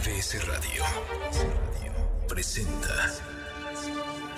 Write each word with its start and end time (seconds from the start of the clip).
MBS 0.00 0.46
Radio 0.46 0.82
presenta 2.26 2.88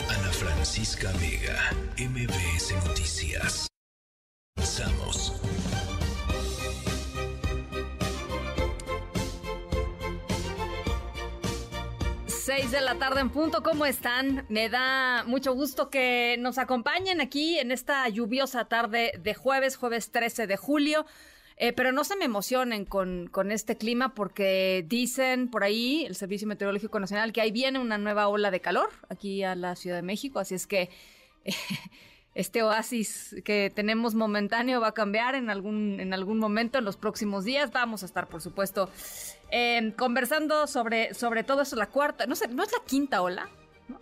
Ana 0.09 0.33
Francisca 0.33 1.13
Vega, 1.21 1.71
MBS 1.99 2.75
Noticias. 2.85 3.69
Comenzamos. 4.57 5.41
Seis 12.27 12.73
de 12.73 12.81
la 12.81 12.97
tarde 12.97 13.21
en 13.21 13.31
punto, 13.31 13.63
¿cómo 13.63 13.87
están? 13.87 14.45
Me 14.49 14.69
da 14.69 15.23
mucho 15.29 15.55
gusto 15.55 15.91
que 15.91 16.39
nos 16.41 16.59
acompañen 16.59 17.21
aquí 17.21 17.61
en 17.61 17.71
esta 17.71 18.09
lluviosa 18.09 18.65
tarde 18.65 19.13
de 19.21 19.35
jueves, 19.35 19.77
jueves 19.77 20.11
13 20.11 20.49
de 20.49 20.57
julio. 20.57 21.07
Eh, 21.57 21.73
pero 21.73 21.93
no 21.93 22.03
se 22.05 22.17
me 22.17 22.25
emocionen 22.25 22.85
con, 22.85 23.29
con, 23.29 23.53
este 23.53 23.77
clima 23.77 24.15
porque 24.15 24.85
dicen 24.89 25.49
por 25.49 25.65
ahí 25.65 26.05
el 26.07 26.17
Servicio 26.17 26.49
Meteorológico 26.49 26.99
Nacional 26.99 27.33
que 27.33 27.41
ahí 27.41 27.53
viene 27.53 27.79
una 27.79 27.99
nueva 27.99 28.29
ola 28.29 28.51
de 28.51 28.61
calor 28.61 28.91
aquí 29.09 29.43
a 29.43 29.55
la 29.55 29.77
Ciudad 29.77 29.97
de 29.97 30.03
México, 30.03 30.39
así 30.39 30.55
es 30.55 30.67
que 30.67 30.89
este 32.35 32.63
oasis 32.63 33.37
que 33.45 33.71
tenemos 33.75 34.15
momentáneo 34.15 34.81
va 34.81 34.89
a 34.89 34.93
cambiar 34.93 35.35
en 35.35 35.51
algún, 35.51 36.01
en 36.01 36.15
algún 36.15 36.39
momento 36.39 36.79
en 36.79 36.85
los 36.85 36.97
próximos 36.97 37.45
días. 37.45 37.71
Vamos 37.73 38.03
a 38.03 38.07
estar, 38.07 38.29
por 38.29 38.41
supuesto, 38.41 38.89
eh, 39.51 39.93
conversando 39.97 40.67
sobre, 40.67 41.15
sobre 41.15 41.45
todo 41.45 41.63
eso, 41.63 41.77
la 41.77 41.89
cuarta, 41.89 42.27
no 42.27 42.35
sé, 42.35 42.49
¿no 42.49 42.63
es 42.63 42.73
la 42.73 42.85
quinta 42.87 43.23
ola? 43.23 43.49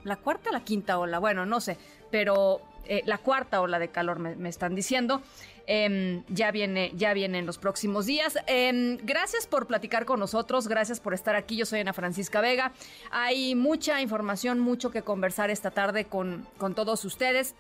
¿La 0.05 0.17
cuarta 0.17 0.51
o 0.51 0.53
la 0.53 0.65
quinta 0.65 0.99
ola? 0.99 1.19
Bueno, 1.19 1.47
no 1.47 1.61
sé, 1.61 1.77
pero 2.11 2.61
eh, 2.85 3.03
la 3.07 3.19
cuarta 3.19 3.61
ola 3.61 3.79
de 3.79 3.89
calor 3.89 4.19
me, 4.19 4.37
me 4.37 4.49
están 4.49 4.75
diciendo. 4.75 5.23
Eh, 5.67 6.23
ya 6.29 6.51
viene, 6.51 6.93
ya 6.95 7.15
viene 7.15 7.39
en 7.39 7.47
los 7.47 7.59
próximos 7.59 8.07
días. 8.07 8.39
Eh, 8.47 8.99
gracias 9.03 9.47
por 9.47 9.67
platicar 9.67 10.05
con 10.05 10.21
nosotros, 10.21 10.69
gracias 10.69 11.01
por 11.01 11.15
estar 11.15 11.37
aquí. 11.37 11.57
Yo 11.57 11.67
soy 11.67 11.81
Ana 11.81 11.93
Francisca 11.93 12.41
Vega. 12.41 12.73
Hay 13.11 13.55
mucha 13.55 14.01
información, 14.01 14.61
mucho 14.61 14.91
que 14.91 15.03
conversar 15.03 15.51
esta 15.51 15.71
tarde 15.71 16.05
con, 16.05 16.47
con 16.59 16.75
todos 16.75 17.05
ustedes. 17.05 17.55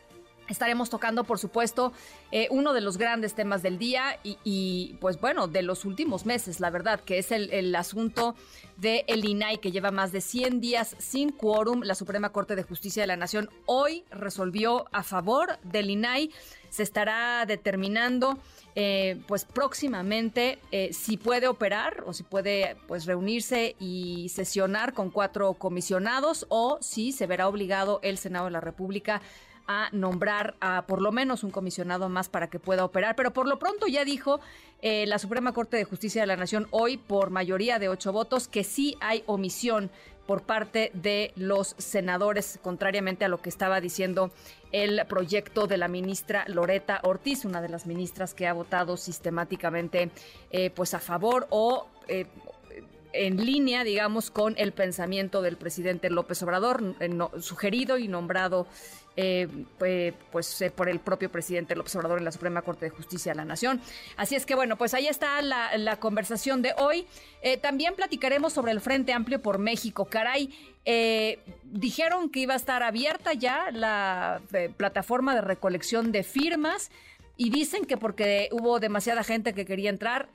Estaremos 0.51 0.91
tocando, 0.91 1.23
por 1.23 1.39
supuesto, 1.39 1.93
eh, 2.33 2.49
uno 2.51 2.73
de 2.73 2.81
los 2.81 2.99
grandes 2.99 3.35
temas 3.35 3.63
del 3.63 3.79
día 3.79 4.19
y, 4.25 4.97
pues 5.01 5.21
bueno, 5.21 5.47
de 5.47 5.63
los 5.63 5.85
últimos 5.85 6.27
meses, 6.27 6.59
la 6.59 6.71
verdad, 6.71 6.99
que 6.99 7.19
es 7.19 7.31
el, 7.31 7.53
el 7.53 7.73
asunto 7.77 8.35
del 8.77 9.05
el 9.07 9.25
INAI, 9.25 9.59
que 9.59 9.71
lleva 9.71 9.93
más 9.93 10.11
de 10.11 10.21
100 10.21 10.61
días 10.61 10.97
sin 10.99 11.31
quórum. 11.31 11.83
La 11.85 11.95
Suprema 11.95 12.33
Corte 12.33 12.57
de 12.57 12.65
Justicia 12.65 13.05
de 13.05 13.07
la 13.07 13.17
Nación 13.17 13.49
hoy 13.67 14.05
resolvió 14.11 14.87
a 14.91 15.05
favor 15.05 15.57
del 15.63 15.89
INAI. 15.89 16.33
Se 16.71 16.83
estará 16.83 17.45
determinando 17.47 18.39
eh, 18.77 19.21
pues 19.27 19.45
próximamente 19.45 20.59
eh, 20.71 20.93
si 20.93 21.17
puede 21.17 21.49
operar 21.49 22.05
o 22.07 22.13
si 22.13 22.23
puede 22.23 22.77
pues 22.87 23.05
reunirse 23.05 23.75
y 23.81 24.29
sesionar 24.29 24.95
con 24.95 25.11
cuatro 25.11 25.55
comisionados 25.55 26.47
o 26.49 26.79
si 26.81 27.11
se 27.11 27.27
verá 27.27 27.49
obligado 27.49 27.99
el 28.03 28.17
Senado 28.17 28.45
de 28.45 28.53
la 28.53 28.61
República 28.61 29.21
a 29.67 29.89
nombrar 29.93 30.57
a 30.61 30.85
por 30.87 31.01
lo 31.01 31.13
menos 31.13 31.45
un 31.45 31.51
comisionado 31.51 32.09
más 32.09 32.29
para 32.29 32.49
que 32.49 32.59
pueda 32.59 32.85
operar. 32.85 33.15
Pero 33.15 33.33
por 33.33 33.47
lo 33.47 33.59
pronto 33.59 33.87
ya 33.87 34.05
dijo 34.05 34.41
eh, 34.83 35.07
la 35.07 35.19
Suprema 35.19 35.53
Corte 35.53 35.77
de 35.77 35.85
Justicia 35.85 36.23
de 36.23 36.27
la 36.27 36.37
Nación 36.37 36.67
hoy 36.71 36.97
por 36.97 37.31
mayoría 37.31 37.79
de 37.79 37.89
ocho 37.89 38.13
votos 38.13 38.49
que 38.49 38.65
sí 38.65 38.97
hay 39.01 39.23
omisión 39.27 39.91
por 40.27 40.43
parte 40.43 40.91
de 40.95 41.33
los 41.35 41.75
senadores, 41.79 42.59
contrariamente 42.63 43.25
a 43.25 43.29
lo 43.29 43.43
que 43.43 43.49
estaba 43.49 43.81
diciendo 43.81 44.31
el 44.73 45.05
proyecto 45.07 45.67
de 45.67 45.77
la 45.77 45.89
ministra 45.89 46.45
Loreta 46.49 47.01
Ortiz, 47.03 47.45
una 47.45 47.61
de 47.61 47.69
las 47.69 47.87
ministras 47.87 48.35
que 48.35 48.47
ha 48.47 48.53
votado 48.53 48.97
sistemáticamente 48.97 50.11
eh, 50.51 50.71
pues 50.71 50.95
a 50.95 51.01
favor 51.01 51.47
o 51.51 51.87
eh, 52.09 52.27
en 53.13 53.45
línea, 53.45 53.85
digamos, 53.85 54.31
con 54.31 54.55
el 54.57 54.73
pensamiento 54.73 55.43
del 55.43 55.57
presidente 55.57 56.11
López 56.11 56.43
Obrador, 56.43 56.95
eh, 57.01 57.11
sugerido 57.41 57.99
y 57.99 58.09
nombrado 58.09 58.67
eh, 59.17 59.49
pues 60.31 60.63
eh, 60.63 60.71
por 60.71 60.89
el 60.89 61.01
propio 61.01 61.31
presidente 61.31 61.75
López 61.75 61.95
Obrador 61.97 62.19
en 62.19 62.25
la 62.25 62.33
Suprema 62.33 62.63
Corte 62.63 62.87
de 62.87 62.91
Justicia 62.91 63.33
de 63.33 63.37
la 63.37 63.45
Nación. 63.45 63.81
Así 64.17 64.37
es 64.37 64.47
que 64.47 64.55
bueno, 64.55 64.77
pues 64.77 64.95
ahí 64.95 65.09
está 65.09 65.43
la, 65.43 65.77
la 65.77 65.99
conversación 65.99 66.63
de 66.63 66.75
hoy. 66.79 67.07
Eh, 67.43 67.57
también 67.57 67.95
platicaremos 67.95 68.53
sobre 68.53 68.73
el 68.73 68.81
Frente 68.81 69.13
Amplio 69.13 69.43
por 69.43 69.59
México. 69.59 70.05
Caray, 70.05 70.55
dijeron 71.65 72.31
que 72.31 72.41
iba 72.41 72.55
a 72.55 72.57
estar 72.57 72.83
abierta 72.83 73.33
ya 73.33 73.71
la 73.71 74.41
plataforma 74.77 75.35
de 75.35 75.41
recolección 75.41 76.13
de 76.13 76.23
firmas 76.23 76.91
y 77.37 77.51
dicen 77.51 77.85
que 77.85 77.97
porque 77.97 78.49
hubo 78.53 78.81
demasiada 78.81 79.25
gente 79.25 79.55
que 79.55 79.65
quería 79.65 79.91
entrar, 79.91 80.29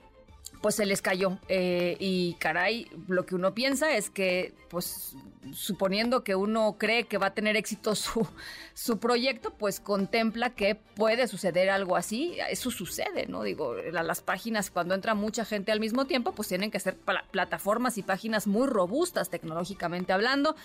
pues 0.60 0.74
se 0.74 0.86
les 0.86 1.02
cayó. 1.02 1.38
Eh, 1.48 1.96
y 2.00 2.34
caray, 2.34 2.90
lo 3.08 3.26
que 3.26 3.34
uno 3.34 3.54
piensa 3.54 3.96
es 3.96 4.10
que, 4.10 4.54
pues, 4.68 5.16
suponiendo 5.52 6.24
que 6.24 6.34
uno 6.34 6.76
cree 6.78 7.04
que 7.04 7.18
va 7.18 7.28
a 7.28 7.34
tener 7.34 7.56
éxito 7.56 7.94
su, 7.94 8.26
su 8.74 8.98
proyecto, 8.98 9.52
pues 9.52 9.80
contempla 9.80 10.50
que 10.50 10.74
puede 10.74 11.28
suceder 11.28 11.70
algo 11.70 11.96
así. 11.96 12.36
Eso 12.50 12.70
sucede, 12.70 13.26
¿no? 13.26 13.42
Digo, 13.42 13.74
las 13.74 14.20
páginas, 14.20 14.70
cuando 14.70 14.94
entra 14.94 15.14
mucha 15.14 15.44
gente 15.44 15.72
al 15.72 15.80
mismo 15.80 16.06
tiempo, 16.06 16.32
pues 16.32 16.48
tienen 16.48 16.70
que 16.70 16.80
ser 16.80 16.96
plataformas 17.30 17.98
y 17.98 18.02
páginas 18.02 18.46
muy 18.46 18.66
robustas 18.66 19.30
tecnológicamente 19.30 20.12
hablando 20.12 20.56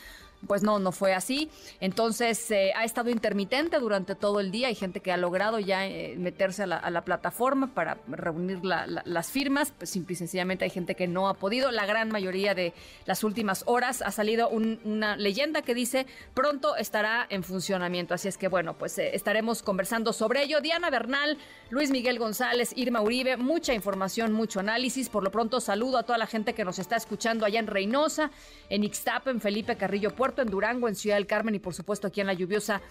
pues 0.48 0.64
no, 0.64 0.80
no 0.80 0.92
fue 0.92 1.14
así. 1.14 1.50
Entonces 1.80 2.50
eh, 2.52 2.74
ha 2.76 2.84
estado 2.84 3.10
intermitente 3.10 3.80
durante 3.80 4.16
todo 4.16 4.40
el 4.40 4.52
día. 4.52 4.68
Hay 4.68 4.76
gente 4.76 5.00
que 5.00 5.12
ha 5.12 5.18
logrado 5.18 5.60
ya 5.60 5.86
eh, 5.86 6.16
meterse 6.18 6.64
a 6.64 6.68
la, 6.68 6.78
a 6.78 6.90
la, 6.90 7.02
plataforma 7.02 7.74
para 7.74 7.98
reunir 8.08 8.64
la, 8.64 8.88
la, 8.88 9.02
las 9.06 9.32
firmas. 9.32 9.72
Pues 9.78 9.90
simple 9.90 10.14
y 10.14 10.16
sencillamente 10.16 10.66
hay 10.66 10.72
gente 10.72 10.96
que 10.96 11.08
no 11.08 11.28
ha 11.30 11.34
podido. 11.36 11.72
La 11.72 11.86
gran 11.86 12.10
mayoría 12.10 12.54
de 12.54 12.74
las 13.06 13.24
últimas 13.24 13.64
horas 13.66 14.02
ha 14.02 14.12
salido 14.12 14.50
un, 14.50 14.80
una 14.84 15.16
leyenda 15.16 15.62
que 15.62 15.74
dice 15.74 16.06
pronto 16.34 16.76
estará 16.76 17.26
en 17.30 17.44
funcionamiento. 17.44 18.14
Así 18.14 18.28
es 18.28 18.38
que 18.38 18.48
bueno, 18.48 18.78
pues 18.78 18.98
eh, 18.98 19.16
estaremos 19.16 19.64
conversando 19.64 20.14
sobre 20.14 20.44
ello. 20.44 20.62
Diana 20.62 20.90
Bernal, 20.90 21.38
Luis 21.70 21.92
Miguel 21.92 22.20
González, 22.20 22.72
Irma 22.76 23.02
Uribe, 23.02 23.38
mucha 23.38 23.74
información, 23.74 24.34
mucho 24.34 24.60
análisis. 24.60 25.10
Por 25.10 25.24
lo 25.24 25.32
pronto 25.32 25.60
saludo 25.60 25.98
a 25.98 26.04
toda 26.04 26.18
la 26.18 26.28
gente 26.28 26.54
que 26.54 26.66
nos 26.66 26.80
está 26.80 26.96
escuchando 26.96 27.46
allá 27.46 27.60
en 27.60 27.68
Reynosa, 27.68 28.32
en 28.70 28.84
Ixtapa, 28.84 29.32
en 29.32 29.42
Felipe 29.42 29.76
Carrillo 29.76 30.12
Puerto, 30.16 30.31
en 30.40 30.50
Durango, 30.50 30.88
en 30.88 30.96
Ciudad 30.96 31.18
del 31.18 31.28
Carmen 31.28 31.56
y 31.56 31.60
por 31.60 31.74
supuesto 31.74 32.08
aquí 32.08 32.22
en 32.22 32.28
la 32.28 32.34
lluviosa 32.34 32.82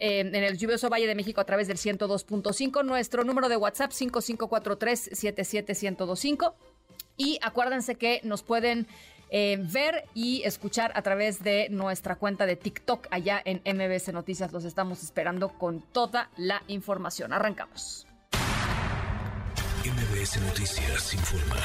en 0.00 0.34
el 0.34 0.56
lluvioso 0.56 0.88
Valle 0.88 1.06
de 1.06 1.14
México 1.14 1.42
a 1.42 1.44
través 1.44 1.68
del 1.68 1.76
102.5. 1.76 2.82
Nuestro 2.84 3.22
número 3.22 3.50
de 3.50 3.56
WhatsApp 3.56 3.92
5543-77125. 3.92 6.54
Y 7.18 7.38
acuérdense 7.42 7.96
que 7.96 8.22
nos 8.24 8.42
pueden 8.42 8.86
eh, 9.30 9.58
ver 9.60 10.06
y 10.14 10.42
escuchar 10.44 10.92
a 10.94 11.02
través 11.02 11.44
de 11.44 11.68
nuestra 11.70 12.16
cuenta 12.16 12.46
de 12.46 12.56
TikTok 12.56 13.08
allá 13.10 13.42
en 13.44 13.60
MBS 13.64 14.10
Noticias. 14.12 14.52
Los 14.52 14.64
estamos 14.64 15.02
esperando 15.02 15.50
con 15.50 15.82
toda 15.82 16.30
la 16.36 16.62
información. 16.66 17.32
Arrancamos. 17.32 18.06
MBS 19.84 20.40
Noticias 20.40 21.14
informa. 21.14 21.56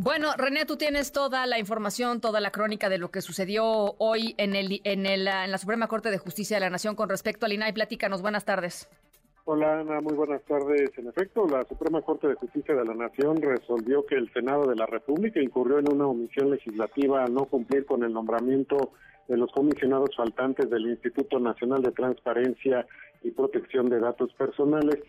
Bueno, 0.00 0.28
René, 0.36 0.64
tú 0.64 0.76
tienes 0.76 1.10
toda 1.10 1.44
la 1.46 1.58
información, 1.58 2.20
toda 2.20 2.38
la 2.40 2.52
crónica 2.52 2.88
de 2.88 2.98
lo 2.98 3.10
que 3.10 3.20
sucedió 3.20 3.64
hoy 3.98 4.32
en, 4.38 4.54
el, 4.54 4.80
en, 4.84 5.06
el, 5.06 5.26
en 5.26 5.50
la 5.50 5.58
Suprema 5.58 5.88
Corte 5.88 6.12
de 6.12 6.18
Justicia 6.18 6.56
de 6.56 6.60
la 6.60 6.70
Nación 6.70 6.94
con 6.94 7.08
respecto 7.08 7.46
al 7.46 7.52
INAI. 7.52 7.72
Platícanos, 7.72 8.22
buenas 8.22 8.44
tardes. 8.44 8.88
Hola 9.44 9.80
Ana, 9.80 10.00
muy 10.00 10.14
buenas 10.14 10.40
tardes. 10.44 10.96
En 10.98 11.08
efecto, 11.08 11.48
la 11.48 11.64
Suprema 11.64 12.00
Corte 12.02 12.28
de 12.28 12.36
Justicia 12.36 12.76
de 12.76 12.84
la 12.84 12.94
Nación 12.94 13.42
resolvió 13.42 14.06
que 14.06 14.14
el 14.14 14.32
Senado 14.32 14.68
de 14.68 14.76
la 14.76 14.86
República 14.86 15.42
incurrió 15.42 15.80
en 15.80 15.92
una 15.92 16.06
omisión 16.06 16.50
legislativa 16.50 17.24
a 17.24 17.26
no 17.26 17.46
cumplir 17.46 17.84
con 17.84 18.04
el 18.04 18.12
nombramiento 18.12 18.92
de 19.26 19.36
los 19.36 19.50
comisionados 19.50 20.14
faltantes 20.16 20.70
del 20.70 20.86
Instituto 20.86 21.40
Nacional 21.40 21.82
de 21.82 21.90
Transparencia 21.90 22.86
y 23.24 23.32
Protección 23.32 23.88
de 23.88 23.98
Datos 23.98 24.32
Personales. 24.34 25.00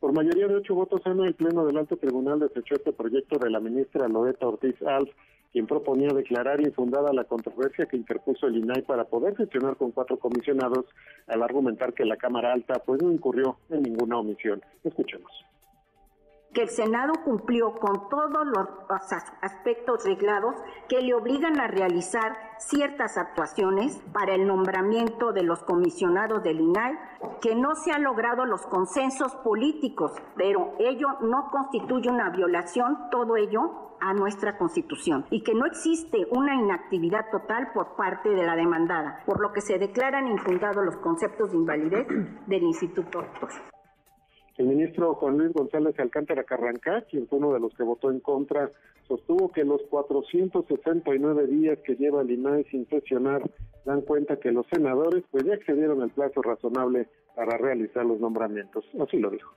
Por 0.00 0.12
mayoría 0.12 0.46
de 0.46 0.56
ocho 0.56 0.74
votos, 0.74 1.00
Ana, 1.06 1.26
el 1.26 1.34
Pleno 1.34 1.64
del 1.64 1.78
Alto 1.78 1.96
Tribunal 1.96 2.38
desechó 2.38 2.74
este 2.74 2.92
proyecto 2.92 3.38
de 3.38 3.50
la 3.50 3.60
ministra 3.60 4.08
Loreta 4.08 4.46
Ortiz 4.46 4.74
Alf, 4.82 5.08
quien 5.52 5.66
proponía 5.66 6.08
declarar 6.08 6.60
infundada 6.60 7.14
la 7.14 7.24
controversia 7.24 7.86
que 7.86 7.96
interpuso 7.96 8.46
el 8.46 8.56
INAI 8.56 8.82
para 8.82 9.04
poder 9.04 9.34
gestionar 9.36 9.76
con 9.76 9.92
cuatro 9.92 10.18
comisionados 10.18 10.84
al 11.26 11.42
argumentar 11.42 11.94
que 11.94 12.04
la 12.04 12.18
Cámara 12.18 12.52
Alta 12.52 12.82
pues 12.84 13.02
no 13.02 13.10
incurrió 13.10 13.56
en 13.70 13.82
ninguna 13.82 14.18
omisión. 14.18 14.60
Escuchemos 14.84 15.32
que 16.56 16.62
el 16.62 16.70
Senado 16.70 17.12
cumplió 17.22 17.74
con 17.74 18.08
todos 18.08 18.46
los 18.46 18.66
aspectos 19.42 20.06
reglados 20.06 20.54
que 20.88 21.02
le 21.02 21.12
obligan 21.12 21.60
a 21.60 21.66
realizar 21.66 22.34
ciertas 22.58 23.18
actuaciones 23.18 24.02
para 24.14 24.34
el 24.34 24.46
nombramiento 24.46 25.34
de 25.34 25.42
los 25.42 25.62
comisionados 25.64 26.42
del 26.42 26.62
INAI, 26.62 26.98
que 27.42 27.54
no 27.54 27.74
se 27.74 27.92
han 27.92 28.04
logrado 28.04 28.46
los 28.46 28.62
consensos 28.62 29.34
políticos, 29.36 30.12
pero 30.34 30.72
ello 30.78 31.08
no 31.20 31.50
constituye 31.50 32.08
una 32.08 32.30
violación, 32.30 33.10
todo 33.10 33.36
ello 33.36 33.92
a 34.00 34.14
nuestra 34.14 34.56
Constitución 34.56 35.26
y 35.28 35.42
que 35.42 35.54
no 35.54 35.66
existe 35.66 36.26
una 36.30 36.54
inactividad 36.54 37.30
total 37.30 37.72
por 37.74 37.96
parte 37.96 38.30
de 38.30 38.46
la 38.46 38.56
demandada, 38.56 39.22
por 39.26 39.42
lo 39.42 39.52
que 39.52 39.60
se 39.60 39.78
declaran 39.78 40.26
infundados 40.26 40.82
los 40.82 40.96
conceptos 40.96 41.50
de 41.50 41.58
invalidez 41.58 42.06
del 42.46 42.62
Instituto. 42.62 43.26
El 44.58 44.66
ministro 44.66 45.14
Juan 45.14 45.36
Luis 45.36 45.52
González 45.52 45.98
Alcántara 45.98 46.44
Carrancá, 46.44 47.02
quien 47.02 47.28
fue 47.28 47.38
uno 47.38 47.52
de 47.52 47.60
los 47.60 47.74
que 47.74 47.82
votó 47.82 48.10
en 48.10 48.20
contra, 48.20 48.70
sostuvo 49.06 49.52
que 49.52 49.64
los 49.64 49.82
469 49.90 51.46
días 51.46 51.78
que 51.84 51.96
lleva 51.96 52.22
el 52.22 52.30
INAI 52.30 52.64
sin 52.64 52.88
sesionar 52.88 53.42
dan 53.84 54.00
cuenta 54.00 54.40
que 54.40 54.52
los 54.52 54.66
senadores 54.72 55.24
pues 55.30 55.44
ya 55.44 55.54
excedieron 55.54 56.00
el 56.02 56.10
plazo 56.10 56.40
razonable 56.40 57.08
para 57.34 57.58
realizar 57.58 58.06
los 58.06 58.18
nombramientos. 58.18 58.84
Así 58.98 59.18
lo 59.18 59.30
dijo 59.30 59.52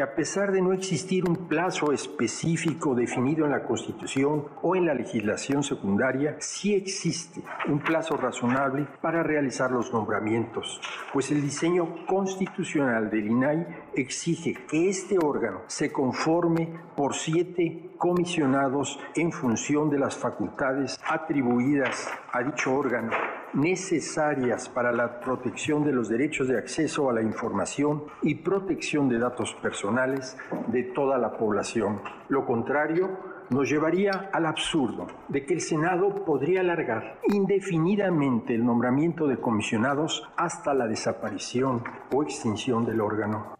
a 0.00 0.14
pesar 0.14 0.52
de 0.52 0.62
no 0.62 0.72
existir 0.72 1.28
un 1.28 1.48
plazo 1.48 1.92
específico 1.92 2.94
definido 2.94 3.44
en 3.44 3.52
la 3.52 3.62
Constitución 3.62 4.46
o 4.62 4.76
en 4.76 4.86
la 4.86 4.94
legislación 4.94 5.62
secundaria, 5.62 6.36
sí 6.38 6.74
existe 6.74 7.42
un 7.68 7.80
plazo 7.80 8.16
razonable 8.16 8.86
para 9.00 9.22
realizar 9.22 9.70
los 9.70 9.92
nombramientos, 9.92 10.80
pues 11.12 11.30
el 11.30 11.42
diseño 11.42 12.06
constitucional 12.06 13.10
del 13.10 13.26
INAI 13.26 13.66
exige 13.94 14.54
que 14.68 14.88
este 14.88 15.18
órgano 15.18 15.62
se 15.66 15.90
conforme 15.92 16.68
por 16.96 17.14
siete 17.14 17.90
comisionados 17.98 18.98
en 19.16 19.32
función 19.32 19.90
de 19.90 19.98
las 19.98 20.16
facultades 20.16 20.98
atribuidas 21.06 22.08
a 22.32 22.42
dicho 22.42 22.74
órgano 22.74 23.10
necesarias 23.54 24.68
para 24.68 24.92
la 24.92 25.20
protección 25.20 25.84
de 25.84 25.92
los 25.92 26.08
derechos 26.08 26.48
de 26.48 26.58
acceso 26.58 27.08
a 27.08 27.12
la 27.12 27.22
información 27.22 28.04
y 28.22 28.36
protección 28.36 29.08
de 29.08 29.18
datos 29.18 29.54
personales 29.54 30.36
de 30.68 30.84
toda 30.84 31.18
la 31.18 31.32
población. 31.32 32.00
Lo 32.28 32.44
contrario 32.46 33.38
nos 33.50 33.68
llevaría 33.70 34.28
al 34.32 34.46
absurdo 34.46 35.06
de 35.28 35.46
que 35.46 35.54
el 35.54 35.60
Senado 35.60 36.24
podría 36.24 36.60
alargar 36.60 37.18
indefinidamente 37.28 38.54
el 38.54 38.64
nombramiento 38.64 39.26
de 39.26 39.38
comisionados 39.38 40.28
hasta 40.36 40.74
la 40.74 40.86
desaparición 40.86 41.82
o 42.12 42.22
extinción 42.22 42.84
del 42.84 43.00
órgano. 43.00 43.58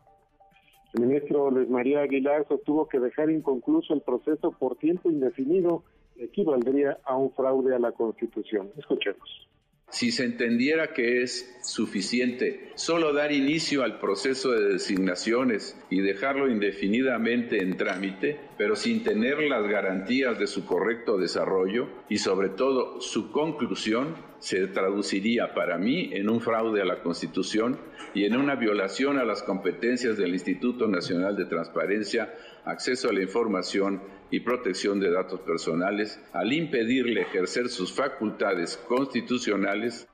El 0.94 1.06
ministro 1.06 1.50
Luis 1.50 1.68
María 1.68 2.00
Aguilar 2.00 2.46
sostuvo 2.48 2.88
que 2.88 2.98
dejar 2.98 3.30
inconcluso 3.30 3.92
el 3.92 4.00
proceso 4.00 4.52
por 4.52 4.76
tiempo 4.76 5.10
indefinido 5.10 5.84
equivaldría 6.16 6.98
a 7.04 7.16
un 7.16 7.30
fraude 7.32 7.74
a 7.74 7.78
la 7.78 7.92
Constitución. 7.92 8.70
Escuchemos. 8.76 9.48
Si 9.90 10.12
se 10.12 10.24
entendiera 10.24 10.92
que 10.92 11.22
es 11.22 11.58
suficiente 11.62 12.72
solo 12.74 13.14
dar 13.14 13.32
inicio 13.32 13.82
al 13.82 13.98
proceso 13.98 14.52
de 14.52 14.74
designaciones 14.74 15.80
y 15.88 16.00
dejarlo 16.00 16.50
indefinidamente 16.50 17.62
en 17.62 17.76
trámite, 17.78 18.38
pero 18.58 18.76
sin 18.76 19.02
tener 19.02 19.40
las 19.40 19.66
garantías 19.66 20.38
de 20.38 20.46
su 20.46 20.66
correcto 20.66 21.16
desarrollo 21.16 21.88
y 22.08 22.18
sobre 22.18 22.50
todo 22.50 23.00
su 23.00 23.32
conclusión, 23.32 24.14
se 24.40 24.66
traduciría 24.68 25.54
para 25.54 25.78
mí 25.78 26.10
en 26.12 26.28
un 26.28 26.40
fraude 26.40 26.80
a 26.82 26.84
la 26.84 27.02
Constitución 27.02 27.80
y 28.14 28.24
en 28.24 28.36
una 28.36 28.54
violación 28.54 29.18
a 29.18 29.24
las 29.24 29.42
competencias 29.42 30.16
del 30.16 30.34
Instituto 30.34 30.86
Nacional 30.86 31.36
de 31.36 31.46
Transparencia, 31.46 32.34
Acceso 32.64 33.08
a 33.08 33.12
la 33.12 33.22
Información 33.22 34.02
y 34.30 34.40
protección 34.40 35.00
de 35.00 35.10
datos 35.10 35.40
personales 35.40 36.20
al 36.32 36.52
impedirle 36.52 37.22
ejercer 37.22 37.68
sus 37.68 37.92
facultades 37.94 38.76
constitucionales. 38.88 40.08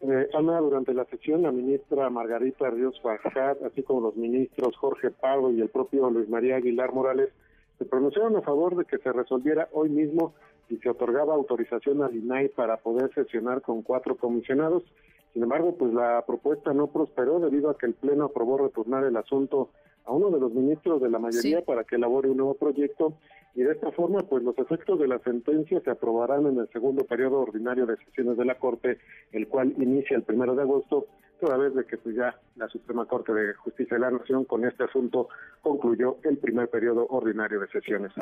Eh, 0.00 0.28
Ana, 0.32 0.60
durante 0.60 0.94
la 0.94 1.04
sesión, 1.06 1.42
la 1.42 1.50
ministra 1.50 2.08
Margarita 2.08 2.70
Ríos 2.70 3.00
Fajat, 3.02 3.62
así 3.64 3.82
como 3.82 4.00
los 4.00 4.16
ministros 4.16 4.76
Jorge 4.76 5.10
Pardo 5.10 5.50
y 5.50 5.60
el 5.60 5.68
propio 5.68 6.08
Luis 6.10 6.28
María 6.28 6.56
Aguilar 6.56 6.92
Morales, 6.92 7.30
se 7.78 7.84
pronunciaron 7.84 8.36
a 8.36 8.42
favor 8.42 8.76
de 8.76 8.84
que 8.84 8.98
se 8.98 9.12
resolviera 9.12 9.68
hoy 9.72 9.88
mismo 9.88 10.34
y 10.68 10.76
se 10.76 10.90
otorgaba 10.90 11.34
autorización 11.34 12.02
al 12.02 12.14
INAI 12.14 12.48
para 12.50 12.76
poder 12.76 13.12
sesionar 13.14 13.62
con 13.62 13.82
cuatro 13.82 14.16
comisionados. 14.16 14.84
Sin 15.32 15.42
embargo, 15.42 15.76
pues 15.76 15.92
la 15.92 16.24
propuesta 16.26 16.72
no 16.72 16.88
prosperó 16.88 17.40
debido 17.40 17.70
a 17.70 17.78
que 17.78 17.86
el 17.86 17.94
Pleno 17.94 18.26
aprobó 18.26 18.58
retornar 18.58 19.04
el 19.04 19.16
asunto 19.16 19.70
a 20.08 20.12
uno 20.12 20.30
de 20.30 20.40
los 20.40 20.52
ministros 20.52 21.02
de 21.02 21.10
la 21.10 21.18
mayoría 21.18 21.60
para 21.62 21.84
que 21.84 21.96
elabore 21.96 22.30
un 22.30 22.38
nuevo 22.38 22.54
proyecto. 22.54 23.12
Y 23.54 23.62
de 23.62 23.72
esta 23.72 23.92
forma 23.92 24.20
pues 24.22 24.42
los 24.42 24.58
efectos 24.58 24.98
de 24.98 25.06
la 25.06 25.18
sentencia 25.18 25.80
se 25.80 25.90
aprobarán 25.90 26.46
en 26.46 26.58
el 26.58 26.68
segundo 26.70 27.04
periodo 27.04 27.40
ordinario 27.40 27.84
de 27.84 27.96
sesiones 27.98 28.38
de 28.38 28.44
la 28.46 28.56
Corte, 28.56 28.98
el 29.32 29.48
cual 29.48 29.74
inicia 29.78 30.16
el 30.16 30.22
primero 30.22 30.54
de 30.54 30.62
agosto 30.62 31.06
toda 31.38 31.56
vez 31.56 31.74
de 31.74 31.84
que 31.84 31.96
pues 31.96 32.16
ya 32.16 32.38
la 32.56 32.68
Suprema 32.68 33.06
Corte 33.06 33.32
de 33.32 33.54
Justicia 33.54 33.96
de 33.96 34.00
la 34.00 34.10
Nación 34.10 34.44
con 34.44 34.64
este 34.64 34.84
asunto 34.84 35.28
concluyó 35.62 36.18
el 36.24 36.38
primer 36.38 36.68
periodo 36.68 37.06
ordinario 37.08 37.60
de 37.60 37.68
sesiones. 37.68 38.12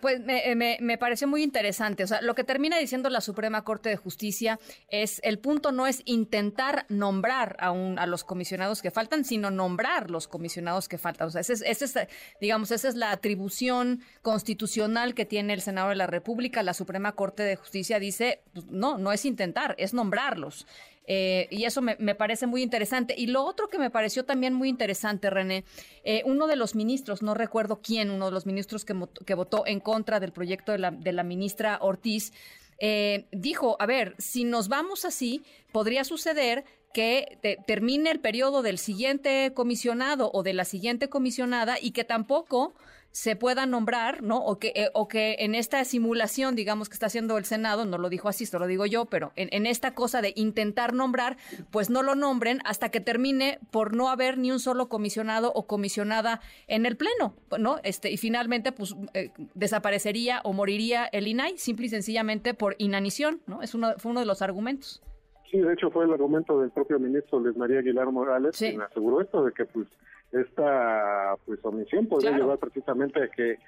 Pues 0.00 0.20
me, 0.20 0.54
me, 0.54 0.78
me, 0.80 0.98
pareció 0.98 1.26
muy 1.26 1.42
interesante. 1.42 2.04
O 2.04 2.06
sea, 2.06 2.22
lo 2.22 2.34
que 2.34 2.44
termina 2.44 2.78
diciendo 2.78 3.10
la 3.10 3.20
Suprema 3.20 3.62
Corte 3.62 3.88
de 3.88 3.96
Justicia 3.96 4.58
es 4.88 5.20
el 5.24 5.38
punto 5.38 5.72
no 5.72 5.86
es 5.86 6.02
intentar 6.04 6.86
nombrar 6.88 7.56
a, 7.60 7.72
un, 7.72 7.98
a 7.98 8.06
los 8.06 8.24
comisionados 8.24 8.82
que 8.82 8.90
faltan, 8.90 9.24
sino 9.24 9.50
nombrar 9.50 10.10
los 10.10 10.28
comisionados 10.28 10.88
que 10.88 10.98
faltan. 10.98 11.28
O 11.28 11.30
sea, 11.30 11.40
ese 11.40 11.54
es, 11.54 11.62
ese 11.62 12.08
digamos, 12.40 12.70
esa 12.70 12.88
es 12.88 12.94
la 12.94 13.10
atribución 13.10 14.00
constitucional 14.22 15.14
que 15.14 15.24
tiene 15.24 15.52
el 15.52 15.60
Senado 15.60 15.88
de 15.88 15.96
la 15.96 16.06
República. 16.06 16.62
La 16.62 16.74
Suprema 16.74 17.12
Corte 17.12 17.42
de 17.42 17.56
Justicia 17.56 17.98
dice, 17.98 18.42
pues, 18.52 18.66
no, 18.66 18.98
no 18.98 19.12
es 19.12 19.24
intentar, 19.24 19.74
es 19.78 19.94
nombrarlos. 19.94 20.66
Eh, 21.06 21.48
y 21.50 21.64
eso 21.64 21.82
me, 21.82 21.96
parece 22.14 22.46
muy 22.46 22.62
interesante. 22.62 23.14
Y 23.16 23.26
lo 23.26 23.44
otro 23.44 23.68
que 23.68 23.78
me 23.78 23.90
pareció 23.90 24.24
también 24.24 24.54
muy 24.54 24.68
interesante, 24.68 25.30
René, 25.30 25.64
eh, 26.04 26.22
uno 26.24 26.46
de 26.46 26.56
los 26.56 26.74
ministros, 26.74 27.22
no 27.22 27.34
recuerdo 27.34 27.80
quién, 27.82 28.10
uno 28.10 28.26
de 28.26 28.32
los 28.32 28.46
ministros 28.46 28.84
que, 28.84 28.94
que 29.26 29.34
votó 29.34 29.66
en 29.66 29.80
contra 29.80 30.20
del 30.20 30.32
proyecto 30.32 30.72
de 30.72 30.78
la, 30.78 30.90
de 30.90 31.12
la 31.12 31.24
ministra 31.24 31.78
Ortiz, 31.80 32.32
eh, 32.78 33.26
dijo, 33.30 33.76
a 33.78 33.86
ver, 33.86 34.14
si 34.18 34.44
nos 34.44 34.68
vamos 34.68 35.04
así, 35.04 35.42
podría 35.72 36.04
suceder 36.04 36.64
que 36.94 37.38
termine 37.66 38.10
el 38.10 38.18
periodo 38.18 38.62
del 38.62 38.78
siguiente 38.78 39.52
comisionado 39.54 40.30
o 40.32 40.42
de 40.42 40.54
la 40.54 40.64
siguiente 40.64 41.08
comisionada 41.08 41.76
y 41.80 41.92
que 41.92 42.02
tampoco 42.02 42.74
se 43.12 43.34
pueda 43.34 43.66
nombrar, 43.66 44.22
¿no? 44.22 44.38
O 44.38 44.58
que, 44.58 44.72
eh, 44.74 44.90
o 44.94 45.08
que 45.08 45.36
en 45.40 45.54
esta 45.54 45.84
simulación, 45.84 46.54
digamos, 46.54 46.88
que 46.88 46.94
está 46.94 47.06
haciendo 47.06 47.38
el 47.38 47.44
Senado, 47.44 47.84
no 47.84 47.98
lo 47.98 48.08
dijo 48.08 48.28
así, 48.28 48.44
esto 48.44 48.58
lo 48.58 48.66
digo 48.66 48.86
yo, 48.86 49.06
pero 49.06 49.32
en, 49.36 49.48
en, 49.52 49.66
esta 49.66 49.94
cosa 49.94 50.22
de 50.22 50.32
intentar 50.36 50.94
nombrar, 50.94 51.36
pues 51.70 51.90
no 51.90 52.02
lo 52.02 52.14
nombren 52.14 52.60
hasta 52.64 52.90
que 52.90 53.00
termine 53.00 53.58
por 53.72 53.94
no 53.94 54.10
haber 54.10 54.38
ni 54.38 54.52
un 54.52 54.60
solo 54.60 54.88
comisionado 54.88 55.52
o 55.54 55.66
comisionada 55.66 56.40
en 56.68 56.86
el 56.86 56.96
Pleno, 56.96 57.34
¿no? 57.58 57.78
Este, 57.82 58.10
y 58.10 58.16
finalmente, 58.16 58.72
pues 58.72 58.94
eh, 59.14 59.30
desaparecería 59.54 60.40
o 60.44 60.52
moriría 60.52 61.06
el 61.06 61.26
INAI, 61.26 61.58
simple 61.58 61.86
y 61.86 61.88
sencillamente 61.88 62.54
por 62.54 62.76
inanición, 62.78 63.40
¿no? 63.46 63.62
Es 63.62 63.74
uno, 63.74 63.94
fue 63.98 64.12
uno 64.12 64.20
de 64.20 64.26
los 64.26 64.42
argumentos. 64.42 65.02
Sí, 65.50 65.58
de 65.58 65.72
hecho 65.72 65.90
fue 65.90 66.04
el 66.04 66.12
argumento 66.12 66.60
del 66.60 66.70
propio 66.70 67.00
ministro 67.00 67.40
Luis 67.40 67.56
María 67.56 67.80
Aguilar 67.80 68.12
Morales, 68.12 68.56
quien 68.56 68.80
aseguró 68.82 69.20
esto 69.20 69.44
de 69.44 69.52
que 69.52 69.64
pues 69.64 69.88
esta 70.32 71.36
pues 71.44 71.58
omisión 71.64 72.06
podría 72.06 72.36
llevar 72.36 72.58
precisamente 72.58 73.22
a 73.22 73.28
que 73.28 73.58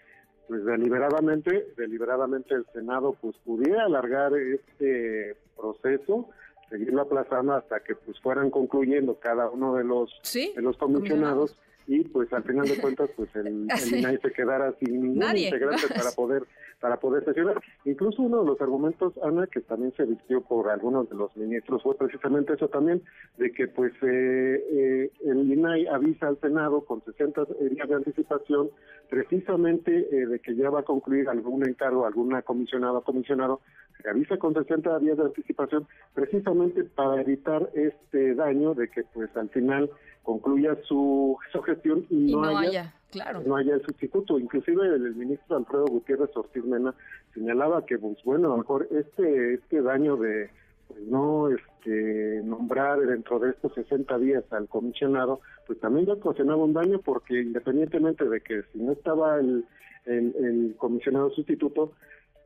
pues 0.48 0.64
deliberadamente 0.64 1.72
deliberadamente 1.76 2.54
el 2.54 2.66
Senado 2.72 3.16
pues 3.20 3.36
pudiera 3.44 3.84
alargar 3.84 4.32
este 4.36 5.36
proceso 5.56 6.28
seguirlo 6.70 7.02
aplazando 7.02 7.54
hasta 7.54 7.80
que 7.80 7.94
pues 7.94 8.18
fueran 8.20 8.50
concluyendo 8.50 9.18
cada 9.18 9.50
uno 9.50 9.74
de 9.74 9.84
los 9.84 10.10
de 10.32 10.62
los 10.62 10.76
comisionados 10.76 11.56
y 11.86 12.04
pues 12.04 12.32
al 12.32 12.44
final 12.44 12.66
de 12.66 12.80
cuentas 12.80 13.10
pues 13.16 13.34
el, 13.36 13.46
el 13.70 13.98
INAI 13.98 14.18
se 14.18 14.32
quedara 14.32 14.74
sin 14.78 15.02
ningún 15.02 15.36
integrante 15.36 15.88
para 15.88 16.10
poder 16.12 16.42
para 16.82 16.98
poder 16.98 17.24
sesionar. 17.24 17.62
Incluso 17.84 18.22
uno 18.22 18.40
de 18.40 18.46
los 18.46 18.60
argumentos, 18.60 19.14
Ana, 19.22 19.46
que 19.46 19.60
también 19.60 19.94
se 19.96 20.04
vistió 20.04 20.40
por 20.40 20.68
algunos 20.68 21.08
de 21.08 21.14
los 21.14 21.34
ministros, 21.36 21.80
fue 21.80 21.96
precisamente 21.96 22.54
eso 22.54 22.68
también, 22.68 23.02
de 23.38 23.52
que 23.52 23.68
pues 23.68 23.92
eh, 24.02 24.64
eh, 24.72 25.10
el 25.24 25.52
INAI 25.52 25.86
avisa 25.86 26.26
al 26.26 26.40
Senado 26.40 26.84
con 26.84 27.00
60 27.04 27.44
días 27.70 27.88
de 27.88 27.94
anticipación, 27.94 28.70
precisamente 29.08 30.08
eh, 30.10 30.26
de 30.26 30.40
que 30.40 30.56
ya 30.56 30.70
va 30.70 30.80
a 30.80 30.82
concluir 30.82 31.28
algún 31.28 31.66
encargo, 31.66 32.04
alguna 32.04 32.42
comisionada 32.42 32.98
o 32.98 33.02
comisionado, 33.02 33.60
se 34.02 34.10
avisa 34.10 34.36
con 34.36 34.54
60 34.54 34.98
días 34.98 35.16
de 35.16 35.24
anticipación, 35.24 35.86
precisamente 36.14 36.84
para 36.84 37.20
evitar 37.20 37.70
este 37.74 38.34
daño 38.34 38.74
de 38.74 38.88
que 38.88 39.04
pues 39.14 39.34
al 39.36 39.48
final 39.50 39.90
concluya 40.22 40.76
su, 40.84 41.36
gestión 41.64 42.06
y, 42.10 42.32
no, 42.32 42.44
haya, 42.58 42.94
claro. 43.10 43.42
no 43.46 43.56
haya 43.56 43.74
el 43.74 43.82
sustituto. 43.82 44.38
Inclusive 44.38 44.86
el, 44.86 45.14
ministro 45.14 45.56
Alfredo 45.56 45.86
Gutiérrez 45.86 46.30
Ortiz 46.36 46.64
Mena 46.64 46.94
señalaba 47.34 47.84
que, 47.86 47.98
pues 47.98 48.18
bueno, 48.24 48.48
a 48.48 48.50
lo 48.52 48.58
mejor 48.58 48.88
este, 48.90 49.54
este 49.54 49.82
daño 49.82 50.16
de 50.16 50.50
pues, 50.88 51.00
no 51.02 51.48
este 51.48 52.40
nombrar 52.44 53.00
dentro 53.00 53.38
de 53.38 53.50
estos 53.50 53.74
60 53.74 54.18
días 54.18 54.44
al 54.50 54.68
comisionado, 54.68 55.40
pues 55.66 55.80
también 55.80 56.06
ya 56.06 56.14
ocasionaba 56.14 56.64
un 56.64 56.72
daño 56.72 57.00
porque 57.00 57.40
independientemente 57.40 58.28
de 58.28 58.40
que 58.40 58.62
si 58.72 58.78
no 58.78 58.92
estaba 58.92 59.38
el, 59.38 59.64
el, 60.06 60.34
el 60.36 60.74
comisionado 60.76 61.30
sustituto, 61.30 61.92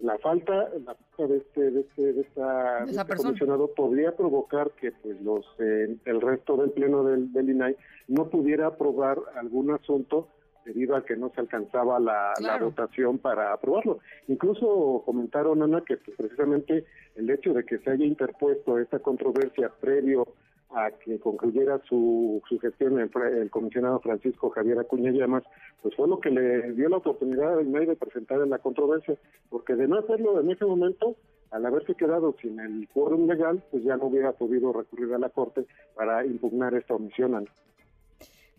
la 0.00 0.18
falta, 0.18 0.68
la 0.84 0.94
falta 0.94 1.32
de 1.32 1.38
este, 1.38 1.70
de 1.70 1.80
este, 1.80 2.12
de 2.12 2.20
esta, 2.20 2.84
este 2.84 3.16
comisionado 3.16 3.72
podría 3.74 4.14
provocar 4.14 4.70
que 4.72 4.92
pues 4.92 5.20
los 5.22 5.44
eh, 5.58 5.96
el 6.04 6.20
resto 6.20 6.56
del 6.56 6.70
pleno 6.70 7.04
del, 7.04 7.32
del, 7.32 7.50
INAI 7.50 7.76
no 8.08 8.28
pudiera 8.28 8.66
aprobar 8.66 9.18
algún 9.36 9.70
asunto 9.70 10.28
debido 10.64 10.96
a 10.96 11.04
que 11.04 11.16
no 11.16 11.30
se 11.34 11.40
alcanzaba 11.40 11.98
la, 12.00 12.32
la 12.40 12.58
votación 12.58 13.18
para 13.18 13.52
aprobarlo. 13.52 14.00
Incluso 14.26 15.02
comentaron, 15.06 15.62
Ana, 15.62 15.82
que 15.86 15.96
pues, 15.96 16.16
precisamente 16.16 16.84
el 17.14 17.30
hecho 17.30 17.54
de 17.54 17.64
que 17.64 17.78
se 17.78 17.90
haya 17.90 18.04
interpuesto 18.04 18.78
esta 18.78 18.98
controversia 18.98 19.70
previo 19.80 20.26
a 20.70 20.90
que 20.90 21.18
concluyera 21.20 21.80
su, 21.88 22.42
su 22.48 22.58
gestión 22.58 22.98
el, 22.98 23.50
comisionado 23.50 24.00
Francisco 24.00 24.50
Javier 24.50 24.78
Acuña 24.78 25.10
Llamas, 25.10 25.44
pues 25.82 25.94
fue 25.94 26.08
lo 26.08 26.18
que 26.20 26.30
le 26.30 26.72
dio 26.72 26.88
la 26.88 26.98
oportunidad 26.98 27.58
al 27.58 27.66
INAI 27.66 27.86
de 27.86 27.96
presentar 27.96 28.40
en 28.40 28.50
la 28.50 28.58
controversia, 28.58 29.16
porque 29.48 29.74
de 29.74 29.86
no 29.86 29.98
hacerlo 29.98 30.40
en 30.40 30.50
ese 30.50 30.64
momento, 30.64 31.16
al 31.50 31.64
haberse 31.64 31.94
quedado 31.94 32.34
sin 32.40 32.58
el 32.58 32.88
quórum 32.92 33.26
legal, 33.28 33.62
pues 33.70 33.84
ya 33.84 33.96
no 33.96 34.06
hubiera 34.06 34.32
podido 34.32 34.72
recurrir 34.72 35.14
a 35.14 35.18
la 35.18 35.28
Corte 35.28 35.66
para 35.94 36.26
impugnar 36.26 36.74
esta 36.74 36.94
omisión. 36.94 37.46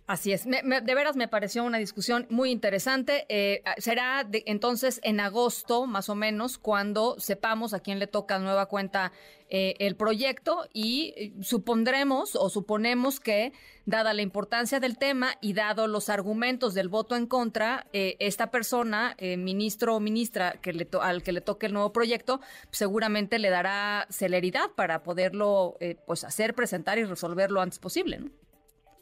Así 0.08 0.32
es. 0.32 0.46
de 0.46 0.96
veras 0.96 1.18
me 1.18 1.28
pareció 1.28 1.66
una 1.66 1.80
discusión 1.80 2.28
muy 2.30 2.50
interesante. 2.50 3.26
Eh, 3.28 3.62
será 3.78 4.26
entonces 4.46 5.02
en 5.04 5.20
agosto, 5.20 5.86
más 5.86 6.08
o 6.08 6.16
menos, 6.16 6.58
cuando 6.58 7.20
sepamos 7.20 7.74
a 7.74 7.82
quién 7.82 8.00
le 8.00 8.08
toca 8.08 8.40
nueva 8.40 8.68
cuenta 8.68 9.12
eh, 9.50 9.76
el 9.80 9.98
proyecto 9.98 10.66
y 10.72 11.14
eh, 11.18 11.34
supondremos 11.42 12.38
o 12.38 12.50
suponemos 12.50 13.20
que, 13.20 13.52
dada 13.86 14.14
la 14.14 14.22
importancia 14.22 14.80
del 14.80 14.98
tema 14.98 15.34
y 15.42 15.52
dado 15.52 15.88
los 15.88 16.08
argumentos 16.08 16.74
del 16.74 16.88
voto 16.88 17.18
en 17.18 17.26
contra, 17.26 17.88
esta 17.92 18.50
persona, 18.50 19.16
ministro 19.20 19.96
o 19.96 20.00
ministra 20.00 20.54
que 20.62 20.74
le 20.74 20.88
al 21.02 21.24
que 21.24 21.32
le 21.32 21.42
toque 21.42 21.68
el 21.68 21.74
nuevo 21.74 21.94
proyecto, 21.94 22.42
seguramente 22.72 23.40
le 23.40 23.50
dará 23.50 24.06
celeridad 24.10 24.72
para 24.76 25.04
poderlo 25.04 25.78
pues 26.06 26.26
hacer, 26.26 26.54
presentar 26.54 26.98
y 26.98 27.06
resolver 27.06 27.50
lo 27.50 27.62
antes 27.62 27.80
posible. 27.80 28.20
¿no? 28.20 28.47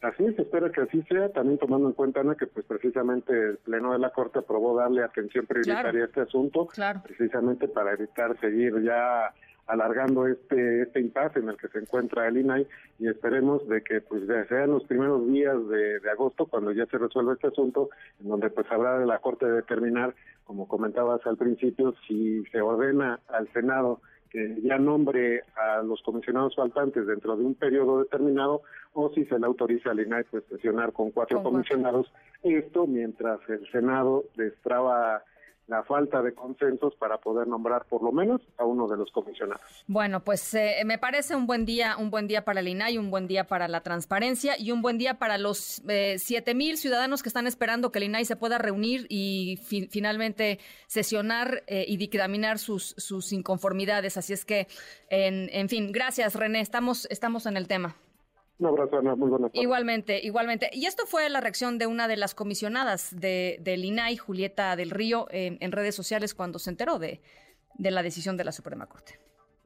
Así 0.06 0.24
se 0.36 0.44
espera 0.44 0.72
que 0.72 0.82
así 0.82 1.02
sea, 1.10 1.30
también 1.30 1.58
tomando 1.58 1.88
en 1.88 1.94
cuenta 1.94 2.20
Ana, 2.20 2.36
que 2.36 2.46
pues 2.46 2.64
precisamente 2.68 3.34
el 3.34 3.58
Pleno 3.58 3.92
de 3.92 3.98
la 3.98 4.12
Corte 4.12 4.38
aprobó 4.38 4.78
darle 4.78 5.04
atención 5.04 5.48
prioritaria 5.48 6.04
a 6.04 6.06
este 6.06 6.22
asunto, 6.22 6.68
precisamente 7.04 7.68
para 7.68 7.94
evitar 7.94 8.40
seguir 8.40 8.84
ya 8.84 9.34
alargando 9.66 10.28
este 10.28 10.84
este 10.84 11.00
impasse 11.00 11.40
en 11.40 11.50
el 11.50 11.58
que 11.58 11.70
se 11.70 11.80
encuentra 11.80 12.28
el 12.28 12.38
INAI 12.38 12.68
y 13.00 13.08
esperemos 13.08 13.68
de 13.68 13.82
que 13.82 14.00
pues 14.00 14.22
sean 14.48 14.70
los 14.70 14.84
primeros 14.84 15.28
días 15.28 15.56
de, 15.70 16.00
de, 16.00 16.12
agosto 16.12 16.46
cuando 16.46 16.72
ya 16.72 16.86
se 16.86 17.00
resuelva 17.00 17.34
este 17.34 17.48
asunto 17.48 17.90
en 18.22 18.30
donde 18.30 18.52
pues 18.52 18.68
habrá 18.70 19.00
de 19.00 19.08
la 19.08 19.18
Corte 19.18 19.48
determinar 19.48 20.14
como 20.44 20.68
comentabas 20.68 21.26
al 21.26 21.38
principio 21.38 21.96
si 22.08 22.46
se 22.52 22.62
ordena 22.62 23.20
al 23.28 23.52
Senado 23.54 24.02
ya 24.34 24.78
nombre 24.78 25.44
a 25.56 25.82
los 25.82 26.02
comisionados 26.02 26.56
faltantes 26.56 27.08
dentro 27.08 27.38
de 27.38 27.44
un 27.44 27.56
periodo 27.56 28.00
determinado 28.00 28.64
o 28.94 29.10
si 29.14 29.26
se 29.26 29.40
le 29.40 29.46
autoriza 29.46 29.92
al 29.92 30.00
INAI 30.00 30.24
pues 30.26 30.44
sesionar 30.50 30.92
con 30.92 31.12
cuatro 31.12 31.42
comisionados. 31.42 32.12
Esto 32.44 32.88
mientras 32.88 33.40
el 33.50 33.70
Senado 33.72 34.26
destraba 34.36 35.24
la 35.68 35.84
falta 35.84 36.22
de 36.22 36.34
consensos 36.34 36.96
para 36.96 37.18
poder 37.18 37.48
nombrar 37.48 37.86
por 37.86 38.04
lo 38.04 38.12
menos 38.12 38.42
a 38.58 38.66
uno 38.66 38.88
de 38.88 38.98
los 38.98 39.12
comisionados. 39.12 39.62
Bueno, 39.88 40.24
pues 40.24 40.54
eh, 40.54 40.84
me 40.86 40.98
parece 40.98 41.36
un 41.36 41.48
buen 41.48 41.66
día, 41.66 41.98
un 41.98 42.12
buen 42.12 42.28
día 42.28 42.46
para 42.46 42.60
el 42.60 42.68
INAI, 42.68 42.98
un 42.98 43.10
buen 43.10 43.28
día 43.28 43.46
para 43.46 43.68
la 43.68 43.82
transparencia 43.82 44.60
y 44.60 44.72
un 44.72 44.82
buen 44.82 44.98
día 44.98 45.18
para 45.18 45.38
los 45.38 45.82
eh, 45.88 46.18
siete 46.20 46.54
mil 46.54 46.78
ciudadanos 46.78 47.24
que 47.24 47.30
están 47.30 47.48
esperando 47.48 47.92
que 47.92 48.00
el 48.00 48.06
INAI 48.06 48.26
se 48.26 48.36
pueda 48.36 48.58
reunir 48.58 49.08
y 49.10 49.58
finalmente 49.90 50.60
sesionar 50.88 51.64
eh, 51.68 51.86
y 51.88 51.98
dictaminar 51.98 52.60
sus, 52.60 52.94
sus 52.98 53.34
inconformidades. 53.34 54.18
Así 54.18 54.34
es 54.34 54.46
que, 54.46 54.68
en, 55.10 55.50
en 55.52 55.68
fin, 55.70 55.92
gracias 55.92 56.36
René, 56.36 56.62
estamos, 56.62 57.08
estamos 57.10 57.46
en 57.48 57.58
el 57.58 57.68
tema. 57.68 57.96
Un 58.58 58.68
abrazo, 58.68 58.98
Ana. 58.98 59.16
Muy 59.16 59.30
buenas 59.30 59.52
Igualmente, 59.54 60.20
igualmente. 60.24 60.70
Y 60.72 60.86
esto 60.86 61.06
fue 61.06 61.30
la 61.30 61.42
reacción 61.42 61.78
de 61.78 61.88
una 61.88 62.08
de 62.08 62.16
las 62.16 62.36
comisionadas 62.36 63.14
de, 63.14 63.58
del 63.62 63.84
INAI, 63.84 64.18
Julieta 64.18 64.76
del 64.76 64.92
Río, 64.92 65.28
en, 65.30 65.72
redes 65.72 65.96
sociales 65.96 66.34
cuando 66.34 66.58
se 66.60 66.70
enteró 66.70 66.98
de, 67.00 67.22
de 67.74 67.92
la 67.92 68.02
decisión 68.02 68.38
de 68.38 68.46
la 68.46 68.52
Suprema 68.52 68.88
Corte. 68.88 69.20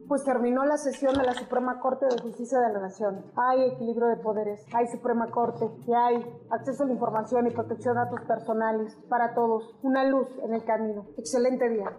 Pues 0.07 0.23
terminó 0.23 0.63
la 0.65 0.77
sesión 0.77 1.13
de 1.13 1.23
la 1.23 1.33
Suprema 1.33 1.79
Corte 1.79 2.05
de 2.05 2.21
Justicia 2.21 2.57
de 2.59 2.73
la 2.73 2.79
Nación. 2.79 3.25
Hay 3.35 3.63
equilibrio 3.73 4.07
de 4.07 4.15
poderes, 4.15 4.65
hay 4.73 4.87
Suprema 4.87 5.29
Corte 5.29 5.65
y 5.85 5.93
hay 5.93 6.25
acceso 6.49 6.83
a 6.83 6.87
la 6.87 6.93
información 6.93 7.47
y 7.47 7.51
protección 7.51 7.95
de 7.95 8.01
datos 8.01 8.21
personales 8.21 8.97
para 9.09 9.35
todos. 9.35 9.75
Una 9.83 10.05
luz 10.05 10.27
en 10.43 10.53
el 10.53 10.63
camino. 10.63 11.05
Excelente 11.17 11.69
día. 11.69 11.91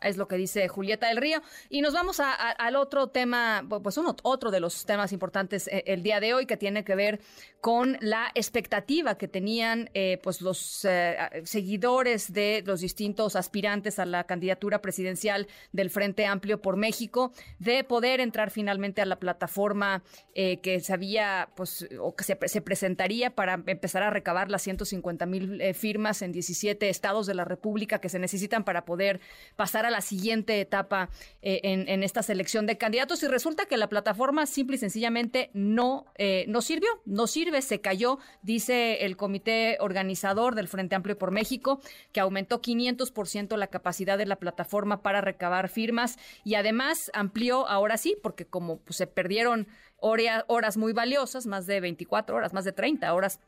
Es 0.00 0.16
lo 0.16 0.28
que 0.28 0.36
dice 0.36 0.66
Julieta 0.68 1.08
del 1.08 1.18
Río. 1.18 1.42
Y 1.68 1.82
nos 1.82 1.92
vamos 1.92 2.20
al 2.20 2.76
otro 2.76 3.08
tema, 3.08 3.64
pues 3.82 3.98
uno, 3.98 4.16
otro 4.22 4.50
de 4.50 4.60
los 4.60 4.86
temas 4.86 5.12
importantes 5.12 5.68
eh, 5.68 5.84
el 5.86 6.02
día 6.02 6.20
de 6.20 6.32
hoy, 6.32 6.46
que 6.46 6.56
tiene 6.56 6.84
que 6.84 6.94
ver 6.94 7.20
con 7.60 7.98
la 8.00 8.30
expectativa 8.34 9.18
que 9.18 9.28
tenían 9.28 9.90
eh, 9.92 10.18
pues 10.22 10.40
los 10.40 10.86
eh, 10.86 11.16
seguidores 11.44 12.32
de 12.32 12.62
los 12.64 12.80
distintos 12.80 13.36
aspirantes 13.36 13.98
a 13.98 14.06
la 14.06 14.24
candidatura 14.24 14.80
presidencial 14.80 15.46
del 15.72 15.90
Frente 15.90 16.24
Amplio 16.24 16.62
por 16.62 16.76
México 16.76 17.32
de 17.58 17.84
poder 17.84 18.20
entrar 18.20 18.50
finalmente 18.50 19.02
a 19.02 19.06
la 19.06 19.18
plataforma 19.18 20.02
que 20.34 20.80
se 20.80 20.92
había, 20.94 21.50
pues, 21.54 21.86
o 22.00 22.16
que 22.16 22.24
se, 22.24 22.38
se, 22.46 22.62
presentaría 22.62 23.34
para 23.34 23.62
empezar 23.66 24.02
a 24.02 24.08
recabar 24.08 24.50
las 24.50 24.62
150 24.62 25.26
mil 25.26 25.74
firmas 25.74 26.22
en 26.22 26.32
17 26.32 26.88
estados 26.88 27.26
de 27.26 27.34
la 27.34 27.44
República 27.44 28.00
que 28.00 28.08
se 28.08 28.18
necesitan 28.18 28.64
para 28.64 28.86
poder 28.86 29.20
pasar 29.56 29.84
a 29.84 29.89
la 29.90 30.00
siguiente 30.00 30.60
etapa 30.60 31.10
eh, 31.42 31.60
en, 31.62 32.02
esta 32.02 32.22
selección 32.22 32.66
de 32.66 32.78
candidatos. 32.78 33.22
Y 33.22 33.28
resulta 33.28 33.66
que 33.66 33.76
la 33.76 33.88
plataforma 33.88 34.46
simple 34.46 34.76
y 34.76 34.78
sencillamente 34.78 35.50
no, 35.54 36.06
eh, 36.16 36.44
no 36.48 36.60
sirvió, 36.60 36.88
no 37.04 37.26
sirve, 37.26 37.62
se 37.62 37.80
cayó, 37.80 38.18
dice 38.42 39.04
el 39.04 39.16
comité 39.16 39.76
organizador 39.80 40.54
del 40.54 40.68
Frente 40.68 40.94
Amplio 40.94 41.18
por 41.18 41.30
México, 41.30 41.80
que 42.12 42.20
aumentó 42.20 42.60
500% 42.60 43.56
la 43.56 43.66
capacidad 43.68 44.18
de 44.18 44.26
la 44.26 44.36
plataforma 44.36 45.02
para 45.02 45.20
recabar 45.20 45.68
firmas 45.68 46.18
y 46.44 46.54
además 46.54 47.10
amplió, 47.14 47.68
ahora 47.68 47.96
sí, 47.96 48.16
porque 48.22 48.46
como 48.46 48.78
pues, 48.78 48.96
se 48.96 49.06
perdieron 49.06 49.68
horas 50.00 50.76
muy 50.76 50.92
valiosas, 50.92 51.46
más 51.46 51.66
de 51.66 51.80
24 51.80 52.36
horas, 52.36 52.52
más 52.54 52.64
de 52.64 52.72
30 52.72 53.12
horas 53.12 53.40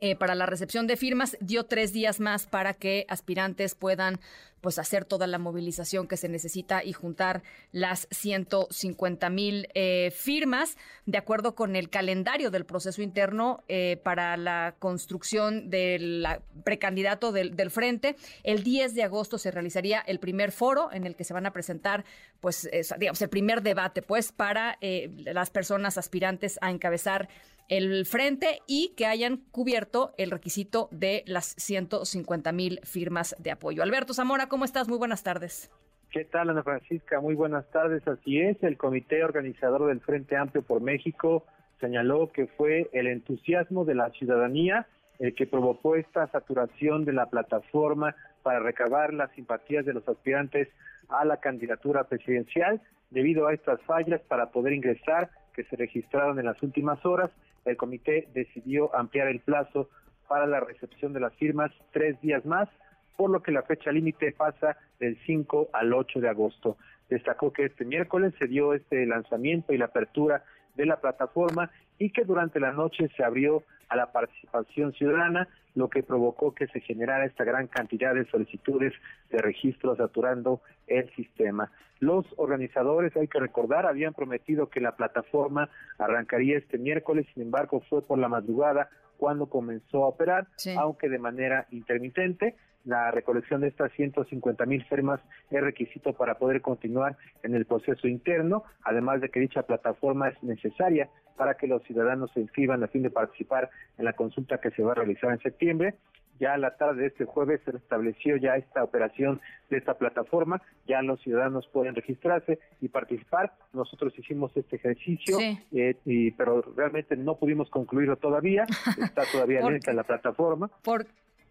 eh, 0.00 0.16
para 0.16 0.34
la 0.34 0.46
recepción 0.46 0.86
de 0.86 0.96
firmas, 0.96 1.36
dio 1.40 1.64
tres 1.64 1.92
días 1.92 2.20
más 2.20 2.46
para 2.46 2.74
que 2.74 3.06
aspirantes 3.08 3.74
puedan 3.74 4.20
pues 4.60 4.78
hacer 4.78 5.04
toda 5.04 5.26
la 5.26 5.38
movilización 5.38 6.08
que 6.08 6.16
se 6.16 6.28
necesita 6.28 6.82
y 6.82 6.92
juntar 6.92 7.42
las 7.72 8.08
150 8.10 9.30
mil 9.30 9.68
eh, 9.74 10.12
firmas, 10.14 10.76
de 11.04 11.18
acuerdo 11.18 11.54
con 11.54 11.76
el 11.76 11.88
calendario 11.88 12.50
del 12.50 12.64
proceso 12.64 13.00
interno 13.00 13.62
eh, 13.68 14.00
para 14.02 14.36
la 14.36 14.74
construcción 14.78 15.70
del 15.70 16.26
precandidato 16.64 17.30
del, 17.30 17.70
frente. 17.70 18.16
El 18.42 18.64
10 18.64 18.94
de 18.94 19.04
agosto 19.04 19.38
se 19.38 19.50
realizaría 19.50 20.00
el 20.00 20.18
primer 20.18 20.50
foro 20.50 20.90
en 20.92 21.06
el 21.06 21.14
que 21.14 21.24
se 21.24 21.34
van 21.34 21.46
a 21.46 21.52
presentar, 21.52 22.04
pues, 22.40 22.68
digamos, 22.98 23.22
el 23.22 23.28
primer 23.28 23.62
debate, 23.62 24.02
pues, 24.02 24.32
para 24.32 24.78
las 24.80 25.50
personas 25.50 25.96
aspirantes 25.96 26.58
a 26.60 26.70
encabezar 26.70 27.28
el 27.68 28.06
frente 28.06 28.60
y 28.66 28.94
que 28.96 29.06
hayan 29.06 29.38
cubierto 29.50 30.12
el 30.18 30.30
requisito 30.30 30.88
de 30.90 31.24
las 31.26 31.54
150 31.58 32.52
mil 32.52 32.80
firmas 32.84 33.34
de 33.38 33.50
apoyo. 33.50 33.82
Alberto 33.82 34.14
Zamora, 34.14 34.48
¿cómo 34.48 34.64
estás? 34.64 34.88
Muy 34.88 34.98
buenas 34.98 35.22
tardes. 35.22 35.70
¿Qué 36.10 36.24
tal, 36.24 36.50
Ana 36.50 36.62
Francisca? 36.62 37.20
Muy 37.20 37.34
buenas 37.34 37.68
tardes. 37.70 38.06
Así 38.06 38.40
es, 38.40 38.62
el 38.62 38.76
Comité 38.76 39.24
Organizador 39.24 39.86
del 39.88 40.00
Frente 40.00 40.36
Amplio 40.36 40.62
por 40.62 40.80
México 40.80 41.44
señaló 41.80 42.30
que 42.32 42.46
fue 42.46 42.88
el 42.92 43.06
entusiasmo 43.06 43.84
de 43.84 43.94
la 43.94 44.10
ciudadanía 44.10 44.86
el 45.18 45.34
que 45.34 45.46
provocó 45.46 45.96
esta 45.96 46.26
saturación 46.28 47.04
de 47.04 47.12
la 47.12 47.26
plataforma 47.26 48.14
para 48.42 48.60
recabar 48.60 49.12
las 49.12 49.30
simpatías 49.32 49.84
de 49.84 49.94
los 49.94 50.06
aspirantes 50.08 50.68
a 51.08 51.24
la 51.24 51.38
candidatura 51.38 52.04
presidencial 52.04 52.80
debido 53.10 53.46
a 53.46 53.54
estas 53.54 53.80
fallas 53.82 54.20
para 54.22 54.50
poder 54.50 54.72
ingresar 54.72 55.30
que 55.56 55.64
se 55.64 55.74
registraron 55.76 56.38
en 56.38 56.44
las 56.44 56.62
últimas 56.62 57.04
horas 57.04 57.30
el 57.66 57.76
comité 57.76 58.28
decidió 58.32 58.94
ampliar 58.94 59.28
el 59.28 59.40
plazo 59.40 59.88
para 60.28 60.46
la 60.46 60.60
recepción 60.60 61.12
de 61.12 61.20
las 61.20 61.34
firmas 61.34 61.72
tres 61.92 62.20
días 62.20 62.44
más, 62.46 62.68
por 63.16 63.30
lo 63.30 63.42
que 63.42 63.50
la 63.50 63.62
fecha 63.62 63.90
límite 63.90 64.32
pasa 64.32 64.76
del 65.00 65.18
5 65.26 65.70
al 65.72 65.92
8 65.92 66.20
de 66.20 66.28
agosto. 66.28 66.76
Destacó 67.08 67.52
que 67.52 67.64
este 67.64 67.84
miércoles 67.84 68.34
se 68.38 68.46
dio 68.46 68.74
este 68.74 69.04
lanzamiento 69.06 69.72
y 69.72 69.78
la 69.78 69.86
apertura 69.86 70.44
de 70.74 70.86
la 70.86 71.00
plataforma 71.00 71.70
y 71.98 72.10
que 72.10 72.24
durante 72.24 72.60
la 72.60 72.72
noche 72.72 73.08
se 73.16 73.24
abrió 73.24 73.62
a 73.88 73.96
la 73.96 74.12
participación 74.12 74.92
ciudadana, 74.92 75.48
lo 75.74 75.88
que 75.88 76.02
provocó 76.02 76.54
que 76.54 76.66
se 76.68 76.80
generara 76.80 77.26
esta 77.26 77.44
gran 77.44 77.66
cantidad 77.68 78.14
de 78.14 78.24
solicitudes 78.26 78.92
de 79.30 79.38
registro 79.38 79.94
saturando 79.96 80.60
el 80.86 81.08
sistema. 81.14 81.70
Los 82.00 82.26
organizadores, 82.36 83.16
hay 83.16 83.28
que 83.28 83.40
recordar, 83.40 83.86
habían 83.86 84.14
prometido 84.14 84.68
que 84.68 84.80
la 84.80 84.96
plataforma 84.96 85.68
arrancaría 85.98 86.58
este 86.58 86.78
miércoles, 86.78 87.26
sin 87.34 87.44
embargo 87.44 87.80
fue 87.88 88.02
por 88.02 88.18
la 88.18 88.28
madrugada 88.28 88.90
cuando 89.16 89.46
comenzó 89.46 90.04
a 90.04 90.08
operar, 90.08 90.46
aunque 90.76 91.08
de 91.08 91.18
manera 91.18 91.66
intermitente. 91.70 92.56
La 92.84 93.10
recolección 93.10 93.62
de 93.62 93.68
estas 93.68 93.90
150 93.92 94.64
mil 94.64 94.84
firmas 94.84 95.20
es 95.50 95.60
requisito 95.60 96.12
para 96.12 96.38
poder 96.38 96.60
continuar 96.60 97.16
en 97.42 97.56
el 97.56 97.64
proceso 97.66 98.06
interno, 98.06 98.62
además 98.84 99.20
de 99.20 99.28
que 99.28 99.40
dicha 99.40 99.64
plataforma 99.64 100.28
es 100.28 100.40
necesaria 100.42 101.08
para 101.36 101.54
que 101.54 101.66
los 101.66 101.82
ciudadanos 101.82 102.30
se 102.32 102.40
inscriban 102.40 102.84
a 102.84 102.88
fin 102.88 103.02
de 103.02 103.10
participar 103.10 103.70
en 103.98 104.04
la 104.04 104.12
consulta 104.12 104.58
que 104.58 104.70
se 104.70 104.82
va 104.82 104.92
a 104.92 104.94
realizar 104.94 105.32
en 105.32 105.40
septiembre. 105.40 105.96
Ya 106.38 106.54
a 106.54 106.58
la 106.58 106.76
tarde 106.76 107.02
de 107.02 107.06
este 107.08 107.24
jueves 107.24 107.60
se 107.64 107.72
restableció 107.72 108.36
ya 108.36 108.56
esta 108.56 108.82
operación 108.82 109.40
de 109.70 109.78
esta 109.78 109.94
plataforma, 109.94 110.60
ya 110.86 111.02
los 111.02 111.20
ciudadanos 111.22 111.66
pueden 111.68 111.94
registrarse 111.94 112.58
y 112.80 112.88
participar. 112.88 113.52
Nosotros 113.72 114.12
hicimos 114.18 114.56
este 114.56 114.76
ejercicio, 114.76 115.38
eh, 115.40 115.96
y, 116.04 116.30
pero 116.32 116.62
realmente 116.76 117.16
no 117.16 117.36
pudimos 117.36 117.70
concluirlo 117.70 118.16
todavía, 118.16 118.64
está 119.02 119.22
todavía 119.32 119.60
lenta 119.68 119.92
la 119.92 120.04
plataforma. 120.04 120.70
Por, 120.82 121.06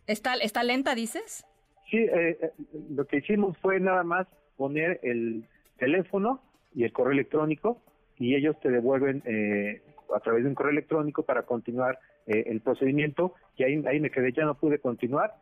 ¿está, 0.07 0.35
¿Está 0.35 0.63
lenta, 0.63 0.95
dices? 0.95 1.45
Sí, 1.89 1.97
eh, 1.97 2.37
eh, 2.41 2.51
lo 2.89 3.05
que 3.05 3.17
hicimos 3.17 3.57
fue 3.59 3.79
nada 3.79 4.03
más 4.03 4.27
poner 4.57 4.99
el 5.03 5.45
teléfono 5.77 6.41
y 6.73 6.83
el 6.83 6.91
correo 6.91 7.13
electrónico 7.13 7.81
y 8.17 8.35
ellos 8.35 8.59
te 8.59 8.69
devuelven 8.69 9.21
eh, 9.25 9.81
a 10.15 10.19
través 10.19 10.43
de 10.43 10.49
un 10.49 10.55
correo 10.55 10.71
electrónico 10.71 11.23
para 11.23 11.43
continuar 11.43 11.99
eh, 12.27 12.43
el 12.47 12.61
procedimiento 12.61 13.33
y 13.55 13.63
ahí, 13.63 13.83
ahí 13.87 13.99
me 13.99 14.11
quedé, 14.11 14.31
ya 14.31 14.45
no 14.45 14.55
pude 14.55 14.79
continuar, 14.79 15.33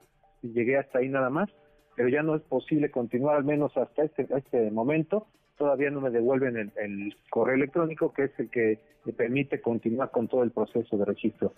llegué 0.42 0.78
hasta 0.78 1.00
ahí 1.00 1.10
nada 1.10 1.30
más, 1.30 1.50
pero 1.96 2.10
ya 2.10 2.24
no 2.24 2.36
es 2.36 2.42
posible 2.44 2.92
continuar 2.92 3.38
al 3.38 3.44
menos 3.44 3.76
hasta 3.78 4.04
este, 4.04 4.28
este 4.36 4.72
momento 4.72 5.28
todavía 5.58 5.92
no 5.92 6.02
me 6.02 6.10
devuelven 6.10 6.72
el, 6.76 7.16
correo 7.30 7.56
electrónico, 7.56 8.14
que 8.14 8.26
es 8.26 8.40
el 8.40 8.50
que 8.50 8.80
me 9.06 9.14
permite 9.14 9.62
continuar 9.62 10.12
con 10.12 10.28
todo 10.28 10.44
el 10.44 10.52
proceso 10.52 10.98
de 10.98 11.06
registro. 11.06 11.54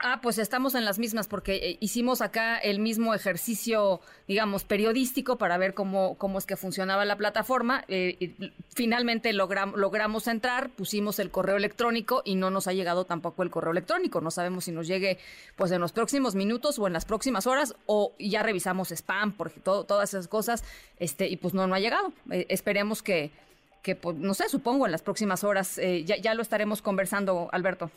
Ah, 0.00 0.20
pues 0.22 0.38
estamos 0.38 0.74
en 0.74 0.84
las 0.84 0.98
mismas, 0.98 1.28
porque 1.28 1.56
eh, 1.56 1.76
hicimos 1.80 2.22
acá 2.22 2.58
el 2.58 2.78
mismo 2.78 3.14
ejercicio, 3.14 4.00
digamos, 4.26 4.64
periodístico 4.64 5.36
para 5.36 5.58
ver 5.58 5.74
cómo, 5.74 6.16
cómo 6.16 6.38
es 6.38 6.46
que 6.46 6.56
funcionaba 6.56 7.04
la 7.04 7.16
plataforma. 7.16 7.84
Eh, 7.88 8.34
finalmente 8.74 9.32
logramos 9.32 10.26
entrar, 10.26 10.70
pusimos 10.70 11.18
el 11.18 11.30
correo 11.30 11.56
electrónico 11.56 12.22
y 12.24 12.34
no 12.34 12.50
nos 12.50 12.66
ha 12.66 12.72
llegado 12.72 13.04
tampoco 13.04 13.42
el 13.42 13.50
correo 13.50 13.72
electrónico. 13.72 14.20
No 14.20 14.30
sabemos 14.30 14.64
si 14.64 14.72
nos 14.72 14.86
llegue 14.86 15.18
pues 15.56 15.70
en 15.72 15.80
los 15.80 15.92
próximos 15.92 16.34
minutos 16.34 16.78
o 16.78 16.86
en 16.86 16.92
las 16.92 17.04
próximas 17.04 17.46
horas, 17.46 17.76
o 17.86 18.14
ya 18.18 18.42
revisamos 18.42 18.90
spam, 18.90 19.32
porque 19.32 19.60
todas 19.60 20.14
esas 20.14 20.28
cosas, 20.28 20.64
este, 20.98 21.28
y 21.28 21.36
pues 21.36 21.52
no, 21.52 21.66
no 21.66 21.74
ha 21.74 21.80
llegado. 21.80 22.12
Eh, 22.30 22.46
esperemos 22.48 23.02
que 23.02 23.30
que, 23.86 23.94
pues, 23.94 24.16
no 24.16 24.34
sé, 24.34 24.48
supongo 24.48 24.84
en 24.86 24.90
las 24.90 25.02
próximas 25.02 25.44
horas 25.44 25.78
eh, 25.78 26.02
ya, 26.02 26.16
ya 26.16 26.34
lo 26.34 26.42
estaremos 26.42 26.82
conversando, 26.82 27.48
Alberto. 27.52 27.88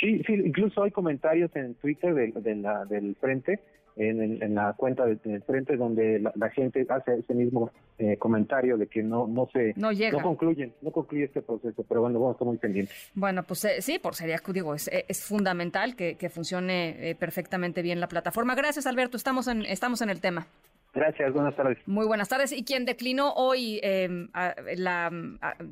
Sí, 0.00 0.20
sí, 0.26 0.32
incluso 0.32 0.82
hay 0.82 0.90
comentarios 0.90 1.54
en 1.54 1.76
Twitter 1.76 2.12
de, 2.12 2.56
la, 2.56 2.84
del 2.86 3.14
Frente, 3.20 3.60
en, 3.94 4.52
la 4.52 4.72
cuenta 4.72 5.06
del, 5.06 5.20
Frente, 5.46 5.76
donde 5.76 6.18
la, 6.18 6.50
gente 6.50 6.84
hace 6.88 7.20
ese 7.20 7.34
mismo 7.34 7.70
eh, 7.98 8.16
comentario 8.16 8.76
de 8.76 8.88
que 8.88 9.00
no 9.04 9.28
no 9.28 9.48
se 9.52 9.74
no, 9.76 9.92
llega. 9.92 10.18
no 10.18 10.24
concluyen, 10.24 10.72
no 10.82 10.90
concluye 10.90 11.26
este 11.26 11.40
proceso, 11.40 11.84
pero 11.88 12.00
bueno, 12.00 12.18
vamos 12.18 12.32
a 12.32 12.34
estar 12.34 12.46
muy 12.48 12.58
pendientes. 12.58 13.12
Bueno, 13.14 13.44
pues 13.44 13.64
eh, 13.64 13.80
sí, 13.80 14.00
por 14.00 14.16
sería, 14.16 14.40
digo, 14.48 14.74
es, 14.74 14.90
es 14.92 15.24
fundamental 15.24 15.94
que, 15.94 16.16
que 16.16 16.30
funcione 16.30 17.16
perfectamente 17.20 17.80
bien 17.80 18.00
la 18.00 18.08
plataforma. 18.08 18.56
Gracias, 18.56 18.88
Alberto, 18.88 19.16
estamos 19.16 19.46
en, 19.46 19.62
estamos 19.66 20.02
en 20.02 20.10
el 20.10 20.20
tema. 20.20 20.48
Gracias, 20.94 21.32
buenas 21.32 21.56
tardes. 21.56 21.78
Muy 21.86 22.04
buenas 22.04 22.28
tardes. 22.28 22.52
Y 22.52 22.64
quien 22.64 22.84
declinó 22.84 23.32
hoy 23.32 23.80
em, 23.82 24.28
la, 24.76 25.10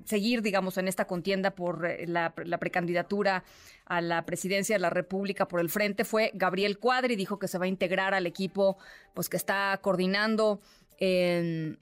seguir, 0.04 0.40
digamos, 0.40 0.78
en 0.78 0.88
esta 0.88 1.06
contienda 1.06 1.50
por 1.50 1.84
eh, 1.84 2.06
la, 2.06 2.32
precandidatura 2.32 3.44
a 3.84 4.00
la 4.00 4.24
presidencia 4.24 4.76
de 4.76 4.80
la 4.80 4.88
República 4.88 5.46
por 5.46 5.60
el 5.60 5.68
frente 5.68 6.04
fue 6.04 6.30
Gabriel 6.32 6.78
Cuadri. 6.78 7.16
Dijo 7.16 7.38
que 7.38 7.48
se 7.48 7.58
va 7.58 7.66
a 7.66 7.68
integrar 7.68 8.14
al 8.14 8.26
equipo 8.26 8.78
pues 9.12 9.28
que 9.28 9.36
está 9.36 9.78
coordinando 9.82 10.60
el 10.98 11.76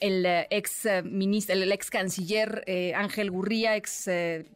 eh, 0.00 0.46
ex 0.50 0.86
eh, 0.86 1.02
ministro, 1.02 1.56
el 1.56 1.72
ex 1.72 1.90
canciller 1.90 2.64
Ángel 2.94 3.32
Gurría, 3.32 3.74
ex 3.74 4.08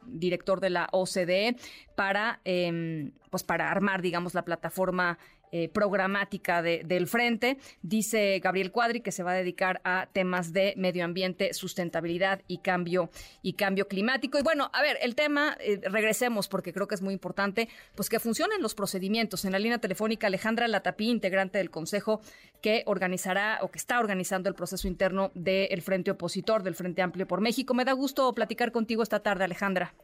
director 0.06 0.60
de 0.60 0.70
la 0.70 0.88
OCDE, 0.92 1.56
para 1.96 2.40
em, 2.44 3.10
pues 3.30 3.42
para 3.42 3.68
armar, 3.68 4.00
digamos, 4.00 4.34
la 4.34 4.44
plataforma 4.44 5.18
eh, 5.52 5.68
programática 5.68 6.62
del 6.62 7.06
frente. 7.06 7.58
Dice 7.82 8.38
Gabriel 8.40 8.72
Cuadri 8.72 9.00
que 9.00 9.12
se 9.12 9.22
va 9.22 9.32
a 9.32 9.34
dedicar 9.34 9.80
a 9.84 10.08
temas 10.12 10.52
de 10.52 10.74
medio 10.76 11.04
ambiente, 11.04 11.54
sustentabilidad 11.54 12.42
y 12.46 12.58
cambio 12.58 13.10
y 13.42 13.54
cambio 13.54 13.88
climático. 13.88 14.38
Y 14.38 14.42
bueno, 14.42 14.70
a 14.72 14.82
ver, 14.82 14.98
el 15.02 15.14
tema, 15.14 15.56
eh, 15.60 15.80
regresemos 15.82 16.48
porque 16.48 16.72
creo 16.72 16.86
que 16.86 16.94
es 16.94 17.02
muy 17.02 17.14
importante, 17.14 17.68
pues 17.94 18.08
que 18.08 18.20
funcionen 18.20 18.62
los 18.62 18.74
procedimientos. 18.74 19.44
En 19.44 19.52
la 19.52 19.58
línea 19.58 19.78
telefónica, 19.78 20.26
Alejandra 20.26 20.68
Latapí, 20.68 21.08
integrante 21.08 21.58
del 21.58 21.70
Consejo 21.70 22.20
que 22.60 22.82
organizará 22.86 23.58
o 23.62 23.70
que 23.70 23.78
está 23.78 24.00
organizando 24.00 24.48
el 24.48 24.54
proceso 24.54 24.88
interno 24.88 25.30
del 25.34 25.82
Frente 25.82 26.10
Opositor, 26.10 26.62
del 26.62 26.74
Frente 26.74 27.02
Amplio 27.02 27.26
por 27.26 27.40
México. 27.40 27.74
Me 27.74 27.84
da 27.84 27.92
gusto 27.92 28.34
platicar 28.34 28.72
contigo 28.72 29.02
esta 29.02 29.20
tarde, 29.20 29.44
Alejandra. 29.44 29.94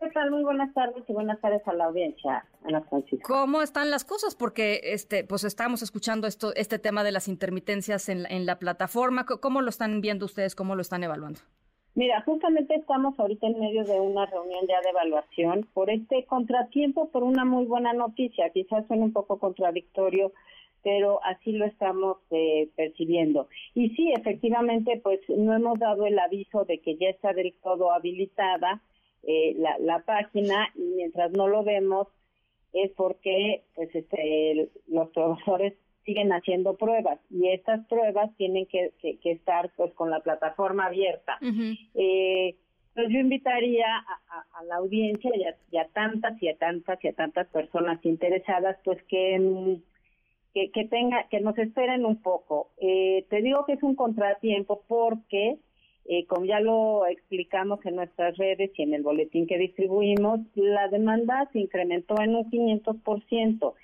¿Qué 0.00 0.08
tal? 0.10 0.30
Muy 0.30 0.42
buenas 0.42 0.72
tardes 0.72 1.04
y 1.06 1.12
buenas 1.12 1.38
tardes 1.42 1.60
a 1.68 1.74
la 1.74 1.84
audiencia, 1.84 2.42
Ana 2.64 2.80
Francisca. 2.80 3.22
¿Cómo 3.26 3.60
están 3.60 3.90
las 3.90 4.06
cosas? 4.06 4.34
Porque 4.34 4.80
este, 4.82 5.24
pues 5.24 5.44
estamos 5.44 5.82
escuchando 5.82 6.26
esto, 6.26 6.54
este 6.56 6.78
tema 6.78 7.04
de 7.04 7.12
las 7.12 7.28
intermitencias 7.28 8.08
en, 8.08 8.24
en 8.30 8.46
la 8.46 8.58
plataforma. 8.58 9.26
¿Cómo 9.26 9.60
lo 9.60 9.68
están 9.68 10.00
viendo 10.00 10.24
ustedes? 10.24 10.54
¿Cómo 10.54 10.74
lo 10.74 10.80
están 10.80 11.04
evaluando? 11.04 11.40
Mira, 11.94 12.22
justamente 12.22 12.76
estamos 12.76 13.18
ahorita 13.20 13.46
en 13.46 13.60
medio 13.60 13.84
de 13.84 14.00
una 14.00 14.24
reunión 14.24 14.66
ya 14.66 14.80
de 14.80 14.88
evaluación 14.88 15.68
por 15.74 15.90
este 15.90 16.24
contratiempo, 16.24 17.10
por 17.10 17.22
una 17.22 17.44
muy 17.44 17.66
buena 17.66 17.92
noticia. 17.92 18.48
Quizás 18.50 18.86
suene 18.86 19.02
un 19.02 19.12
poco 19.12 19.38
contradictorio, 19.38 20.32
pero 20.82 21.22
así 21.24 21.52
lo 21.52 21.66
estamos 21.66 22.16
eh, 22.30 22.70
percibiendo. 22.74 23.48
Y 23.74 23.90
sí, 23.90 24.12
efectivamente, 24.16 24.98
pues 25.02 25.20
no 25.28 25.54
hemos 25.54 25.78
dado 25.78 26.06
el 26.06 26.18
aviso 26.18 26.64
de 26.64 26.78
que 26.78 26.96
ya 26.96 27.10
está 27.10 27.34
del 27.34 27.52
todo 27.62 27.92
habilitada 27.92 28.80
eh, 29.22 29.54
la, 29.58 29.78
la 29.78 30.00
página 30.00 30.68
y 30.74 30.82
mientras 30.82 31.30
no 31.32 31.48
lo 31.48 31.62
vemos 31.62 32.08
es 32.72 32.90
porque 32.92 33.64
pues 33.74 33.94
este 33.94 34.70
los 34.86 35.12
trabajadores 35.12 35.74
siguen 36.04 36.32
haciendo 36.32 36.76
pruebas 36.76 37.18
y 37.30 37.48
estas 37.48 37.86
pruebas 37.86 38.34
tienen 38.36 38.66
que, 38.66 38.92
que, 39.00 39.30
estar 39.30 39.70
pues 39.76 39.92
con 39.94 40.10
la 40.10 40.20
plataforma 40.20 40.86
abierta. 40.86 41.38
eh, 41.94 42.56
pues 42.94 43.08
yo 43.10 43.18
invitaría 43.18 43.86
a, 43.86 44.64
la 44.64 44.76
audiencia 44.76 45.30
y 45.70 45.76
a, 45.76 45.88
tantas 45.88 46.42
y 46.42 46.48
a 46.48 46.56
tantas 46.56 47.02
y 47.04 47.08
a 47.08 47.12
tantas 47.12 47.46
personas 47.48 48.04
interesadas 48.04 48.76
pues 48.84 49.02
que 49.04 49.78
que, 50.52 50.72
que 50.72 50.84
tenga 50.86 51.28
que 51.28 51.40
nos 51.40 51.56
esperen 51.58 52.04
un 52.04 52.20
poco. 52.20 52.70
Eh, 52.78 53.26
te 53.30 53.42
digo 53.42 53.64
que 53.66 53.74
es 53.74 53.82
un 53.82 53.94
contratiempo 53.94 54.82
porque 54.88 55.58
eh, 56.06 56.26
como 56.26 56.44
ya 56.44 56.60
lo 56.60 57.06
explicamos 57.06 57.84
en 57.84 57.96
nuestras 57.96 58.36
redes 58.36 58.70
y 58.76 58.82
en 58.82 58.94
el 58.94 59.02
boletín 59.02 59.46
que 59.46 59.58
distribuimos, 59.58 60.40
la 60.54 60.88
demanda 60.88 61.48
se 61.52 61.60
incrementó 61.60 62.20
en 62.20 62.34
un 62.34 62.50
500%. 62.50 63.74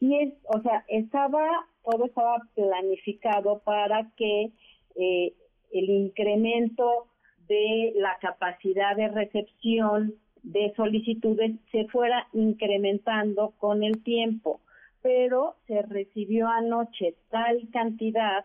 Y 0.00 0.16
es, 0.16 0.34
o 0.44 0.60
sea, 0.62 0.84
estaba, 0.88 1.46
todo 1.84 2.06
estaba 2.06 2.38
planificado 2.54 3.60
para 3.60 4.10
que 4.16 4.50
eh, 4.96 5.32
el 5.72 5.90
incremento 5.90 7.06
de 7.48 7.92
la 7.96 8.16
capacidad 8.20 8.96
de 8.96 9.08
recepción 9.08 10.14
de 10.42 10.72
solicitudes 10.76 11.52
se 11.72 11.86
fuera 11.86 12.28
incrementando 12.32 13.54
con 13.58 13.82
el 13.82 14.02
tiempo, 14.02 14.60
pero 15.02 15.56
se 15.66 15.82
recibió 15.82 16.48
anoche 16.48 17.14
tal 17.30 17.68
cantidad 17.72 18.44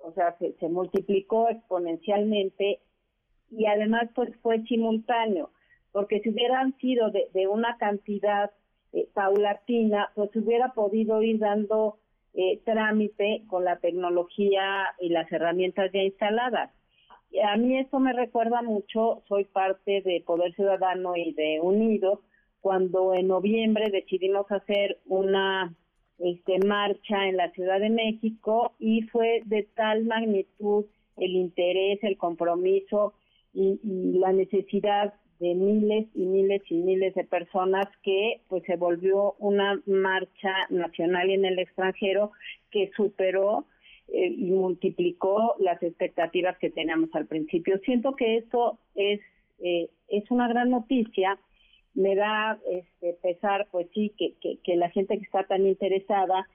o 0.00 0.12
sea, 0.12 0.36
se, 0.38 0.68
multiplicó 0.68 1.48
exponencialmente 1.48 2.80
y 3.50 3.66
además 3.66 4.08
pues 4.14 4.30
fue 4.42 4.62
simultáneo, 4.64 5.50
porque 5.92 6.20
si 6.20 6.30
hubieran 6.30 6.76
sido 6.78 7.10
de, 7.10 7.46
una 7.48 7.76
cantidad 7.78 8.50
eh, 8.92 9.08
paulatina, 9.14 10.10
pues 10.14 10.34
hubiera 10.36 10.72
podido 10.72 11.22
ir 11.22 11.38
dando 11.38 11.98
eh, 12.34 12.60
trámite 12.64 13.44
con 13.48 13.64
la 13.64 13.78
tecnología 13.78 14.86
y 15.00 15.08
las 15.08 15.30
herramientas 15.32 15.90
ya 15.92 16.02
instaladas. 16.02 16.70
a 17.44 17.56
mí 17.56 17.78
esto 17.78 17.98
me 17.98 18.12
recuerda 18.12 18.62
mucho, 18.62 19.22
soy 19.28 19.44
parte 19.44 20.02
de 20.02 20.22
Poder 20.26 20.54
Ciudadano 20.54 21.16
y 21.16 21.32
de 21.32 21.60
Unidos, 21.60 22.20
cuando 22.60 23.14
en 23.14 23.28
noviembre 23.28 23.90
decidimos 23.90 24.50
hacer 24.50 24.98
una 25.06 25.74
este, 26.18 26.58
marcha 26.66 27.28
en 27.28 27.36
la 27.36 27.50
Ciudad 27.52 27.80
de 27.80 27.90
México 27.90 28.72
y 28.78 29.02
fue 29.02 29.42
de 29.46 29.68
tal 29.74 30.04
magnitud 30.04 30.86
el 31.16 31.32
interés, 31.32 31.98
el 32.02 32.16
compromiso 32.16 33.14
y, 33.52 33.78
la 34.18 34.32
necesidad 34.32 35.14
de 35.40 35.54
miles 35.54 36.08
y 36.14 36.26
miles 36.26 36.62
y 36.68 36.74
miles 36.74 37.14
de 37.14 37.24
personas 37.24 37.86
que 38.02 38.40
pues 38.48 38.64
se 38.64 38.76
volvió 38.76 39.34
una 39.38 39.80
marcha 39.86 40.52
nacional 40.70 41.30
y 41.30 41.34
en 41.34 41.44
el 41.44 41.58
extranjero 41.60 42.32
que 42.72 42.90
superó 42.96 43.66
eh, 44.08 44.26
y 44.26 44.50
multiplicó 44.50 45.54
las 45.60 45.80
expectativas 45.82 46.58
que 46.58 46.70
teníamos 46.70 47.10
al 47.14 47.26
principio. 47.26 47.78
Siento 47.84 48.16
que 48.16 48.38
esto 48.38 48.78
es 48.96 49.20
eh, 49.60 49.90
es 50.08 50.30
una 50.30 50.48
gran 50.48 50.70
noticia 50.70 51.38
me 51.98 52.14
da 52.14 52.60
este, 52.70 53.14
pesar, 53.14 53.66
pues 53.72 53.88
sí, 53.92 54.14
que, 54.16 54.76
la 54.76 54.88
gente 54.90 55.18
que 55.18 55.24
está 55.24 55.42
tan 55.42 55.66
interesada 55.66 56.46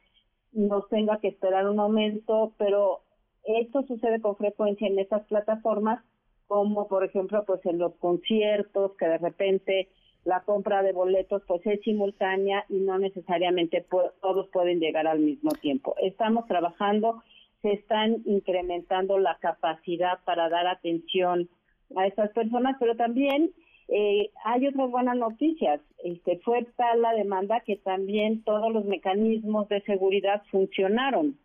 no 0.54 0.84
tenga 0.84 1.20
que 1.20 1.28
esperar 1.28 1.68
un 1.68 1.76
momento, 1.76 2.54
pero 2.58 3.02
esto 3.44 3.84
sucede 3.84 4.22
con 4.22 4.38
frecuencia 4.38 4.88
en 4.88 5.00
estas 5.00 5.26
plataformas, 5.26 6.02
como 6.48 6.88
por 6.88 7.04
ejemplo, 7.04 7.44
pues 7.46 7.60
en 7.66 7.78
los 7.78 7.94
conciertos, 7.96 8.96
que 8.96 9.06
de 9.06 9.18
repente 9.18 9.90
la 10.24 10.44
compra 10.44 10.82
de 10.82 10.94
boletos 10.94 11.42
pues 11.46 11.60
es 11.66 11.82
simultánea 11.82 12.64
y 12.70 12.76
no 12.76 12.98
necesariamente 12.98 13.86
todos 14.22 14.48
pueden 14.48 14.80
llegar 14.80 15.08
al 15.08 15.20
mismo 15.20 15.52
tiempo. 15.52 15.94
Estamos 16.02 16.48
trabajando, 16.48 17.22
se 17.62 17.74
están 17.74 18.22
incrementando 18.26 19.20
la 19.20 19.38
capacidad 19.40 20.20
para 20.24 20.48
dar 20.48 20.68
atención 20.68 21.50
a 21.98 22.08
estas 22.08 22.32
personas, 22.32 22.78
pero 22.80 22.96
también 22.96 23.52
eh, 23.88 24.32
hay 24.46 24.68
otras 24.68 24.90
buenas 24.90 25.18
noticias. 25.18 25.82
Este, 26.04 26.40
fue 26.40 26.66
tal 26.76 27.02
la 27.02 27.14
demanda 27.14 27.62
que 27.62 27.78
también 27.78 28.44
todos 28.44 28.72
los 28.72 28.86
mecanismos 28.86 29.68
de 29.70 29.82
seguridad 29.82 30.44
funcionaron. 30.52 31.38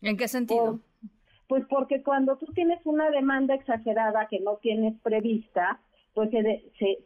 ¿En 0.00 0.16
qué 0.16 0.28
sentido? 0.28 0.80
pues 1.48 1.66
porque 1.68 2.02
cuando 2.02 2.38
tú 2.38 2.46
tienes 2.54 2.80
una 2.86 3.10
demanda 3.10 3.54
exagerada 3.54 4.26
que 4.28 4.40
no 4.40 4.56
tienes 4.62 4.98
prevista, 5.02 5.80
pues 6.14 6.30
se, 6.30 6.62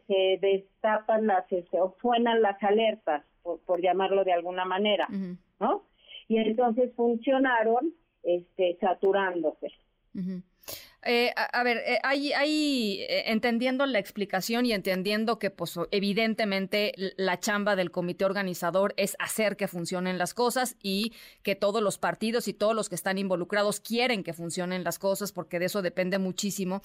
se, 0.07 0.39
destapan 0.39 1.27
las, 1.27 1.51
este, 1.51 1.81
o 1.81 1.93
suenan 2.01 2.41
las 2.41 2.61
alertas, 2.63 3.25
por, 3.43 3.81
llamarlo 3.81 4.23
de 4.23 4.31
alguna 4.31 4.63
manera, 4.63 5.05
¿no? 5.59 5.83
Y 6.29 6.37
entonces 6.37 6.93
funcionaron 6.95 7.93
este, 8.23 8.77
saturándose. 8.79 9.71
Eh, 11.03 11.31
a, 11.35 11.63
ver, 11.63 11.77
eh, 11.85 11.99
hay, 12.03 13.01
eh, 13.01 13.31
entendiendo 13.31 13.85
la 13.85 13.97
explicación 13.99 14.65
y 14.65 14.73
entendiendo 14.73 15.39
que, 15.39 15.51
pues, 15.51 15.79
evidentemente 15.91 16.91
la 17.17 17.39
chamba 17.39 17.75
del 17.75 17.91
comité 17.91 18.25
organizador 18.25 18.93
es 18.97 19.15
hacer 19.19 19.55
que 19.55 19.67
funcionen 19.69 20.17
las 20.17 20.33
cosas 20.33 20.75
y 20.81 21.13
que 21.43 21.55
todos 21.55 21.81
los 21.81 21.97
partidos 21.97 22.47
y 22.49 22.53
todos 22.53 22.75
los 22.75 22.89
que 22.89 22.95
están 22.95 23.17
involucrados 23.19 23.79
quieren 23.79 24.23
que 24.23 24.33
funcionen 24.33 24.83
las 24.83 24.99
cosas 24.99 25.31
porque 25.31 25.59
de 25.59 25.65
eso 25.65 25.81
depende 25.81 26.17
muchísimo. 26.17 26.81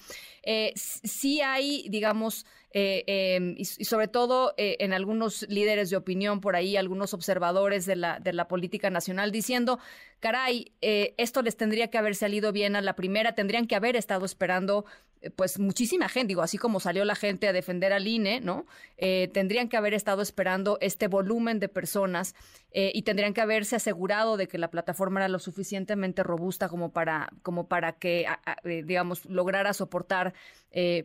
sí 0.75 1.41
hay, 1.41 1.87
digamos, 1.89 2.45
em, 2.71 3.55
y, 3.57 3.65
sobre 3.65 4.07
todo 4.07 4.53
en 4.57 4.93
algunos 4.93 5.45
líderes 5.49 5.89
de 5.89 5.97
opinión 5.97 6.39
por 6.41 6.55
ahí, 6.55 6.77
algunos 6.77 7.13
observadores 7.13 7.85
de 7.85 7.95
la, 7.95 8.19
de 8.19 8.33
la 8.33 8.47
política 8.47 8.89
nacional 8.89 9.31
diciendo, 9.31 9.79
caray, 10.19 10.71
esto 10.81 11.41
les 11.41 11.57
tendría 11.57 11.89
que 11.89 11.97
haber 11.97 12.15
salido 12.15 12.51
bien 12.51 12.75
a 12.75 12.81
la 12.81 12.95
primera, 12.95 13.35
tendrían 13.35 13.67
que 13.67 13.75
haber 13.75 13.95
estado 13.95 14.12
estado 14.13 14.25
esperando 14.25 14.85
eh, 15.21 15.31
pues 15.31 15.57
muchísima 15.57 16.07
gente, 16.07 16.27
digo, 16.27 16.43
así 16.43 16.57
como 16.57 16.79
salió 16.79 17.03
la 17.05 17.15
gente 17.15 17.47
a 17.47 17.53
defender 17.53 17.93
al 17.93 18.07
INE, 18.07 18.41
¿no? 18.41 18.65
Eh, 18.97 19.29
tendrían 19.33 19.69
que 19.69 19.77
haber 19.77 19.93
estado 19.93 20.21
esperando 20.21 20.77
este 20.81 21.07
volumen 21.07 21.59
de 21.59 21.69
personas 21.69 22.35
eh, 22.71 22.91
y 22.93 23.01
tendrían 23.03 23.33
que 23.33 23.41
haberse 23.41 23.75
asegurado 23.75 24.37
de 24.37 24.47
que 24.47 24.59
la 24.59 24.69
plataforma 24.69 25.21
era 25.21 25.29
lo 25.29 25.39
suficientemente 25.39 26.21
robusta 26.21 26.69
como 26.69 26.91
para, 26.91 27.29
como 27.41 27.67
para 27.67 27.93
que, 27.93 28.27
digamos, 28.63 29.25
lograra 29.25 29.73
soportar 29.73 30.33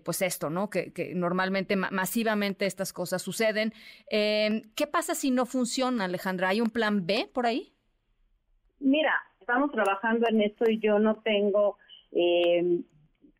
pues 0.05 0.23
esto, 0.23 0.51
¿no? 0.51 0.71
Que, 0.71 1.12
normalmente, 1.14 1.77
masivamente 1.77 2.66
estas 2.66 2.92
cosas 2.92 3.21
suceden. 3.23 3.73
¿Qué 4.11 4.88
pasa 4.90 5.14
si 5.14 5.31
no 5.31 5.44
funciona, 5.47 6.05
Alejandra? 6.05 6.49
¿Hay 6.49 6.61
un 6.61 6.71
plan 6.71 7.07
B 7.07 7.29
por 7.33 7.47
ahí? 7.47 7.73
Mira, 8.81 9.12
estamos 9.40 9.71
trabajando 9.73 10.27
en 10.29 10.42
esto 10.42 10.64
y 10.71 10.79
yo 10.79 10.99
no 10.99 11.16
tengo 11.23 11.79
eh, 12.12 12.83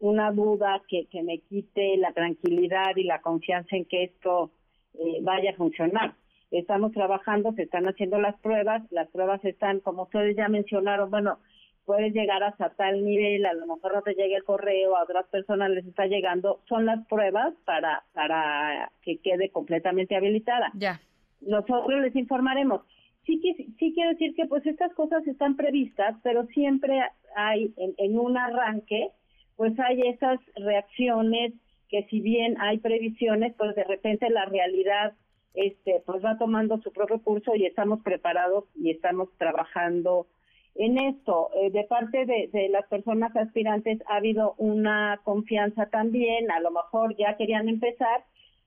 una 0.01 0.31
duda 0.33 0.83
que, 0.89 1.07
que 1.07 1.23
me 1.23 1.39
quite 1.41 1.97
la 1.97 2.13
tranquilidad 2.13 2.97
y 2.97 3.05
la 3.05 3.21
confianza 3.21 3.77
en 3.77 3.85
que 3.85 4.05
esto 4.05 4.51
eh, 4.95 5.19
vaya 5.23 5.51
a 5.51 5.57
funcionar. 5.57 6.15
Estamos 6.51 6.93
trabajando, 6.93 7.53
se 7.53 7.63
están 7.63 7.87
haciendo 7.87 8.19
las 8.19 8.39
pruebas, 8.41 8.83
las 8.91 9.09
pruebas 9.09 9.45
están, 9.45 9.81
como 9.81 10.05
ustedes 10.05 10.37
ya 10.37 10.49
mencionaron, 10.49 11.11
bueno, 11.11 11.39
puedes 11.85 12.13
llegar 12.15 12.43
hasta 12.43 12.71
tal 12.71 13.05
nivel, 13.05 13.45
a 13.45 13.55
lo 13.55 13.67
mejor 13.67 13.95
no 13.95 14.03
te 14.03 14.15
llegue 14.15 14.37
el 14.37 14.45
correo, 14.45 14.97
a 14.97 15.03
otras 15.03 15.27
personas 15.27 15.71
les 15.71 15.87
está 15.87 16.07
llegando, 16.07 16.61
son 16.69 16.87
las 16.87 17.07
pruebas 17.07 17.55
para, 17.65 18.05
para 18.13 18.91
que 19.03 19.19
quede 19.19 19.51
completamente 19.51 20.17
habilitada. 20.17 20.71
Ya. 20.75 21.01
Nosotros 21.41 22.01
les 22.01 22.15
informaremos. 22.17 22.83
Sí, 23.25 23.41
sí 23.79 23.93
quiero 23.95 24.11
decir 24.11 24.35
que 24.35 24.47
pues 24.47 24.65
estas 24.67 24.93
cosas 24.95 25.27
están 25.27 25.57
previstas, 25.57 26.17
pero 26.23 26.47
siempre 26.47 27.01
hay 27.37 27.75
en, 27.77 27.95
en 27.99 28.19
un 28.19 28.39
arranque 28.39 29.11
pues 29.59 29.77
hay 29.81 30.01
esas 30.03 30.39
reacciones 30.55 31.53
que 31.89 32.05
si 32.05 32.21
bien 32.21 32.57
hay 32.61 32.79
previsiones, 32.79 33.55
pues 33.59 33.75
de 33.75 33.83
repente 33.83 34.31
la 34.31 34.45
realidad 34.45 35.15
este 35.53 36.01
pues 36.07 36.25
va 36.25 36.39
tomando 36.39 36.81
su 36.81 36.93
propio 36.93 37.21
curso 37.21 37.57
y 37.57 37.67
estamos 37.67 38.01
preparados 38.03 38.67
y 38.77 38.91
estamos 38.91 39.29
trabajando 39.37 40.29
en 40.77 40.97
esto. 40.97 41.51
Eh, 41.61 41.71
de 41.73 41.83
parte 41.85 42.25
de, 42.25 42.49
de, 42.53 42.69
las 42.69 42.87
personas 42.87 43.35
aspirantes 43.35 43.99
ha 44.07 44.19
habido 44.19 44.55
una 44.59 45.21
confianza 45.25 45.87
también, 45.87 46.53
a 46.53 46.61
lo 46.61 46.71
mejor 46.71 47.17
ya 47.17 47.37
querían 47.37 47.69
empezar, 47.69 48.23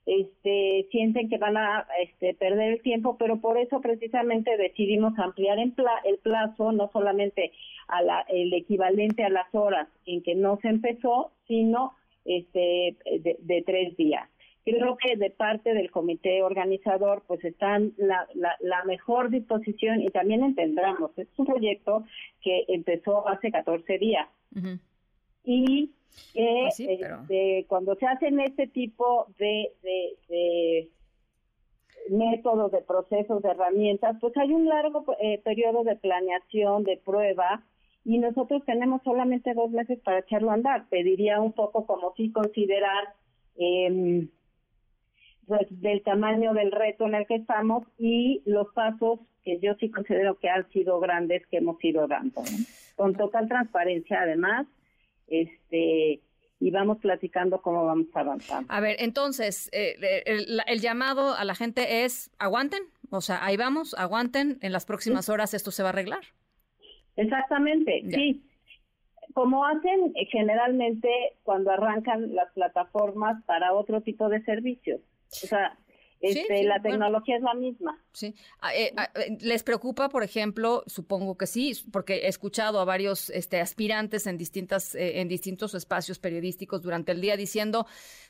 este 0.05 0.87
sienten 0.91 1.29
que 1.29 1.37
van 1.37 1.57
a 1.57 1.85
este, 2.01 2.33
perder 2.33 2.73
el 2.73 2.81
tiempo, 2.81 3.17
pero 3.17 3.39
por 3.39 3.57
eso 3.57 3.81
precisamente 3.81 4.57
decidimos 4.57 5.17
ampliar 5.19 5.59
el 5.59 5.73
plazo, 6.23 6.71
no 6.71 6.89
solamente 6.91 7.51
a 7.87 8.01
la, 8.01 8.21
el 8.29 8.53
equivalente 8.53 9.23
a 9.23 9.29
las 9.29 9.53
horas 9.53 9.87
en 10.05 10.23
que 10.23 10.35
no 10.35 10.57
se 10.61 10.69
empezó, 10.69 11.31
sino 11.47 11.93
este 12.25 12.95
de, 13.05 13.63
tres 13.65 13.95
días. 13.97 14.27
Creo 14.63 14.95
que 14.97 15.17
de 15.17 15.31
parte 15.31 15.73
del 15.73 15.89
comité 15.89 16.43
organizador 16.43 17.23
pues 17.27 17.43
están 17.43 17.93
la, 17.97 18.27
la, 18.59 18.83
mejor 18.85 19.31
disposición 19.31 20.01
y 20.01 20.09
también 20.09 20.43
entendamos, 20.43 21.17
es 21.17 21.27
un 21.37 21.47
proyecto 21.47 22.03
que 22.41 22.65
empezó 22.67 23.27
hace 23.27 23.51
14 23.51 23.97
días. 23.97 24.27
Y 25.43 25.91
que 26.33 26.59
pues 26.63 26.79
este, 26.79 27.65
cuando 27.67 27.95
se 27.95 28.05
hacen 28.05 28.39
este 28.39 28.67
tipo 28.67 29.27
de, 29.37 29.71
de, 29.81 30.17
de 30.29 30.89
métodos, 32.09 32.71
de 32.71 32.81
procesos, 32.81 33.41
de 33.41 33.49
herramientas, 33.49 34.17
pues 34.19 34.35
hay 34.37 34.51
un 34.51 34.67
largo 34.67 35.05
eh, 35.19 35.39
periodo 35.43 35.83
de 35.83 35.95
planeación, 35.95 36.83
de 36.83 36.97
prueba, 36.97 37.63
y 38.03 38.17
nosotros 38.17 38.63
tenemos 38.65 39.01
solamente 39.03 39.53
dos 39.53 39.69
meses 39.71 39.99
para 39.99 40.19
echarlo 40.19 40.51
a 40.51 40.55
andar. 40.55 40.87
Pediría 40.89 41.39
un 41.39 41.53
poco 41.53 41.85
como 41.85 42.13
si 42.15 42.31
considerar 42.31 43.13
eh, 43.57 44.27
del 45.69 46.03
tamaño 46.03 46.53
del 46.53 46.71
reto 46.71 47.05
en 47.05 47.15
el 47.15 47.27
que 47.27 47.35
estamos 47.35 47.85
y 47.97 48.41
los 48.45 48.73
pasos 48.73 49.19
que 49.43 49.59
yo 49.59 49.73
sí 49.75 49.89
considero 49.89 50.37
que 50.39 50.49
han 50.49 50.69
sido 50.69 50.99
grandes 50.99 51.45
que 51.47 51.57
hemos 51.57 51.83
ido 51.83 52.07
dando. 52.07 52.41
Con 52.95 53.15
total 53.15 53.47
transparencia, 53.47 54.21
además, 54.21 54.67
este 55.31 56.21
y 56.61 56.69
vamos 56.69 56.99
platicando 56.99 57.59
cómo 57.61 57.85
vamos 57.85 58.05
avanzando. 58.13 58.71
A 58.71 58.79
ver, 58.79 58.97
entonces, 58.99 59.67
eh, 59.73 60.23
el, 60.25 60.79
llamado 60.79 61.33
a 61.33 61.43
la 61.43 61.55
gente 61.55 62.05
es, 62.05 62.29
aguanten, 62.37 62.83
o 63.09 63.19
sea, 63.19 63.43
ahí 63.43 63.57
vamos, 63.57 63.95
aguanten, 63.95 64.59
en 64.61 64.71
las 64.71 64.85
próximas 64.85 65.27
horas 65.27 65.55
esto 65.55 65.71
se 65.71 65.81
va 65.81 65.89
a 65.89 65.93
arreglar. 65.93 66.21
Exactamente, 67.15 68.03
sí. 68.11 68.43
Como 69.33 69.65
hacen 69.65 70.13
eh, 70.15 70.27
generalmente 70.31 71.09
cuando 71.41 71.71
arrancan 71.71 72.35
las 72.35 72.51
plataformas 72.51 73.43
para 73.45 73.73
otro 73.73 74.01
tipo 74.01 74.29
de 74.29 74.43
servicios. 74.43 75.01
O 75.31 75.47
sea, 75.47 75.77
este, 76.21 76.63
la 76.63 76.81
tecnología 76.81 77.37
es 77.37 77.41
la 77.41 77.53
misma. 77.53 77.99
Sí. 78.13 78.35
Ah, 78.59 78.75
eh, 78.75 78.93
ah, 78.95 79.09
eh, 79.15 79.37
¿Les 79.41 79.63
preocupa, 79.63 80.09
por 80.09 80.23
ejemplo? 80.23 80.83
Supongo 80.85 81.37
que 81.37 81.47
sí, 81.47 81.73
porque 81.91 82.25
he 82.25 82.27
escuchado 82.27 82.79
a 82.79 82.85
varios 82.85 83.29
este, 83.31 83.59
aspirantes 83.59 84.27
en, 84.27 84.37
distintas, 84.37 84.93
eh, 84.95 85.21
en 85.21 85.27
distintos 85.27 85.73
espacios 85.73 86.19
periodísticos 86.19 86.81
durante 86.81 87.11
el 87.11 87.21
día 87.21 87.37
diciendo, 87.37 87.87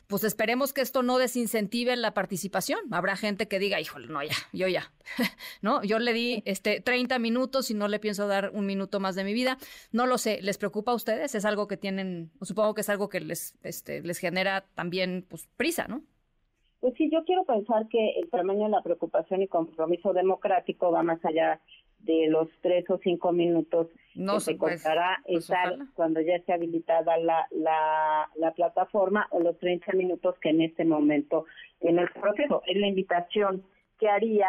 pues 0.07 0.23
esperemos 0.23 0.73
que 0.73 0.81
esto 0.81 1.03
no 1.03 1.17
desincentive 1.17 1.95
la 1.95 2.13
participación. 2.13 2.79
Habrá 2.91 3.15
gente 3.15 3.47
que 3.47 3.59
diga, 3.59 3.79
híjole, 3.81 4.07
no, 4.07 4.23
ya, 4.23 4.35
yo 4.53 4.67
ya, 4.67 4.91
¿no? 5.61 5.83
Yo 5.83 5.99
le 5.99 6.13
di 6.13 6.43
este, 6.45 6.81
30 6.81 7.19
minutos 7.19 7.71
y 7.71 7.73
no 7.73 7.87
le 7.87 7.99
pienso 7.99 8.27
dar 8.27 8.51
un 8.53 8.65
minuto 8.65 8.99
más 8.99 9.15
de 9.15 9.23
mi 9.23 9.33
vida. 9.33 9.57
No 9.91 10.05
lo 10.05 10.17
sé, 10.17 10.41
¿les 10.41 10.57
preocupa 10.57 10.91
a 10.91 10.95
ustedes? 10.95 11.35
Es 11.35 11.45
algo 11.45 11.67
que 11.67 11.77
tienen, 11.77 12.31
supongo 12.41 12.73
que 12.73 12.81
es 12.81 12.89
algo 12.89 13.09
que 13.09 13.19
les, 13.19 13.55
este, 13.63 14.01
les 14.01 14.17
genera 14.17 14.65
también 14.75 15.25
pues, 15.27 15.49
prisa, 15.57 15.87
¿no? 15.87 16.03
Pues 16.81 16.95
sí, 16.95 17.09
yo 17.11 17.23
quiero 17.25 17.45
pensar 17.45 17.87
que 17.89 18.19
el 18.19 18.29
tamaño 18.31 18.63
de 18.63 18.69
la 18.69 18.81
preocupación 18.81 19.43
y 19.43 19.47
compromiso 19.47 20.13
democrático 20.13 20.91
va 20.91 21.03
más 21.03 21.23
allá 21.23 21.61
de 21.99 22.27
los 22.27 22.49
tres 22.61 22.89
o 22.89 22.97
cinco 22.97 23.31
minutos 23.31 23.87
no, 24.15 24.33
que 24.35 24.39
se 24.39 24.55
pues, 24.55 24.83
contará 24.83 25.21
pues, 25.23 25.43
estar 25.43 25.77
cuando 25.93 26.19
ya 26.21 26.33
esté 26.35 26.53
habilitada 26.53 27.17
la, 27.17 27.47
la, 27.51 28.27
la, 28.35 28.51
plataforma 28.53 29.27
o 29.29 29.39
los 29.39 29.59
30 29.59 29.93
minutos 29.93 30.35
que 30.39 30.49
en 30.49 30.61
este 30.61 30.83
momento 30.83 31.45
en 31.81 31.99
el 31.99 32.09
proceso. 32.09 32.63
Es 32.65 32.75
la 32.77 32.87
invitación 32.87 33.63
que 33.99 34.09
haría 34.09 34.47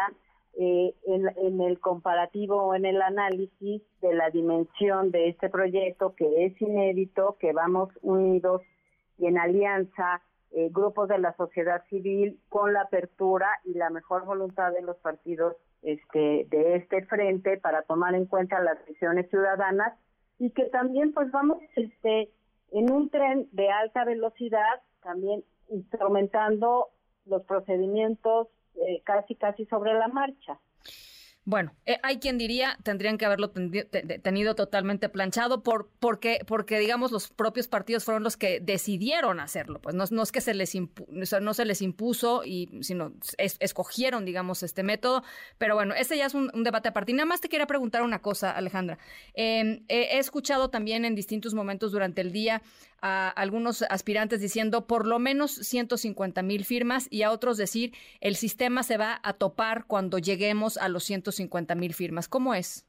eh, 0.57 0.95
en, 1.05 1.27
en, 1.37 1.61
el 1.61 1.79
comparativo 1.79 2.63
o 2.63 2.73
en 2.73 2.85
el 2.85 2.99
análisis 2.99 3.83
de 4.01 4.13
la 4.15 4.31
dimensión 4.31 5.11
de 5.11 5.29
este 5.29 5.49
proyecto 5.49 6.15
que 6.15 6.45
es 6.45 6.59
inédito, 6.59 7.37
que 7.39 7.53
vamos 7.53 7.89
unidos 8.01 8.63
y 9.19 9.27
en 9.27 9.37
alianza 9.37 10.23
eh, 10.55 10.69
grupos 10.71 11.09
de 11.09 11.17
la 11.17 11.35
sociedad 11.35 11.83
civil 11.89 12.39
con 12.49 12.73
la 12.73 12.81
apertura 12.81 13.47
y 13.65 13.73
la 13.73 13.89
mejor 13.89 14.25
voluntad 14.25 14.71
de 14.71 14.81
los 14.81 14.97
partidos 14.97 15.55
este, 15.81 16.47
de 16.49 16.75
este 16.75 17.05
frente 17.05 17.57
para 17.57 17.81
tomar 17.83 18.15
en 18.15 18.25
cuenta 18.25 18.61
las 18.61 18.79
decisiones 18.85 19.29
ciudadanas 19.29 19.93
y 20.39 20.51
que 20.51 20.65
también 20.65 21.13
pues 21.13 21.31
vamos 21.31 21.57
este, 21.75 22.29
en 22.71 22.91
un 22.91 23.09
tren 23.09 23.47
de 23.51 23.69
alta 23.69 24.05
velocidad 24.05 24.81
también 25.01 25.43
instrumentando 25.69 26.89
los 27.25 27.43
procedimientos 27.43 28.47
eh, 28.75 29.01
casi, 29.03 29.35
casi 29.35 29.65
sobre 29.65 29.93
la 29.93 30.07
marcha. 30.07 30.59
Bueno, 31.45 31.75
eh, 31.85 31.97
hay 32.03 32.19
quien 32.19 32.37
diría 32.37 32.77
tendrían 32.83 33.17
que 33.17 33.25
haberlo 33.25 33.51
tenido 33.51 34.55
totalmente 34.55 35.09
planchado 35.09 35.61
por 35.61 35.89
porque 35.99 36.39
porque 36.47 36.79
digamos 36.79 37.11
los 37.11 37.27
propios 37.27 37.67
partidos 37.67 38.05
fueron 38.05 38.23
los 38.23 38.37
que 38.37 38.61
decidieron 38.61 39.41
hacerlo, 39.41 39.81
pues 39.81 39.93
no, 39.93 40.05
no 40.09 40.23
es 40.23 40.31
que 40.31 40.39
se 40.39 40.53
les 40.53 40.73
no 41.09 41.53
se 41.53 41.65
les 41.65 41.81
impuso 41.81 42.45
y 42.45 42.69
sino 42.81 43.11
escogieron 43.37 44.23
digamos 44.23 44.63
este 44.63 44.83
método, 44.83 45.21
pero 45.57 45.75
bueno 45.75 45.93
ese 45.95 46.17
ya 46.17 46.27
es 46.27 46.33
un, 46.33 46.49
debate 46.63 46.87
aparte. 46.87 47.11
Y 47.11 47.15
nada 47.15 47.25
más 47.25 47.41
te 47.41 47.49
quería 47.49 47.67
preguntar 47.67 48.03
una 48.03 48.21
cosa, 48.21 48.51
Alejandra. 48.51 48.97
Em, 49.33 49.83
he 49.89 50.19
escuchado 50.19 50.69
también 50.69 51.03
en 51.03 51.13
distintos 51.13 51.53
momentos 51.53 51.91
durante 51.91 52.21
el 52.21 52.31
día 52.31 52.61
a 53.01 53.27
algunos 53.27 53.81
aspirantes 53.81 54.39
diciendo 54.39 54.87
por 54.87 55.05
lo 55.05 55.19
menos 55.19 55.51
150 55.51 56.41
mil 56.41 56.63
firmas 56.63 57.07
y 57.09 57.23
a 57.23 57.31
otros 57.31 57.57
decir 57.57 57.93
el 58.21 58.37
sistema 58.37 58.81
se 58.81 58.95
va 58.95 59.19
a 59.23 59.33
topar 59.33 59.83
cuando 59.87 60.19
lleguemos 60.19 60.77
a 60.77 60.87
los 60.87 61.03
150 61.03 61.32
mil 61.75 61.93
firmas. 61.93 62.27
¿Cómo 62.27 62.53
es? 62.53 62.87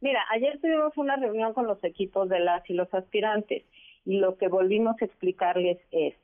Mira, 0.00 0.20
ayer 0.30 0.58
tuvimos 0.60 0.96
una 0.96 1.16
reunión 1.16 1.52
con 1.52 1.66
los 1.66 1.82
equipos 1.84 2.28
de 2.28 2.40
las 2.40 2.68
y 2.70 2.74
los 2.74 2.92
aspirantes 2.94 3.64
y 4.06 4.18
lo 4.18 4.36
que 4.36 4.48
volvimos 4.48 4.96
a 5.00 5.04
explicarles 5.04 5.78
es, 5.90 6.14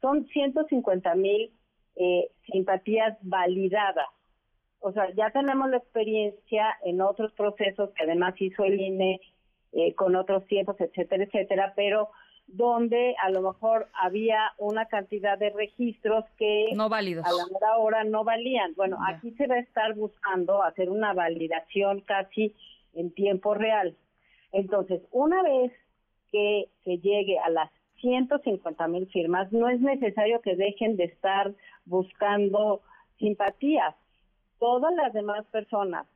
son 0.00 0.26
150 0.26 1.14
mil 1.16 1.50
eh, 1.96 2.30
simpatías 2.46 3.16
validadas. 3.22 4.08
O 4.80 4.92
sea, 4.92 5.12
ya 5.14 5.30
tenemos 5.30 5.70
la 5.70 5.78
experiencia 5.78 6.76
en 6.84 7.00
otros 7.00 7.32
procesos 7.32 7.90
que 7.94 8.04
además 8.04 8.34
hizo 8.38 8.64
el 8.64 8.80
INE 8.80 9.20
eh, 9.72 9.94
con 9.94 10.14
otros 10.14 10.46
tiempos, 10.46 10.76
etcétera, 10.78 11.24
etcétera, 11.24 11.72
pero 11.74 12.10
donde 12.46 13.16
a 13.22 13.30
lo 13.30 13.42
mejor 13.42 13.88
había 13.94 14.52
una 14.58 14.86
cantidad 14.86 15.38
de 15.38 15.50
registros 15.50 16.24
que 16.38 16.68
no 16.74 16.88
válidos. 16.88 17.24
a 17.26 17.32
la 17.32 17.44
hora 17.44 17.78
hora 17.78 18.04
no 18.04 18.24
valían. 18.24 18.74
Bueno, 18.74 18.98
aquí 19.08 19.32
se 19.32 19.46
va 19.46 19.56
a 19.56 19.60
estar 19.60 19.94
buscando 19.94 20.62
hacer 20.62 20.90
una 20.90 21.12
validación 21.14 22.00
casi 22.00 22.54
en 22.94 23.12
tiempo 23.12 23.54
real. 23.54 23.96
Entonces, 24.52 25.02
una 25.10 25.42
vez 25.42 25.72
que 26.30 26.68
se 26.84 26.98
llegue 26.98 27.38
a 27.38 27.50
las 27.50 27.70
150 28.00 28.88
mil 28.88 29.06
firmas, 29.08 29.50
no 29.52 29.68
es 29.68 29.80
necesario 29.80 30.40
que 30.42 30.56
dejen 30.56 30.96
de 30.96 31.04
estar 31.04 31.52
buscando 31.86 32.82
simpatías. 33.18 33.94
Todas 34.58 34.94
las 34.94 35.12
demás 35.12 35.44
personas 35.46 36.06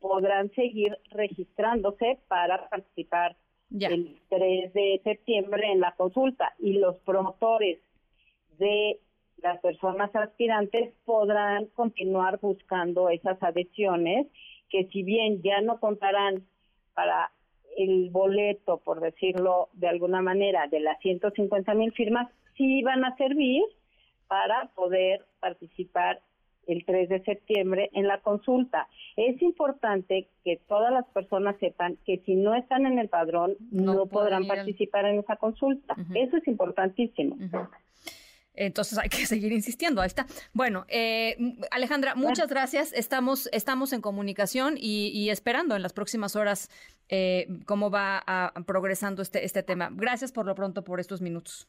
podrán 0.00 0.50
seguir 0.50 0.98
registrándose 1.10 2.18
para 2.28 2.68
participar 2.68 3.36
el 3.70 4.18
3 4.28 4.72
de 4.72 5.00
septiembre 5.04 5.70
en 5.72 5.80
la 5.80 5.94
consulta 5.96 6.54
y 6.58 6.74
los 6.74 6.98
promotores 7.00 7.78
de 8.58 9.00
las 9.38 9.60
personas 9.60 10.14
aspirantes 10.14 10.94
podrán 11.04 11.66
continuar 11.66 12.38
buscando 12.40 13.08
esas 13.08 13.40
adhesiones 13.42 14.26
que 14.68 14.86
si 14.86 15.02
bien 15.02 15.42
ya 15.42 15.60
no 15.60 15.80
contarán 15.80 16.44
para 16.94 17.30
el 17.76 18.10
boleto, 18.10 18.78
por 18.78 19.00
decirlo 19.00 19.68
de 19.74 19.88
alguna 19.88 20.20
manera, 20.20 20.66
de 20.66 20.80
las 20.80 20.98
150 21.00 21.74
mil 21.74 21.92
firmas, 21.92 22.28
sí 22.56 22.82
van 22.82 23.04
a 23.04 23.16
servir 23.16 23.62
para 24.26 24.70
poder 24.74 25.24
participar 25.40 26.20
el 26.68 26.84
3 26.84 27.08
de 27.08 27.22
septiembre 27.24 27.90
en 27.94 28.06
la 28.06 28.20
consulta. 28.20 28.88
Es 29.16 29.40
importante 29.42 30.28
que 30.44 30.60
todas 30.68 30.92
las 30.92 31.06
personas 31.06 31.56
sepan 31.58 31.98
que 32.06 32.22
si 32.24 32.36
no 32.36 32.54
están 32.54 32.86
en 32.86 32.98
el 32.98 33.08
padrón 33.08 33.56
no, 33.72 34.06
podrán 34.06 34.46
participar 34.46 35.06
en 35.06 35.18
esa 35.18 35.36
consulta. 35.36 35.96
Eso 36.14 36.36
es 36.36 36.46
importantísimo. 36.46 37.36
Entonces 38.54 38.98
hay 38.98 39.08
que 39.08 39.16
seguir 39.26 39.52
insistiendo. 39.52 40.02
Ahí 40.02 40.08
está. 40.08 40.26
Bueno, 40.52 40.84
eh, 40.88 41.36
Alejandra, 41.70 42.14
muchas 42.14 42.48
gracias. 42.48 42.92
Estamos, 42.92 43.48
estamos 43.52 43.92
en 43.92 44.00
comunicación 44.00 44.74
y, 44.76 45.30
esperando 45.30 45.76
en 45.76 45.82
las 45.82 45.92
próximas 45.92 46.36
horas 46.36 46.70
eh, 47.08 47.46
cómo 47.66 47.90
va 47.90 48.52
progresando 48.66 49.22
este, 49.22 49.44
este 49.44 49.62
tema. 49.62 49.90
Gracias 49.92 50.32
por 50.32 50.46
lo 50.46 50.54
pronto 50.54 50.84
por 50.84 51.00
estos 51.00 51.22
minutos. 51.22 51.68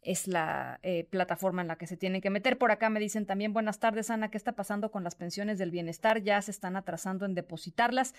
es 0.07 0.29
la 0.29 0.79
eh, 0.85 1.05
plataforma 1.11 1.63
en 1.63 1.69
la 1.69 1.77
que 1.77 1.89
se 1.89 1.97
tienen 1.97 2.21
que 2.21 2.31
meter. 2.31 2.57
Por 2.59 2.71
acá 2.71 2.89
me 2.89 3.01
dicen 3.01 3.27
también, 3.27 3.53
buenas 3.53 3.81
tardes, 3.81 4.09
Ana, 4.09 4.31
¿qué 4.31 4.39
está 4.39 4.53
pasando 4.53 4.91
con 4.93 5.03
las 5.03 5.17
pensiones 5.17 5.59
del 5.59 5.73
bienestar? 5.73 6.23
Ya 6.23 6.41
se 6.41 6.53
están 6.53 6.77
atrasando 6.77 7.27
en 7.27 7.35
depositarlas. 7.35 8.15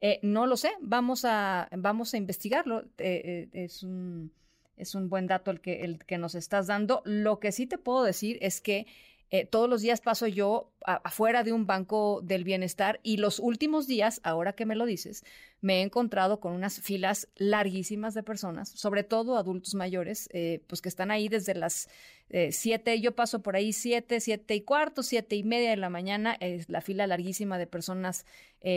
Eh, 0.00 0.18
no 0.22 0.46
lo 0.46 0.56
sé, 0.56 0.72
vamos 0.80 1.24
a, 1.24 1.68
vamos 1.70 2.12
a 2.12 2.16
investigarlo. 2.16 2.84
Eh, 2.98 3.48
es, 3.52 3.84
un, 3.84 4.32
es 4.76 4.96
un 4.96 5.08
buen 5.08 5.28
dato 5.28 5.52
el 5.52 5.60
que, 5.60 5.84
el 5.84 6.04
que 6.04 6.18
nos 6.18 6.34
estás 6.34 6.66
dando. 6.66 7.02
Lo 7.04 7.38
que 7.38 7.52
sí 7.52 7.66
te 7.66 7.78
puedo 7.78 8.02
decir 8.02 8.38
es 8.40 8.60
que 8.60 8.86
eh, 9.30 9.44
todos 9.44 9.68
los 9.68 9.82
días 9.82 10.00
paso 10.00 10.26
yo 10.26 10.72
afuera 10.86 11.42
de 11.42 11.52
un 11.52 11.66
banco 11.66 12.20
del 12.22 12.44
bienestar 12.44 12.98
y 13.02 13.18
los 13.18 13.40
últimos 13.40 13.86
días, 13.86 14.20
ahora 14.22 14.54
que 14.54 14.64
me 14.64 14.74
lo 14.74 14.86
dices, 14.86 15.22
me 15.60 15.80
he 15.80 15.82
encontrado 15.82 16.40
con 16.40 16.54
unas 16.54 16.80
filas 16.80 17.28
larguísimas 17.36 18.14
de 18.14 18.22
personas, 18.22 18.70
sobre 18.70 19.02
todo 19.02 19.36
adultos 19.36 19.74
mayores, 19.74 20.30
eh, 20.32 20.62
pues 20.66 20.80
que 20.80 20.88
están 20.88 21.10
ahí 21.10 21.28
desde 21.28 21.54
las 21.54 21.90
eh, 22.30 22.52
siete, 22.52 22.98
yo 23.02 23.14
paso 23.14 23.42
por 23.42 23.54
ahí 23.54 23.74
siete, 23.74 24.20
siete 24.20 24.54
y 24.54 24.62
cuarto, 24.62 25.02
siete 25.02 25.36
y 25.36 25.42
media 25.42 25.70
de 25.70 25.76
la 25.76 25.90
mañana, 25.90 26.34
es 26.40 26.70
la 26.70 26.80
fila 26.80 27.06
larguísima 27.06 27.58
de 27.58 27.66
personas 27.66 28.24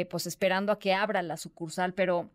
pues 0.10 0.28
esperando 0.28 0.72
a 0.72 0.80
que 0.80 0.94
abra 0.94 1.22
la 1.22 1.38
sucursal, 1.38 1.94
pero... 1.94 2.30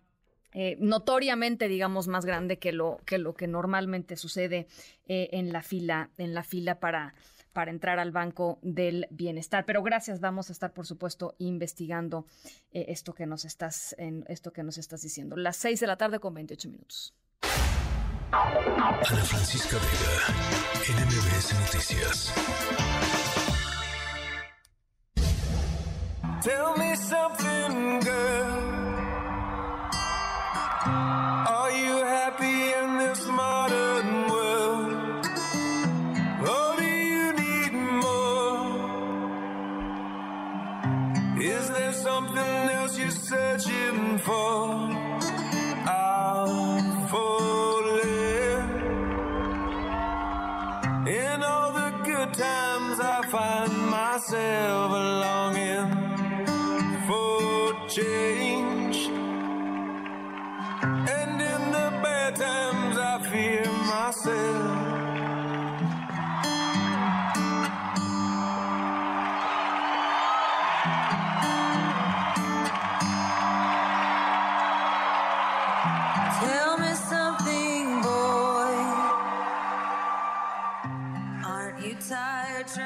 notoriamente, 0.79 1.69
digamos, 1.69 2.09
más 2.09 2.25
grande 2.25 2.59
que 2.59 2.73
lo 2.73 2.99
que, 3.05 3.19
lo 3.19 3.35
que 3.35 3.47
normalmente 3.47 4.17
sucede 4.17 4.67
en 5.07 5.53
la 5.53 5.63
fila, 5.63 6.11
en 6.17 6.33
la 6.35 6.43
fila 6.43 6.81
para, 6.81 7.15
para 7.57 7.71
entrar 7.71 7.99
al 7.99 8.13
Banco 8.13 8.59
del 8.61 9.07
Bienestar. 9.09 9.65
Pero 9.65 9.83
gracias, 9.83 10.21
vamos 10.21 10.51
a 10.51 10.53
estar, 10.53 10.75
por 10.75 10.85
supuesto, 10.85 11.37
investigando 11.39 12.27
eh, 12.71 12.85
esto, 12.89 13.15
que 13.15 13.25
nos 13.25 13.47
estás, 13.47 13.95
en, 13.97 14.27
esto 14.29 14.53
que 14.53 14.63
nos 14.63 14.77
estás 14.77 15.01
diciendo. 15.01 15.37
Las 15.37 15.57
6 15.57 15.81
de 15.81 15.87
la 15.87 15.97
tarde 15.97 16.21
con 16.21 16.35
28 16.35 16.69
minutos. 16.69 17.15
Ana 18.31 19.03
Francisca 19.25 19.77
Vega, 19.79 21.01
NMBS 21.01 21.55
Noticias. 21.61 22.35
Tell 26.43 26.77
me 26.77 26.95
something, 26.95 28.01
girl. 28.01 28.76
Find 53.31 53.91
myself 53.91 54.91
longing 54.93 55.91
for 57.07 57.89
change. 57.89 58.36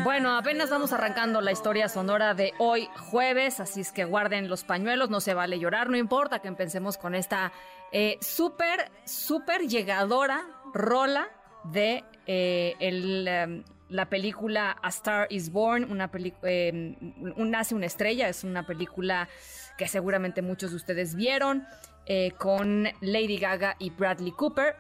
Bueno, 0.05 0.37
apenas 0.37 0.71
vamos 0.71 0.93
arrancando 0.93 1.41
la 1.41 1.53
historia 1.53 1.89
sonora 1.89 2.35
de 2.35 2.53
hoy 2.59 2.89
jueves, 3.11 3.61
así 3.61 3.81
es 3.81 3.93
que 3.93 4.05
guarden 4.05 4.49
los 4.49 4.65
pañuelos, 4.65 5.11
no 5.11 5.21
se 5.21 5.35
vale 5.35 5.59
llorar, 5.59 5.91
no 5.91 5.97
importa 5.97 6.41
que 6.41 6.49
empecemos 6.49 6.97
con 6.97 7.15
esta 7.15 7.53
eh, 7.93 8.17
súper, 8.21 8.91
súper 9.05 9.69
llegadora 9.69 10.47
rola 10.73 11.29
de 11.65 12.05
eh, 12.27 12.77
em, 12.81 13.65
la 13.89 14.09
película 14.09 14.77
A 14.83 14.89
Star 14.89 15.27
is 15.31 15.51
Born, 15.51 15.91
una 15.91 16.11
película, 16.11 16.51
eh, 16.51 16.97
Nace 17.37 17.75
una 17.75 17.87
estrella, 17.87 18.29
es 18.29 18.45
una 18.45 18.65
película 18.65 19.29
que 19.77 19.89
seguramente 19.89 20.43
muchos 20.43 20.71
de 20.71 20.77
ustedes 20.77 21.15
vieron, 21.15 21.67
eh, 22.07 22.33
con 22.39 22.85
Lady 23.01 23.39
Gaga 23.39 23.77
y 23.79 23.91
Bradley 23.91 24.33
Cooper. 24.33 24.77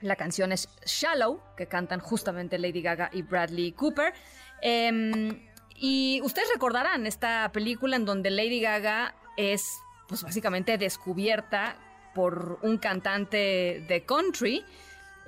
La 0.00 0.16
canción 0.16 0.52
es 0.52 0.68
Shallow, 0.84 1.40
que 1.56 1.66
cantan 1.66 2.00
justamente 2.00 2.58
Lady 2.58 2.82
Gaga 2.82 3.10
y 3.12 3.22
Bradley 3.22 3.72
Cooper. 3.72 4.12
Em, 4.60 5.46
y 5.76 6.20
ustedes 6.22 6.48
recordarán 6.52 7.06
esta 7.06 7.50
película 7.52 7.96
en 7.96 8.04
donde 8.04 8.30
Lady 8.30 8.60
Gaga 8.60 9.14
es, 9.36 9.78
pues 10.08 10.22
básicamente 10.22 10.78
descubierta 10.78 11.76
por 12.14 12.58
un 12.62 12.78
cantante 12.78 13.84
de 13.86 14.04
country. 14.06 14.64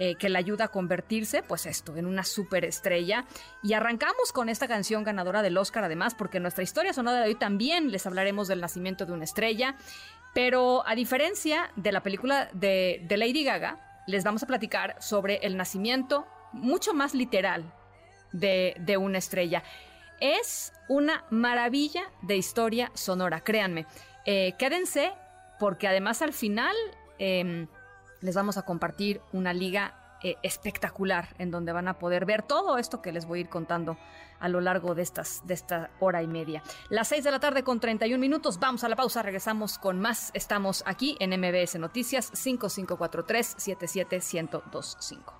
Eh, 0.03 0.15
que 0.15 0.31
la 0.31 0.39
ayuda 0.39 0.65
a 0.65 0.69
convertirse, 0.69 1.43
pues 1.43 1.67
esto, 1.67 1.95
en 1.95 2.07
una 2.07 2.25
superestrella. 2.25 3.27
Y 3.63 3.75
arrancamos 3.75 4.33
con 4.33 4.49
esta 4.49 4.67
canción 4.67 5.05
ganadora 5.05 5.43
del 5.43 5.59
Oscar, 5.59 5.85
además, 5.85 6.15
porque 6.15 6.39
en 6.39 6.45
nuestra 6.45 6.65
historia 6.65 6.95
sonora 6.95 7.19
de 7.21 7.27
hoy 7.27 7.35
también 7.35 7.91
les 7.91 8.07
hablaremos 8.07 8.49
del 8.49 8.63
nacimiento 8.63 9.05
de 9.05 9.13
una 9.13 9.25
estrella. 9.25 9.77
Pero 10.33 10.89
a 10.89 10.95
diferencia 10.95 11.71
de 11.77 11.93
la 11.93 12.03
película 12.03 12.49
de, 12.55 13.05
de 13.07 13.17
Lady 13.19 13.45
Gaga, 13.45 13.79
les 14.07 14.25
vamos 14.25 14.43
a 14.43 14.47
platicar 14.47 14.97
sobre 15.03 15.37
el 15.43 15.59
nacimiento 15.59 16.27
mucho 16.55 16.95
más 16.95 17.13
literal 17.13 17.71
de, 18.33 18.75
de 18.79 18.97
una 18.97 19.19
estrella. 19.19 19.63
Es 20.21 20.73
una 20.89 21.25
maravilla 21.31 22.03
de 22.23 22.37
historia 22.37 22.91
sonora, 22.95 23.41
créanme. 23.41 23.87
Eh, 24.27 24.55
quédense 24.59 25.13
porque 25.59 25.89
además 25.89 26.21
al 26.23 26.33
final 26.33 26.75
em, 27.19 27.69
les 28.21 28.35
vamos 28.35 28.59
a 28.59 28.63
compartir 28.63 29.21
una 29.33 29.53
liga 29.53 29.95
eh, 30.23 30.37
espectacular 30.43 31.29
en 31.39 31.51
donde 31.51 31.73
van 31.73 31.89
a 31.89 31.99
poder 31.99 32.27
ver 32.27 32.43
todo 32.43 32.77
esto 32.77 33.01
que 33.01 33.13
les 33.13 33.25
voy 33.25 33.39
a 33.39 33.43
ir 33.43 33.49
contando 33.49 33.97
a 34.39 34.49
lo 34.49 34.61
largo 34.61 34.95
de, 34.95 35.09
de 35.45 35.55
esta 35.55 35.91
hora 36.01 36.23
y 36.23 36.27
media. 36.27 36.63
Las 36.91 37.09
6 37.09 37.25
de 37.25 37.31
la 37.31 37.41
tarde 37.41 37.63
con 37.63 37.81
31 37.81 38.19
minutos, 38.19 38.59
vamos 38.59 38.85
a 38.85 38.89
la 38.89 38.97
pausa, 38.97 39.23
regresamos 39.23 39.79
con 39.79 40.01
más. 40.01 40.31
Estamos 40.35 40.83
aquí 40.87 41.17
en 41.21 41.31
MBS 41.31 41.79
Noticias 41.79 42.31
5543 42.35 43.55
77125. 43.57 45.40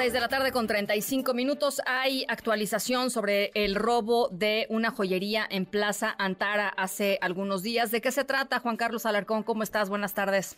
6 0.00 0.14
de 0.14 0.20
la 0.20 0.28
tarde 0.28 0.50
con 0.50 0.66
35 0.66 1.34
minutos. 1.34 1.82
Hay 1.84 2.24
actualización 2.26 3.10
sobre 3.10 3.50
el 3.52 3.74
robo 3.74 4.30
de 4.30 4.66
una 4.70 4.90
joyería 4.90 5.46
en 5.50 5.66
Plaza 5.66 6.14
Antara 6.16 6.68
hace 6.68 7.18
algunos 7.20 7.62
días. 7.62 7.90
¿De 7.90 8.00
qué 8.00 8.10
se 8.10 8.24
trata, 8.24 8.60
Juan 8.60 8.78
Carlos 8.78 9.04
Alarcón? 9.04 9.42
¿Cómo 9.42 9.62
estás? 9.62 9.90
Buenas 9.90 10.14
tardes. 10.14 10.56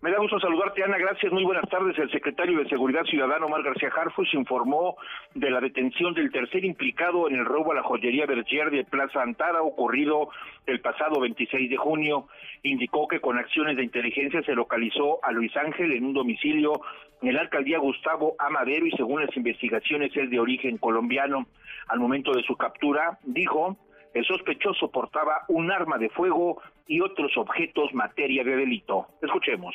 Me 0.00 0.12
da 0.12 0.18
gusto 0.20 0.38
saludarte, 0.38 0.84
Ana. 0.84 0.96
Gracias. 0.96 1.32
Muy 1.32 1.42
buenas 1.42 1.68
tardes. 1.68 1.98
El 1.98 2.08
secretario 2.12 2.60
de 2.60 2.68
Seguridad 2.68 3.02
Ciudadana, 3.02 3.46
Omar 3.46 3.64
García 3.64 3.88
Harfuch, 3.88 4.32
informó 4.34 4.96
de 5.34 5.50
la 5.50 5.60
detención 5.60 6.14
del 6.14 6.30
tercer 6.30 6.64
implicado 6.64 7.28
en 7.28 7.34
el 7.34 7.44
robo 7.44 7.72
a 7.72 7.74
la 7.74 7.82
joyería 7.82 8.24
Bergier 8.24 8.70
de 8.70 8.84
Plaza 8.84 9.22
Antara, 9.22 9.60
ocurrido 9.60 10.28
el 10.66 10.80
pasado 10.80 11.18
26 11.18 11.68
de 11.68 11.76
junio. 11.76 12.28
Indicó 12.62 13.08
que 13.08 13.18
con 13.18 13.38
acciones 13.38 13.76
de 13.76 13.82
inteligencia 13.82 14.40
se 14.42 14.54
localizó 14.54 15.18
a 15.24 15.32
Luis 15.32 15.56
Ángel 15.56 15.90
en 15.90 16.04
un 16.04 16.14
domicilio 16.14 16.80
en 17.20 17.34
la 17.34 17.40
alcaldía 17.40 17.78
Gustavo 17.78 18.36
Amadero 18.38 18.86
y 18.86 18.92
según 18.92 19.26
las 19.26 19.36
investigaciones 19.36 20.16
es 20.16 20.30
de 20.30 20.38
origen 20.38 20.78
colombiano. 20.78 21.48
Al 21.88 21.98
momento 21.98 22.32
de 22.32 22.44
su 22.44 22.56
captura, 22.56 23.18
dijo, 23.24 23.76
el 24.14 24.24
sospechoso 24.24 24.92
portaba 24.92 25.42
un 25.48 25.72
arma 25.72 25.98
de 25.98 26.08
fuego 26.10 26.62
y 26.88 27.00
otros 27.00 27.30
objetos 27.36 27.92
materia 27.92 28.42
de 28.42 28.56
delito. 28.56 29.06
Escuchemos. 29.22 29.74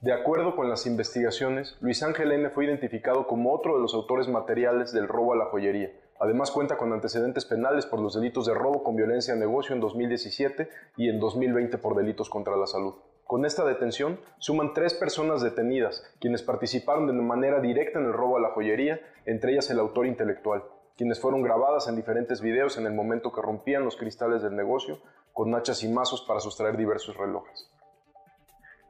De 0.00 0.12
acuerdo 0.12 0.56
con 0.56 0.68
las 0.68 0.86
investigaciones, 0.86 1.78
Luis 1.80 2.02
Ángel 2.02 2.32
N. 2.32 2.50
fue 2.50 2.64
identificado 2.64 3.26
como 3.26 3.54
otro 3.54 3.76
de 3.76 3.82
los 3.82 3.94
autores 3.94 4.28
materiales 4.28 4.92
del 4.92 5.08
robo 5.08 5.32
a 5.32 5.36
la 5.36 5.44
joyería. 5.46 5.90
Además 6.18 6.50
cuenta 6.50 6.76
con 6.76 6.92
antecedentes 6.92 7.46
penales 7.46 7.86
por 7.86 8.00
los 8.00 8.14
delitos 8.14 8.46
de 8.46 8.54
robo 8.54 8.82
con 8.82 8.96
violencia 8.96 9.34
a 9.34 9.36
negocio 9.36 9.74
en 9.74 9.80
2017 9.80 10.68
y 10.96 11.08
en 11.08 11.20
2020 11.20 11.78
por 11.78 11.96
delitos 11.96 12.28
contra 12.28 12.56
la 12.56 12.66
salud. 12.66 12.94
Con 13.24 13.44
esta 13.44 13.64
detención 13.64 14.18
suman 14.38 14.74
tres 14.74 14.94
personas 14.94 15.42
detenidas, 15.42 16.02
quienes 16.18 16.42
participaron 16.42 17.06
de 17.06 17.12
manera 17.12 17.60
directa 17.60 18.00
en 18.00 18.06
el 18.06 18.12
robo 18.12 18.38
a 18.38 18.40
la 18.40 18.50
joyería, 18.50 19.00
entre 19.24 19.52
ellas 19.52 19.70
el 19.70 19.78
autor 19.78 20.06
intelectual 20.06 20.62
quienes 21.00 21.18
fueron 21.18 21.40
grabadas 21.40 21.88
en 21.88 21.96
diferentes 21.96 22.42
videos 22.42 22.76
en 22.76 22.84
el 22.84 22.92
momento 22.92 23.32
que 23.32 23.40
rompían 23.40 23.86
los 23.86 23.96
cristales 23.96 24.42
del 24.42 24.54
negocio 24.54 24.98
con 25.40 25.54
hachas 25.54 25.82
y 25.84 25.88
mazos 25.88 26.20
para 26.28 26.38
sustraer 26.38 26.76
diversos 26.76 27.16
relojes. 27.16 27.66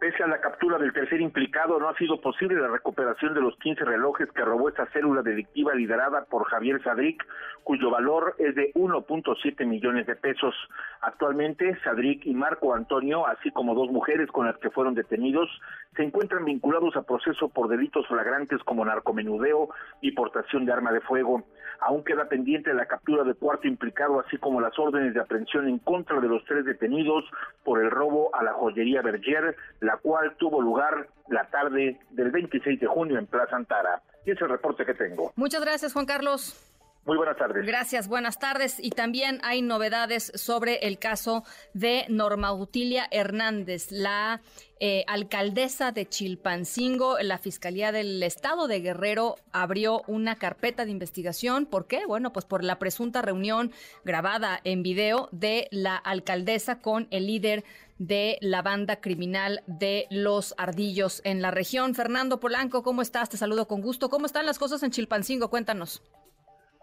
Pese 0.01 0.25
a 0.25 0.27
la 0.27 0.41
captura 0.41 0.79
del 0.79 0.93
tercer 0.93 1.21
implicado, 1.21 1.79
no 1.79 1.89
ha 1.89 1.95
sido 1.95 2.21
posible 2.21 2.61
la 2.61 2.67
recuperación 2.67 3.35
de 3.35 3.41
los 3.41 3.55
15 3.59 3.85
relojes 3.85 4.33
que 4.33 4.43
robó 4.43 4.69
esta 4.69 4.87
célula 4.87 5.23
delictiva 5.23 5.77
liderada 5.77 6.25
por 6.25 6.47
Javier 6.47 6.83
Sadric, 6.83 7.25
cuyo 7.63 7.89
valor 7.91 8.35
es 8.39 8.57
de 8.57 8.73
1.7 8.75 9.65
millones 9.65 10.09
de 10.09 10.17
pesos. 10.17 10.57
Actualmente, 11.03 11.79
Sadric 11.85 12.27
y 12.27 12.35
Marco 12.35 12.75
Antonio, 12.75 13.29
así 13.29 13.53
como 13.53 13.77
dos 13.77 13.93
mujeres 13.93 14.29
con 14.33 14.47
las 14.47 14.59
que 14.59 14.71
fueron 14.71 14.97
detenidos, 14.97 15.49
se 15.97 16.03
encuentran 16.05 16.45
vinculados 16.45 16.97
a 16.97 17.03
proceso 17.03 17.49
por 17.49 17.69
delitos 17.69 18.07
flagrantes 18.07 18.63
como 18.65 18.85
narcomenudeo 18.85 19.71
y 20.01 20.13
portación 20.13 20.65
de 20.65 20.73
arma 20.73 20.93
de 20.93 21.01
fuego. 21.01 21.45
Aún 21.81 22.05
queda 22.05 22.29
pendiente 22.29 22.73
la 22.75 22.87
captura 22.87 23.25
de 23.25 23.35
cuarto 23.35 23.67
implicado, 23.67 24.21
así 24.21 24.37
como 24.37 24.61
las 24.61 24.79
órdenes 24.79 25.15
de 25.15 25.21
aprehensión 25.21 25.69
en 25.69 25.79
contra 25.79 26.21
de 26.21 26.29
los 26.29 26.45
tres 26.45 26.65
detenidos 26.65 27.25
por 27.65 27.83
el 27.83 27.91
robo 27.91 28.35
a 28.35 28.43
la 28.45 28.53
joyería 28.53 29.03
Berger, 29.03 29.57
la 29.81 29.97
cual 29.97 30.37
tuvo 30.39 30.61
lugar 30.61 31.09
la 31.29 31.49
tarde 31.51 31.99
del 32.11 32.31
26 32.31 32.81
de 32.81 32.87
junio 32.87 33.19
en 33.19 33.27
Plaza 33.27 33.57
Antara. 33.57 34.03
Y 34.27 34.33
es 34.33 34.41
el 34.41 34.51
reporte 34.51 34.85
que 34.85 34.95
tengo. 34.95 35.33
Muchas 35.37 35.63
gracias, 35.63 35.93
Juan 35.95 36.07
Carlos. 36.07 36.70
Muy 37.07 37.17
buenas 37.17 37.39
tardes. 37.39 37.67
Gracias, 37.67 38.09
buenas 38.09 38.39
tardes. 38.39 38.77
Y 38.79 38.91
también 38.91 39.41
hay 39.43 39.63
novedades 39.63 40.31
sobre 40.35 40.87
el 40.87 40.99
caso 40.99 41.45
de 41.73 42.05
Norma 42.09 42.53
Utilia 42.53 43.09
Hernández, 43.11 43.91
la 43.91 44.43
eh, 44.81 45.05
alcaldesa 45.09 45.93
de 45.93 46.07
Chilpancingo. 46.07 47.19
La 47.21 47.39
Fiscalía 47.39 47.91
del 47.91 48.23
Estado 48.23 48.69
de 48.69 48.81
Guerrero 48.81 49.37
abrió 49.51 50.03
una 50.09 50.37
carpeta 50.37 50.85
de 50.85 50.91
investigación. 50.91 51.65
¿Por 51.65 51.87
qué? 51.87 52.05
Bueno, 52.05 52.35
pues 52.35 52.45
por 52.45 52.63
la 52.63 52.79
presunta 52.79 53.23
reunión 53.23 53.73
grabada 54.05 54.61
en 54.65 54.83
video 54.83 55.31
de 55.33 55.69
la 55.71 55.97
alcaldesa 55.97 56.83
con 56.83 57.09
el 57.11 57.27
líder 57.27 57.65
de 57.97 58.37
la 58.43 58.61
banda 58.61 59.01
criminal 59.01 59.63
de 59.67 60.07
los 60.11 60.55
ardillos 60.59 61.23
en 61.25 61.41
la 61.41 61.51
región. 61.51 61.95
Fernando 61.95 62.41
Polanco, 62.41 62.83
¿cómo 62.83 63.01
estás? 63.01 63.31
Te 63.31 63.39
saludo 63.39 63.67
con 63.67 63.81
gusto. 63.81 64.11
¿Cómo 64.11 64.27
están 64.27 64.45
las 64.45 64.59
cosas 64.59 64.83
en 64.83 64.91
Chilpancingo? 64.91 65.49
Cuéntanos. 65.49 66.03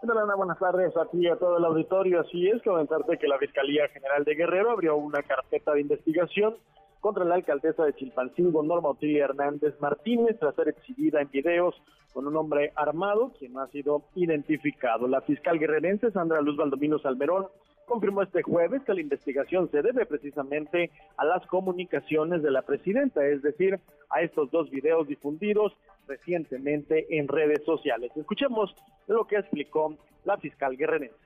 Hola, 0.00 0.36
buenas 0.36 0.60
tardes 0.60 0.96
a 0.96 1.06
ti 1.06 1.18
y 1.22 1.26
a 1.26 1.34
todo 1.34 1.58
el 1.58 1.64
auditorio. 1.64 2.20
Así 2.20 2.48
es, 2.48 2.62
comentarte 2.62 3.18
que 3.18 3.26
la 3.26 3.36
Fiscalía 3.36 3.88
General 3.88 4.22
de 4.22 4.36
Guerrero 4.36 4.70
abrió 4.70 4.96
una 4.96 5.24
carpeta 5.24 5.72
de 5.72 5.80
investigación 5.80 6.56
contra 7.00 7.24
la 7.24 7.34
alcaldesa 7.34 7.84
de 7.84 7.94
Chilpancingo, 7.94 8.62
Norma 8.62 8.90
Otilia 8.90 9.24
Hernández 9.24 9.74
Martínez, 9.80 10.38
tras 10.38 10.54
ser 10.54 10.68
exhibida 10.68 11.20
en 11.20 11.28
videos 11.30 11.74
con 12.12 12.28
un 12.28 12.36
hombre 12.36 12.72
armado, 12.76 13.32
quien 13.40 13.54
no 13.54 13.60
ha 13.60 13.66
sido 13.70 14.04
identificado. 14.14 15.08
La 15.08 15.20
fiscal 15.22 15.58
guerrerense 15.58 16.12
Sandra 16.12 16.40
Luz 16.42 16.56
Valdomino 16.56 17.00
Salmerón 17.00 17.48
confirmó 17.84 18.22
este 18.22 18.42
jueves 18.42 18.82
que 18.84 18.94
la 18.94 19.00
investigación 19.00 19.68
se 19.72 19.82
debe 19.82 20.06
precisamente 20.06 20.92
a 21.16 21.24
las 21.24 21.44
comunicaciones 21.48 22.44
de 22.44 22.52
la 22.52 22.62
presidenta, 22.62 23.26
es 23.26 23.42
decir, 23.42 23.80
a 24.10 24.22
estos 24.22 24.48
dos 24.52 24.70
videos 24.70 25.08
difundidos 25.08 25.72
recientemente 26.08 27.06
en 27.10 27.28
redes 27.28 27.62
sociales. 27.64 28.10
Escuchemos 28.16 28.74
lo 29.06 29.26
que 29.26 29.36
explicó 29.36 29.96
la 30.24 30.36
fiscal 30.38 30.76
guerrerense 30.76 31.16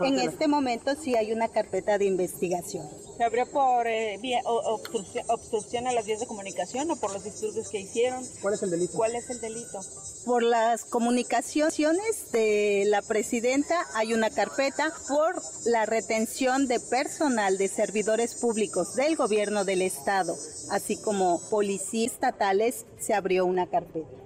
En 0.00 0.18
este 0.18 0.46
momento 0.46 0.94
sí 0.94 1.16
hay 1.16 1.32
una 1.32 1.48
carpeta 1.48 1.96
de 1.96 2.04
investigación. 2.04 2.86
¿Se 3.16 3.24
abrió 3.24 3.50
por 3.50 3.86
eh, 3.86 4.18
vía, 4.20 4.40
obstrucción, 4.44 5.24
obstrucción, 5.28 5.86
a 5.86 5.92
las 5.92 6.04
vías 6.04 6.20
de 6.20 6.26
comunicación 6.26 6.90
o 6.90 6.96
por 6.96 7.14
los 7.14 7.24
disturbios 7.24 7.70
que 7.70 7.80
hicieron? 7.80 8.22
¿Cuál 8.42 8.54
es 8.54 8.62
el 8.62 8.70
delito? 8.70 8.92
¿Cuál 8.94 9.16
es 9.16 9.30
el 9.30 9.40
delito? 9.40 9.80
Por 10.26 10.42
las 10.42 10.84
comunicaciones 10.84 12.30
de 12.30 12.84
la 12.88 13.00
presidenta 13.00 13.86
hay 13.94 14.12
una 14.12 14.28
carpeta 14.28 14.92
por 15.08 15.34
la 15.64 15.86
retención 15.86 16.66
de 16.66 16.78
personal 16.78 17.56
de 17.56 17.68
servidores 17.68 18.34
públicos 18.34 18.96
del 18.96 19.16
gobierno 19.16 19.64
del 19.64 19.80
estado, 19.80 20.36
así 20.70 21.00
como 21.00 21.40
policías 21.48 22.12
estatales, 22.12 22.84
se 22.98 23.14
abrió 23.14 23.46
una 23.46 23.66
carpeta. 23.66 24.25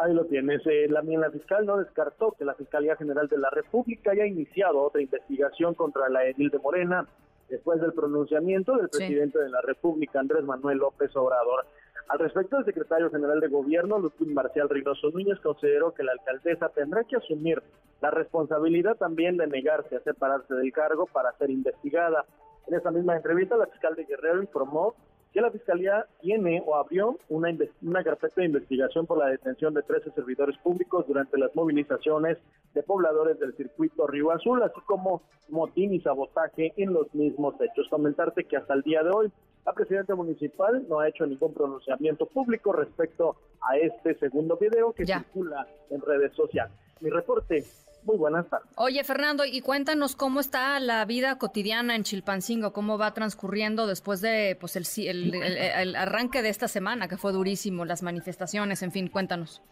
Ahí 0.00 0.14
lo 0.14 0.24
tienes. 0.24 0.66
Eh, 0.66 0.86
la, 0.88 1.02
la 1.02 1.30
fiscal 1.30 1.66
no 1.66 1.76
descartó 1.76 2.32
que 2.32 2.46
la 2.46 2.54
Fiscalía 2.54 2.96
General 2.96 3.28
de 3.28 3.36
la 3.36 3.50
República 3.50 4.12
haya 4.12 4.24
iniciado 4.24 4.80
otra 4.80 5.02
investigación 5.02 5.74
contra 5.74 6.08
la 6.08 6.24
edil 6.24 6.48
de 6.48 6.58
Morena 6.58 7.06
después 7.50 7.82
del 7.82 7.92
pronunciamiento 7.92 8.76
del 8.76 8.88
presidente 8.88 9.38
de 9.38 9.50
la 9.50 9.60
República, 9.60 10.20
Andrés 10.20 10.42
Manuel 10.44 10.78
López 10.78 11.14
Obrador. 11.16 11.66
Al 12.08 12.18
respecto, 12.18 12.56
el 12.58 12.64
secretario 12.64 13.10
general 13.10 13.40
de 13.40 13.48
Gobierno, 13.48 13.98
Luis 13.98 14.14
Marcial 14.32 14.70
Reynoso 14.70 15.10
Núñez, 15.10 15.38
consideró 15.40 15.92
que 15.92 16.02
la 16.02 16.12
alcaldesa 16.12 16.70
tendrá 16.70 17.04
que 17.04 17.16
asumir 17.16 17.62
la 18.00 18.10
responsabilidad 18.10 18.96
también 18.96 19.36
de 19.36 19.48
negarse 19.48 19.96
a 19.96 20.00
separarse 20.00 20.54
del 20.54 20.72
cargo 20.72 21.06
para 21.12 21.36
ser 21.36 21.50
investigada. 21.50 22.24
En 22.66 22.74
esa 22.74 22.90
misma 22.90 23.16
entrevista, 23.16 23.56
la 23.56 23.66
fiscal 23.66 23.94
de 23.96 24.04
Guerrero 24.04 24.40
informó 24.40 24.94
que 25.32 25.40
la 25.40 25.50
Fiscalía 25.50 26.06
tiene 26.20 26.62
o 26.66 26.74
abrió 26.74 27.18
una, 27.28 27.56
una 27.82 28.02
carpeta 28.02 28.40
de 28.40 28.46
investigación 28.46 29.06
por 29.06 29.18
la 29.18 29.26
detención 29.26 29.74
de 29.74 29.82
13 29.82 30.10
servidores 30.12 30.56
públicos 30.58 31.06
durante 31.06 31.38
las 31.38 31.54
movilizaciones 31.54 32.38
de 32.74 32.82
pobladores 32.82 33.38
del 33.38 33.54
circuito 33.56 34.06
Río 34.06 34.32
Azul, 34.32 34.62
así 34.62 34.80
como 34.86 35.22
motín 35.48 35.94
y 35.94 36.00
sabotaje 36.00 36.72
en 36.76 36.92
los 36.92 37.14
mismos 37.14 37.54
hechos. 37.60 37.88
Comentarte 37.88 38.44
que 38.44 38.56
hasta 38.56 38.74
el 38.74 38.82
día 38.82 39.02
de 39.02 39.10
hoy 39.10 39.32
la 39.64 39.72
presidenta 39.72 40.14
municipal 40.14 40.84
no 40.88 41.00
ha 41.00 41.08
hecho 41.08 41.26
ningún 41.26 41.52
pronunciamiento 41.52 42.26
público 42.26 42.72
respecto 42.72 43.36
a 43.60 43.76
este 43.76 44.14
segundo 44.14 44.56
video 44.56 44.92
que 44.92 45.06
circula 45.06 45.66
en 45.90 46.00
redes 46.00 46.32
sociales. 46.34 46.72
Mi 47.00 47.10
reporte 47.10 47.64
muy 48.04 48.16
buenas 48.16 48.48
tardes. 48.48 48.68
Oye, 48.76 49.02
Fernando, 49.04 49.44
y 49.44 49.60
cuéntanos 49.60 50.16
cómo 50.16 50.40
está 50.40 50.78
la 50.80 51.04
vida 51.04 51.38
cotidiana 51.38 51.94
en 51.94 52.02
Chilpancingo, 52.02 52.72
cómo 52.72 52.98
va 52.98 53.12
transcurriendo 53.14 53.86
después 53.86 54.20
de 54.20 54.56
pues 54.60 54.76
el, 54.76 55.34
el, 55.34 55.96
arranque 55.96 56.42
de 56.42 56.48
esta 56.48 56.68
semana, 56.68 57.08
que 57.08 57.16
fue 57.16 57.32
durísimo, 57.32 57.84
las 57.84 58.02
manifestaciones, 58.02 58.82
en 58.82 58.92
fin, 58.92 59.08
cuéntanos. 59.08 59.62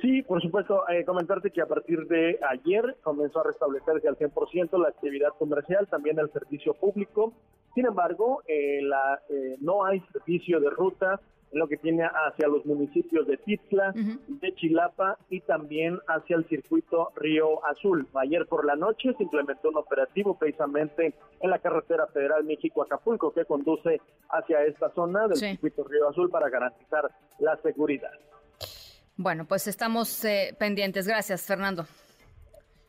Sí, 0.00 0.22
por 0.22 0.42
supuesto, 0.42 0.86
eh, 0.90 1.04
comentarte 1.04 1.50
que 1.50 1.62
a 1.62 1.66
partir 1.66 2.06
de 2.06 2.38
ayer 2.50 2.96
comenzó 3.02 3.40
a 3.40 3.44
restablecerse 3.44 4.06
al 4.06 4.16
100% 4.16 4.78
la 4.78 4.88
actividad 4.88 5.30
comercial, 5.38 5.88
también 5.88 6.18
el 6.18 6.30
servicio 6.32 6.74
público. 6.74 7.32
Sin 7.74 7.86
embargo, 7.86 8.42
eh, 8.46 8.80
la, 8.82 9.20
eh, 9.30 9.56
no 9.60 9.84
hay 9.86 10.00
servicio 10.12 10.60
de 10.60 10.68
ruta 10.70 11.20
en 11.52 11.58
lo 11.58 11.68
que 11.68 11.76
tiene 11.76 12.04
hacia 12.04 12.48
los 12.48 12.64
municipios 12.66 13.26
de 13.26 13.36
Tizla, 13.38 13.92
de 13.94 14.54
Chilapa 14.54 15.18
y 15.30 15.40
también 15.40 15.98
hacia 16.08 16.36
el 16.36 16.48
circuito 16.48 17.12
Río 17.16 17.64
Azul. 17.66 18.06
Ayer 18.14 18.46
por 18.46 18.64
la 18.64 18.76
noche 18.76 19.14
se 19.16 19.22
implementó 19.22 19.70
un 19.70 19.76
operativo 19.76 20.36
precisamente 20.38 21.14
en 21.40 21.50
la 21.50 21.58
carretera 21.58 22.06
federal 22.08 22.44
México-Acapulco 22.44 23.32
que 23.32 23.44
conduce 23.44 24.00
hacia 24.30 24.64
esta 24.64 24.90
zona 24.94 25.28
del 25.28 25.36
circuito 25.36 25.84
Río 25.84 26.08
Azul 26.08 26.30
para 26.30 26.48
garantizar 26.48 27.10
la 27.38 27.56
seguridad. 27.62 28.12
Bueno, 29.16 29.46
pues 29.46 29.66
estamos 29.66 30.24
eh, 30.24 30.54
pendientes. 30.58 31.06
Gracias, 31.06 31.46
Fernando. 31.46 31.86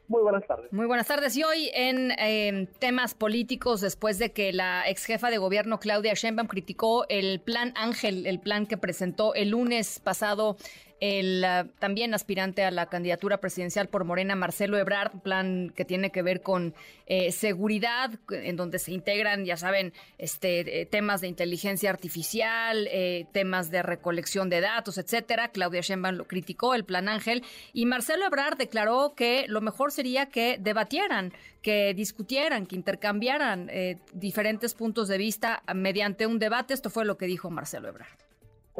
Muy 0.07 0.21
buenas 0.21 0.47
tardes. 0.47 0.71
Muy 0.71 0.85
buenas 0.85 1.07
tardes. 1.07 1.35
Y 1.35 1.43
hoy 1.43 1.69
en 1.73 2.11
em, 2.17 2.65
temas 2.65 3.13
políticos, 3.13 3.81
después 3.81 4.19
de 4.19 4.31
que 4.31 4.53
la 4.53 4.87
ex 4.87 5.03
jefa 5.05 5.29
de 5.29 5.37
gobierno 5.37 5.79
Claudia 5.79 6.13
Sheinbaum 6.13 6.47
criticó 6.47 7.05
el 7.09 7.41
plan 7.41 7.73
Ángel, 7.75 8.25
el 8.25 8.39
plan 8.39 8.67
que 8.67 8.77
presentó 8.77 9.33
el 9.33 9.49
lunes 9.49 9.99
pasado 9.99 10.55
el 10.99 11.43
ah, 11.43 11.67
también 11.79 12.13
aspirante 12.13 12.63
a 12.63 12.71
la 12.71 12.87
candidatura 12.87 13.37
presidencial 13.37 13.87
por 13.87 14.03
Morena, 14.03 14.35
Marcelo 14.35 14.77
Ebrard, 14.77 15.19
plan 15.21 15.71
que 15.75 15.85
tiene 15.85 16.11
que 16.11 16.21
ver 16.21 16.41
con 16.41 16.73
eh, 17.05 17.31
seguridad, 17.31 18.11
en 18.29 18.55
donde 18.55 18.79
se 18.79 18.91
integran, 18.91 19.45
ya 19.45 19.57
saben, 19.57 19.93
este, 20.17 20.81
eh, 20.81 20.85
temas 20.85 21.21
de 21.21 21.27
inteligencia 21.27 21.89
artificial, 21.89 22.87
eh, 22.91 23.25
temas 23.31 23.69
de 23.69 23.83
recolección 23.83 24.49
de 24.49 24.61
datos, 24.61 24.97
etcétera. 24.97 25.49
Claudia 25.49 25.81
Sheinbaum 25.81 26.15
lo 26.15 26.27
criticó, 26.27 26.73
el 26.73 26.85
plan 26.85 27.09
Ángel, 27.09 27.43
y 27.73 27.85
Marcelo 27.85 28.25
Ebrard 28.25 28.57
declaró 28.57 29.13
que 29.15 29.45
lo 29.47 29.61
mejor 29.61 29.91
sería 29.91 30.27
que 30.27 30.57
debatieran, 30.59 31.33
que 31.61 31.93
discutieran, 31.93 32.65
que 32.65 32.75
intercambiaran 32.75 33.69
diferentes 34.13 34.73
puntos 34.73 35.07
de 35.07 35.17
vista 35.17 35.63
mediante 35.73 36.25
un 36.25 36.39
debate. 36.39 36.73
Esto 36.73 36.89
fue 36.89 37.03
lo 37.05 37.17
que 37.17 37.25
dijo 37.25 37.49
Marcelo 37.49 37.89
Ebrard 37.89 38.26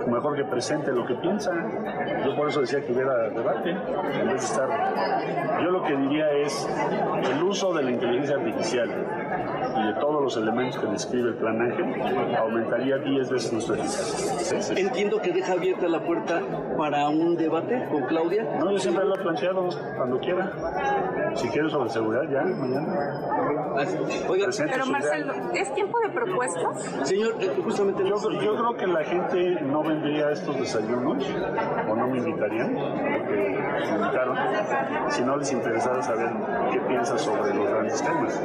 mejor 0.06 0.36
que 0.36 0.46
presente 0.46 0.92
lo 0.92 1.06
que 1.06 1.16
piensa. 1.16 1.52
Yo 2.24 2.36
por 2.36 2.50
eso 2.50 2.62
decía 2.62 2.82
que 2.86 2.92
hubiera 2.92 3.30
debate, 3.30 3.72
en 3.72 4.28
vez 4.28 4.42
de 4.42 4.46
estar... 4.46 5.64
Yo 5.64 5.72
lo 5.72 5.84
que 5.84 5.96
diría 5.98 6.32
es 6.34 6.68
el 7.32 7.44
uso 7.44 7.74
de 7.74 7.84
la 7.84 7.92
inteligencia 7.92 8.36
artificial 8.36 8.90
y 9.76 9.88
de 9.88 9.94
todos 10.00 10.22
los 10.22 10.38
elementos 10.38 10.80
que 10.80 10.88
describe 10.88 11.30
el 11.30 11.36
plan 11.36 11.62
Ángel 11.62 12.36
aumentaría 12.38 12.98
10 12.98 13.30
veces 13.30 13.54
nuestra 13.54 13.76
eficacia. 13.76 14.78
Entiendo 14.78 15.20
que 15.20 15.32
deja 15.32 15.54
abierta 15.54 15.88
la 15.88 16.04
puerta 16.04 16.42
para 16.78 17.10
un 17.10 17.36
debate 17.36 17.88
con 17.92 18.04
Claudia. 18.04 18.44
No, 18.60 18.72
yo 18.72 18.78
siempre 18.80 19.06
lo 19.06 19.16
he 19.16 19.20
planteado 19.20 19.70
cuando 19.96 20.20
quiera. 20.20 21.34
Si 21.36 21.48
quiere 21.50 21.70
sobre 21.70 21.90
seguridad, 21.90 22.24
ya, 22.30 22.44
mañana. 22.44 23.76
Oiga, 24.28 24.48
pero 24.58 24.86
Marcelo, 24.86 25.34
¿es 25.54 25.74
tiempo 25.74 26.00
de 26.00 26.10
propuestas? 26.10 26.84
Señor, 27.04 27.36
eh, 27.40 27.50
justamente... 27.64 28.04
Yo, 28.08 28.16
yo 28.32 28.56
creo 28.56 28.76
que 28.76 28.88
la 28.88 29.04
gente 29.04 29.62
no 29.62 29.84
vendría 29.88 30.28
a 30.28 30.32
estos 30.32 30.58
desayunos 30.58 31.26
o 31.90 31.96
no 31.96 32.08
me 32.08 32.18
invitarían, 32.18 32.74
porque 32.74 33.36
me 33.36 33.96
invitaron, 33.96 34.38
si 35.10 35.22
no 35.24 35.38
les 35.38 35.52
interesara 35.52 36.02
saber 36.02 36.30
qué 36.72 36.80
piensas 36.82 37.22
sobre 37.22 37.54
los 37.54 37.70
grandes 37.70 38.02
temas 38.02 38.42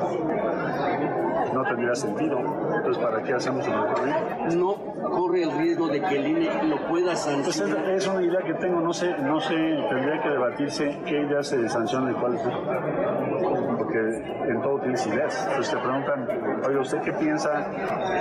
no 1.52 1.62
tendría 1.64 1.94
sentido. 1.94 2.38
Entonces, 2.38 2.98
¿para 3.02 3.22
qué 3.22 3.34
hacemos 3.34 3.66
el 3.66 3.72
recorrido? 3.72 4.16
No 4.56 4.76
corre 5.10 5.42
el 5.42 5.52
riesgo 5.52 5.88
de 5.88 6.00
que 6.00 6.18
el 6.18 6.28
INE 6.28 6.64
lo 6.64 6.88
pueda 6.88 7.16
sancionar. 7.16 7.84
Pues 7.84 8.04
es, 8.04 8.06
una 8.06 8.22
idea 8.22 8.40
que 8.42 8.54
tengo, 8.54 8.80
no 8.80 8.92
sé, 8.92 9.14
no 9.18 9.40
sé, 9.40 9.54
tendría 9.54 10.20
que 10.22 10.28
debatirse 10.28 10.98
qué 11.06 11.20
ideas 11.20 11.46
se 11.46 11.68
sancionan 11.68 12.12
y 12.12 12.14
cuáles 12.14 12.44
no. 12.44 13.71
Porque 13.92 14.50
en 14.50 14.62
todo 14.62 14.78
tienes 14.80 15.06
ideas. 15.06 15.46
Entonces 15.48 15.74
te 15.74 15.80
preguntan, 15.80 16.28
oye, 16.66 16.78
¿usted 16.78 17.00
qué 17.02 17.12
piensa 17.12 17.66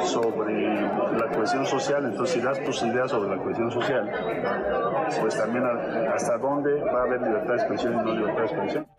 sobre 0.03 0.81
la 0.83 1.27
cohesión 1.33 1.65
social? 1.65 2.05
Entonces, 2.05 2.35
si 2.35 2.41
das 2.41 2.61
tus 2.63 2.83
ideas 2.83 3.09
sobre 3.09 3.35
la 3.35 3.41
cohesión 3.41 3.71
social, 3.71 4.11
pues 5.21 5.37
también 5.37 5.63
hasta 6.13 6.37
dónde 6.37 6.81
va 6.81 7.01
a 7.01 7.03
haber 7.03 7.21
libertad 7.21 7.53
de 7.53 7.55
expresión 7.55 7.93
y 7.93 7.97
no 7.97 8.13
libertad 8.13 8.41
de 8.41 8.45
expresión. 8.47 8.90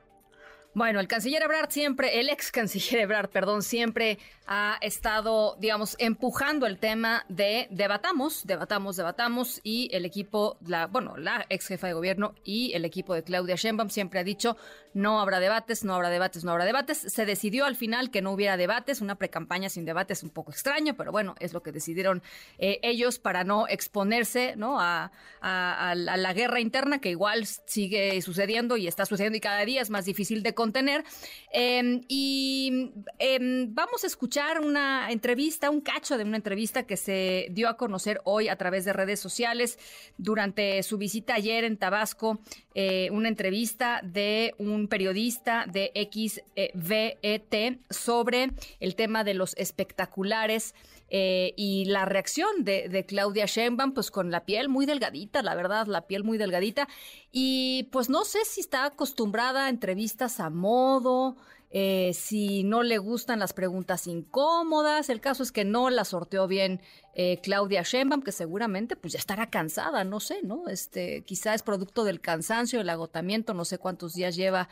Bueno, 0.74 1.00
el 1.00 1.06
canciller 1.06 1.42
Ebrard 1.42 1.70
siempre, 1.70 2.18
el 2.18 2.30
ex 2.30 2.50
canciller 2.50 3.02
Ebrard, 3.02 3.28
perdón, 3.28 3.62
siempre 3.62 4.18
ha 4.46 4.78
estado, 4.80 5.56
digamos, 5.60 5.96
empujando 5.98 6.66
el 6.66 6.78
tema 6.78 7.26
de 7.28 7.68
debatamos, 7.70 8.46
debatamos, 8.46 8.96
debatamos 8.96 9.60
y 9.62 9.90
el 9.92 10.06
equipo, 10.06 10.56
la, 10.66 10.86
bueno, 10.86 11.18
la 11.18 11.44
ex 11.50 11.66
jefa 11.66 11.88
de 11.88 11.92
gobierno 11.92 12.34
y 12.42 12.72
el 12.72 12.86
equipo 12.86 13.12
de 13.14 13.22
Claudia 13.22 13.56
Sheinbaum 13.56 13.90
siempre 13.90 14.18
ha 14.20 14.24
dicho 14.24 14.56
no 14.94 15.20
habrá 15.20 15.40
debates, 15.40 15.84
no 15.84 15.94
habrá 15.94 16.10
debates, 16.10 16.44
no 16.44 16.52
habrá 16.52 16.64
debates. 16.64 16.98
Se 16.98 17.24
decidió 17.24 17.64
al 17.64 17.76
final 17.76 18.10
que 18.10 18.22
no 18.22 18.32
hubiera 18.32 18.56
debates, 18.56 19.00
una 19.00 19.14
precampaña 19.14 19.68
sin 19.68 19.84
debates 19.84 20.22
un 20.22 20.30
poco 20.30 20.50
extraño, 20.50 20.94
pero 20.96 21.12
bueno, 21.12 21.34
es 21.40 21.52
lo 21.52 21.62
que 21.62 21.72
decidieron 21.72 22.22
eh, 22.58 22.78
ellos 22.82 23.18
para 23.18 23.44
no 23.44 23.66
exponerse, 23.68 24.54
¿no? 24.56 24.78
A, 24.80 25.10
la 25.42 26.32
guerra 26.32 26.60
interna 26.60 27.00
que 27.00 27.10
igual 27.10 27.46
sigue 27.46 28.20
sucediendo 28.22 28.76
y 28.76 28.86
está 28.86 29.06
sucediendo 29.06 29.36
y 29.36 29.40
cada 29.40 29.64
día 29.64 29.82
es 29.82 29.90
más 29.90 30.04
difícil 30.04 30.42
de 30.42 30.54
contener. 30.62 31.02
Em, 31.50 32.02
y 32.06 32.92
em, 33.18 33.74
vamos 33.74 34.04
a 34.04 34.06
escuchar 34.06 34.60
una 34.60 35.10
entrevista, 35.10 35.70
un 35.70 35.80
cacho 35.80 36.16
de 36.16 36.22
una 36.24 36.36
entrevista 36.36 36.84
que 36.84 36.96
se 36.96 37.48
dio 37.50 37.68
a 37.68 37.76
conocer 37.76 38.20
hoy 38.24 38.48
a 38.48 38.54
través 38.56 38.84
de 38.84 38.92
redes 38.92 39.18
sociales 39.18 39.76
durante 40.18 40.82
su 40.84 40.98
visita 40.98 41.34
ayer 41.34 41.64
en 41.64 41.76
Tabasco, 41.76 42.38
eh, 42.74 43.08
una 43.10 43.28
entrevista 43.28 44.00
de 44.04 44.54
un 44.58 44.86
periodista 44.86 45.66
de 45.66 45.90
XVET 45.94 47.80
sobre 47.90 48.50
el 48.78 48.94
tema 48.94 49.24
de 49.24 49.34
los 49.34 49.54
espectaculares. 49.56 50.74
Eh, 51.14 51.52
y 51.58 51.84
la 51.84 52.06
reacción 52.06 52.64
de, 52.64 52.88
de, 52.88 53.04
Claudia 53.04 53.44
Sheinbaum, 53.44 53.92
pues 53.92 54.10
con 54.10 54.30
la 54.30 54.46
piel 54.46 54.70
muy 54.70 54.86
delgadita, 54.86 55.42
la 55.42 55.54
verdad, 55.54 55.86
la 55.86 56.06
piel 56.06 56.24
muy 56.24 56.38
delgadita. 56.38 56.88
Y 57.30 57.90
pues 57.92 58.08
no 58.08 58.24
sé 58.24 58.46
si 58.46 58.62
está 58.62 58.86
acostumbrada 58.86 59.66
a 59.66 59.68
entrevistas 59.68 60.40
a 60.40 60.48
modo, 60.48 61.36
eh, 61.74 62.12
si 62.14 62.64
no 62.64 62.82
le 62.82 62.96
gustan 62.96 63.38
las 63.38 63.54
preguntas 63.54 64.06
incómodas. 64.06 65.10
El 65.10 65.20
caso 65.20 65.42
es 65.42 65.52
que 65.52 65.64
no 65.64 65.88
la 65.88 66.04
sorteó 66.04 66.46
bien 66.46 66.80
eh, 67.14 67.40
Claudia 67.42 67.82
Sheinbaum, 67.82 68.22
que 68.22 68.32
seguramente 68.32 68.94
pues 68.94 69.12
ya 69.12 69.18
estará 69.18 69.48
cansada, 69.48 70.04
no 70.04 70.18
sé, 70.18 70.40
¿no? 70.42 70.68
Este, 70.68 71.24
quizá 71.24 71.54
es 71.54 71.62
producto 71.62 72.04
del 72.04 72.22
cansancio, 72.22 72.78
del 72.78 72.90
agotamiento, 72.90 73.52
no 73.52 73.66
sé 73.66 73.76
cuántos 73.76 74.14
días 74.14 74.36
lleva 74.36 74.68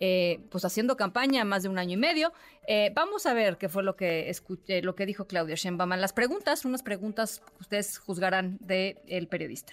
eh, 0.00 0.44
pues 0.50 0.64
haciendo 0.64 0.96
campaña 0.96 1.44
más 1.44 1.62
de 1.62 1.68
un 1.68 1.78
año 1.78 1.94
y 1.94 1.96
medio. 1.96 2.32
Eh, 2.66 2.92
vamos 2.94 3.26
a 3.26 3.34
ver 3.34 3.56
qué 3.56 3.68
fue 3.68 3.82
lo 3.82 3.96
que 3.96 4.30
escuché, 4.30 4.82
lo 4.82 4.94
que 4.94 5.06
dijo 5.06 5.26
Claudia 5.26 5.54
Sheinbaum. 5.54 5.90
Las 5.90 6.12
preguntas, 6.12 6.64
unas 6.64 6.82
preguntas 6.82 7.40
que 7.40 7.60
ustedes 7.60 7.98
juzgarán 7.98 8.58
del 8.60 9.28
periodista. 9.28 9.72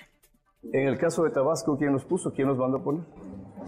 En 0.71 0.87
el 0.87 0.97
caso 0.97 1.23
de 1.23 1.31
Tabasco, 1.31 1.77
¿quién 1.77 1.91
los 1.93 2.05
puso? 2.05 2.31
¿Quién 2.33 2.47
los 2.47 2.57
mandó 2.57 2.77
a 2.77 2.83
poner? 2.83 3.03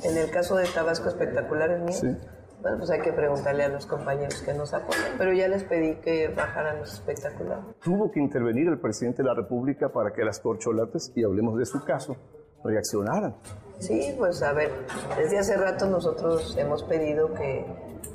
En 0.04 0.18
el 0.18 0.30
caso 0.30 0.56
de 0.56 0.66
Tabasco 0.66 1.10
espectacular 1.10 1.72
es 1.72 1.82
mío. 1.82 1.93
Sí. 1.93 2.28
Bueno, 2.62 2.78
pues 2.78 2.91
hay 2.91 3.01
que 3.01 3.12
preguntarle 3.12 3.64
a 3.64 3.68
los 3.68 3.86
compañeros 3.86 4.41
que 4.41 4.54
nos 4.54 4.74
apoyan, 4.74 5.18
pero 5.18 5.34
ya 5.34 5.49
les 5.49 5.66
pedí 5.66 5.95
que 5.95 6.30
bajaran 6.30 6.80
los 6.80 6.93
espectaculares. 6.93 7.66
Tuvo 7.84 8.10
que 8.10 8.22
intervenir 8.22 8.68
el 8.68 8.80
presidente 8.80 9.22
de 9.22 9.28
la 9.28 9.34
República 9.34 9.91
para 9.91 10.14
que 10.14 10.24
las 10.24 10.39
corcholatas, 10.39 11.12
y 11.14 11.26
hablemos 11.26 11.58
de 11.60 11.66
su 11.66 11.84
caso, 11.84 12.16
reaccionaran. 12.64 13.36
Sí, 13.80 14.16
pues 14.18 14.41
a 14.43 14.53
ver, 14.53 14.72
desde 15.18 15.39
hace 15.39 15.57
rato 15.57 15.86
nosotros 15.88 16.55
hemos 16.57 16.84
pedido 16.84 17.34
que, 17.34 17.66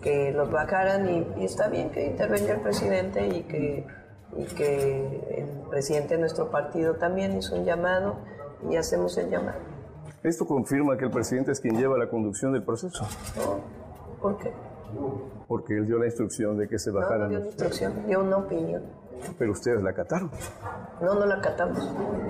que 0.02 0.32
los 0.32 0.50
bajaran 0.50 1.08
y, 1.36 1.44
está 1.44 1.68
bien 1.68 1.90
que 1.90 2.06
intervenga 2.06 2.54
el 2.54 2.60
presidente 2.60 3.26
y 3.26 3.42
que, 3.42 3.86
y 4.36 4.44
que 4.44 5.38
el 5.38 5.68
presidente 5.68 6.14
de 6.14 6.20
nuestro 6.20 6.50
partido 6.50 6.94
también 6.94 7.36
hizo 7.36 7.54
un 7.54 7.64
llamado 7.64 8.16
y 8.70 8.76
hacemos 8.76 9.16
el 9.18 9.28
llamado. 9.30 9.58
¿Esto 10.22 10.46
confirma 10.46 10.96
que 10.96 11.04
el 11.04 11.10
presidente 11.10 11.52
es 11.52 11.60
quien 11.60 11.76
lleva 11.76 11.98
la 11.98 12.08
conducción 12.08 12.52
del 12.52 12.62
proceso? 12.62 13.06
¿Por 14.20 14.38
qué? 14.38 14.52
Porque 15.46 15.76
él 15.76 15.86
dio 15.86 15.98
la 15.98 16.06
instrucción 16.06 16.56
de 16.58 16.68
que 16.68 16.78
se 16.78 16.90
bajaran. 16.90 17.22
No, 17.22 17.28
dio 17.28 17.38
una 17.38 17.46
instrucción, 17.46 18.06
dio 18.06 18.20
una 18.20 18.36
opinión. 18.36 18.82
Pero 19.36 19.50
ustedes 19.52 19.82
la 19.82 19.90
acataron. 19.90 20.30
No, 21.00 21.14
no 21.14 21.26
la 21.26 21.36
acatamos. 21.36 21.78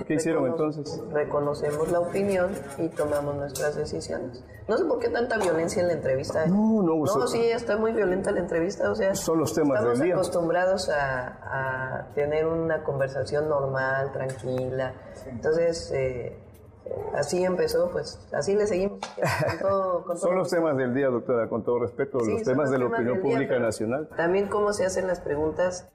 ¿Qué 0.06 0.14
hicieron 0.14 0.46
entonces? 0.46 1.02
Reconocemos 1.12 1.90
la 1.90 2.00
opinión 2.00 2.50
y 2.78 2.88
tomamos 2.88 3.34
nuestras 3.36 3.76
decisiones. 3.76 4.42
No 4.66 4.76
sé 4.76 4.84
por 4.84 4.98
qué 4.98 5.08
tanta 5.08 5.36
violencia 5.38 5.82
en 5.82 5.88
la 5.88 5.94
entrevista. 5.94 6.44
¿eh? 6.44 6.48
No, 6.48 6.82
no, 6.82 7.04
No, 7.04 7.26
sí, 7.26 7.42
está 7.42 7.76
muy 7.76 7.92
violenta 7.92 8.30
la 8.30 8.40
entrevista. 8.40 8.90
O 8.90 8.94
sea, 8.94 9.14
son 9.14 9.38
los 9.38 9.52
temas 9.54 9.78
estamos 9.78 9.98
del 9.98 10.06
día. 10.06 10.14
acostumbrados 10.14 10.88
a, 10.88 11.98
a, 11.98 12.06
tener 12.14 12.46
una 12.46 12.82
conversación 12.82 13.48
normal, 13.48 14.10
tranquila. 14.12 14.94
Entonces, 15.26 15.90
eh, 15.94 16.38
así 17.14 17.44
empezó, 17.44 17.90
pues 17.90 18.18
así 18.32 18.54
le 18.54 18.66
seguimos. 18.66 18.98
Con 19.48 19.58
todo, 19.58 20.04
con 20.04 20.18
Son 20.18 20.36
los 20.36 20.50
temas 20.50 20.76
del 20.76 20.94
día, 20.94 21.08
doctora, 21.08 21.48
con 21.48 21.64
todo 21.64 21.80
respeto, 21.80 22.20
Sí, 22.20 22.32
los 22.32 22.42
temas 22.42 22.70
los 22.70 22.70
de 22.70 22.78
la 22.78 22.84
temas 22.84 22.98
opinión 22.98 23.22
día, 23.22 23.22
pública 23.22 23.58
nacional. 23.58 24.08
También 24.16 24.48
cómo 24.48 24.72
se 24.72 24.84
hacen 24.84 25.06
las 25.06 25.20
preguntas. 25.20 25.88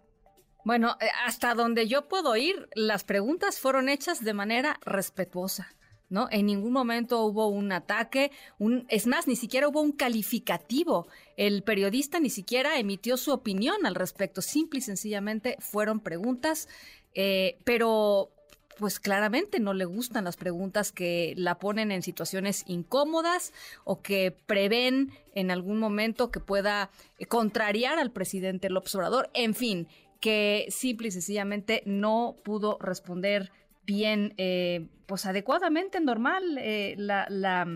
Bueno, 0.63 0.95
eh, 1.01 1.07
hasta 1.25 1.53
donde 1.55 1.87
yo 1.87 2.07
puedo 2.07 2.35
ir, 2.35 2.69
las 2.73 3.03
preguntas 3.03 3.59
fueron 3.59 3.89
hechas 3.89 4.23
de 4.23 4.33
manera 4.33 4.79
respetuosa. 4.85 5.67
¿No? 6.09 6.27
En 6.29 6.45
ningún 6.45 6.73
momento 6.73 7.23
hubo 7.23 7.47
un 7.47 7.71
ataque, 7.71 8.31
un, 8.59 8.85
es 8.89 9.07
más, 9.07 9.25
ni 9.25 9.35
siquiera 9.35 9.67
hubo 9.67 9.81
un 9.81 9.93
calificativo. 9.93 11.07
El 11.37 11.63
periodista 11.63 12.19
ni 12.19 12.29
siquiera 12.29 12.77
emitió 12.77 13.17
su 13.17 13.31
opinión 13.31 13.87
al 13.87 13.95
respecto. 13.95 14.43
Simple 14.43 14.77
y 14.77 14.81
sencillamente 14.83 15.57
fueron 15.59 16.01
preguntas, 16.01 16.69
eh, 17.15 17.57
pero 17.63 18.29
pues 18.78 18.99
claramente 18.99 19.59
no 19.59 19.74
le 19.74 19.86
gustan 19.86 20.26
las 20.26 20.38
preguntas 20.38 20.91
que 20.91 21.34
la 21.38 21.59
ponen 21.59 21.91
en 21.91 22.01
situaciones 22.01 22.63
incómodas 22.67 23.53
o 23.84 24.01
que 24.01 24.36
prevén 24.45 25.11
en 25.36 25.51
algún 25.51 25.80
momento 25.80 26.32
que 26.32 26.39
pueda 26.39 26.89
eh, 27.19 27.26
contrariar 27.26 27.99
al 27.99 28.11
presidente 28.11 28.69
López 28.69 28.95
Obrador. 28.95 29.30
En 29.34 29.55
fin, 29.55 29.88
que 30.19 30.67
simple 30.69 31.09
y 31.09 31.11
sencillamente 31.11 31.84
no 31.86 32.38
pudo 32.43 32.78
responder 32.80 33.51
bien, 33.86 34.34
eh, 34.38 34.88
pues 35.05 35.26
adecuadamente, 35.26 35.99
normal, 35.99 36.57
eh, 36.57 36.95
la, 36.97 37.26
la, 37.30 37.67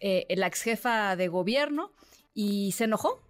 eh, 0.00 0.26
la 0.30 0.46
ex 0.46 0.62
jefa 0.62 1.16
de 1.16 1.28
gobierno 1.28 1.92
y 2.32 2.72
se 2.72 2.84
enojó, 2.84 3.22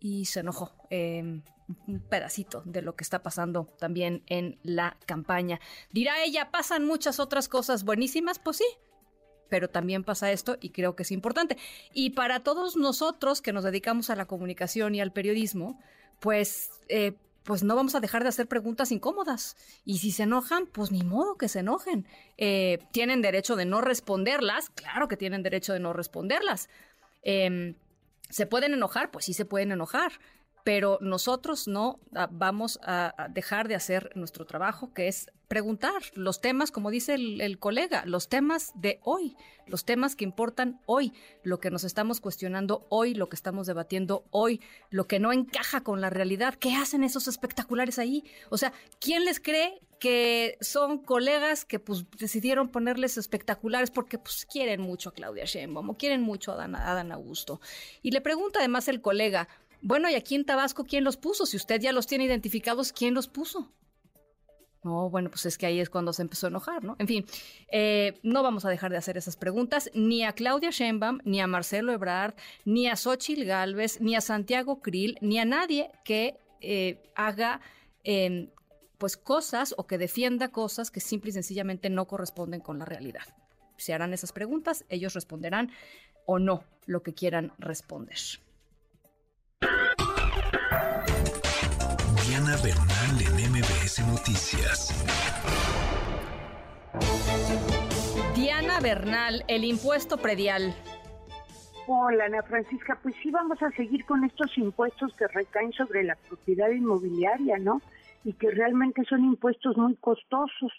y 0.00 0.24
se 0.24 0.40
enojó. 0.40 0.72
Eh, 0.90 1.42
un 1.86 2.00
pedacito 2.00 2.62
de 2.64 2.82
lo 2.82 2.94
que 2.96 3.04
está 3.04 3.22
pasando 3.22 3.64
también 3.78 4.22
en 4.26 4.58
la 4.62 4.96
campaña. 5.06 5.60
Dirá 5.90 6.22
ella, 6.22 6.50
pasan 6.50 6.84
muchas 6.84 7.18
otras 7.20 7.48
cosas 7.48 7.84
buenísimas, 7.84 8.38
pues 8.38 8.58
sí, 8.58 8.66
pero 9.48 9.68
también 9.68 10.04
pasa 10.04 10.32
esto 10.32 10.56
y 10.60 10.70
creo 10.70 10.96
que 10.96 11.02
es 11.02 11.10
importante. 11.10 11.56
Y 11.92 12.10
para 12.10 12.40
todos 12.40 12.76
nosotros 12.76 13.42
que 13.42 13.52
nos 13.52 13.64
dedicamos 13.64 14.10
a 14.10 14.16
la 14.16 14.26
comunicación 14.26 14.94
y 14.94 15.00
al 15.00 15.12
periodismo, 15.12 15.80
pues, 16.20 16.70
eh, 16.88 17.14
pues 17.42 17.62
no 17.62 17.76
vamos 17.76 17.94
a 17.94 18.00
dejar 18.00 18.22
de 18.22 18.28
hacer 18.28 18.48
preguntas 18.48 18.90
incómodas. 18.90 19.56
Y 19.84 19.98
si 19.98 20.10
se 20.10 20.24
enojan, 20.24 20.66
pues 20.66 20.90
ni 20.90 21.02
modo 21.04 21.36
que 21.36 21.48
se 21.48 21.60
enojen. 21.60 22.06
Eh, 22.38 22.80
tienen 22.92 23.22
derecho 23.22 23.54
de 23.54 23.64
no 23.64 23.80
responderlas, 23.80 24.70
claro 24.70 25.08
que 25.08 25.16
tienen 25.16 25.42
derecho 25.42 25.72
de 25.72 25.80
no 25.80 25.92
responderlas. 25.92 26.68
Eh, 27.22 27.76
¿Se 28.28 28.46
pueden 28.46 28.74
enojar? 28.74 29.12
Pues 29.12 29.26
sí 29.26 29.34
se 29.34 29.44
pueden 29.44 29.70
enojar 29.70 30.12
pero 30.66 30.98
nosotros 31.00 31.68
no 31.68 32.00
ah, 32.16 32.28
vamos 32.28 32.80
a 32.82 33.28
dejar 33.30 33.68
de 33.68 33.76
hacer 33.76 34.10
nuestro 34.16 34.46
trabajo, 34.46 34.92
que 34.92 35.06
es 35.06 35.30
preguntar 35.46 36.02
los 36.14 36.40
temas, 36.40 36.72
como 36.72 36.90
dice 36.90 37.14
el, 37.14 37.58
colega, 37.60 38.04
los 38.04 38.28
temas 38.28 38.72
de 38.74 38.98
hoy, 39.04 39.36
los 39.68 39.84
temas 39.84 40.16
que 40.16 40.24
importan 40.24 40.80
hoy, 40.86 41.12
lo 41.44 41.60
que 41.60 41.70
nos 41.70 41.84
estamos 41.84 42.20
cuestionando 42.20 42.84
hoy, 42.88 43.14
lo 43.14 43.28
que 43.28 43.36
estamos 43.36 43.68
debatiendo 43.68 44.24
hoy, 44.30 44.60
lo 44.90 45.06
que 45.06 45.20
no 45.20 45.32
encaja 45.32 45.82
con 45.82 46.00
la 46.00 46.10
realidad. 46.10 46.56
¿Qué 46.56 46.74
hacen 46.74 47.04
esos 47.04 47.28
espectaculares 47.28 48.00
ahí? 48.00 48.24
O 48.50 48.58
sea, 48.58 48.72
¿quién 48.98 49.24
les 49.24 49.38
cree 49.38 49.80
que 50.00 50.58
son 50.60 50.98
colegas 50.98 51.64
que 51.64 51.78
pues 51.78 52.04
decidieron 52.18 52.68
ponerles 52.68 53.16
espectaculares 53.18 53.92
porque 53.92 54.18
pues 54.18 54.46
quieren 54.46 54.80
mucho 54.80 55.10
a 55.10 55.14
Claudia 55.14 55.44
Sheinbaum 55.44 55.94
quieren 55.94 56.22
mucho 56.22 56.52
a 56.52 56.56
Dan, 56.56 56.74
a 56.74 57.14
Augusto? 57.14 57.60
Y 58.02 58.10
le 58.10 58.20
pregunta 58.20 58.58
además 58.58 58.88
el 58.88 59.00
colega, 59.00 59.48
bueno, 59.82 60.08
y 60.10 60.14
aquí 60.14 60.34
en 60.34 60.44
Tabasco, 60.44 60.84
¿quién 60.84 61.04
los 61.04 61.16
puso? 61.16 61.46
Si 61.46 61.56
usted 61.56 61.80
ya 61.80 61.92
los 61.92 62.06
tiene 62.06 62.24
identificados, 62.24 62.92
¿quién 62.92 63.14
los 63.14 63.28
puso? 63.28 63.72
No, 64.86 65.10
bueno, 65.10 65.30
pues 65.30 65.44
es 65.46 65.58
que 65.58 65.66
ahí 65.66 65.80
es 65.80 65.90
cuando 65.90 66.12
se 66.12 66.22
empezó 66.22 66.46
a 66.46 66.50
enojar, 66.50 66.84
¿no? 66.84 66.94
En 67.00 67.08
fin, 67.08 67.26
eh, 67.72 68.20
no 68.22 68.44
vamos 68.44 68.64
a 68.64 68.70
dejar 68.70 68.92
de 68.92 68.96
hacer 68.96 69.16
esas 69.16 69.36
preguntas 69.36 69.90
ni 69.94 70.22
a 70.22 70.32
Claudia 70.32 70.70
Sheinbaum, 70.70 71.18
ni 71.24 71.40
a 71.40 71.48
Marcelo 71.48 71.92
Ebrard, 71.92 72.34
ni 72.64 72.86
a 72.86 72.94
Xochitl 72.94 73.44
Galvez, 73.44 74.00
ni 74.00 74.14
a 74.14 74.20
Santiago 74.20 74.80
Krill, 74.80 75.18
ni 75.20 75.40
a 75.40 75.44
nadie 75.44 75.90
que 76.04 76.36
eh, 76.60 77.02
haga 77.16 77.60
eh, 78.04 78.52
pues 78.98 79.16
cosas 79.16 79.74
o 79.76 79.88
que 79.88 79.98
defienda 79.98 80.52
cosas 80.52 80.92
que 80.92 81.00
simple 81.00 81.30
y 81.30 81.32
sencillamente 81.32 81.90
no 81.90 82.06
corresponden 82.06 82.60
con 82.60 82.78
la 82.78 82.84
realidad. 82.84 83.24
Se 83.76 83.92
harán 83.92 84.14
esas 84.14 84.32
preguntas, 84.32 84.84
ellos 84.88 85.14
responderán 85.14 85.72
o 86.26 86.38
no 86.38 86.62
lo 86.86 87.02
que 87.02 87.12
quieran 87.12 87.52
responder. 87.58 88.18
Diana 92.26 92.56
Bernal 92.62 93.22
en 93.22 93.50
MBS 93.50 94.06
Noticias. 94.06 94.92
Diana 98.34 98.80
Bernal, 98.80 99.44
el 99.48 99.64
impuesto 99.64 100.18
predial. 100.18 100.74
Hola, 101.86 102.26
Ana 102.26 102.42
Francisca. 102.42 102.98
Pues 103.02 103.14
sí, 103.22 103.30
vamos 103.30 103.62
a 103.62 103.70
seguir 103.70 104.04
con 104.04 104.24
estos 104.24 104.58
impuestos 104.58 105.14
que 105.16 105.26
recaen 105.28 105.72
sobre 105.72 106.04
la 106.04 106.16
propiedad 106.28 106.68
inmobiliaria, 106.70 107.58
¿no? 107.58 107.80
Y 108.24 108.34
que 108.34 108.50
realmente 108.50 109.02
son 109.08 109.24
impuestos 109.24 109.76
muy 109.76 109.96
costosos. 109.96 110.72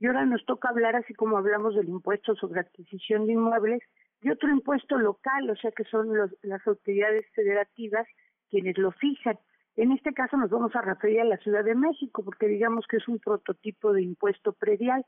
Y 0.00 0.06
ahora 0.06 0.26
nos 0.26 0.44
toca 0.46 0.70
hablar, 0.70 0.96
así 0.96 1.14
como 1.14 1.38
hablamos 1.38 1.74
del 1.74 1.88
impuesto 1.88 2.34
sobre 2.34 2.60
adquisición 2.60 3.26
de 3.26 3.34
inmuebles, 3.34 3.82
de 4.20 4.32
otro 4.32 4.50
impuesto 4.50 4.98
local, 4.98 5.48
o 5.50 5.56
sea 5.56 5.70
que 5.70 5.84
son 5.84 6.16
los, 6.16 6.30
las 6.42 6.66
autoridades 6.66 7.26
federativas 7.34 8.06
quienes 8.50 8.78
lo 8.78 8.92
fijan. 8.92 9.38
En 9.76 9.92
este 9.92 10.12
caso 10.12 10.36
nos 10.36 10.50
vamos 10.50 10.74
a 10.76 10.82
referir 10.82 11.20
a 11.20 11.24
la 11.24 11.36
Ciudad 11.38 11.64
de 11.64 11.74
México, 11.74 12.24
porque 12.24 12.46
digamos 12.46 12.86
que 12.86 12.98
es 12.98 13.08
un 13.08 13.18
prototipo 13.18 13.92
de 13.92 14.02
impuesto 14.02 14.52
predial. 14.52 15.04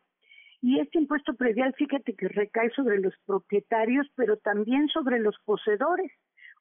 Y 0.61 0.81
este 0.81 0.99
impuesto 0.99 1.35
predial, 1.35 1.75
fíjate 1.75 2.15
que 2.15 2.29
recae 2.29 2.71
sobre 2.71 2.99
los 2.99 3.15
propietarios, 3.27 4.07
pero 4.17 4.37
también 4.39 4.89
sobre 4.89 5.21
los 5.21 5.37
poseedores. 5.45 6.11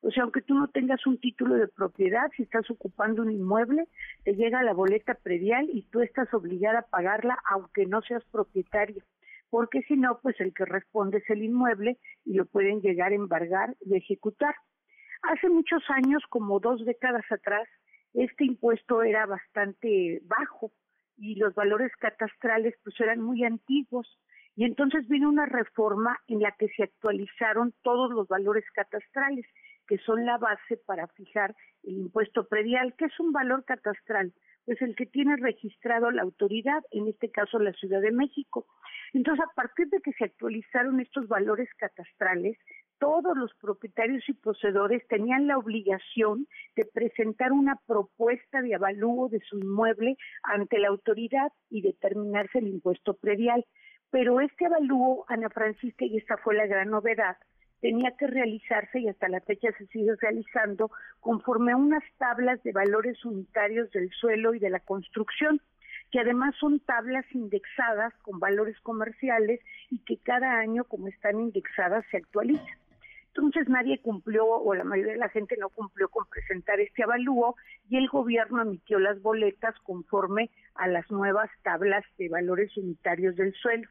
O 0.02 0.12
sea, 0.12 0.22
aunque 0.22 0.44
tú 0.44 0.54
no 0.54 0.68
tengas 0.68 1.08
un 1.08 1.18
título 1.20 1.56
de 1.56 1.68
propiedad, 1.68 2.30
si 2.38 2.44
estás 2.44 2.70
ocupando 2.70 3.24
un 3.24 3.32
inmueble, 3.32 3.88
te 4.24 4.36
llega 4.36 4.62
la 4.62 4.74
boleta 4.74 5.16
predial 5.16 5.68
y 5.74 5.84
tú 5.90 6.02
estás 6.02 6.32
obligada 6.32 6.80
a 6.80 6.88
pagarla 6.88 7.40
aunque 7.50 7.88
no 7.88 8.02
seas 8.04 8.24
propietario. 8.26 9.02
Porque 9.50 9.82
si 9.84 9.96
no, 9.96 10.20
pues 10.22 10.40
el 10.42 10.54
que 10.54 10.66
responde 10.66 11.18
es 11.20 11.30
el 11.32 11.44
inmueble 11.44 11.98
y 12.24 12.34
lo 12.34 12.46
pueden 12.46 12.82
llegar 12.82 13.14
a 13.14 13.16
embargar 13.16 13.76
y 13.82 13.96
ejecutar. 13.96 14.54
Hace 15.32 15.50
muchos 15.50 15.84
años, 15.90 16.24
como 16.30 16.60
dos 16.60 16.86
décadas 16.86 17.26
atrás, 17.32 17.68
este 18.14 18.46
impuesto 18.46 19.04
era 19.04 19.26
bastante 19.26 20.22
bajo 20.26 20.72
y 21.18 21.36
los 21.36 21.54
valores 21.56 21.92
catastrales 21.98 22.76
pues 22.84 23.00
eran 23.00 23.22
muy 23.22 23.44
antiguos. 23.44 24.20
Y 24.56 24.64
entonces 24.64 25.08
vino 25.10 25.28
una 25.28 25.46
reforma 25.46 26.18
en 26.28 26.40
la 26.42 26.52
que 26.52 26.70
se 26.70 26.84
actualizaron 26.84 27.74
todos 27.82 28.12
los 28.12 28.28
valores 28.28 28.64
catastrales 28.74 29.46
que 29.88 29.98
son 30.00 30.26
la 30.26 30.38
base 30.38 30.78
para 30.86 31.08
fijar 31.08 31.56
el 31.84 31.98
impuesto 31.98 32.48
predial, 32.48 32.96
que 32.96 33.06
es 33.06 33.20
un 33.20 33.32
valor 33.32 33.66
catastral, 33.66 34.34
pues 34.66 34.82
el 34.82 34.96
que 34.96 35.06
tiene 35.06 35.36
registrado 35.38 36.10
la 36.12 36.24
autoridad, 36.24 36.84
en 36.92 37.08
este 37.08 37.30
caso 37.30 37.60
la 37.60 37.74
Ciudad 37.74 38.02
de 38.02 38.12
México. 38.12 38.66
Entonces, 39.14 39.46
a 39.46 39.54
partir 39.54 39.88
de 39.90 40.02
que 40.02 40.14
se 40.14 40.26
actualizaron 40.26 41.00
estos 41.00 41.28
valores 41.28 41.70
catastrales, 41.78 42.58
todos 43.00 43.38
los 43.38 43.54
propietarios 43.56 44.28
y 44.28 44.34
poseedores 44.34 45.08
tenían 45.08 45.48
la 45.48 45.58
obligación 45.58 46.48
de 46.76 46.86
presentar 46.86 47.52
una 47.52 47.80
propuesta 47.88 48.62
de 48.62 48.76
avalúo 48.76 49.30
de 49.30 49.40
su 49.42 49.60
inmueble 49.60 50.18
ante 50.44 50.80
la 50.80 50.90
autoridad 50.90 51.52
y 51.70 51.82
determinarse 51.82 52.60
el 52.60 52.68
impuesto 52.68 53.14
predial. 53.16 53.66
Pero 54.12 54.40
este 54.40 54.66
avalúo, 54.66 55.26
Ana 55.28 55.50
Francisca, 55.50 56.06
y 56.06 56.18
esta 56.18 56.38
fue 56.38 56.56
la 56.56 56.68
gran 56.68 56.90
novedad, 56.90 57.38
tenía 57.82 58.16
que 58.18 58.28
realizarse 58.28 59.00
y 59.00 59.10
hasta 59.10 59.28
la 59.28 59.42
fecha 59.42 59.70
se 59.78 59.86
sigue 59.88 60.16
realizando 60.22 60.90
conforme 61.20 61.74
a 61.74 61.78
unas 61.78 62.04
tablas 62.18 62.62
de 62.64 62.72
valores 62.72 63.24
unitarios 63.26 63.92
del 63.92 64.10
suelo 64.12 64.54
y 64.54 64.60
de 64.60 64.70
la 64.70 64.80
construcción 64.80 65.62
que 66.12 66.20
además 66.20 66.56
son 66.60 66.80
tablas 66.80 67.26
indexadas 67.34 68.14
con 68.22 68.40
valores 68.40 68.80
comerciales 68.82 69.60
y 69.90 70.00
que 70.00 70.18
cada 70.18 70.60
año, 70.60 70.86
como 70.86 71.08
están 71.08 71.40
indexadas, 71.40 72.06
se 72.10 72.18
actualizan. 72.18 72.85
Entonces 73.36 73.68
nadie 73.68 74.00
cumplió 74.00 74.46
o 74.48 74.74
la 74.74 74.86
mayoría 74.86 75.14
de 75.14 75.20
la 75.20 75.30
gente 75.30 75.58
no 75.60 75.70
cumplió 75.70 76.08
con 76.08 76.26
presentar 76.28 76.80
este 76.80 77.04
avalúo 77.04 77.56
y 77.90 77.98
el 77.98 78.08
gobierno 78.08 78.62
emitió 78.62 78.98
las 78.98 79.22
boletas 79.22 79.76
conforme 79.84 80.50
a 80.76 80.88
las 80.88 81.10
nuevas 81.12 81.50
tablas 81.62 82.06
de 82.18 82.30
valores 82.30 82.76
unitarios 82.78 83.36
del 83.36 83.54
suelo. 83.56 83.90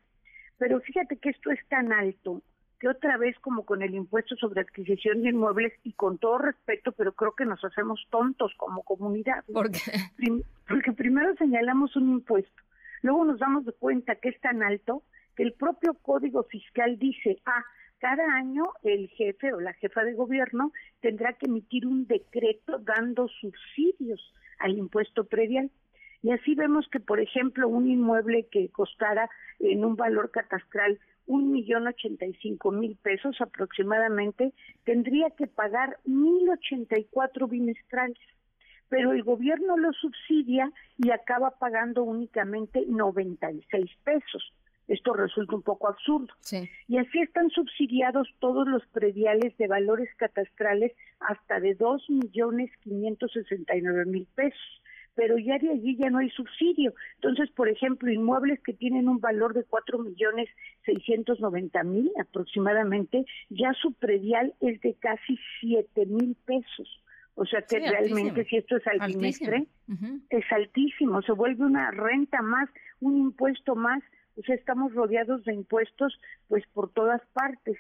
Pero 0.57 0.80
fíjate 0.80 1.18
que 1.18 1.28
esto 1.28 1.51
es 1.51 1.61
tan 1.68 1.92
alto 1.92 2.40
que 2.80 2.88
otra 2.88 3.18
vez 3.18 3.38
como 3.40 3.66
con 3.66 3.82
el 3.82 3.95
impuesto 3.95 4.34
sobre 4.36 4.62
adquisición 4.62 5.22
de 5.22 5.28
inmuebles 5.28 5.74
y 5.82 5.92
con 5.92 6.16
todo 6.16 6.38
respeto, 6.38 6.92
pero 6.92 7.12
creo 7.12 7.34
que 7.34 7.45
nos 7.45 7.62
hacemos 7.64 8.01
tontos 8.11 8.53
como 8.57 8.82
comunidad. 8.82 9.45
¿Por 9.53 9.70
qué? 9.70 9.80
Porque 10.66 10.92
primero 10.92 11.34
señalamos 11.36 11.95
un 11.97 12.11
impuesto, 12.11 12.62
luego 13.03 13.26
nos 13.26 13.38
damos 13.38 13.66
de 13.66 13.72
cuenta 13.72 14.14
que 14.16 14.30
es 14.30 14.40
tan 14.40 14.62
alto 14.62 15.03
que 15.36 15.42
el 15.42 15.53
propio 15.53 15.95
Código 15.95 16.45
Fiscal 16.45 16.99
dice, 16.99 17.38
ah, 17.45 17.64
cada 18.05 18.34
año 18.34 18.64
el 18.82 19.09
jefe 19.09 19.55
o 19.55 19.61
la 19.62 19.72
jefa 19.72 20.05
de 20.05 20.12
gobierno 20.12 20.72
tendrá 21.00 21.32
que 21.32 21.46
emitir 21.46 21.86
un 21.86 22.07
decreto 22.07 22.78
dando 22.80 23.28
subsidios 23.28 24.20
al 24.59 24.76
impuesto 24.76 25.24
predial. 25.24 25.70
Y 26.22 26.32
así 26.32 26.55
vemos 26.55 26.86
que, 26.92 27.00
por 27.00 27.18
ejemplo, 27.18 27.66
un 27.66 27.88
inmueble 27.88 28.46
que 28.52 28.68
costara 28.68 29.30
en 29.59 29.86
un 29.86 29.96
valor 29.96 30.30
catastral 30.30 30.98
un 31.26 31.50
millón 31.50 31.86
ochenta 31.86 32.26
y 32.26 32.34
cinco 32.34 32.70
mil 32.72 32.94
pesos 32.96 33.40
aproximadamente, 33.40 34.52
tendría 34.84 35.30
que 35.30 35.46
pagar 35.46 35.96
mil 36.05 36.46
ochenta 36.50 36.98
y 36.98 37.05
cuatro 37.05 37.48
bimestrales. 37.48 38.18
Pero 38.90 39.12
el 39.12 39.22
gobierno 39.22 39.78
lo 39.78 39.94
subsidia 39.94 40.70
y 40.98 41.11
acaba 41.11 41.52
pagando 41.52 42.02
únicamente 42.02 42.84
noventa 42.86 43.50
y 43.50 43.62
seis 43.70 43.90
pesos. 44.05 44.52
Esto 44.87 45.14
resulta 45.14 45.57
un 45.57 45.62
poco 45.62 45.89
absurdo. 45.89 46.35
Y 46.89 46.99
así 46.99 47.20
están 47.20 47.51
subsidiados 47.51 48.28
todos 48.39 48.68
los 48.68 48.85
prediales 48.89 49.57
de 49.57 49.66
valores 49.66 50.14
catastrales 50.16 50.93
hasta 51.20 51.61
de 51.61 51.74
dos 51.74 52.05
millones 52.11 52.70
quinientos 52.82 53.32
sesenta 53.32 53.76
y 53.76 53.82
nueve 53.82 54.05
mil 54.05 54.26
pesos. 54.35 54.82
Pero 55.14 55.39
ya 55.39 55.59
de 55.59 55.70
allí 55.70 55.97
ya 55.97 56.11
no 56.11 56.18
hay 56.18 56.28
subsidio. 56.30 56.93
Entonces, 57.14 57.49
por 57.53 57.68
ejemplo, 57.68 58.11
inmuebles 58.11 58.61
que 58.62 58.72
tienen 58.72 59.09
un 59.09 59.20
valor 59.20 59.55
de 59.55 59.62
cuatro 59.62 59.99
millones 60.01 60.49
seiscientos 60.85 61.39
noventa 61.41 61.85
mil 61.85 62.11
aproximadamente, 62.20 63.24
ya 63.49 63.72
su 63.74 63.93
predial 63.93 64.55
es 64.61 64.80
de 64.80 64.95
casi 64.95 65.39
siete 65.61 66.05
mil 66.07 66.37
pesos. 66.45 67.01
O 67.37 67.47
sea 67.47 67.62
que 67.62 67.78
realmente 67.78 68.45
si 68.45 68.57
esto 68.57 68.76
es 68.76 68.87
al 68.87 68.99
trimestre, 68.99 69.66
es 70.30 70.45
altísimo, 70.53 71.22
se 71.22 71.32
vuelve 71.32 71.64
una 71.64 71.91
renta 71.91 72.43
más, 72.43 72.68
un 73.01 73.16
impuesto 73.16 73.74
más 73.74 74.03
o 74.37 74.43
sea, 74.43 74.55
estamos 74.55 74.95
rodeados 74.95 75.45
de 75.45 75.55
impuestos 75.55 76.18
pues 76.49 76.64
por 76.72 76.93
todas 76.93 77.22
partes. 77.32 77.78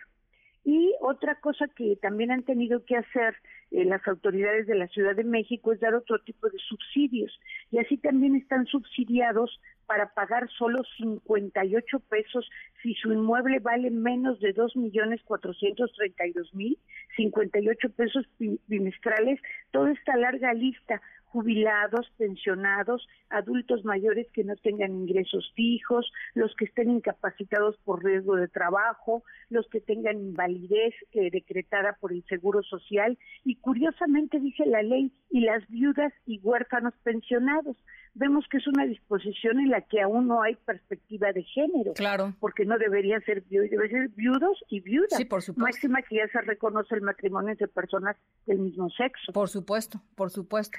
Y 0.66 0.94
otra 1.02 1.34
cosa 1.40 1.68
que 1.68 1.96
también 1.96 2.30
han 2.30 2.42
tenido 2.42 2.86
que 2.86 2.96
hacer 2.96 3.36
eh, 3.70 3.84
las 3.84 4.06
autoridades 4.08 4.66
de 4.66 4.74
la 4.74 4.88
Ciudad 4.88 5.14
de 5.14 5.22
México 5.24 5.72
es 5.72 5.80
dar 5.80 5.94
otro 5.94 6.18
tipo 6.20 6.48
de 6.48 6.58
subsidios. 6.58 7.38
Y 7.70 7.78
así 7.78 7.98
también 7.98 8.34
están 8.34 8.64
subsidiados 8.64 9.60
para 9.86 10.14
pagar 10.14 10.48
solo 10.56 10.82
58 10.96 12.00
pesos 12.08 12.48
si 12.82 12.94
su 12.94 13.12
inmueble 13.12 13.58
vale 13.58 13.90
menos 13.90 14.40
de 14.40 14.54
dos 14.54 14.74
millones 14.74 15.20
cuatrocientos 15.24 15.92
treinta 15.92 16.26
y 16.26 16.32
dos 16.32 16.54
mil, 16.54 16.78
58 17.16 17.90
pesos 17.90 18.26
bimestrales, 18.38 19.40
toda 19.70 19.92
esta 19.92 20.16
larga 20.16 20.54
lista 20.54 21.02
jubilados, 21.34 22.12
pensionados, 22.16 23.08
adultos 23.28 23.84
mayores 23.84 24.28
que 24.32 24.44
no 24.44 24.54
tengan 24.54 24.92
ingresos 24.92 25.50
fijos, 25.56 26.12
los 26.34 26.54
que 26.54 26.66
estén 26.66 26.90
incapacitados 26.90 27.76
por 27.78 28.04
riesgo 28.04 28.36
de 28.36 28.46
trabajo, 28.46 29.24
los 29.50 29.66
que 29.68 29.80
tengan 29.80 30.20
invalidez 30.20 30.94
eh, 31.10 31.32
decretada 31.32 31.98
por 32.00 32.12
el 32.12 32.24
Seguro 32.28 32.62
Social 32.62 33.18
y 33.42 33.56
curiosamente 33.56 34.38
dice 34.38 34.64
la 34.64 34.84
ley 34.84 35.10
y 35.28 35.40
las 35.40 35.66
viudas 35.66 36.12
y 36.24 36.38
huérfanos 36.38 36.94
pensionados. 37.02 37.76
Vemos 38.14 38.44
que 38.48 38.58
es 38.58 38.68
una 38.68 38.86
disposición 38.86 39.58
en 39.58 39.70
la 39.70 39.80
que 39.80 40.02
aún 40.02 40.28
no 40.28 40.40
hay 40.40 40.54
perspectiva 40.54 41.32
de 41.32 41.42
género. 41.42 41.94
Claro. 41.94 42.32
Porque 42.38 42.64
no 42.64 42.78
debería 42.78 43.18
ser 43.22 43.42
debe 43.46 43.88
ser 43.88 44.10
viudos 44.10 44.62
y 44.70 44.78
viudas. 44.78 45.18
Sí, 45.18 45.24
por 45.24 45.42
supuesto. 45.42 45.64
Máxima 45.64 46.00
que 46.02 46.18
ya 46.18 46.28
se 46.28 46.40
reconoce 46.42 46.94
el 46.94 47.00
matrimonio 47.00 47.50
entre 47.50 47.66
personas 47.66 48.16
del 48.46 48.60
mismo 48.60 48.88
sexo. 48.90 49.32
Por 49.32 49.48
supuesto, 49.48 50.00
por 50.14 50.30
supuesto. 50.30 50.78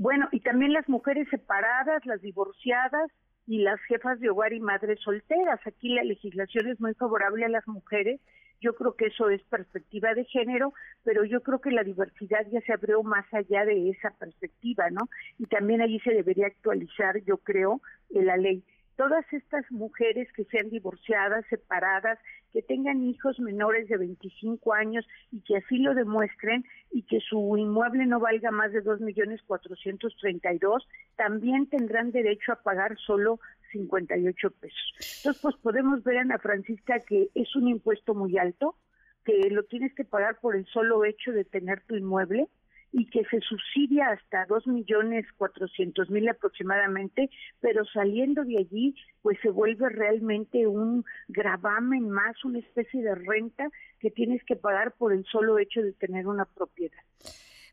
Bueno, 0.00 0.30
y 0.32 0.40
también 0.40 0.72
las 0.72 0.88
mujeres 0.88 1.28
separadas, 1.28 2.06
las 2.06 2.22
divorciadas 2.22 3.10
y 3.46 3.58
las 3.58 3.78
jefas 3.82 4.18
de 4.18 4.30
hogar 4.30 4.54
y 4.54 4.58
madres 4.58 4.98
solteras. 5.00 5.60
Aquí 5.66 5.90
la 5.90 6.02
legislación 6.02 6.68
es 6.68 6.80
muy 6.80 6.94
favorable 6.94 7.44
a 7.44 7.50
las 7.50 7.68
mujeres. 7.68 8.18
Yo 8.62 8.74
creo 8.74 8.94
que 8.94 9.08
eso 9.08 9.28
es 9.28 9.42
perspectiva 9.42 10.14
de 10.14 10.24
género, 10.24 10.72
pero 11.04 11.26
yo 11.26 11.42
creo 11.42 11.60
que 11.60 11.70
la 11.70 11.84
diversidad 11.84 12.46
ya 12.50 12.62
se 12.62 12.72
abrió 12.72 13.02
más 13.02 13.26
allá 13.34 13.66
de 13.66 13.90
esa 13.90 14.10
perspectiva, 14.18 14.88
¿no? 14.88 15.02
Y 15.38 15.44
también 15.44 15.82
allí 15.82 16.00
se 16.00 16.14
debería 16.14 16.46
actualizar, 16.46 17.22
yo 17.26 17.36
creo, 17.36 17.82
la 18.08 18.38
ley 18.38 18.64
todas 19.00 19.24
estas 19.32 19.64
mujeres 19.70 20.30
que 20.34 20.44
sean 20.44 20.68
divorciadas, 20.68 21.46
separadas, 21.48 22.18
que 22.52 22.60
tengan 22.60 23.02
hijos 23.02 23.40
menores 23.40 23.88
de 23.88 23.96
25 23.96 24.74
años 24.74 25.08
y 25.32 25.40
que 25.40 25.56
así 25.56 25.78
lo 25.78 25.94
demuestren 25.94 26.66
y 26.90 27.04
que 27.04 27.18
su 27.20 27.56
inmueble 27.56 28.04
no 28.04 28.20
valga 28.20 28.50
más 28.50 28.72
de 28.72 28.82
dos 28.82 29.00
millones 29.00 29.40
cuatrocientos 29.46 30.14
treinta 30.20 30.52
y 30.52 30.58
dos, 30.58 30.86
también 31.16 31.66
tendrán 31.70 32.12
derecho 32.12 32.52
a 32.52 32.62
pagar 32.62 32.98
solo 32.98 33.40
58 33.72 34.50
pesos. 34.50 34.92
Entonces, 35.16 35.40
pues 35.40 35.56
podemos 35.62 36.04
ver, 36.04 36.18
Ana 36.18 36.36
Francisca, 36.36 37.00
que 37.00 37.30
es 37.34 37.56
un 37.56 37.68
impuesto 37.68 38.14
muy 38.14 38.36
alto, 38.36 38.76
que 39.24 39.48
lo 39.48 39.62
tienes 39.62 39.94
que 39.94 40.04
pagar 40.04 40.40
por 40.40 40.56
el 40.56 40.66
solo 40.66 41.06
hecho 41.06 41.32
de 41.32 41.46
tener 41.46 41.80
tu 41.86 41.96
inmueble, 41.96 42.48
y 42.92 43.06
que 43.06 43.24
se 43.30 43.40
subsidia 43.40 44.10
hasta 44.10 44.46
dos 44.46 44.66
millones 44.66 45.26
cuatrocientos 45.36 46.10
mil 46.10 46.28
aproximadamente, 46.28 47.30
pero 47.60 47.84
saliendo 47.84 48.44
de 48.44 48.58
allí, 48.58 48.94
pues 49.22 49.38
se 49.42 49.50
vuelve 49.50 49.88
realmente 49.88 50.66
un 50.66 51.04
gravamen 51.28 52.10
más, 52.10 52.44
una 52.44 52.58
especie 52.58 53.02
de 53.02 53.14
renta 53.14 53.70
que 54.00 54.10
tienes 54.10 54.42
que 54.44 54.56
pagar 54.56 54.92
por 54.92 55.12
el 55.12 55.24
solo 55.26 55.58
hecho 55.58 55.82
de 55.82 55.92
tener 55.92 56.26
una 56.26 56.44
propiedad. 56.44 56.98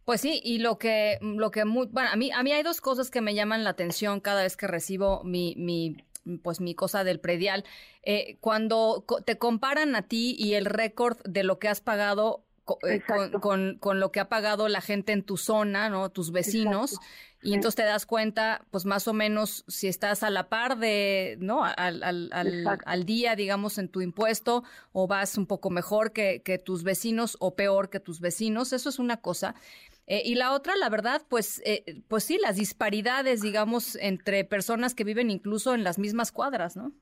Pues 0.06 0.22
sí, 0.22 0.40
y 0.44 0.60
lo 0.60 0.78
que, 0.78 1.18
lo 1.22 1.52
que 1.52 1.66
muy, 1.66 1.88
bueno, 1.88 2.10
a 2.12 2.16
mí, 2.16 2.32
a 2.32 2.42
mí 2.42 2.54
hay 2.54 2.64
dos 2.64 2.80
cosas 2.80 3.12
que 3.12 3.20
me 3.20 3.36
llaman 3.36 3.66
la 3.66 3.72
atención 3.72 4.22
cada 4.22 4.44
vez 4.44 4.56
que 4.56 4.68
recibo 4.68 5.22
mi, 5.26 5.54
mi 5.58 5.98
pues 6.44 6.60
mi 6.60 6.76
cosa 6.76 7.04
del 7.04 7.20
predial. 7.20 7.64
Eh, 8.04 8.38
cuando 8.42 9.06
te 9.26 9.38
comparan 9.38 9.96
a 9.96 10.04
ti 10.04 10.36
y 10.38 10.54
el 10.54 10.66
récord 10.66 11.18
de 11.24 11.44
lo 11.44 11.60
que 11.60 11.70
has 11.70 11.82
pagado 11.82 12.47
eh, 12.88 13.02
con, 13.42 13.78
con, 13.78 14.00
lo 14.00 14.12
que 14.12 14.20
ha 14.20 14.30
pagado 14.30 14.68
la 14.68 14.82
gente 14.82 15.12
en 15.12 15.24
tu 15.24 15.38
zona, 15.38 15.90
¿no? 15.90 16.10
Tus 16.10 16.32
vecinos. 16.32 17.00
Y 17.42 17.54
entonces 17.54 17.76
te 17.76 17.84
das 17.84 18.06
cuenta, 18.06 18.66
pues 18.72 18.86
más 18.86 19.08
o 19.08 19.14
menos, 19.14 19.64
si 19.68 19.88
estás 19.88 20.24
a 20.24 20.30
la 20.30 20.50
par 20.50 20.78
de, 20.80 21.38
¿no? 21.40 21.64
Al, 21.64 22.04
al, 22.04 22.32
al, 22.32 23.06
día, 23.06 23.36
digamos, 23.36 23.78
en 23.78 23.90
tu 23.90 24.02
impuesto, 24.02 24.64
o 24.92 25.08
vas 25.08 25.38
un 25.38 25.46
poco 25.46 25.70
mejor 25.70 26.12
que, 26.12 26.42
que 26.44 26.58
tus 26.58 26.84
vecinos 26.84 27.38
o 27.40 27.56
peor 27.56 27.90
que 27.90 28.00
tus 28.00 28.20
vecinos. 28.20 28.74
Eso 28.74 28.90
es 28.90 29.00
una 29.00 29.18
cosa. 29.18 29.56
Eh, 30.08 30.22
y 30.26 30.36
la 30.36 30.54
otra, 30.54 30.76
la 30.78 30.90
verdad, 30.90 31.22
pues, 31.28 31.62
eh, 31.66 32.02
pues 32.08 32.24
sí, 32.24 32.40
las 32.42 32.56
disparidades, 32.56 33.42
digamos, 33.42 33.96
entre 33.96 34.46
personas 34.46 34.96
que 34.96 35.04
viven 35.04 35.30
incluso 35.30 35.76
en 35.76 35.84
las 35.84 36.00
mismas 36.00 36.32
cuadras, 36.32 36.78
¿no? 36.78 36.94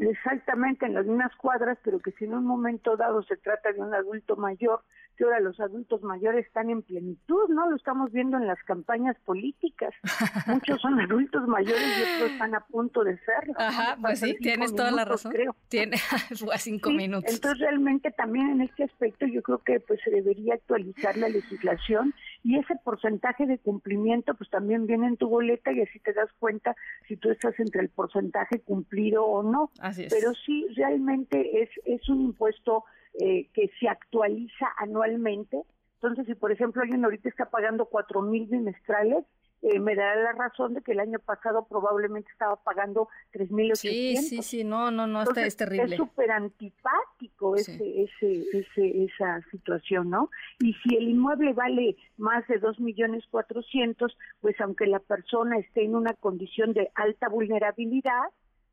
Exactamente, 0.00 0.86
en 0.86 0.94
las 0.94 1.06
mismas 1.06 1.34
cuadras, 1.36 1.78
pero 1.84 2.00
que 2.00 2.10
si 2.12 2.24
en 2.24 2.34
un 2.34 2.44
momento 2.44 2.96
dado 2.96 3.22
se 3.22 3.36
trata 3.36 3.72
de 3.72 3.80
un 3.80 3.94
adulto 3.94 4.36
mayor, 4.36 4.80
que 5.16 5.24
ahora 5.24 5.40
los 5.40 5.60
adultos 5.60 6.02
mayores 6.02 6.46
están 6.46 6.70
en 6.70 6.82
plenitud, 6.82 7.48
¿no? 7.48 7.70
Lo 7.70 7.76
estamos 7.76 8.10
viendo 8.10 8.36
en 8.36 8.46
las 8.46 8.60
campañas 8.64 9.16
políticas. 9.24 9.94
Muchos 10.46 10.80
son 10.80 11.00
adultos 11.00 11.46
mayores 11.46 11.82
y 11.98 12.14
otros 12.14 12.32
están 12.32 12.54
a 12.54 12.60
punto 12.60 13.04
de 13.04 13.16
serlo. 13.18 13.54
Ajá, 13.56 13.96
pues 14.00 14.20
sí, 14.20 14.36
tienes 14.40 14.74
toda 14.74 14.90
la 14.90 15.04
razón. 15.04 15.32
Creo. 15.32 15.54
Tiene 15.68 15.96
a 16.52 16.58
cinco 16.58 16.90
minutos. 16.90 17.32
Entonces 17.32 17.60
realmente 17.60 18.10
también 18.10 18.50
en 18.50 18.60
este 18.62 18.84
aspecto 18.84 19.26
yo 19.26 19.42
creo 19.42 19.58
que 19.58 19.80
pues 19.80 20.00
se 20.02 20.10
debería 20.10 20.54
actualizar 20.54 21.16
la 21.16 21.28
legislación 21.28 22.14
y 22.44 22.58
ese 22.58 22.76
porcentaje 22.76 23.46
de 23.46 23.58
cumplimiento 23.58 24.34
pues 24.34 24.50
también 24.50 24.86
viene 24.86 25.06
en 25.06 25.16
tu 25.16 25.28
boleta 25.28 25.72
y 25.72 25.80
así 25.80 25.98
te 26.00 26.12
das 26.12 26.30
cuenta 26.38 26.76
si 27.08 27.16
tú 27.16 27.30
estás 27.30 27.58
entre 27.58 27.80
el 27.80 27.88
porcentaje 27.88 28.60
cumplido 28.60 29.24
o 29.24 29.42
no. 29.42 29.70
Así 29.80 30.04
es. 30.04 30.14
Pero 30.14 30.34
sí 30.34 30.66
realmente 30.76 31.62
es 31.62 31.70
es 31.86 32.06
un 32.10 32.20
impuesto 32.20 32.84
eh, 33.18 33.48
que 33.54 33.70
se 33.80 33.88
actualiza 33.88 34.68
anualmente. 34.76 35.62
Entonces, 35.94 36.26
si 36.26 36.34
por 36.34 36.52
ejemplo 36.52 36.82
alguien 36.82 37.02
ahorita 37.02 37.30
está 37.30 37.46
pagando 37.46 37.86
cuatro 37.86 38.20
mil 38.20 38.46
bimestrales, 38.46 39.24
eh, 39.64 39.80
me 39.80 39.94
dará 39.94 40.16
la 40.16 40.32
razón 40.32 40.74
de 40.74 40.82
que 40.82 40.92
el 40.92 41.00
año 41.00 41.18
pasado 41.18 41.66
probablemente 41.66 42.30
estaba 42.30 42.56
pagando 42.56 43.08
3.800. 43.32 43.76
Sí, 43.76 44.16
sí, 44.18 44.42
sí, 44.42 44.62
no, 44.62 44.90
no, 44.90 45.06
no, 45.06 45.20
Entonces, 45.20 45.46
es 45.46 45.56
terrible. 45.56 45.94
Es 45.94 45.96
súper 45.96 46.30
antipático 46.32 47.56
ese, 47.56 48.02
ese, 48.02 48.44
ese, 48.52 49.04
esa 49.04 49.40
situación, 49.50 50.10
¿no? 50.10 50.28
Y 50.58 50.74
si 50.74 50.96
el 50.96 51.08
inmueble 51.08 51.54
vale 51.54 51.96
más 52.18 52.46
de 52.46 52.60
2.400.000, 52.60 54.14
pues 54.42 54.60
aunque 54.60 54.86
la 54.86 54.98
persona 54.98 55.56
esté 55.56 55.84
en 55.84 55.94
una 55.96 56.12
condición 56.12 56.74
de 56.74 56.90
alta 56.94 57.30
vulnerabilidad, 57.30 58.24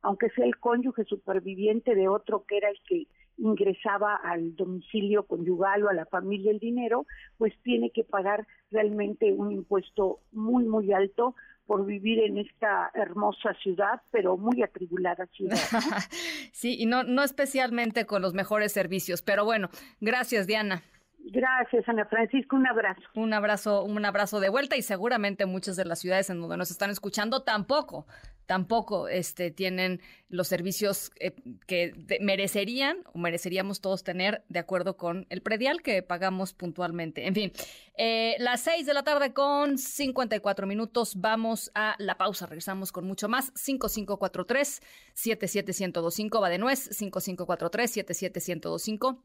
aunque 0.02 0.30
sea 0.32 0.46
el 0.46 0.58
cónyuge 0.58 1.06
superviviente 1.06 1.96
de 1.96 2.10
otro 2.10 2.44
que 2.46 2.58
era 2.58 2.70
el 2.70 2.80
que 2.86 3.08
ingresaba 3.38 4.16
al 4.16 4.56
domicilio 4.56 5.24
conyugal 5.24 5.84
o 5.84 5.90
a 5.90 5.94
la 5.94 6.06
familia 6.06 6.52
el 6.52 6.60
dinero, 6.60 7.06
pues 7.38 7.54
tiene 7.64 7.92
que 7.92 8.04
pagar 8.04 8.48
realmente 8.72 9.32
un 9.34 9.52
impuesto 9.52 10.20
muy, 10.32 10.66
muy 10.66 10.94
alto 10.94 11.36
por 11.66 11.86
vivir 11.86 12.20
en 12.20 12.38
esta 12.38 12.92
hermosa 12.94 13.54
ciudad, 13.64 14.02
pero 14.12 14.38
muy 14.38 14.62
atribulada 14.62 15.26
ciudad. 15.28 15.58
sí, 16.52 16.76
y 16.78 16.86
no, 16.86 17.04
no 17.04 17.24
especialmente 17.24 18.06
con 18.06 18.22
los 18.22 18.34
mejores 18.34 18.74
servicios, 18.74 19.22
pero 19.22 19.46
bueno, 19.46 19.70
gracias 20.02 20.48
Diana. 20.48 20.82
Gracias, 21.24 21.88
Ana 21.88 22.06
Francisco. 22.06 22.56
Un 22.56 22.68
abrazo. 22.68 23.02
Un 23.14 23.34
abrazo, 23.34 23.84
un 23.84 24.04
abrazo 24.04 24.40
de 24.40 24.50
vuelta 24.50 24.76
y 24.76 24.82
seguramente 24.82 25.46
muchas 25.46 25.76
de 25.76 25.86
las 25.86 26.00
ciudades 26.00 26.30
en 26.30 26.42
donde 26.42 26.58
nos 26.58 26.72
están 26.72 26.90
escuchando 26.90 27.44
tampoco, 27.44 28.06
tampoco 28.52 29.08
este, 29.08 29.50
tienen 29.50 30.02
los 30.28 30.50
servicios 30.50 31.12
eh, 31.22 31.34
que 31.68 31.94
merecerían 32.20 32.98
o 33.14 33.18
mereceríamos 33.18 33.80
todos 33.80 34.04
tener 34.04 34.44
de 34.50 34.60
acuerdo 34.60 34.98
con 34.98 35.26
el 35.30 35.42
predial 35.42 35.82
que 35.82 36.04
pagamos 36.04 36.52
puntualmente. 36.52 37.28
En 37.28 37.34
fin, 37.34 37.54
eh, 37.96 38.36
las 38.40 38.60
seis 38.60 38.86
de 38.86 38.94
la 38.94 39.04
tarde 39.04 39.32
con 39.32 39.78
54 39.78 40.68
minutos. 40.68 41.14
Vamos 41.16 41.72
a 41.76 41.96
la 41.98 42.18
pausa. 42.18 42.46
Regresamos 42.46 42.92
con 42.92 43.06
mucho 43.06 43.30
más. 43.30 43.54
5543 43.56 44.82
77125 45.14 46.42
va 46.42 46.50
de 46.50 46.58
nuez. 46.58 46.90
5543 46.92 47.90
77125 47.90 49.24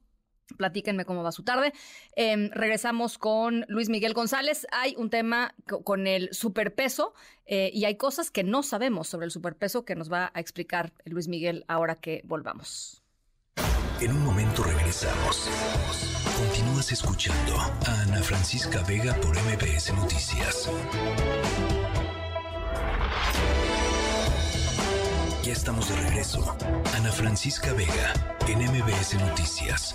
Platíquenme 0.57 1.05
cómo 1.05 1.22
va 1.22 1.32
su 1.32 1.42
tarde. 1.42 1.72
Em, 2.14 2.51
regresamos 2.53 3.18
con 3.18 3.64
Luis 3.68 3.88
Miguel 3.88 4.14
González. 4.14 4.66
Hay 4.72 4.94
un 4.97 5.11
tema 5.11 5.55
con 5.66 6.07
el 6.07 6.32
superpeso 6.32 7.14
eh, 7.47 7.70
y 7.72 7.84
hay 7.84 7.97
cosas 7.97 8.30
que 8.30 8.44
no 8.44 8.62
sabemos 8.62 9.09
sobre 9.09 9.26
el 9.26 9.30
superpeso 9.30 9.84
que 9.84 9.97
nos 9.97 10.11
va 10.11 10.30
a 10.34 10.40
explicar 10.40 10.92
Luis 11.05 11.28
Miguel 11.28 11.64
ahora 11.68 11.97
que 11.97 12.22
volvamos. 12.24 13.03
En 14.01 14.12
un 14.12 14.24
momento 14.24 14.62
regresamos. 14.62 15.49
Continúas 16.36 16.92
escuchando 16.92 17.57
a 17.57 18.03
Ana 18.03 18.22
Francisca 18.22 18.82
Vega 18.82 19.14
por 19.14 19.34
MBS 19.34 19.94
Noticias. 19.94 20.68
Estamos 25.57 25.88
de 25.88 25.96
regreso. 25.96 26.57
Ana 26.94 27.11
Francisca 27.11 27.72
Vega, 27.72 28.12
en 28.46 28.59
MBS 28.59 29.14
Noticias. 29.14 29.94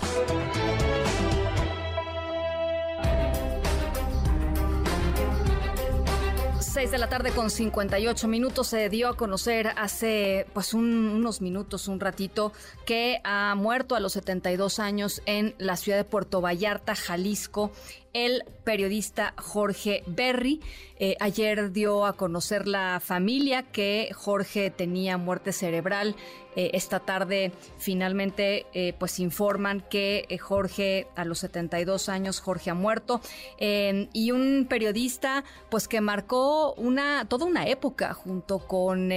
Seis 6.60 6.90
de 6.90 6.98
la 6.98 7.08
tarde 7.08 7.30
con 7.30 7.50
58 7.50 8.28
minutos 8.28 8.66
se 8.66 8.88
dio 8.88 9.08
a 9.08 9.16
conocer 9.16 9.72
hace 9.76 10.46
pues 10.52 10.74
unos 10.74 11.40
minutos, 11.40 11.86
un 11.86 12.00
ratito, 12.00 12.52
que 12.86 13.20
ha 13.24 13.54
muerto 13.54 13.94
a 13.94 14.00
los 14.00 14.14
72 14.14 14.78
años 14.78 15.22
en 15.26 15.54
la 15.58 15.76
ciudad 15.76 15.98
de 15.98 16.04
Puerto 16.04 16.40
Vallarta, 16.40 16.94
Jalisco, 16.94 17.72
el 18.12 18.44
periodista 18.64 19.34
Jorge 19.36 20.02
Berry. 20.06 20.60
Eh, 20.98 21.16
ayer 21.18 21.72
dio 21.72 22.06
a 22.06 22.12
conocer 22.12 22.68
la 22.68 23.00
familia 23.00 23.64
que 23.64 24.10
Jorge 24.14 24.70
tenía 24.70 25.16
muerte 25.16 25.52
cerebral. 25.52 26.14
Eh, 26.54 26.70
esta 26.74 27.00
tarde 27.00 27.50
finalmente 27.78 28.66
eh, 28.74 28.94
pues 28.98 29.18
informan 29.18 29.82
que 29.88 30.26
Jorge 30.40 31.08
a 31.16 31.24
los 31.24 31.38
72 31.38 32.10
años 32.10 32.40
Jorge 32.40 32.70
ha 32.70 32.74
muerto 32.74 33.22
y 33.58 34.30
un 34.32 34.66
periodista 34.68 35.44
pues 35.70 35.88
que 35.88 36.02
marcó 36.02 36.74
una 36.74 37.24
toda 37.26 37.46
una 37.46 37.66
época 37.66 38.12
junto 38.12 38.58
con 38.58 39.10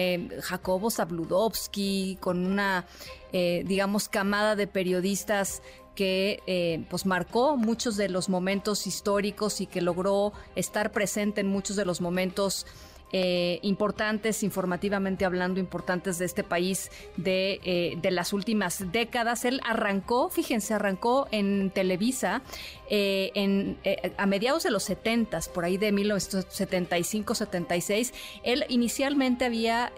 Jacobo 0.43 0.89
Zabludovsky 0.89 2.18
con 2.22 2.46
una 2.46 2.86
digamos 3.34 4.08
camada 4.08 4.56
de 4.56 4.68
periodistas 4.68 5.62
que 5.96 6.43
eh, 6.46 6.86
pues 6.89 7.06
marcó 7.06 7.58
muchos 7.58 7.98
de 7.98 8.10
los 8.10 8.30
momentos 8.30 8.86
históricos 8.86 9.62
y 9.62 9.66
que 9.66 9.82
logró 9.82 10.34
estar 10.56 10.91
presente 10.91 11.41
en 11.41 11.48
muchos 11.48 11.76
de 11.76 11.86
los 11.86 12.02
momentos 12.02 12.68
eh, 13.12 13.60
importantes, 13.62 14.41
informativamente 14.43 15.26
hablando, 15.26 15.60
importantes 15.60 16.18
de 16.18 16.26
este 16.26 16.43
país 16.43 16.89
de, 17.16 17.62
eh, 17.64 17.98
de, 18.02 18.12
las 18.12 18.34
últimas 18.34 18.91
décadas. 18.91 19.46
Él 19.46 19.62
arrancó, 19.64 20.30
fíjense, 20.30 20.74
arrancó 20.74 21.28
en 21.32 21.70
Televisa 21.70 22.41
en, 22.89 23.78
a 24.18 24.26
mediados 24.26 24.64
de 24.64 24.72
los 24.72 24.84
70, 24.84 25.39
por 25.54 25.64
ahí 25.64 25.78
de 25.78 25.93
1975-76. 25.93 28.12
Él 28.43 28.66
inicialmente 28.68 29.46
había 29.46 29.93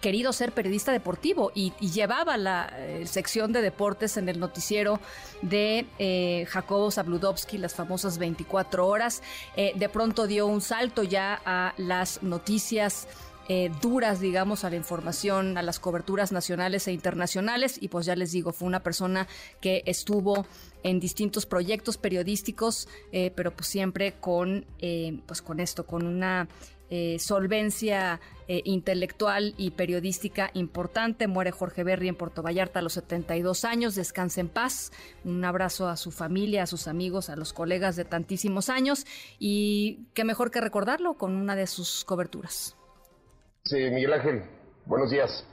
querido 0.00 0.32
ser 0.32 0.52
periodista 0.52 0.92
deportivo 0.92 1.50
y, 1.54 1.72
llevaba 1.80 2.36
la 2.36 2.72
eh, 2.76 3.06
sección 3.06 3.52
de 3.52 3.62
deportes 3.62 4.16
en 4.16 4.28
el 4.28 4.38
noticiero 4.38 5.00
de 5.42 5.86
eh, 5.98 6.46
Jacobo 6.48 6.90
Zabludovsky, 6.90 7.58
las 7.58 7.74
famosas 7.74 8.18
24 8.18 8.86
horas. 8.86 9.22
Eh, 9.56 9.72
de 9.74 9.88
pronto 9.88 10.26
dio 10.26 10.46
un 10.46 10.60
salto 10.60 11.02
ya 11.02 11.40
a 11.44 11.74
las 11.76 12.22
noticias. 12.22 13.08
duras, 13.80 14.20
digamos, 14.20 14.64
a 14.64 14.68
la 14.68 14.76
información, 14.76 15.56
a 15.56 15.62
las 15.62 15.78
coberturas 15.78 16.32
nacionales 16.32 16.86
e 16.86 16.92
internacionales. 16.92 17.78
Y 17.80 17.88
pues 17.88 18.04
ya 18.04 18.14
les 18.14 18.30
digo, 18.30 18.52
fue 18.52 18.68
una 18.68 18.82
persona 18.82 19.26
que 19.62 19.82
estuvo 19.86 20.44
en 20.82 21.00
distintos 21.00 21.46
proyectos 21.46 21.96
periodísticos, 21.96 22.88
pero 23.10 23.50
pues 23.56 23.68
siempre 23.68 24.16
con, 24.20 24.66
pues 25.24 25.40
con 25.40 25.60
esto, 25.60 25.86
con 25.86 26.06
una 26.06 26.46
eh, 26.90 27.18
solvencia 27.18 28.20
eh, 28.46 28.62
intelectual 28.64 29.54
y 29.56 29.72
periodística 29.72 30.50
importante. 30.54 31.26
Muere 31.26 31.50
Jorge 31.50 31.84
Berry 31.84 32.08
en 32.08 32.14
Puerto 32.14 32.42
Vallarta 32.42 32.78
a 32.78 32.82
los 32.82 32.94
72 32.94 33.64
años. 33.64 33.94
Descanse 33.94 34.40
en 34.40 34.48
paz. 34.48 34.90
Un 35.24 35.44
abrazo 35.44 35.88
a 35.88 35.96
su 35.96 36.10
familia, 36.10 36.62
a 36.62 36.66
sus 36.66 36.88
amigos, 36.88 37.28
a 37.28 37.36
los 37.36 37.52
colegas 37.52 37.96
de 37.96 38.04
tantísimos 38.04 38.68
años. 38.68 39.04
Y 39.38 40.06
qué 40.14 40.24
mejor 40.24 40.50
que 40.50 40.60
recordarlo 40.60 41.14
con 41.14 41.36
una 41.36 41.56
de 41.56 41.66
sus 41.66 42.04
coberturas. 42.04 42.74
Sí, 43.64 43.76
Miguel 43.76 44.14
Ángel, 44.14 44.42
buenos 44.86 45.10
días. 45.10 45.46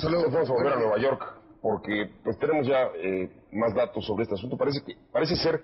Saludos. 0.00 0.32
Vamos 0.32 0.48
a 0.50 0.52
volver 0.52 0.72
a 0.74 0.76
Nueva 0.76 0.98
York 0.98 1.38
porque 1.60 2.10
pues 2.22 2.38
tenemos 2.38 2.66
ya 2.66 2.88
eh, 3.02 3.30
más 3.52 3.74
datos 3.74 4.06
sobre 4.06 4.22
este 4.22 4.34
asunto. 4.34 4.56
Parece 4.56 4.82
que 4.84 4.94
parece 5.10 5.34
ser 5.36 5.62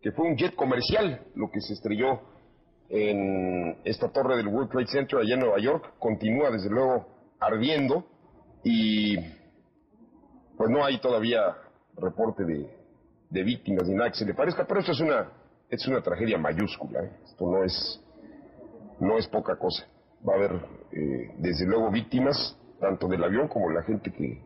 que 0.00 0.12
fue 0.12 0.26
un 0.26 0.36
jet 0.36 0.54
comercial 0.54 1.24
lo 1.34 1.50
que 1.50 1.60
se 1.60 1.74
estrelló 1.74 2.20
en 2.88 3.78
esta 3.84 4.08
torre 4.08 4.36
del 4.36 4.48
World 4.48 4.70
Trade 4.70 4.86
Center 4.86 5.18
allá 5.18 5.34
en 5.34 5.40
Nueva 5.40 5.58
York. 5.58 5.94
Continúa 5.98 6.50
desde 6.50 6.70
luego 6.70 7.06
ardiendo 7.40 8.04
y 8.62 9.16
pues 10.56 10.70
no 10.70 10.84
hay 10.84 10.98
todavía 11.00 11.56
reporte 11.96 12.44
de, 12.44 12.70
de 13.30 13.42
víctimas 13.42 13.88
ni 13.88 13.94
nada 13.94 14.10
que 14.10 14.18
se 14.18 14.24
le 14.24 14.34
parezca, 14.34 14.64
pero 14.66 14.80
esto 14.80 14.92
es 14.92 15.00
una, 15.00 15.30
es 15.68 15.86
una 15.86 16.00
tragedia 16.02 16.38
mayúscula. 16.38 17.02
¿eh? 17.02 17.10
Esto 17.24 17.50
no 17.50 17.64
es, 17.64 18.02
no 19.00 19.18
es 19.18 19.26
poca 19.28 19.56
cosa. 19.56 19.86
Va 20.26 20.34
a 20.34 20.36
haber 20.36 20.52
eh, 20.92 21.34
desde 21.38 21.66
luego 21.66 21.90
víctimas, 21.90 22.56
tanto 22.80 23.08
del 23.08 23.22
avión 23.22 23.48
como 23.48 23.70
la 23.70 23.82
gente 23.82 24.12
que 24.12 24.42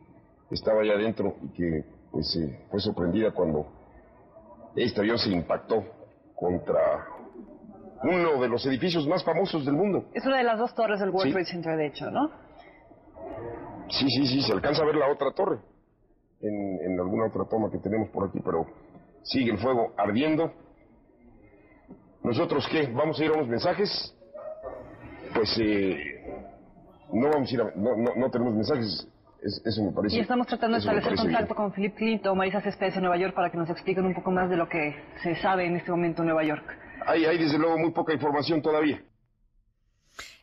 estaba 0.50 0.82
allá 0.82 0.94
adentro 0.94 1.36
y 1.42 1.48
que 1.50 1.84
pues 2.10 2.38
fue 2.70 2.80
sorprendida 2.80 3.30
cuando 3.30 3.66
este 4.74 5.00
avión 5.00 5.18
se 5.18 5.30
impactó 5.30 5.84
contra 6.34 7.06
uno 8.02 8.40
de 8.40 8.48
los 8.48 8.64
edificios 8.66 9.06
más 9.06 9.22
famosos 9.24 9.64
del 9.64 9.74
mundo. 9.74 10.06
Es 10.14 10.24
una 10.24 10.38
de 10.38 10.44
las 10.44 10.58
dos 10.58 10.74
torres 10.74 11.00
del 11.00 11.10
World 11.10 11.32
Trade 11.32 11.46
Center, 11.46 11.76
de 11.76 11.86
hecho, 11.86 12.10
¿no? 12.10 12.30
Sí, 13.88 14.06
sí, 14.08 14.26
sí, 14.26 14.42
se 14.42 14.52
alcanza 14.52 14.82
a 14.82 14.86
ver 14.86 14.96
la 14.96 15.10
otra 15.10 15.32
torre 15.32 15.58
en, 16.40 16.98
alguna 16.98 17.26
otra 17.26 17.44
toma 17.44 17.70
que 17.70 17.78
tenemos 17.78 18.08
por 18.10 18.28
aquí, 18.28 18.40
pero 18.44 18.66
sigue 19.22 19.50
el 19.50 19.58
fuego 19.58 19.92
ardiendo. 19.96 20.52
¿Nosotros 22.22 22.66
qué? 22.70 22.86
¿Vamos 22.86 23.18
a 23.20 23.24
ir 23.24 23.30
a 23.30 23.34
unos 23.34 23.48
mensajes? 23.48 24.14
Pues 25.34 25.58
eh, 25.60 25.96
no 27.12 27.28
vamos 27.30 27.50
a 27.50 27.54
ir 27.54 27.60
a, 27.60 27.72
no, 27.76 27.96
no, 28.16 28.30
tenemos 28.30 28.54
mensajes, 28.54 29.08
eso 29.42 29.84
me 29.84 29.92
parece. 29.92 30.16
Y 30.16 30.20
estamos 30.20 30.46
tratando 30.46 30.76
de 30.76 30.80
establecer 30.80 31.16
contacto 31.16 31.54
con 31.54 31.72
Philip 31.72 31.94
Clinton 31.94 32.32
o 32.32 32.34
Marisa 32.34 32.60
Céspedes 32.60 32.96
en 32.96 33.02
Nueva 33.02 33.16
York 33.16 33.34
para 33.34 33.50
que 33.50 33.56
nos 33.56 33.70
expliquen 33.70 34.04
un 34.04 34.14
poco 34.14 34.30
más 34.30 34.50
de 34.50 34.56
lo 34.56 34.68
que 34.68 34.94
se 35.22 35.36
sabe 35.36 35.66
en 35.66 35.76
este 35.76 35.90
momento 35.90 36.22
en 36.22 36.26
Nueva 36.28 36.44
York 36.44 36.64
hay, 37.06 37.24
hay 37.24 37.38
desde 37.38 37.58
luego 37.58 37.78
muy 37.78 37.90
poca 37.92 38.12
información 38.12 38.62
todavía. 38.62 39.02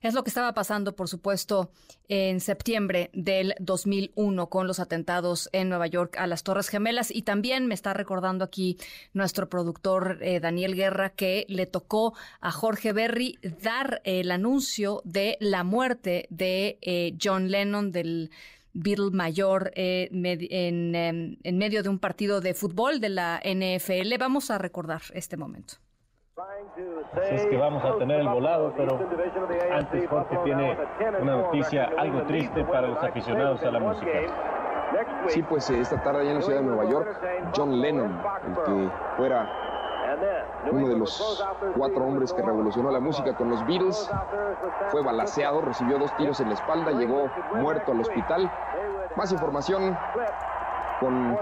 Es 0.02 0.14
lo 0.14 0.24
que 0.24 0.30
estaba 0.30 0.54
pasando, 0.54 0.96
por 0.96 1.08
supuesto, 1.08 1.72
en 2.08 2.40
septiembre 2.40 3.10
del 3.14 3.56
2001 3.60 4.48
con 4.50 4.68
los 4.68 4.80
atentados 4.80 5.50
en 5.54 5.70
Nueva 5.70 5.88
York 5.88 6.18
a 6.18 6.28
las 6.28 6.44
Torres 6.44 6.70
Gemelas. 6.70 7.12
Y 7.12 7.24
también 7.24 7.68
me 7.68 7.74
está 7.74 7.94
recordando 7.94 8.46
aquí 8.46 8.78
nuestro 9.14 9.50
productor 9.50 10.20
eh, 10.22 10.40
Daniel 10.40 10.76
Guerra 10.76 11.10
que 11.10 11.46
le 11.50 11.66
tocó 11.66 12.14
a 12.42 12.52
Jorge 12.52 12.94
Berry 12.94 13.40
dar 13.62 14.02
el 14.04 14.32
anuncio 14.32 15.02
de 15.04 15.38
la 15.40 15.64
muerte 15.64 16.28
de 16.30 16.78
eh, 16.82 17.18
John 17.22 17.50
Lennon 17.50 17.92
del 17.92 18.30
Beatle 18.74 19.10
mayor 19.12 19.72
eh, 19.76 20.10
en, 20.12 20.96
em, 20.96 21.38
en 21.42 21.58
medio 21.58 21.82
de 21.82 21.90
un 21.90 21.98
partido 21.98 22.42
de 22.42 22.54
fútbol 22.54 23.00
de 23.00 23.10
la 23.10 23.42
NFL. 23.44 24.16
Vamos 24.20 24.52
a 24.52 24.60
recordar 24.60 25.02
este 25.14 25.38
momento 25.38 25.78
es 27.24 27.46
que 27.48 27.58
vamos 27.58 27.84
a 27.84 27.98
tener 27.98 28.20
el 28.20 28.28
volado, 28.28 28.72
pero 28.78 29.00
antes 29.72 30.08
Jorge 30.08 30.38
tiene 30.44 30.78
una 31.20 31.36
noticia 31.38 31.90
algo 31.98 32.22
triste 32.24 32.64
para 32.66 32.88
los 32.88 33.04
aficionados 33.04 33.64
a 33.64 33.72
la 33.72 33.80
música. 33.80 34.12
Sí, 35.28 35.42
pues 35.44 35.70
eh, 35.70 35.80
esta 35.80 36.02
tarde 36.04 36.22
allá 36.22 36.30
en 36.30 36.36
la 36.36 36.42
ciudad 36.42 36.60
de 36.60 36.66
Nueva 36.66 36.86
York, 36.86 37.20
John 37.56 37.82
Lennon, 37.82 38.22
el 38.48 38.64
que 38.64 38.90
fuera 39.18 39.50
uno 40.72 40.88
de 40.88 40.98
los 40.98 41.46
cuatro 41.76 42.06
hombres 42.06 42.32
que 42.32 42.42
revolucionó 42.42 42.92
la 42.92 43.00
música 43.00 43.36
con 43.36 43.50
los 43.50 43.66
Beatles, 43.66 44.10
fue 44.90 45.04
balaseado, 45.04 45.62
recibió 45.62 45.98
dos 45.98 46.16
tiros 46.18 46.40
en 46.40 46.50
la 46.50 46.54
espalda, 46.54 46.92
llegó 46.92 47.30
muerto 47.56 47.92
al 47.92 48.02
hospital. 48.02 48.50
Más 49.16 49.32
información 49.32 49.98
con 51.00 51.38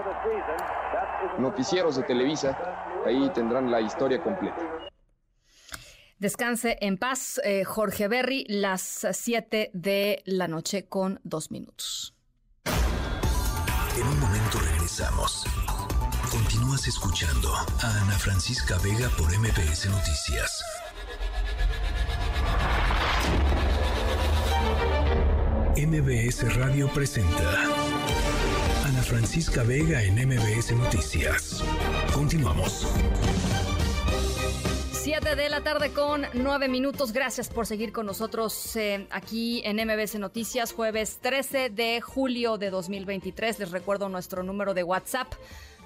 noticieros 1.38 1.96
de 1.96 2.02
Televisa, 2.02 2.56
ahí 3.06 3.30
tendrán 3.34 3.70
la 3.70 3.80
historia 3.80 4.22
completa. 4.22 4.90
Descanse 6.18 6.78
en 6.80 6.96
paz, 6.96 7.40
eh, 7.44 7.64
Jorge 7.64 8.08
Berry, 8.08 8.46
las 8.48 9.06
7 9.12 9.70
de 9.74 10.22
la 10.24 10.48
noche 10.48 10.86
con 10.86 11.20
dos 11.24 11.50
minutos. 11.50 12.14
En 12.64 14.06
un 14.06 14.20
momento 14.20 14.58
regresamos. 14.58 15.44
Continúas 16.30 16.86
escuchando 16.88 17.52
a 17.54 18.02
Ana 18.02 18.18
Francisca 18.18 18.78
Vega 18.82 19.08
por 19.16 19.30
MPS 19.38 19.86
Noticias. 19.90 20.62
MBS 25.76 26.56
Radio 26.56 26.88
presenta 26.88 27.85
Francisca 29.06 29.62
Vega 29.62 30.02
en 30.02 30.14
MBS 30.14 30.72
Noticias. 30.72 31.62
Continuamos. 32.12 32.84
7 34.90 35.36
de 35.36 35.48
la 35.48 35.62
tarde 35.62 35.92
con 35.92 36.26
9 36.34 36.66
minutos. 36.66 37.12
Gracias 37.12 37.48
por 37.48 37.66
seguir 37.66 37.92
con 37.92 38.04
nosotros 38.06 38.74
eh, 38.74 39.06
aquí 39.12 39.62
en 39.64 39.76
MBC 39.76 40.16
Noticias, 40.16 40.72
jueves 40.72 41.18
13 41.22 41.70
de 41.70 42.00
julio 42.00 42.58
de 42.58 42.70
2023. 42.70 43.60
Les 43.60 43.70
recuerdo 43.70 44.08
nuestro 44.08 44.42
número 44.42 44.74
de 44.74 44.82
WhatsApp. 44.82 45.32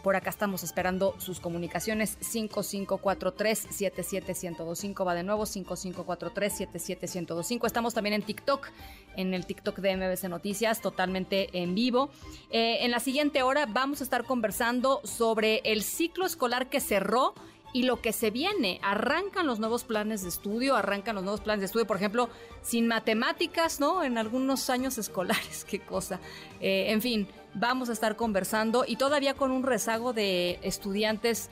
Por 0.02 0.16
acá 0.16 0.30
estamos 0.30 0.62
esperando 0.62 1.14
sus 1.18 1.40
comunicaciones 1.40 2.18
5543-77125. 2.20 5.06
Va 5.06 5.14
de 5.14 5.22
nuevo 5.22 5.44
5543-77125. 5.44 7.66
Estamos 7.66 7.92
también 7.92 8.14
en 8.14 8.22
TikTok, 8.22 8.68
en 9.16 9.34
el 9.34 9.44
TikTok 9.44 9.76
de 9.78 9.94
MBC 9.96 10.24
Noticias, 10.28 10.80
totalmente 10.80 11.50
en 11.60 11.74
vivo. 11.74 12.08
Eh, 12.50 12.84
en 12.84 12.90
la 12.90 13.00
siguiente 13.00 13.42
hora 13.42 13.66
vamos 13.66 14.00
a 14.00 14.04
estar 14.04 14.24
conversando 14.24 15.02
sobre 15.04 15.60
el 15.64 15.82
ciclo 15.82 16.24
escolar 16.24 16.70
que 16.70 16.80
cerró 16.80 17.34
y 17.72 17.84
lo 17.84 18.00
que 18.00 18.12
se 18.12 18.30
viene. 18.30 18.80
Arrancan 18.82 19.46
los 19.46 19.58
nuevos 19.58 19.84
planes 19.84 20.22
de 20.22 20.28
estudio, 20.28 20.76
arrancan 20.76 21.14
los 21.14 21.24
nuevos 21.24 21.40
planes 21.40 21.60
de 21.60 21.66
estudio, 21.66 21.86
por 21.86 21.96
ejemplo, 21.96 22.28
sin 22.62 22.86
matemáticas, 22.86 23.80
¿no? 23.80 24.02
En 24.02 24.18
algunos 24.18 24.70
años 24.70 24.98
escolares, 24.98 25.64
qué 25.68 25.80
cosa. 25.80 26.20
Eh, 26.60 26.86
en 26.88 27.02
fin, 27.02 27.28
vamos 27.54 27.88
a 27.88 27.92
estar 27.92 28.16
conversando 28.16 28.84
y 28.86 28.96
todavía 28.96 29.34
con 29.34 29.50
un 29.50 29.62
rezago 29.62 30.12
de 30.12 30.58
estudiantes 30.62 31.50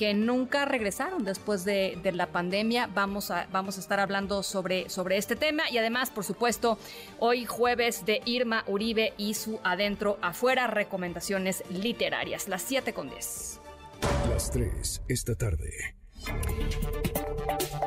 que 0.00 0.14
nunca 0.14 0.64
regresaron 0.64 1.24
después 1.24 1.66
de, 1.66 2.00
la 2.14 2.28
pandemia. 2.28 2.88
Vamos 2.94 3.30
a, 3.30 3.46
vamos 3.52 3.76
a 3.76 3.80
estar 3.80 4.00
hablando 4.00 4.42
sobre, 4.42 4.88
sobre 4.88 5.18
este 5.18 5.36
tema 5.36 5.64
y 5.70 5.76
además, 5.76 6.08
por 6.08 6.24
supuesto, 6.24 6.78
hoy 7.18 7.44
jueves 7.44 8.06
de 8.06 8.22
Irma 8.24 8.64
Uribe 8.66 9.12
y 9.18 9.34
su 9.34 9.60
Adentro 9.62 10.16
Afuera, 10.22 10.68
recomendaciones 10.68 11.62
literarias, 11.68 12.48
las 12.48 12.62
7 12.62 12.94
con 12.94 13.10
10. 13.10 13.59
Las 14.02 14.50
3 14.50 15.02
esta 15.08 15.34
tarde. 15.34 15.94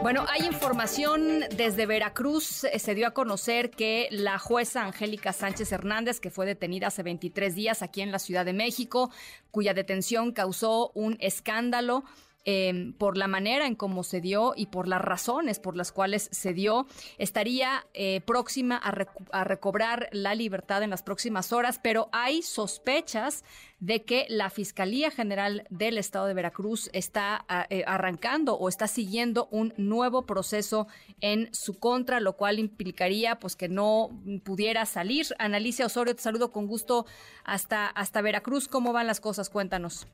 Bueno, 0.01 0.25
hay 0.29 0.45
información 0.45 1.45
desde 1.55 1.85
Veracruz. 1.85 2.65
Eh, 2.65 2.79
se 2.79 2.93
dio 2.93 3.07
a 3.07 3.11
conocer 3.11 3.71
que 3.71 4.07
la 4.11 4.37
jueza 4.37 4.83
Angélica 4.83 5.31
Sánchez 5.31 5.71
Hernández, 5.71 6.19
que 6.19 6.29
fue 6.29 6.45
detenida 6.45 6.87
hace 6.87 7.03
23 7.03 7.55
días 7.55 7.81
aquí 7.81 8.01
en 8.01 8.11
la 8.11 8.19
Ciudad 8.19 8.43
de 8.43 8.53
México, 8.53 9.11
cuya 9.51 9.73
detención 9.73 10.33
causó 10.33 10.91
un 10.93 11.15
escándalo, 11.19 12.03
Em, 12.45 12.91
por 12.91 13.15
la 13.17 13.29
manera 13.29 13.67
en 13.67 13.75
cómo 13.75 14.03
se 14.03 14.19
dio 14.19 14.51
y 14.53 14.65
por 14.65 14.89
las 14.89 14.99
razones 14.99 15.59
por 15.59 15.77
las 15.77 15.93
cuales 15.93 16.27
se 16.33 16.53
dio, 16.53 16.87
estaría 17.17 17.87
eh, 17.93 18.19
próxima 18.19 18.75
a, 18.75 19.43
recobrar 19.45 20.09
la 20.11 20.35
libertad 20.35 20.83
en 20.83 20.89
las 20.89 21.03
próximas 21.03 21.53
horas, 21.53 21.79
pero 21.81 22.09
hay 22.11 22.41
sospechas 22.41 23.45
de 23.79 24.03
que 24.03 24.25
la 24.27 24.49
Fiscalía 24.49 25.09
General 25.09 25.65
del 25.69 25.97
Estado 25.97 26.25
de 26.25 26.33
Veracruz 26.33 26.89
está 26.91 27.45
eh, 27.69 27.85
arrancando 27.87 28.55
o 28.55 28.67
está 28.67 28.89
siguiendo 28.89 29.47
un 29.49 29.73
nuevo 29.77 30.25
proceso 30.25 30.87
en 31.21 31.47
su 31.53 31.79
contra, 31.79 32.19
lo 32.19 32.33
cual 32.33 32.59
implicaría 32.59 33.39
pues 33.39 33.55
que 33.55 33.69
no 33.69 34.09
pudiera 34.43 34.85
salir. 34.85 35.27
Analicia 35.39 35.85
Osorio, 35.85 36.13
te 36.13 36.21
saludo 36.21 36.51
con 36.51 36.67
gusto 36.67 37.05
hasta, 37.45 37.87
hasta 37.87 38.21
Veracruz. 38.21 38.67
¿Cómo 38.67 38.91
van 38.91 39.07
las 39.07 39.21
cosas? 39.21 39.49
Cuéntanos. 39.49 40.07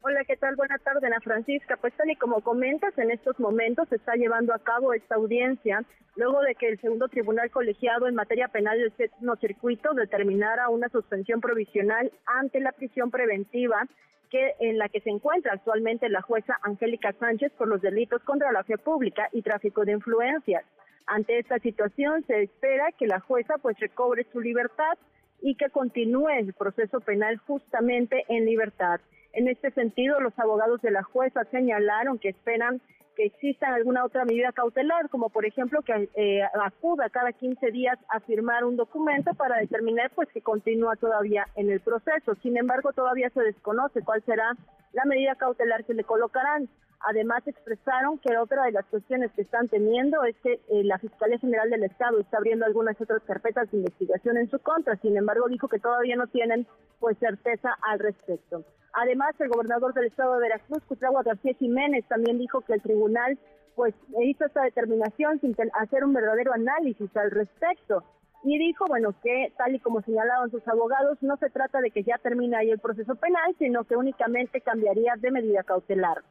Hola, 0.00 0.24
¿qué 0.24 0.36
tal? 0.36 0.54
Buenas 0.54 0.80
tardes, 0.82 1.02
Ana 1.02 1.20
Francisca. 1.20 1.76
Pues 1.76 1.92
tal 1.94 2.08
y 2.08 2.14
como 2.14 2.40
comentas, 2.40 2.96
en 2.98 3.10
estos 3.10 3.38
momentos 3.40 3.88
se 3.88 3.96
está 3.96 4.14
llevando 4.14 4.54
a 4.54 4.60
cabo 4.60 4.94
esta 4.94 5.16
audiencia 5.16 5.82
luego 6.14 6.40
de 6.42 6.54
que 6.54 6.68
el 6.68 6.80
segundo 6.80 7.08
tribunal 7.08 7.50
colegiado 7.50 8.06
en 8.06 8.14
materia 8.14 8.46
penal 8.46 8.78
del 8.78 8.96
séptimo 8.96 9.34
circuito 9.36 9.94
determinara 9.94 10.68
una 10.68 10.88
suspensión 10.88 11.40
provisional 11.40 12.12
ante 12.26 12.60
la 12.60 12.70
prisión 12.70 13.10
preventiva 13.10 13.86
que 14.30 14.54
en 14.60 14.78
la 14.78 14.88
que 14.88 15.00
se 15.00 15.10
encuentra 15.10 15.54
actualmente 15.54 16.08
la 16.08 16.22
jueza 16.22 16.58
Angélica 16.62 17.12
Sánchez 17.18 17.52
por 17.58 17.66
los 17.66 17.82
delitos 17.82 18.22
contra 18.22 18.52
la 18.52 18.62
fe 18.62 18.78
pública 18.78 19.28
y 19.32 19.42
tráfico 19.42 19.84
de 19.84 19.92
influencias. 19.92 20.64
Ante 21.06 21.38
esta 21.38 21.58
situación 21.58 22.24
se 22.26 22.42
espera 22.42 22.92
que 22.92 23.08
la 23.08 23.18
jueza 23.18 23.58
pues 23.58 23.78
recobre 23.80 24.26
su 24.30 24.40
libertad 24.40 24.96
y 25.42 25.56
que 25.56 25.70
continúe 25.70 26.28
el 26.28 26.52
proceso 26.52 27.00
penal 27.00 27.38
justamente 27.38 28.24
en 28.28 28.44
libertad. 28.44 29.00
En 29.38 29.46
este 29.46 29.70
sentido, 29.70 30.18
los 30.18 30.36
abogados 30.36 30.82
de 30.82 30.90
la 30.90 31.04
jueza 31.04 31.44
señalaron 31.52 32.18
que 32.18 32.30
esperan 32.30 32.80
que 33.14 33.26
exista 33.26 33.72
alguna 33.72 34.04
otra 34.04 34.24
medida 34.24 34.50
cautelar, 34.50 35.08
como 35.10 35.30
por 35.30 35.46
ejemplo 35.46 35.80
que 35.82 36.08
eh, 36.16 36.42
acuda 36.60 37.08
cada 37.08 37.32
15 37.32 37.70
días 37.70 37.96
a 38.08 38.18
firmar 38.18 38.64
un 38.64 38.76
documento 38.76 39.34
para 39.34 39.60
determinar 39.60 40.10
pues 40.12 40.28
que 40.34 40.40
continúa 40.40 40.96
todavía 40.96 41.46
en 41.54 41.70
el 41.70 41.78
proceso. 41.78 42.34
Sin 42.42 42.56
embargo, 42.56 42.92
todavía 42.92 43.30
se 43.30 43.42
desconoce 43.42 44.02
cuál 44.02 44.24
será 44.24 44.56
la 44.92 45.04
medida 45.04 45.36
cautelar 45.36 45.84
que 45.84 45.94
le 45.94 46.02
colocarán. 46.02 46.68
Además, 46.98 47.46
expresaron 47.46 48.18
que 48.18 48.36
otra 48.36 48.64
de 48.64 48.72
las 48.72 48.86
cuestiones 48.86 49.30
que 49.36 49.42
están 49.42 49.68
teniendo 49.68 50.24
es 50.24 50.34
que 50.42 50.54
eh, 50.54 50.82
la 50.82 50.98
Fiscalía 50.98 51.38
General 51.38 51.70
del 51.70 51.84
Estado 51.84 52.18
está 52.18 52.38
abriendo 52.38 52.66
algunas 52.66 53.00
otras 53.00 53.22
carpetas 53.22 53.70
de 53.70 53.76
investigación 53.76 54.36
en 54.36 54.50
su 54.50 54.58
contra. 54.58 54.96
Sin 54.96 55.16
embargo, 55.16 55.46
dijo 55.48 55.68
que 55.68 55.78
todavía 55.78 56.16
no 56.16 56.26
tienen 56.26 56.66
pues 56.98 57.16
certeza 57.18 57.78
al 57.82 58.00
respecto. 58.00 58.64
Además, 58.92 59.34
el 59.38 59.48
gobernador 59.48 59.94
del 59.94 60.06
estado 60.06 60.34
de 60.34 60.40
Veracruz, 60.40 60.82
Cutragua 60.84 61.22
García 61.22 61.54
Jiménez, 61.54 62.04
también 62.08 62.38
dijo 62.38 62.60
que 62.62 62.74
el 62.74 62.82
tribunal 62.82 63.38
pues 63.74 63.94
hizo 64.22 64.44
esta 64.44 64.62
determinación 64.62 65.40
sin 65.40 65.54
hacer 65.74 66.04
un 66.04 66.12
verdadero 66.12 66.52
análisis 66.52 67.16
al 67.16 67.30
respecto. 67.30 68.02
Y 68.44 68.58
dijo, 68.58 68.84
bueno, 68.88 69.14
que 69.22 69.52
tal 69.56 69.74
y 69.74 69.80
como 69.80 70.00
señalaban 70.02 70.50
sus 70.50 70.66
abogados, 70.66 71.18
no 71.22 71.36
se 71.36 71.50
trata 71.50 71.80
de 71.80 71.90
que 71.90 72.02
ya 72.02 72.18
termine 72.18 72.56
ahí 72.56 72.70
el 72.70 72.78
proceso 72.78 73.14
penal, 73.16 73.54
sino 73.58 73.84
que 73.84 73.96
únicamente 73.96 74.60
cambiaría 74.60 75.14
de 75.18 75.30
medida 75.30 75.62
cautelar. 75.62 76.22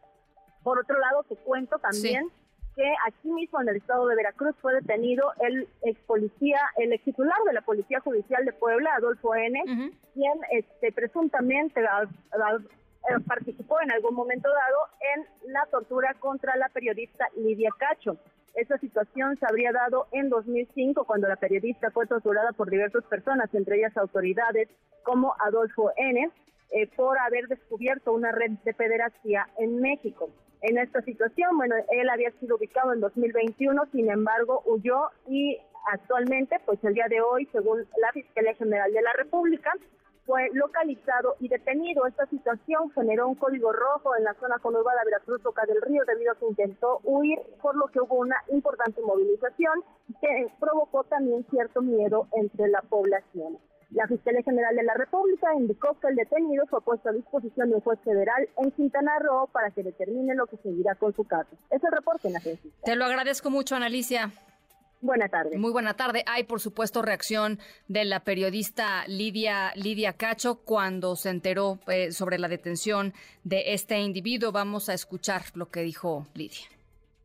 Por 0.63 0.79
otro 0.79 0.99
lado, 0.99 1.23
te 1.23 1.35
cuento 1.37 1.77
también 1.79 2.29
que 2.78 2.93
aquí 3.07 3.30
mismo 3.30 3.59
en 3.59 3.69
el 3.69 3.78
estado 3.78 4.05
de 4.05 4.15
Veracruz 4.15 4.55
fue 4.61 4.71
detenido 4.75 5.34
el 5.39 5.67
ex 5.82 5.99
policía, 6.01 6.59
el 6.78 6.93
ex 6.93 7.03
titular 7.05 7.38
de 7.47 7.53
la 7.53 7.61
Policía 7.61 7.99
Judicial 8.01 8.45
de 8.45 8.53
Puebla, 8.53 8.91
Adolfo 8.95 9.34
N., 9.34 9.59
quien 10.13 10.34
este, 10.51 10.91
presuntamente 10.91 11.82
eh, 11.82 13.19
participó 13.28 13.82
en 13.82 13.91
algún 13.91 14.13
momento 14.13 14.47
dado 14.47 14.78
en 15.15 15.51
la 15.53 15.65
tortura 15.71 16.13
contra 16.19 16.55
la 16.55 16.69
periodista 16.69 17.25
Lidia 17.36 17.71
Cacho. 17.80 18.17
Esa 18.53 18.78
situación 18.78 19.38
se 19.38 19.47
habría 19.49 19.71
dado 19.71 20.05
en 20.11 20.30
2005 20.30 21.03
cuando 21.05 21.28
la 21.28 21.36
periodista 21.36 21.89
fue 21.89 22.05
torturada 22.05 22.51
por 22.51 22.69
diversas 22.69 23.03
personas, 23.05 23.51
entre 23.55 23.78
ellas 23.78 23.97
autoridades 23.97 24.69
como 25.01 25.34
Adolfo 25.39 25.91
N., 25.97 26.30
eh, 26.69 26.88
por 26.95 27.17
haber 27.17 27.47
descubierto 27.47 28.13
una 28.13 28.32
red 28.32 28.51
de 28.63 28.73
pederastía 28.75 29.47
en 29.57 29.82
México. 29.82 30.30
En 30.61 30.77
esta 30.77 31.01
situación. 31.01 31.57
Bueno, 31.57 31.75
él 31.91 32.09
había 32.09 32.31
sido 32.39 32.55
ubicado 32.55 32.93
en 32.93 32.99
2021, 32.99 33.85
sin 33.91 34.09
embargo, 34.09 34.63
huyó 34.65 35.09
y 35.27 35.57
actualmente, 35.91 36.59
pues 36.65 36.83
el 36.83 36.93
día 36.93 37.07
de 37.09 37.21
hoy, 37.21 37.47
según 37.51 37.79
la 38.01 38.11
Fiscalía 38.13 38.53
General 38.55 38.91
de 38.91 39.01
la 39.01 39.13
República, 39.13 39.71
fue 40.25 40.49
localizado 40.53 41.35
y 41.39 41.47
detenido. 41.47 42.05
Esta 42.05 42.25
situación 42.27 42.91
generó 42.91 43.29
un 43.29 43.35
código 43.35 43.71
rojo 43.71 44.15
en 44.17 44.25
la 44.25 44.33
zona 44.35 44.59
conurbada 44.59 45.03
Veracruz 45.05 45.41
Boca 45.41 45.65
del 45.65 45.81
Río 45.81 46.03
debido 46.05 46.33
a 46.33 46.35
que 46.35 46.45
intentó 46.45 46.99
huir, 47.03 47.39
por 47.61 47.75
lo 47.77 47.87
que 47.87 48.01
hubo 48.01 48.17
una 48.17 48.35
importante 48.51 49.01
movilización 49.01 49.81
que 50.19 50.47
provocó 50.59 51.05
también 51.05 51.45
cierto 51.49 51.81
miedo 51.81 52.27
entre 52.33 52.67
la 52.67 52.81
población. 52.81 53.57
La 53.91 54.05
Fiscalía 54.07 54.43
General 54.43 54.75
de 54.75 54.83
la 54.83 54.93
República 54.95 55.47
indicó 55.55 55.97
que 55.99 56.07
el 56.09 56.15
detenido 56.15 56.65
fue 56.67 56.81
puesto 56.81 57.09
a 57.09 57.13
disposición 57.13 57.69
de 57.69 57.75
un 57.75 57.81
juez 57.81 57.99
federal 58.03 58.49
en 58.57 58.71
Quintana 58.71 59.17
Roo 59.19 59.47
para 59.47 59.71
que 59.71 59.81
determine 59.81 60.35
lo 60.35 60.45
que 60.47 60.57
seguirá 60.57 60.95
con 60.95 61.13
su 61.13 61.23
caso. 61.23 61.49
Es 61.69 61.81
el 61.83 61.91
reporte 61.91 62.27
en 62.27 62.33
la 62.33 62.39
agencia. 62.39 62.69
Te 62.83 62.95
lo 62.95 63.05
agradezco 63.05 63.49
mucho, 63.49 63.75
Analicia. 63.75 64.31
Buena 64.99 65.29
tarde. 65.29 65.57
Muy 65.57 65.71
buena 65.71 65.93
tarde. 65.93 66.23
Hay, 66.25 66.43
por 66.43 66.59
supuesto, 66.59 67.01
reacción 67.01 67.59
de 67.88 68.03
la 68.03 68.21
periodista 68.21 69.07
Lidia, 69.07 69.71
Lidia 69.75 70.13
Cacho 70.13 70.55
cuando 70.65 71.15
se 71.15 71.29
enteró 71.29 71.79
eh, 71.88 72.11
sobre 72.11 72.39
la 72.39 72.47
detención 72.47 73.13
de 73.43 73.73
este 73.73 73.99
individuo. 73.99 74.51
Vamos 74.51 74.89
a 74.89 74.93
escuchar 74.93 75.43
lo 75.53 75.69
que 75.69 75.81
dijo 75.81 76.25
Lidia. 76.33 76.76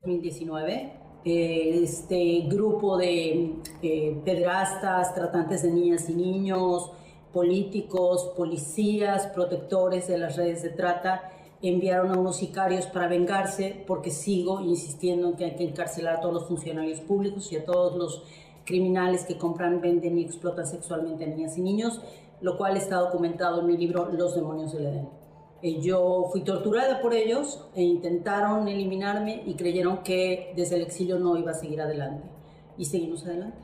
2019, 0.04 0.92
eh, 1.24 1.80
este 1.84 2.40
grupo 2.48 2.96
de 2.96 3.54
eh, 3.82 4.20
pedrastas, 4.24 5.14
tratantes 5.14 5.62
de 5.62 5.70
niñas 5.70 6.08
y 6.08 6.14
niños, 6.14 6.90
políticos, 7.32 8.32
policías, 8.36 9.28
protectores 9.28 10.08
de 10.08 10.18
las 10.18 10.36
redes 10.36 10.64
de 10.64 10.70
trata, 10.70 11.30
enviaron 11.62 12.10
a 12.10 12.18
unos 12.18 12.38
sicarios 12.38 12.86
para 12.86 13.06
vengarse 13.06 13.84
porque 13.86 14.10
sigo 14.10 14.60
insistiendo 14.60 15.28
en 15.28 15.36
que 15.36 15.44
hay 15.44 15.54
que 15.54 15.68
encarcelar 15.68 16.16
a 16.16 16.20
todos 16.20 16.34
los 16.34 16.48
funcionarios 16.48 16.98
públicos 16.98 17.52
y 17.52 17.56
a 17.56 17.64
todos 17.64 17.96
los 17.96 18.24
criminales 18.64 19.24
que 19.24 19.38
compran, 19.38 19.80
venden 19.80 20.18
y 20.18 20.22
explotan 20.22 20.66
sexualmente 20.66 21.24
a 21.24 21.28
niñas 21.28 21.56
y 21.56 21.60
niños, 21.60 22.00
lo 22.40 22.58
cual 22.58 22.76
está 22.76 22.96
documentado 22.96 23.60
en 23.60 23.68
mi 23.68 23.76
libro 23.76 24.10
Los 24.12 24.34
demonios 24.34 24.72
del 24.72 24.86
Edén. 24.86 25.21
Eh, 25.62 25.80
yo 25.80 26.28
fui 26.32 26.42
torturada 26.42 27.00
por 27.00 27.14
ellos 27.14 27.68
e 27.74 27.82
intentaron 27.82 28.66
eliminarme 28.66 29.44
y 29.46 29.54
creyeron 29.54 30.02
que 30.02 30.52
desde 30.56 30.74
el 30.74 30.82
exilio 30.82 31.20
no 31.20 31.36
iba 31.36 31.52
a 31.52 31.54
seguir 31.54 31.80
adelante. 31.80 32.28
Y 32.76 32.84
seguimos 32.84 33.24
adelante 33.24 33.58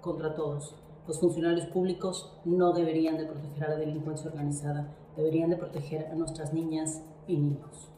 contra 0.00 0.34
todos. 0.34 0.76
Los 1.06 1.18
funcionarios 1.18 1.66
públicos 1.66 2.32
no 2.44 2.72
deberían 2.72 3.18
de 3.18 3.26
proteger 3.26 3.64
a 3.64 3.70
la 3.70 3.76
delincuencia 3.76 4.30
organizada, 4.30 4.94
deberían 5.16 5.50
de 5.50 5.56
proteger 5.56 6.06
a 6.06 6.14
nuestras 6.14 6.52
niñas 6.52 7.02
y 7.26 7.36
niños. 7.36 7.91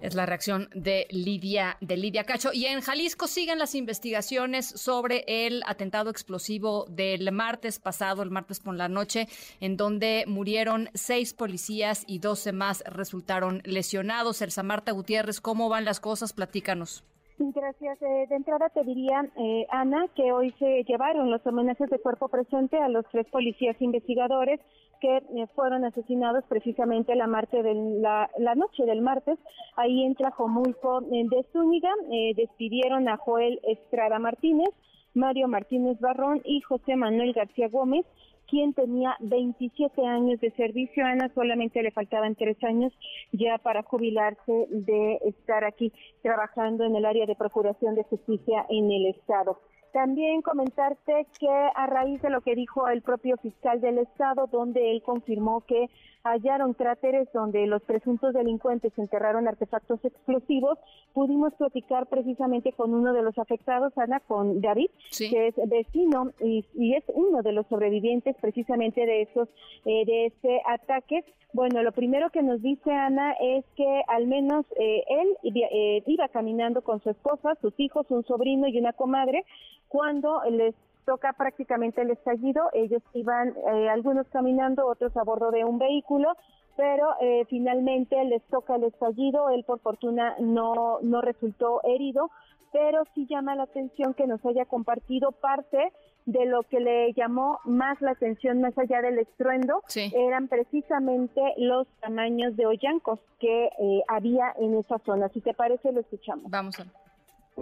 Es 0.00 0.14
la 0.14 0.24
reacción 0.24 0.70
de 0.74 1.06
Lidia, 1.10 1.76
de 1.82 1.96
Lidia 1.98 2.24
Cacho. 2.24 2.52
Y 2.54 2.64
en 2.64 2.80
Jalisco 2.80 3.26
siguen 3.26 3.58
las 3.58 3.74
investigaciones 3.74 4.66
sobre 4.66 5.24
el 5.26 5.62
atentado 5.66 6.08
explosivo 6.08 6.86
del 6.88 7.30
martes 7.32 7.78
pasado, 7.78 8.22
el 8.22 8.30
martes 8.30 8.60
por 8.60 8.74
la 8.74 8.88
noche, 8.88 9.28
en 9.60 9.76
donde 9.76 10.24
murieron 10.26 10.88
seis 10.94 11.34
policías 11.34 12.04
y 12.06 12.18
doce 12.18 12.52
más 12.52 12.82
resultaron 12.86 13.60
lesionados. 13.64 14.40
Elsa 14.40 14.62
Marta 14.62 14.92
Gutiérrez, 14.92 15.40
¿cómo 15.40 15.68
van 15.68 15.84
las 15.84 16.00
cosas? 16.00 16.32
Platícanos. 16.32 17.04
Gracias. 17.42 18.02
Eh, 18.02 18.26
de 18.28 18.34
entrada 18.36 18.68
te 18.68 18.84
diría, 18.84 19.24
eh, 19.38 19.66
Ana, 19.70 20.06
que 20.14 20.30
hoy 20.30 20.50
se 20.58 20.84
llevaron 20.84 21.30
los 21.30 21.44
homenajes 21.46 21.88
de 21.88 21.98
cuerpo 21.98 22.28
presente 22.28 22.76
a 22.76 22.90
los 22.90 23.06
tres 23.10 23.26
policías 23.28 23.80
investigadores 23.80 24.60
que 25.00 25.16
eh, 25.16 25.46
fueron 25.54 25.86
asesinados 25.86 26.44
precisamente 26.50 27.14
la, 27.14 27.26
martes 27.26 27.64
de 27.64 27.74
la, 27.74 28.54
noche 28.56 28.84
del 28.84 29.00
martes, 29.00 29.38
ahí 29.76 30.04
en 30.04 30.16
Tlajomulco 30.16 31.00
de 31.00 31.46
Zúñiga. 31.50 31.90
despidieron 32.36 33.08
a 33.08 33.16
Joel 33.16 33.58
Estrada 33.62 34.18
Martínez, 34.18 34.68
Mario 35.14 35.48
Martínez 35.48 35.98
Barrón 35.98 36.42
y 36.44 36.60
José 36.60 36.94
Manuel 36.94 37.32
García 37.32 37.68
Gómez, 37.68 38.04
quien 38.50 38.74
tenía 38.74 39.16
27 39.20 40.04
años 40.04 40.40
de 40.40 40.50
servicio. 40.52 41.06
Ana 41.06 41.30
solamente 41.34 41.82
le 41.82 41.92
faltaban 41.92 42.34
tres 42.34 42.62
años 42.64 42.92
ya 43.32 43.58
para 43.58 43.82
jubilarse 43.84 44.66
de 44.68 45.18
estar 45.24 45.64
aquí 45.64 45.92
trabajando 46.22 46.84
en 46.84 46.96
el 46.96 47.04
área 47.04 47.26
de 47.26 47.36
Procuración 47.36 47.94
de 47.94 48.02
Justicia 48.04 48.66
en 48.68 48.90
el 48.90 49.06
Estado. 49.06 49.60
También 49.92 50.42
comentarte 50.42 51.26
que 51.38 51.48
a 51.48 51.86
raíz 51.86 52.22
de 52.22 52.30
lo 52.30 52.40
que 52.42 52.54
dijo 52.54 52.88
el 52.88 53.02
propio 53.02 53.36
fiscal 53.38 53.80
del 53.80 53.98
Estado, 53.98 54.46
donde 54.46 54.92
él 54.92 55.02
confirmó 55.02 55.62
que 55.62 55.88
hallaron 56.22 56.74
cráteres 56.74 57.28
donde 57.32 57.66
los 57.66 57.82
presuntos 57.82 58.34
delincuentes 58.34 58.92
enterraron 58.98 59.48
artefactos 59.48 60.04
explosivos, 60.04 60.78
pudimos 61.12 61.54
platicar 61.54 62.06
precisamente 62.06 62.72
con 62.72 62.94
uno 62.94 63.12
de 63.12 63.22
los 63.22 63.38
afectados, 63.38 63.96
Ana, 63.96 64.20
con 64.20 64.60
David, 64.60 64.90
que 65.16 65.48
es 65.48 65.54
vecino 65.68 66.30
y, 66.40 66.64
es 66.94 67.04
uno 67.14 67.42
de 67.42 67.52
los 67.52 67.66
sobrevivientes 67.68 68.36
precisamente 68.40 69.06
de 69.06 69.22
esos, 69.22 69.48
eh, 69.84 70.04
de 70.04 70.26
este 70.26 70.60
ataque. 70.66 71.24
Bueno, 71.52 71.82
lo 71.82 71.90
primero 71.92 72.30
que 72.30 72.42
nos 72.42 72.62
dice 72.62 72.92
Ana 72.92 73.32
es 73.40 73.64
que 73.74 74.02
al 74.06 74.28
menos 74.28 74.64
eh, 74.78 75.02
él 75.08 75.36
eh, 75.42 76.02
iba 76.06 76.28
caminando 76.28 76.82
con 76.82 77.00
su 77.02 77.10
esposa, 77.10 77.56
sus 77.60 77.74
hijos, 77.78 78.06
un 78.10 78.24
sobrino 78.24 78.68
y 78.68 78.78
una 78.78 78.92
comadre, 78.92 79.44
cuando 79.88 80.42
les 80.48 80.74
toca 81.04 81.32
prácticamente 81.32 82.02
el 82.02 82.10
estallido. 82.10 82.70
Ellos 82.72 83.02
iban, 83.14 83.54
eh, 83.74 83.88
algunos 83.88 84.28
caminando, 84.28 84.86
otros 84.86 85.16
a 85.16 85.24
bordo 85.24 85.50
de 85.50 85.64
un 85.64 85.78
vehículo, 85.78 86.36
pero 86.76 87.14
eh, 87.20 87.44
finalmente 87.48 88.24
les 88.24 88.42
toca 88.44 88.76
el 88.76 88.84
estallido. 88.84 89.50
Él, 89.50 89.64
por 89.64 89.80
fortuna, 89.80 90.36
no, 90.38 90.98
no 91.02 91.20
resultó 91.20 91.80
herido, 91.82 92.30
pero 92.72 93.02
sí 93.14 93.26
llama 93.28 93.56
la 93.56 93.64
atención 93.64 94.14
que 94.14 94.28
nos 94.28 94.44
haya 94.46 94.66
compartido 94.66 95.32
parte 95.32 95.92
de 96.30 96.46
lo 96.46 96.62
que 96.62 96.80
le 96.80 97.12
llamó 97.14 97.58
más 97.64 98.00
la 98.00 98.12
atención, 98.12 98.60
más 98.60 98.76
allá 98.78 99.02
del 99.02 99.18
estruendo, 99.18 99.82
eran 99.94 100.48
precisamente 100.48 101.40
los 101.56 101.86
tamaños 102.00 102.56
de 102.56 102.66
hoyancos 102.66 103.18
que 103.40 103.66
eh, 103.66 104.02
había 104.08 104.54
en 104.58 104.76
esa 104.78 104.98
zona. 105.04 105.28
Si 105.30 105.40
te 105.40 105.54
parece, 105.54 105.92
lo 105.92 106.00
escuchamos. 106.00 106.50
Vamos 106.50 106.78
a 106.78 106.84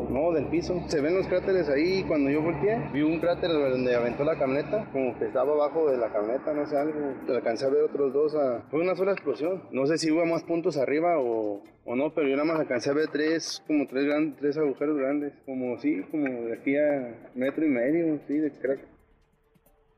no, 0.08 0.32
del 0.32 0.46
piso. 0.46 0.82
Se 0.86 1.00
ven 1.00 1.14
los 1.14 1.26
cráteres 1.26 1.68
ahí 1.68 2.04
cuando 2.04 2.30
yo 2.30 2.42
volteé. 2.42 2.90
Vi 2.92 3.02
un 3.02 3.20
cráter 3.20 3.50
donde 3.50 3.94
aventó 3.94 4.24
la 4.24 4.38
camioneta, 4.38 4.88
como 4.92 5.18
que 5.18 5.26
estaba 5.26 5.52
abajo 5.52 5.90
de 5.90 5.98
la 5.98 6.12
camioneta, 6.12 6.52
no 6.52 6.66
sé, 6.66 6.76
algo. 6.76 7.14
Alcancé 7.28 7.66
a 7.66 7.70
ver 7.70 7.84
otros 7.84 8.12
dos. 8.12 8.36
Fue 8.70 8.80
una 8.80 8.94
sola 8.94 9.12
explosión. 9.12 9.62
No 9.70 9.86
sé 9.86 9.98
si 9.98 10.10
hubo 10.10 10.24
más 10.24 10.42
puntos 10.44 10.76
arriba 10.76 11.18
o, 11.18 11.62
o 11.84 11.96
no, 11.96 12.12
pero 12.14 12.28
yo 12.28 12.36
nada 12.36 12.48
más 12.48 12.60
alcancé 12.60 12.90
a 12.90 12.94
ver 12.94 13.08
tres, 13.08 13.62
como 13.66 13.86
tres, 13.86 14.04
grandes, 14.06 14.36
tres 14.38 14.58
agujeros 14.58 14.96
grandes. 14.98 15.32
Como 15.44 15.78
sí, 15.78 16.02
como 16.10 16.26
de 16.26 16.54
aquí 16.54 16.76
a 16.76 17.30
metro 17.34 17.64
y 17.64 17.68
medio, 17.68 18.20
sí, 18.26 18.34
de 18.34 18.50
cráter 18.50 18.97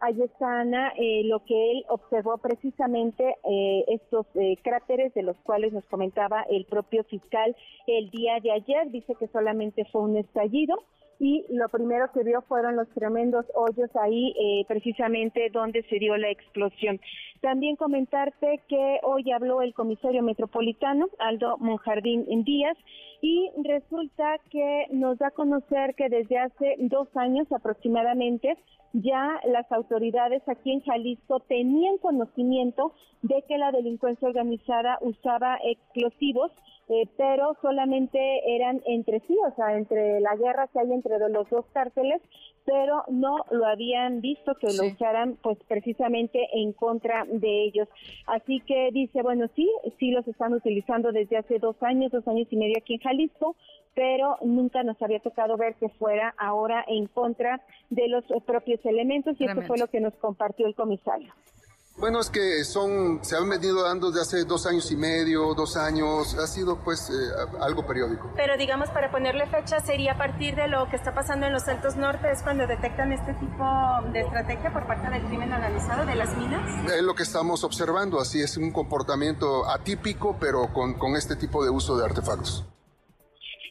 ahí 0.01 0.21
está 0.23 0.61
Ana, 0.61 0.93
eh, 0.97 1.23
lo 1.25 1.45
que 1.45 1.73
él 1.73 1.85
observó 1.89 2.39
precisamente 2.39 3.37
eh, 3.45 3.85
estos 3.89 4.27
eh, 4.35 4.57
cráteres 4.63 5.15
de 5.15 5.23
los 5.23 5.37
cuales 5.39 5.73
nos 5.73 5.85
comentaba 5.85 6.43
el 6.51 6.65
propio 6.65 7.05
fiscal 7.05 7.55
el 7.87 8.11
día 8.11 8.41
de 8.41 8.53
ayer, 8.53 8.91
dice 8.91 9.15
que 9.15 9.29
solamente 9.29 9.85
fue 9.93 10.03
un 10.03 10.17
estallido 10.17 10.83
y 11.21 11.45
lo 11.51 11.68
primero 11.68 12.11
que 12.12 12.25
vio 12.25 12.41
fueron 12.43 12.77
los 12.77 12.89
tremendos 12.89 13.47
hoyos 13.55 13.91
ahí 13.95 14.35
precisamente 14.66 15.51
donde 15.53 15.83
se 15.85 15.99
dio 15.99 16.16
la 16.16 16.31
explosión. 16.31 16.99
También 17.43 17.77
comentarte 17.77 18.61
que 18.68 18.99
hoy 19.03 19.31
habló 19.31 19.62
el 19.62 19.75
comisario 19.75 20.23
metropolitano, 20.23 21.09
Aldo 21.18 21.59
Monjardín 21.59 22.25
Díaz, 22.45 22.77
y 23.21 23.51
resulta 23.62 24.37
que 24.51 24.87
nos 24.93 25.18
da 25.18 25.29
a 25.29 25.31
conocer 25.33 25.95
que 25.95 26.09
desde 26.09 26.39
hace 26.39 26.77
dos 26.79 27.09
años 27.16 27.47
aproximadamente 27.53 28.57
ya 28.93 29.41
las 29.45 29.71
autoridades 29.71 30.43
aquí 30.49 30.73
en 30.73 30.81
Jalisco 30.81 31.41
tenían 31.41 31.99
conocimiento 31.99 32.93
de 33.23 33.45
que 33.47 33.59
la 33.59 33.71
delincuencia 33.73 34.27
organizada 34.27 34.99
usaba 35.01 35.59
explosivos, 35.62 36.51
eh, 36.93 37.09
pero 37.16 37.57
solamente 37.62 38.18
eran 38.57 38.82
entre 38.84 39.20
sí, 39.20 39.38
o 39.47 39.55
sea, 39.55 39.76
entre 39.76 40.18
la 40.20 40.34
guerra 40.34 40.66
que 40.66 40.80
hay 40.80 40.93
entre 40.93 41.20
los 41.20 41.49
dos 41.49 41.64
cárteles, 41.72 42.20
pero 42.64 43.05
no 43.09 43.45
lo 43.53 43.64
habían 43.64 44.20
visto 44.20 44.57
que 44.57 44.66
lo 44.72 44.86
usaran 44.86 45.36
pues 45.41 45.57
precisamente 45.68 46.49
en 46.53 46.72
contra 46.72 47.24
de 47.26 47.62
ellos. 47.62 47.88
Así 48.26 48.59
que 48.66 48.91
dice, 48.93 49.22
bueno, 49.22 49.47
sí, 49.55 49.70
sí 50.01 50.11
los 50.11 50.26
están 50.26 50.53
utilizando 50.53 51.12
desde 51.12 51.36
hace 51.36 51.61
dos 51.61 51.80
años, 51.80 52.11
dos 52.11 52.26
años 52.26 52.49
y 52.51 52.57
medio 52.57 52.74
aquí 52.78 52.95
en 52.95 53.01
Jalisco, 53.01 53.55
pero 53.95 54.38
nunca 54.43 54.82
nos 54.82 55.01
había 55.01 55.20
tocado 55.20 55.57
ver 55.57 55.76
que 55.76 55.91
fuera 55.91 56.34
ahora 56.38 56.84
en 56.88 57.07
contra 57.07 57.61
de 57.91 58.09
los 58.09 58.24
propios 58.45 58.84
elementos 58.84 59.41
y 59.41 59.45
eso 59.45 59.62
fue 59.62 59.78
lo 59.78 59.86
que 59.86 60.01
nos 60.01 60.14
compartió 60.14 60.66
el 60.66 60.74
comisario. 60.74 61.32
Bueno, 62.01 62.19
es 62.19 62.31
que 62.31 62.65
son, 62.65 63.23
se 63.23 63.37
han 63.37 63.47
venido 63.47 63.83
dando 63.83 64.11
desde 64.11 64.23
hace 64.23 64.45
dos 64.45 64.65
años 64.65 64.91
y 64.91 64.97
medio, 64.97 65.53
dos 65.55 65.77
años, 65.77 66.35
ha 66.35 66.47
sido 66.47 66.77
pues 66.77 67.11
eh, 67.11 67.13
algo 67.61 67.87
periódico. 67.87 68.33
Pero 68.37 68.57
digamos, 68.57 68.89
para 68.89 69.11
ponerle 69.11 69.47
fecha, 69.49 69.81
sería 69.81 70.13
a 70.13 70.17
partir 70.17 70.57
de 70.57 70.67
lo 70.67 70.89
que 70.89 70.97
está 70.97 71.15
pasando 71.15 71.47
en 71.47 71.53
los 71.53 71.69
Altos 71.69 71.97
Norte, 71.97 72.31
es 72.33 72.43
cuando 72.43 72.67
detectan 72.67 73.13
este 73.13 73.35
tipo 73.35 73.65
de 74.15 74.21
estrategia 74.21 74.73
por 74.73 74.87
parte 74.87 75.11
del 75.11 75.23
crimen 75.27 75.53
organizado 75.53 76.07
de 76.07 76.15
las 76.15 76.35
minas. 76.39 76.91
Es 76.91 77.03
lo 77.03 77.15
que 77.15 77.23
estamos 77.23 77.65
observando, 77.65 78.19
así 78.19 78.41
es 78.41 78.57
un 78.57 78.73
comportamiento 78.73 79.69
atípico, 79.69 80.37
pero 80.41 80.73
con, 80.73 80.95
con 80.95 81.17
este 81.17 81.37
tipo 81.37 81.63
de 81.63 81.69
uso 81.69 81.99
de 81.99 82.07
artefactos. 82.07 82.65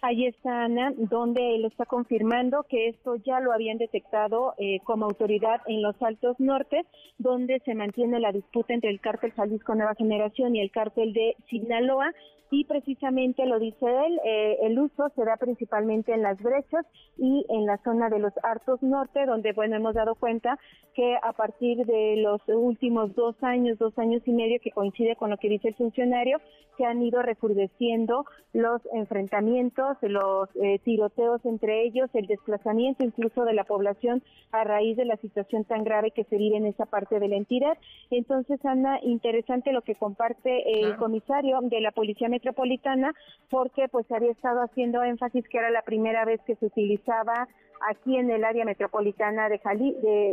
Ahí 0.01 0.27
está 0.27 0.63
Ana, 0.63 0.93
donde 0.95 1.55
él 1.55 1.65
está 1.65 1.85
confirmando 1.85 2.63
que 2.63 2.87
esto 2.87 3.17
ya 3.17 3.41
lo 3.41 3.51
habían 3.51 3.77
detectado 3.77 4.53
eh, 4.57 4.79
como 4.85 5.05
autoridad 5.05 5.61
en 5.67 5.81
los 5.81 6.01
Altos 6.01 6.39
Nortes, 6.39 6.85
donde 7.17 7.59
se 7.65 7.75
mantiene 7.75 8.19
la 8.21 8.31
disputa 8.31 8.73
entre 8.73 8.91
el 8.91 9.01
cártel 9.01 9.33
Jalisco 9.33 9.75
Nueva 9.75 9.95
Generación 9.95 10.55
y 10.55 10.61
el 10.61 10.71
cártel 10.71 11.11
de 11.11 11.35
Sinaloa. 11.49 12.13
Y 12.51 12.65
precisamente 12.65 13.45
lo 13.45 13.59
dice 13.59 13.85
él, 13.85 14.19
eh, 14.25 14.57
el 14.63 14.79
uso 14.79 15.09
se 15.15 15.23
da 15.23 15.37
principalmente 15.37 16.13
en 16.13 16.23
las 16.23 16.41
brechas 16.41 16.83
y 17.15 17.45
en 17.47 17.67
la 17.67 17.77
zona 17.83 18.09
de 18.09 18.17
los 18.17 18.33
Artos 18.41 18.81
Norte, 18.81 19.27
donde, 19.27 19.53
bueno, 19.53 19.75
hemos 19.75 19.93
dado 19.93 20.15
cuenta 20.15 20.57
que 20.95 21.15
a 21.21 21.31
partir 21.33 21.85
de 21.85 22.15
los 22.17 22.41
últimos 22.47 23.13
dos 23.13 23.35
años, 23.43 23.77
dos 23.77 23.95
años 23.99 24.23
y 24.25 24.31
medio, 24.31 24.59
que 24.63 24.71
coincide 24.71 25.15
con 25.15 25.29
lo 25.29 25.37
que 25.37 25.47
dice 25.47 25.67
el 25.67 25.75
funcionario, 25.75 26.39
se 26.75 26.85
han 26.85 27.03
ido 27.03 27.21
recrudeciendo 27.21 28.25
los 28.53 28.81
enfrentamientos, 28.93 29.88
los 30.01 30.49
eh, 30.55 30.79
tiroteos 30.79 31.43
entre 31.45 31.83
ellos, 31.83 32.09
el 32.13 32.27
desplazamiento 32.27 33.03
incluso 33.03 33.45
de 33.45 33.53
la 33.53 33.63
población 33.63 34.23
a 34.51 34.63
raíz 34.63 34.97
de 34.97 35.05
la 35.05 35.17
situación 35.17 35.63
tan 35.65 35.83
grave 35.83 36.11
que 36.11 36.23
se 36.25 36.37
vive 36.37 36.57
en 36.57 36.65
esa 36.65 36.85
parte 36.85 37.19
de 37.19 37.27
la 37.27 37.35
entidad. 37.35 37.77
Entonces, 38.09 38.63
Ana, 38.65 38.99
interesante 39.03 39.71
lo 39.71 39.81
que 39.81 39.95
comparte 39.95 40.81
el 40.81 40.95
comisario 40.97 41.59
de 41.61 41.81
la 41.81 41.91
Policía 41.91 42.29
Metropolitana, 42.29 43.13
porque 43.49 43.87
pues 43.89 44.11
había 44.11 44.31
estado 44.31 44.61
haciendo 44.61 45.03
énfasis 45.03 45.47
que 45.47 45.57
era 45.57 45.69
la 45.69 45.81
primera 45.81 46.25
vez 46.25 46.41
que 46.45 46.55
se 46.55 46.65
utilizaba 46.65 47.47
aquí 47.87 48.17
en 48.17 48.29
el 48.29 48.43
área 48.43 48.65
metropolitana 48.65 49.49
de, 49.49 49.59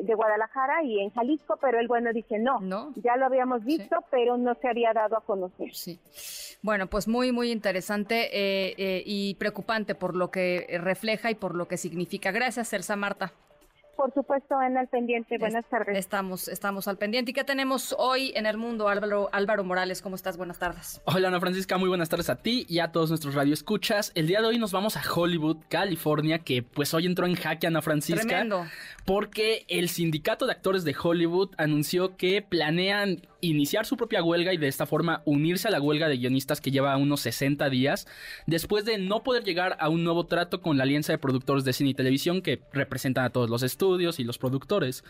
de, 0.02 0.14
Guadalajara 0.14 0.82
y 0.82 1.00
en 1.00 1.10
Jalisco, 1.10 1.58
pero 1.60 1.78
el 1.78 1.88
bueno 1.88 2.12
dice 2.12 2.38
no, 2.38 2.60
ya 2.96 3.16
lo 3.16 3.26
habíamos 3.26 3.64
visto, 3.64 3.96
pero 4.10 4.36
no 4.36 4.54
se 4.54 4.68
había 4.68 4.92
dado 4.92 5.16
a 5.16 5.20
conocer. 5.20 5.74
Sí. 5.74 6.00
Bueno, 6.62 6.86
pues 6.88 7.06
muy, 7.06 7.32
muy 7.32 7.50
interesante 7.50 8.30
eh, 8.32 8.74
eh, 8.78 9.02
y 9.04 9.34
preocupante 9.34 9.94
por 9.94 10.16
lo 10.16 10.30
que 10.30 10.78
refleja 10.80 11.30
y 11.30 11.34
por 11.34 11.54
lo 11.54 11.68
que 11.68 11.76
significa. 11.76 12.32
Gracias, 12.32 12.72
Elsa 12.72 12.96
Marta. 12.96 13.32
Por 13.96 14.12
supuesto, 14.12 14.56
Ana, 14.56 14.80
al 14.80 14.88
pendiente. 14.88 15.38
Buenas 15.38 15.64
tardes. 15.70 15.96
Estamos, 15.96 16.48
estamos 16.48 16.86
al 16.86 16.98
pendiente. 16.98 17.30
¿Y 17.30 17.34
qué 17.34 17.44
tenemos 17.44 17.94
hoy 17.98 18.32
en 18.34 18.44
el 18.46 18.58
mundo, 18.58 18.88
Álvaro, 18.88 19.30
Álvaro 19.32 19.64
Morales? 19.64 20.02
¿Cómo 20.02 20.16
estás? 20.16 20.36
Buenas 20.36 20.58
tardes. 20.58 21.00
Hola, 21.04 21.28
Ana 21.28 21.40
Francisca. 21.40 21.78
Muy 21.78 21.88
buenas 21.88 22.08
tardes 22.08 22.28
a 22.28 22.36
ti 22.36 22.66
y 22.68 22.80
a 22.80 22.92
todos 22.92 23.08
nuestros 23.08 23.34
radioescuchas. 23.34 24.12
El 24.14 24.26
día 24.26 24.40
de 24.40 24.48
hoy 24.48 24.58
nos 24.58 24.72
vamos 24.72 24.96
a 24.96 25.02
Hollywood, 25.02 25.58
California, 25.68 26.40
que 26.40 26.62
pues 26.62 26.92
hoy 26.92 27.06
entró 27.06 27.26
en 27.26 27.36
jaque, 27.36 27.66
Ana 27.66 27.80
Francisca. 27.80 28.26
Tremendo. 28.26 28.66
Porque 29.06 29.64
el 29.68 29.88
sindicato 29.88 30.46
de 30.46 30.52
actores 30.52 30.84
de 30.84 30.94
Hollywood 31.00 31.54
anunció 31.56 32.16
que 32.16 32.42
planean 32.42 33.22
iniciar 33.40 33.86
su 33.86 33.96
propia 33.96 34.22
huelga 34.22 34.52
y 34.52 34.56
de 34.56 34.68
esta 34.68 34.86
forma 34.86 35.22
unirse 35.24 35.68
a 35.68 35.70
la 35.70 35.80
huelga 35.80 36.08
de 36.08 36.16
guionistas 36.16 36.60
que 36.60 36.70
lleva 36.70 36.96
unos 36.96 37.20
60 37.20 37.68
días, 37.70 38.06
después 38.46 38.84
de 38.84 38.98
no 38.98 39.22
poder 39.22 39.44
llegar 39.44 39.76
a 39.80 39.88
un 39.88 40.04
nuevo 40.04 40.26
trato 40.26 40.60
con 40.60 40.76
la 40.76 40.84
alianza 40.84 41.12
de 41.12 41.18
productores 41.18 41.64
de 41.64 41.72
cine 41.72 41.90
y 41.90 41.94
televisión 41.94 42.42
que 42.42 42.60
representan 42.72 43.24
a 43.24 43.30
todos 43.30 43.50
los 43.50 43.62
estudios 43.62 44.18
y 44.20 44.24
los 44.24 44.38
productores. 44.38 45.04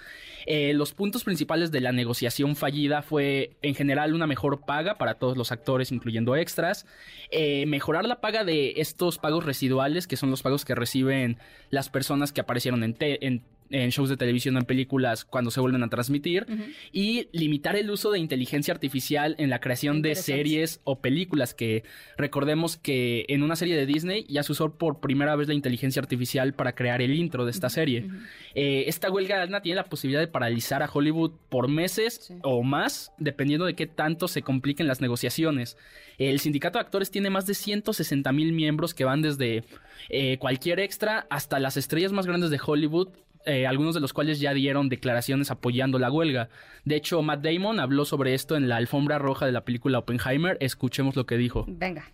Eh, 0.47 0.73
los 0.75 0.93
puntos 0.93 1.25
principales 1.25 1.71
de 1.71 1.81
la 1.81 1.93
negociación 1.93 2.57
fallida 2.57 3.03
fue 3.03 3.57
en 3.63 3.75
general 3.75 4.15
una 4.15 4.27
mejor 4.27 4.61
paga 4.61 4.99
para 4.99 5.15
todos 5.15 5.37
los 5.37 5.53
actores, 5.53 5.93
incluyendo 5.93 6.37
extras, 6.37 6.87
eh, 7.31 7.67
mejorar 7.67 8.07
la 8.07 8.21
paga 8.21 8.45
de 8.45 8.75
estos 8.77 9.19
pagos 9.19 9.45
residuales, 9.45 10.07
que 10.07 10.17
son 10.17 10.31
los 10.31 10.43
pagos 10.43 10.65
que 10.65 10.75
reciben 10.75 11.39
las 11.71 11.89
personas 11.89 12.33
que 12.33 12.41
aparecieron 12.41 12.83
en, 12.83 12.97
en 13.01 13.43
en 13.71 13.91
shows 13.91 14.09
de 14.09 14.17
televisión 14.17 14.57
o 14.57 14.59
en 14.59 14.65
películas 14.65 15.25
cuando 15.25 15.51
se 15.51 15.61
vuelven 15.61 15.83
a 15.83 15.89
transmitir 15.89 16.47
y 16.93 17.29
limitar 17.33 17.77
el 17.77 17.91
uso 17.91 18.11
de 18.11 18.19
inteligencia 18.19 18.73
artificial 18.73 19.35
en 19.39 19.51
la 19.51 19.61
creación 19.61 20.03
de 20.03 20.15
series 20.15 20.81
o 20.85 21.01
películas 21.01 21.55
que 21.55 21.85
recordemos 22.17 22.77
que 22.77 23.25
en 23.29 23.43
una 23.43 23.57
serie 23.57 23.77
de 23.77 23.87
Disney 23.87 24.27
ya 24.29 24.43
se 24.43 24.53
usó 24.53 24.75
por 24.75 25.01
primera 25.01 25.37
vez 25.37 25.49
la 25.49 25.55
inteligencia 25.55 26.01
artificial 26.01 26.55
para 26.55 26.75
crear 26.75 27.03
el 27.03 27.15
intro 27.15 27.45
de 27.45 27.51
esta 27.51 27.69
serie. 27.71 28.09
Eh, 28.55 28.85
esta 28.87 29.11
huelga 29.11 29.47
tiene 29.63 29.77
la 29.77 29.85
posibilidad 29.85 30.21
de 30.21 30.29
paralizar 30.29 30.83
a 30.83 30.91
Hollywood 30.93 31.33
por 31.49 31.69
meses 31.69 32.33
o 32.43 32.63
más 32.63 33.13
dependiendo 33.19 33.67
de 33.67 33.75
qué 33.75 33.87
tanto 33.87 34.29
se 34.29 34.43
compliquen 34.43 34.87
las 34.87 35.01
negociaciones. 35.01 35.77
El 36.19 36.41
sindicato 36.41 36.79
de 36.79 36.85
actores 36.85 37.11
tiene 37.11 37.31
más 37.31 37.47
de 37.47 37.55
160 37.55 38.33
mil 38.33 38.53
miembros 38.53 38.95
que 38.95 39.05
van 39.05 39.23
desde 39.23 39.65
eh, 40.09 40.39
cualquier 40.39 40.81
extra 40.81 41.27
hasta 41.31 41.59
las 41.59 41.77
estrellas 41.77 42.13
más 42.13 42.27
grandes 42.27 42.51
de 42.51 42.61
Hollywood 42.65 43.09
eh, 43.47 43.67
algunos 43.67 43.95
de 43.95 44.01
los 44.01 44.13
cuales 44.13 44.41
ya 44.41 44.53
dieron 44.53 44.89
declaraciones 44.89 45.51
apoyando 45.51 45.99
la 45.99 46.11
huelga. 46.11 46.49
De 46.85 46.97
hecho, 46.97 47.23
Matt 47.23 47.43
Damon 47.43 47.81
habló 47.81 48.05
sobre 48.05 48.35
esto 48.35 48.57
en 48.57 48.69
la 48.69 48.77
alfombra 48.77 49.19
roja 49.19 49.47
de 49.47 49.53
la 49.53 49.65
película 49.65 49.99
Oppenheimer. 49.99 50.57
Escuchemos 50.61 51.17
lo 51.17 51.27
que 51.27 51.37
dijo. 51.37 51.65
Venga. 51.69 52.11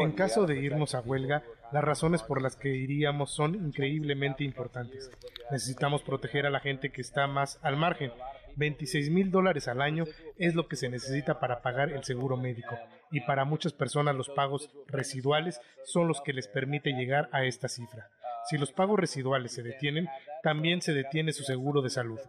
En 0.00 0.12
caso 0.12 0.46
de 0.46 0.58
irnos 0.58 0.94
a 0.94 1.00
huelga, 1.00 1.42
las 1.72 1.84
razones 1.84 2.22
por 2.22 2.40
las 2.40 2.56
que 2.56 2.74
iríamos 2.74 3.30
son 3.30 3.54
increíblemente 3.54 4.44
importantes. 4.44 5.10
Necesitamos 5.50 6.02
proteger 6.02 6.46
a 6.46 6.50
la 6.50 6.60
gente 6.60 6.90
que 6.90 7.00
está 7.00 7.26
más 7.26 7.58
al 7.62 7.76
margen 7.76 8.10
26 8.56 9.10
mil 9.10 9.30
dólares 9.30 9.68
al 9.68 9.80
año 9.80 10.04
es 10.36 10.54
lo 10.54 10.66
que 10.66 10.76
se 10.76 10.88
necesita 10.88 11.38
para 11.40 11.62
pagar 11.62 11.90
el 11.90 12.04
seguro 12.04 12.36
médico 12.36 12.76
y 13.10 13.20
para 13.20 13.44
muchas 13.44 13.72
personas 13.72 14.16
los 14.16 14.28
pagos 14.30 14.70
residuales 14.88 15.60
son 15.84 16.08
los 16.08 16.20
que 16.20 16.32
les 16.32 16.48
permite 16.48 16.92
llegar 16.92 17.28
a 17.32 17.44
esta 17.44 17.68
cifra. 17.68 18.10
Si 18.48 18.58
los 18.58 18.72
pagos 18.72 18.98
residuales 18.98 19.52
se 19.52 19.62
detienen, 19.62 20.08
también 20.42 20.80
se 20.80 20.94
detiene 20.94 21.32
su 21.32 21.44
seguro 21.44 21.82
de 21.82 21.90
salud. 21.90 22.20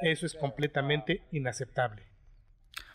Eso 0.00 0.26
es 0.26 0.34
completamente 0.34 1.22
inaceptable. 1.32 2.13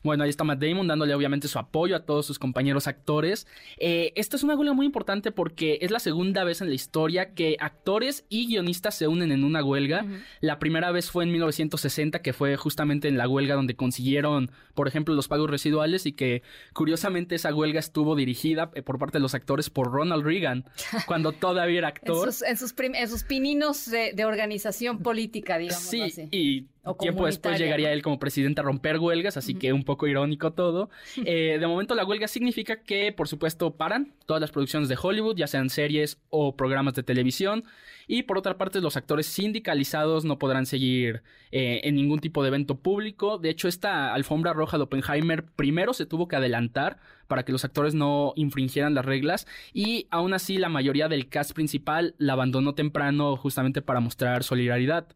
Bueno, 0.03 0.23
ahí 0.23 0.29
está 0.29 0.43
Matt 0.43 0.59
Damon 0.59 0.87
dándole 0.87 1.13
obviamente 1.13 1.47
su 1.47 1.59
apoyo 1.59 1.95
a 1.95 2.05
todos 2.05 2.25
sus 2.25 2.39
compañeros 2.39 2.87
actores. 2.87 3.47
Eh, 3.77 4.13
esta 4.15 4.35
es 4.35 4.43
una 4.43 4.55
huelga 4.55 4.73
muy 4.73 4.85
importante 4.85 5.31
porque 5.31 5.79
es 5.81 5.91
la 5.91 5.99
segunda 5.99 6.43
vez 6.43 6.61
en 6.61 6.69
la 6.69 6.75
historia 6.75 7.33
que 7.33 7.57
actores 7.59 8.25
y 8.29 8.47
guionistas 8.47 8.95
se 8.95 9.07
unen 9.07 9.31
en 9.31 9.43
una 9.43 9.63
huelga. 9.63 10.05
La 10.41 10.59
primera 10.59 10.91
vez 10.91 11.11
fue 11.11 11.23
en 11.23 11.31
1960, 11.31 12.21
que 12.21 12.33
fue 12.33 12.55
justamente 12.57 13.07
en 13.07 13.17
la 13.17 13.27
huelga 13.27 13.55
donde 13.55 13.75
consiguieron, 13.75 14.51
por 14.73 14.87
ejemplo, 14.87 15.13
los 15.13 15.27
pagos 15.27 15.49
residuales 15.49 16.05
y 16.05 16.13
que 16.13 16.43
curiosamente 16.73 17.35
esa 17.35 17.53
huelga 17.53 17.79
estuvo 17.79 18.15
dirigida 18.15 18.71
eh, 18.73 18.81
por 18.81 18.99
parte 18.99 19.17
de 19.17 19.21
los 19.21 19.33
actores 19.33 19.69
por 19.69 19.91
Ronald 19.91 20.23
Reagan, 20.23 20.65
cuando 21.07 21.31
todavía 21.31 21.79
era 21.79 21.87
actor. 21.89 22.29
en, 22.45 22.57
sus 22.57 23.23
pininos 23.23 23.89
de, 23.89 24.25
organización 24.25 24.99
política, 24.99 25.57
digamos. 25.57 25.83
Sí, 25.83 26.11
y 26.31 26.67
tiempo 26.99 27.25
después 27.25 27.59
llegaría 27.59 27.91
él 27.91 28.01
como 28.01 28.19
presidente 28.19 28.61
a 28.61 28.63
romper 28.63 28.99
huelgas, 28.99 29.37
así 29.37 29.55
que 29.55 29.73
un 29.73 29.83
poco 29.83 30.07
irónico 30.07 30.53
todo. 30.53 30.89
Eh, 31.25 31.57
de 31.59 31.67
momento 31.67 31.95
la 31.95 32.05
huelga 32.05 32.27
significa 32.27 32.81
que, 32.81 33.11
por 33.11 33.27
supuesto, 33.27 33.75
paran 33.75 34.13
todas 34.25 34.41
las 34.41 34.51
producciones 34.51 34.89
de 34.89 34.97
Hollywood, 35.01 35.35
ya 35.35 35.47
sean 35.47 35.69
series 35.69 36.19
o 36.29 36.55
programas 36.55 36.95
de 36.95 37.03
televisión. 37.03 37.63
Y 38.07 38.23
por 38.23 38.37
otra 38.37 38.57
parte, 38.57 38.81
los 38.81 38.97
actores 38.97 39.27
sindicalizados 39.27 40.25
no 40.25 40.39
podrán 40.39 40.65
seguir 40.65 41.21
eh, 41.51 41.81
en 41.83 41.95
ningún 41.95 42.19
tipo 42.19 42.41
de 42.41 42.47
evento 42.47 42.75
público. 42.75 43.37
De 43.37 43.49
hecho, 43.49 43.67
esta 43.67 44.13
alfombra 44.13 44.53
roja 44.53 44.77
de 44.77 44.83
Oppenheimer 44.83 45.45
primero 45.45 45.93
se 45.93 46.07
tuvo 46.07 46.27
que 46.27 46.35
adelantar 46.35 46.97
para 47.27 47.43
que 47.43 47.51
los 47.51 47.63
actores 47.63 47.93
no 47.93 48.33
infringieran 48.35 48.95
las 48.95 49.05
reglas 49.05 49.45
y 49.71 50.07
aún 50.09 50.33
así 50.33 50.57
la 50.57 50.67
mayoría 50.67 51.07
del 51.07 51.29
cast 51.29 51.51
principal 51.51 52.15
la 52.17 52.33
abandonó 52.33 52.73
temprano 52.73 53.37
justamente 53.37 53.83
para 53.83 53.99
mostrar 53.99 54.43
solidaridad. 54.43 55.07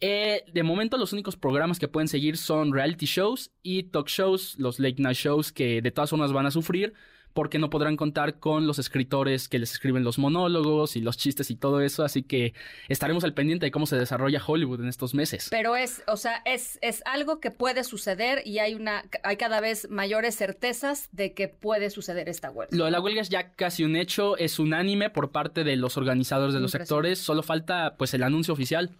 Eh, 0.00 0.44
de 0.52 0.62
momento 0.62 0.96
los 0.96 1.12
únicos 1.12 1.36
programas 1.36 1.78
que 1.78 1.88
pueden 1.88 2.08
seguir 2.08 2.36
son 2.36 2.72
reality 2.72 3.06
shows 3.06 3.50
y 3.62 3.84
talk 3.84 4.08
shows, 4.08 4.56
los 4.58 4.78
late 4.78 4.96
night 4.98 5.16
shows 5.16 5.52
que 5.52 5.82
de 5.82 5.90
todas 5.90 6.10
formas 6.10 6.32
van 6.32 6.46
a 6.46 6.50
sufrir 6.50 6.94
porque 7.38 7.60
no 7.60 7.70
podrán 7.70 7.96
contar 7.96 8.40
con 8.40 8.66
los 8.66 8.80
escritores 8.80 9.48
que 9.48 9.60
les 9.60 9.72
escriben 9.72 10.02
los 10.02 10.18
monólogos 10.18 10.96
y 10.96 11.00
los 11.00 11.16
chistes 11.16 11.52
y 11.52 11.56
todo 11.56 11.80
eso, 11.80 12.02
así 12.02 12.24
que 12.24 12.52
estaremos 12.88 13.22
al 13.22 13.32
pendiente 13.32 13.66
de 13.66 13.70
cómo 13.70 13.86
se 13.86 13.96
desarrolla 13.96 14.42
Hollywood 14.44 14.80
en 14.80 14.88
estos 14.88 15.14
meses. 15.14 15.46
Pero 15.48 15.76
es, 15.76 16.02
o 16.08 16.16
sea, 16.16 16.42
es, 16.44 16.80
es 16.82 17.00
algo 17.06 17.38
que 17.38 17.52
puede 17.52 17.84
suceder 17.84 18.42
y 18.44 18.58
hay 18.58 18.74
una, 18.74 19.04
hay 19.22 19.36
cada 19.36 19.60
vez 19.60 19.88
mayores 19.88 20.36
certezas 20.36 21.08
de 21.12 21.32
que 21.32 21.46
puede 21.46 21.90
suceder 21.90 22.28
esta 22.28 22.50
huelga. 22.50 22.76
Lo 22.76 22.86
de 22.86 22.90
la 22.90 23.00
huelga 23.00 23.20
es 23.20 23.28
ya 23.28 23.52
casi 23.52 23.84
un 23.84 23.94
hecho, 23.94 24.36
es 24.36 24.58
unánime 24.58 25.10
por 25.10 25.30
parte 25.30 25.62
de 25.62 25.76
los 25.76 25.96
organizadores 25.96 26.54
de 26.54 26.60
los 26.60 26.72
sectores, 26.72 27.20
solo 27.20 27.44
falta 27.44 27.94
pues 27.96 28.14
el 28.14 28.24
anuncio 28.24 28.52
oficial. 28.52 28.90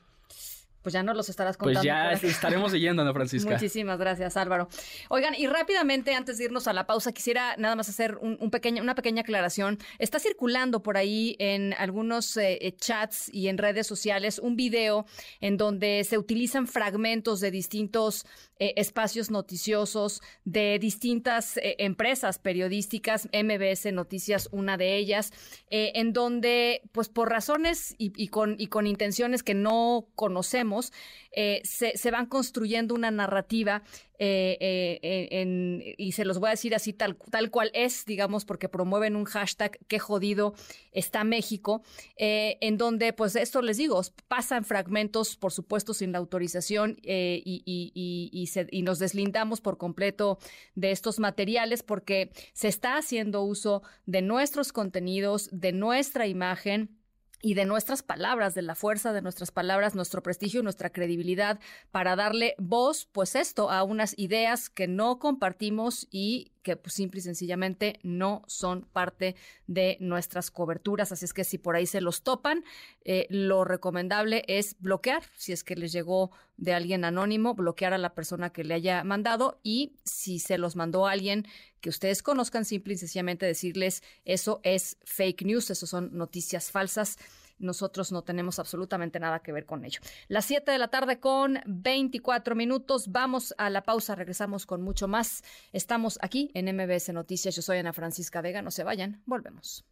Pues 0.88 0.94
ya 0.94 1.02
no 1.02 1.12
los 1.12 1.28
estarás 1.28 1.58
pues 1.58 1.76
contando. 1.76 2.08
Pues 2.10 2.22
ya 2.22 2.28
estaremos 2.28 2.72
leyendo, 2.72 3.02
Ana 3.02 3.12
Francisca. 3.12 3.50
Muchísimas 3.50 3.98
gracias, 3.98 4.38
Álvaro. 4.38 4.70
Oigan, 5.10 5.34
y 5.34 5.46
rápidamente, 5.46 6.14
antes 6.14 6.38
de 6.38 6.44
irnos 6.44 6.66
a 6.66 6.72
la 6.72 6.86
pausa, 6.86 7.12
quisiera 7.12 7.58
nada 7.58 7.76
más 7.76 7.90
hacer 7.90 8.16
un, 8.22 8.38
una 8.80 8.94
pequeña 8.94 9.20
aclaración. 9.20 9.76
Está 9.98 10.18
circulando 10.18 10.82
por 10.82 10.96
ahí 10.96 11.36
en 11.40 11.74
algunos 11.74 12.38
eh, 12.38 12.56
eh, 12.62 12.74
chats 12.74 13.28
y 13.30 13.48
en 13.48 13.58
redes 13.58 13.86
sociales 13.86 14.38
un 14.38 14.56
video 14.56 15.04
en 15.42 15.58
donde 15.58 16.04
se 16.04 16.16
utilizan 16.16 16.66
fragmentos 16.66 17.40
de 17.40 17.50
distintos 17.50 18.24
eh, 18.58 18.74
espacios 18.76 19.30
noticiosos 19.30 20.20
de 20.44 20.78
distintas 20.78 21.58
empresas 21.62 22.38
periodísticas, 22.38 23.28
MBS 23.32 23.92
Noticias, 23.92 24.48
una 24.52 24.76
de 24.76 24.96
ellas, 24.96 25.32
en 25.70 26.12
donde, 26.12 26.82
pues 26.92 27.08
por 27.08 27.30
razones 27.30 27.94
y, 27.98 28.28
con, 28.28 28.56
y 28.58 28.68
con 28.68 28.86
intenciones 28.86 29.42
que 29.42 29.54
no 29.54 30.08
conocemos, 30.14 30.92
se, 31.32 31.96
se 31.96 32.10
van 32.10 32.26
construyendo 32.26 32.94
una 32.94 33.10
narrativa 33.10 33.82
eh, 34.18 34.98
eh, 35.02 35.94
y 35.96 36.12
se 36.12 36.24
los 36.24 36.38
voy 36.38 36.48
a 36.48 36.50
decir 36.50 36.74
así 36.74 36.92
tal, 36.92 37.16
tal 37.30 37.50
cual 37.50 37.70
es, 37.72 38.04
digamos, 38.04 38.44
porque 38.44 38.68
promueven 38.68 39.14
un 39.14 39.24
hashtag 39.24 39.78
qué 39.86 39.98
jodido 39.98 40.54
está 40.92 41.22
México, 41.24 41.82
eh, 42.16 42.58
en 42.60 42.78
donde, 42.78 43.12
pues 43.12 43.36
esto 43.36 43.62
les 43.62 43.76
digo, 43.76 44.00
pasan 44.26 44.64
fragmentos, 44.64 45.36
por 45.36 45.52
supuesto, 45.52 45.94
sin 45.94 46.12
la 46.12 46.18
autorización 46.18 46.96
y, 47.02 47.62
y, 47.64 48.82
nos 48.82 48.98
deslindamos 48.98 49.60
por 49.60 49.76
completo 49.76 50.38
de 50.74 50.90
estos 50.90 51.18
materiales 51.18 51.82
porque 51.82 52.30
se 52.54 52.68
está 52.68 52.96
haciendo 52.96 53.42
uso 53.42 53.82
de 54.06 54.22
nuestros 54.22 54.72
contenidos, 54.72 55.50
de 55.52 55.72
nuestra 55.72 56.26
imagen 56.26 56.97
y 57.40 57.54
de 57.54 57.64
nuestras 57.64 58.02
palabras, 58.02 58.54
de 58.54 58.62
la 58.62 58.74
fuerza 58.74 59.12
de 59.12 59.22
nuestras 59.22 59.50
palabras, 59.50 59.94
nuestro 59.94 60.22
prestigio 60.22 60.60
y 60.60 60.62
nuestra 60.62 60.90
credibilidad 60.90 61.60
para 61.90 62.16
darle 62.16 62.54
voz, 62.58 63.06
pues 63.12 63.36
esto, 63.36 63.70
a 63.70 63.82
unas 63.82 64.14
ideas 64.18 64.70
que 64.70 64.88
no 64.88 65.18
compartimos 65.18 66.08
y 66.10 66.52
que 66.68 66.76
pues, 66.76 66.92
simple 66.92 67.20
y 67.20 67.22
sencillamente 67.22 67.98
no 68.02 68.42
son 68.46 68.82
parte 68.82 69.36
de 69.66 69.96
nuestras 70.00 70.50
coberturas. 70.50 71.12
Así 71.12 71.24
es 71.24 71.32
que 71.32 71.44
si 71.44 71.56
por 71.56 71.76
ahí 71.76 71.86
se 71.86 72.02
los 72.02 72.22
topan, 72.22 72.62
eh, 73.04 73.26
lo 73.30 73.64
recomendable 73.64 74.44
es 74.48 74.76
bloquear, 74.80 75.22
si 75.34 75.52
es 75.52 75.64
que 75.64 75.76
les 75.76 75.92
llegó 75.92 76.30
de 76.58 76.74
alguien 76.74 77.06
anónimo, 77.06 77.54
bloquear 77.54 77.94
a 77.94 77.98
la 77.98 78.14
persona 78.14 78.50
que 78.50 78.64
le 78.64 78.74
haya 78.74 79.02
mandado 79.02 79.60
y 79.62 79.96
si 80.04 80.40
se 80.40 80.58
los 80.58 80.76
mandó 80.76 81.06
a 81.06 81.12
alguien 81.12 81.46
que 81.80 81.88
ustedes 81.88 82.22
conozcan, 82.22 82.66
simple 82.66 82.94
y 82.94 82.98
sencillamente 82.98 83.46
decirles 83.46 84.02
eso 84.26 84.60
es 84.62 84.98
fake 85.04 85.44
news, 85.44 85.70
eso 85.70 85.86
son 85.86 86.10
noticias 86.12 86.70
falsas 86.70 87.16
nosotros 87.58 88.12
no 88.12 88.22
tenemos 88.22 88.58
absolutamente 88.58 89.20
nada 89.20 89.40
que 89.40 89.52
ver 89.52 89.66
con 89.66 89.84
ello. 89.84 90.00
Las 90.28 90.44
7 90.46 90.70
de 90.70 90.78
la 90.78 90.88
tarde 90.88 91.20
con 91.20 91.60
24 91.66 92.54
minutos. 92.54 93.08
Vamos 93.10 93.54
a 93.58 93.70
la 93.70 93.82
pausa, 93.82 94.14
regresamos 94.14 94.66
con 94.66 94.82
mucho 94.82 95.08
más. 95.08 95.42
Estamos 95.72 96.18
aquí 96.22 96.50
en 96.54 96.74
MBS 96.74 97.12
Noticias. 97.12 97.54
Yo 97.56 97.62
soy 97.62 97.78
Ana 97.78 97.92
Francisca 97.92 98.40
Vega. 98.40 98.62
No 98.62 98.70
se 98.70 98.84
vayan, 98.84 99.22
volvemos. 99.26 99.84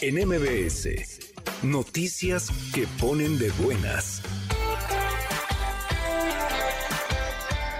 En 0.00 0.14
MBS, 0.14 1.34
noticias 1.64 2.50
que 2.72 2.86
ponen 3.00 3.36
de 3.36 3.50
buenas. 3.50 4.22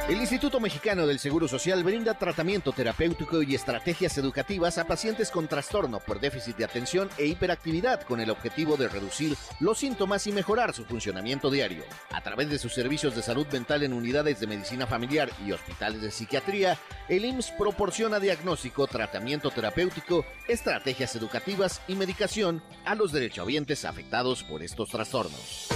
El 0.09 0.23
Instituto 0.23 0.59
Mexicano 0.59 1.07
del 1.07 1.19
Seguro 1.19 1.49
Social 1.49 1.85
brinda 1.85 2.15
tratamiento 2.15 2.73
terapéutico 2.73 3.43
y 3.43 3.55
estrategias 3.55 4.17
educativas 4.17 4.79
a 4.79 4.87
pacientes 4.87 5.31
con 5.31 5.49
trastorno 5.49 6.01
por 6.01 6.19
déficit 6.19 6.57
de 6.57 6.65
atención 6.65 7.11
e 7.19 7.27
hiperactividad 7.27 8.01
con 8.05 8.19
el 8.19 8.31
objetivo 8.31 8.79
de 8.79 8.89
reducir 8.89 9.37
los 9.61 9.81
síntomas 9.81 10.27
y 10.27 10.33
mejorar 10.33 10.73
su 10.73 10.87
funcionamiento 10.87 11.51
diario. 11.51 11.85
A 12.11 12.23
través 12.23 12.49
de 12.49 12.59
sus 12.59 12.73
servicios 12.73 13.15
de 13.15 13.21
salud 13.21 13.47
mental 13.53 13.83
en 13.83 13.93
unidades 13.93 14.41
de 14.41 14.47
medicina 14.47 14.87
familiar 14.87 15.29
y 15.47 15.53
hospitales 15.53 16.01
de 16.01 16.11
psiquiatría, 16.11 16.79
el 17.11 17.27
IMSS 17.27 17.51
proporciona 17.59 18.19
diagnóstico, 18.19 18.87
tratamiento 18.87 19.51
terapéutico, 19.51 20.25
estrategias 20.49 21.17
educativas 21.17 21.83
y 21.87 21.97
medicación 21.97 22.63
a 22.87 22.95
los 22.95 23.13
derechohabientes 23.13 23.85
afectados 23.85 24.43
por 24.43 24.63
estos 24.63 24.89
trastornos. 24.89 25.69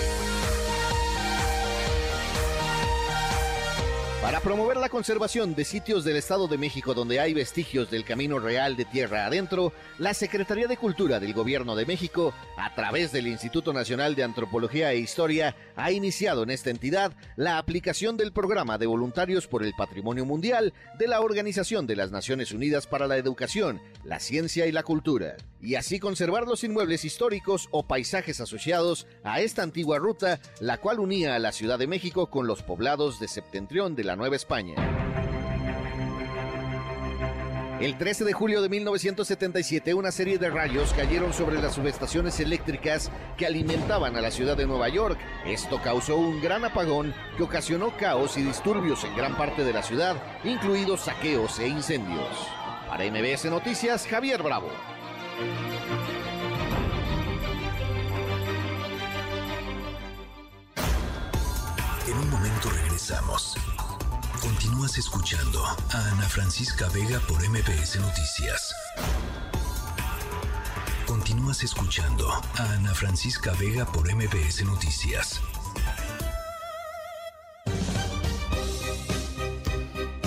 Para 4.22 4.38
promover 4.38 4.76
la 4.76 4.88
conservación 4.88 5.56
de 5.56 5.64
sitios 5.64 6.04
del 6.04 6.14
Estado 6.14 6.46
de 6.46 6.56
México 6.56 6.94
donde 6.94 7.18
hay 7.18 7.34
vestigios 7.34 7.90
del 7.90 8.04
Camino 8.04 8.38
Real 8.38 8.76
de 8.76 8.84
Tierra 8.84 9.26
Adentro, 9.26 9.72
la 9.98 10.14
Secretaría 10.14 10.68
de 10.68 10.76
Cultura 10.76 11.18
del 11.18 11.34
Gobierno 11.34 11.74
de 11.74 11.86
México, 11.86 12.32
a 12.56 12.72
través 12.72 13.10
del 13.10 13.26
Instituto 13.26 13.72
Nacional 13.72 14.14
de 14.14 14.22
Antropología 14.22 14.92
e 14.92 14.98
Historia, 14.98 15.56
ha 15.74 15.90
iniciado 15.90 16.44
en 16.44 16.50
esta 16.50 16.70
entidad 16.70 17.12
la 17.34 17.58
aplicación 17.58 18.16
del 18.16 18.32
Programa 18.32 18.78
de 18.78 18.86
Voluntarios 18.86 19.48
por 19.48 19.64
el 19.64 19.74
Patrimonio 19.74 20.24
Mundial 20.24 20.72
de 21.00 21.08
la 21.08 21.20
Organización 21.20 21.88
de 21.88 21.96
las 21.96 22.12
Naciones 22.12 22.52
Unidas 22.52 22.86
para 22.86 23.08
la 23.08 23.16
Educación, 23.16 23.82
la 24.04 24.20
Ciencia 24.20 24.66
y 24.66 24.72
la 24.72 24.84
Cultura, 24.84 25.34
y 25.60 25.74
así 25.74 25.98
conservar 25.98 26.46
los 26.46 26.62
inmuebles 26.62 27.04
históricos 27.04 27.68
o 27.72 27.88
paisajes 27.88 28.40
asociados 28.40 29.08
a 29.24 29.40
esta 29.40 29.64
antigua 29.64 29.98
ruta, 29.98 30.38
la 30.60 30.78
cual 30.78 31.00
unía 31.00 31.34
a 31.34 31.40
la 31.40 31.50
Ciudad 31.50 31.80
de 31.80 31.88
México 31.88 32.30
con 32.30 32.46
los 32.46 32.62
poblados 32.62 33.18
de 33.18 33.26
septentrión 33.26 33.96
de 33.96 34.04
la 34.04 34.11
Nueva 34.16 34.36
España. 34.36 34.74
El 37.82 37.98
13 37.98 38.24
de 38.24 38.32
julio 38.32 38.62
de 38.62 38.68
1977, 38.68 39.92
una 39.92 40.12
serie 40.12 40.38
de 40.38 40.50
rayos 40.50 40.92
cayeron 40.92 41.32
sobre 41.32 41.60
las 41.60 41.74
subestaciones 41.74 42.38
eléctricas 42.38 43.10
que 43.36 43.44
alimentaban 43.44 44.14
a 44.14 44.20
la 44.20 44.30
ciudad 44.30 44.56
de 44.56 44.66
Nueva 44.66 44.88
York. 44.88 45.18
Esto 45.44 45.82
causó 45.82 46.16
un 46.16 46.40
gran 46.40 46.64
apagón 46.64 47.12
que 47.36 47.42
ocasionó 47.42 47.96
caos 47.96 48.36
y 48.36 48.42
disturbios 48.42 49.02
en 49.02 49.16
gran 49.16 49.36
parte 49.36 49.64
de 49.64 49.72
la 49.72 49.82
ciudad, 49.82 50.14
incluidos 50.44 51.00
saqueos 51.00 51.58
e 51.58 51.66
incendios. 51.66 52.28
Para 52.88 53.04
MBS 53.04 53.46
Noticias, 53.46 54.06
Javier 54.06 54.44
Bravo. 54.44 54.68
En 62.06 62.16
un 62.16 62.30
momento 62.30 62.70
regresamos. 62.70 63.51
Continúas 64.42 64.98
escuchando 64.98 65.64
a 65.64 66.08
Ana 66.10 66.28
Francisca 66.28 66.88
Vega 66.88 67.20
por 67.28 67.48
MPS 67.48 68.00
Noticias. 68.00 68.74
Continúas 71.06 71.62
escuchando 71.62 72.28
a 72.28 72.72
Ana 72.72 72.92
Francisca 72.92 73.52
Vega 73.52 73.86
por 73.86 74.12
MPS 74.12 74.64
Noticias. 74.64 75.40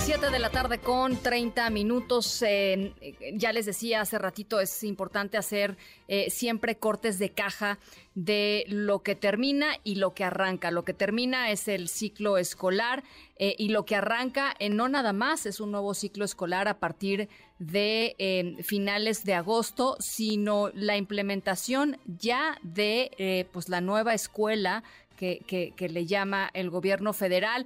7 0.05 0.29
de 0.29 0.39
la 0.39 0.49
tarde 0.49 0.77
con 0.77 1.17
30 1.17 1.69
minutos. 1.71 2.41
Eh, 2.43 2.93
ya 3.33 3.51
les 3.51 3.65
decía 3.65 3.99
hace 3.99 4.17
ratito, 4.17 4.61
es 4.61 4.83
importante 4.85 5.35
hacer 5.35 5.75
eh, 6.07 6.29
siempre 6.29 6.77
cortes 6.77 7.19
de 7.19 7.31
caja 7.31 7.79
de 8.15 8.65
lo 8.67 9.03
que 9.03 9.15
termina 9.15 9.77
y 9.83 9.95
lo 9.95 10.13
que 10.13 10.23
arranca. 10.23 10.71
Lo 10.71 10.83
que 10.83 10.93
termina 10.93 11.51
es 11.51 11.67
el 11.67 11.87
ciclo 11.89 12.37
escolar 12.37 13.03
eh, 13.37 13.55
y 13.57 13.69
lo 13.69 13.85
que 13.85 13.95
arranca 13.95 14.55
no 14.71 14.89
nada 14.89 15.13
más 15.13 15.45
es 15.45 15.59
un 15.59 15.71
nuevo 15.71 15.93
ciclo 15.93 16.25
escolar 16.25 16.67
a 16.67 16.79
partir 16.79 17.29
de 17.59 18.55
finales 18.63 19.23
de 19.23 19.33
agosto, 19.33 19.95
sino 19.99 20.69
la 20.73 20.97
implementación 20.97 21.97
ya 22.05 22.57
de 22.63 23.47
pues 23.51 23.69
la 23.69 23.79
nueva 23.79 24.13
escuela 24.13 24.83
que, 25.17 25.39
que, 25.47 25.89
le 25.89 26.05
llama 26.05 26.49
el 26.53 26.69
gobierno 26.69 27.13
federal 27.13 27.65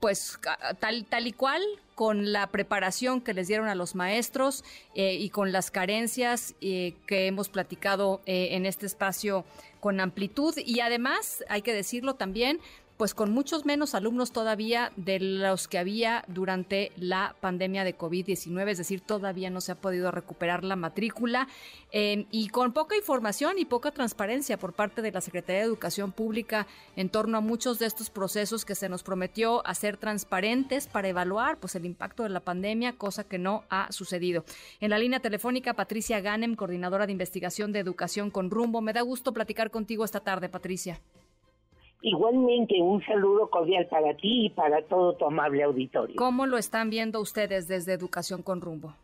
pues 0.00 0.38
tal, 0.78 1.04
tal 1.06 1.26
y 1.26 1.32
cual, 1.32 1.62
con 1.96 2.30
la 2.30 2.46
preparación 2.48 3.22
que 3.22 3.32
les 3.32 3.48
dieron 3.48 3.68
a 3.68 3.74
los 3.74 3.94
maestros 3.94 4.64
eh, 4.94 5.14
y 5.14 5.30
con 5.30 5.50
las 5.50 5.70
carencias 5.70 6.54
eh, 6.60 6.94
que 7.06 7.26
hemos 7.26 7.48
platicado 7.48 8.20
eh, 8.26 8.48
en 8.52 8.66
este 8.66 8.84
espacio 8.84 9.46
con 9.80 9.98
amplitud. 9.98 10.54
Y 10.58 10.80
además, 10.80 11.42
hay 11.48 11.62
que 11.62 11.72
decirlo 11.72 12.14
también, 12.14 12.60
pues 12.96 13.14
con 13.14 13.30
muchos 13.30 13.66
menos 13.66 13.94
alumnos 13.94 14.32
todavía 14.32 14.92
de 14.96 15.20
los 15.20 15.68
que 15.68 15.78
había 15.78 16.24
durante 16.28 16.92
la 16.96 17.36
pandemia 17.40 17.84
de 17.84 17.96
COVID-19, 17.96 18.68
es 18.70 18.78
decir, 18.78 19.00
todavía 19.00 19.50
no 19.50 19.60
se 19.60 19.72
ha 19.72 19.74
podido 19.74 20.10
recuperar 20.10 20.64
la 20.64 20.76
matrícula 20.76 21.48
eh, 21.92 22.26
y 22.30 22.48
con 22.48 22.72
poca 22.72 22.96
información 22.96 23.58
y 23.58 23.64
poca 23.64 23.90
transparencia 23.90 24.58
por 24.58 24.72
parte 24.72 25.02
de 25.02 25.12
la 25.12 25.20
Secretaría 25.20 25.60
de 25.60 25.66
Educación 25.66 26.12
Pública 26.12 26.66
en 26.96 27.10
torno 27.10 27.38
a 27.38 27.40
muchos 27.40 27.78
de 27.78 27.86
estos 27.86 28.10
procesos 28.10 28.64
que 28.64 28.74
se 28.74 28.88
nos 28.88 29.02
prometió 29.02 29.66
hacer 29.66 29.96
transparentes 29.96 30.86
para 30.86 31.08
evaluar 31.08 31.58
pues 31.58 31.74
el 31.74 31.84
impacto 31.84 32.22
de 32.22 32.30
la 32.30 32.40
pandemia, 32.40 32.94
cosa 32.96 33.24
que 33.24 33.38
no 33.38 33.64
ha 33.68 33.92
sucedido. 33.92 34.44
En 34.80 34.90
la 34.90 34.98
línea 34.98 35.20
telefónica, 35.20 35.74
Patricia 35.74 36.20
Ganem, 36.20 36.56
coordinadora 36.56 37.06
de 37.06 37.12
investigación 37.12 37.72
de 37.72 37.80
educación 37.80 38.30
con 38.30 38.50
rumbo. 38.50 38.80
Me 38.80 38.92
da 38.92 39.02
gusto 39.02 39.32
platicar 39.32 39.70
contigo 39.70 40.04
esta 40.04 40.20
tarde, 40.20 40.48
Patricia. 40.48 41.00
Igualmente, 42.02 42.80
un 42.80 43.04
saludo 43.04 43.48
cordial 43.50 43.86
para 43.88 44.14
ti 44.14 44.46
y 44.46 44.50
para 44.50 44.82
todo 44.82 45.14
tu 45.14 45.24
amable 45.24 45.62
auditorio. 45.62 46.16
¿Cómo 46.16 46.46
lo 46.46 46.58
están 46.58 46.90
viendo 46.90 47.20
ustedes 47.20 47.68
desde 47.68 47.94
Educación 47.94 48.42
con 48.42 48.60
Rumbo? 48.60 48.94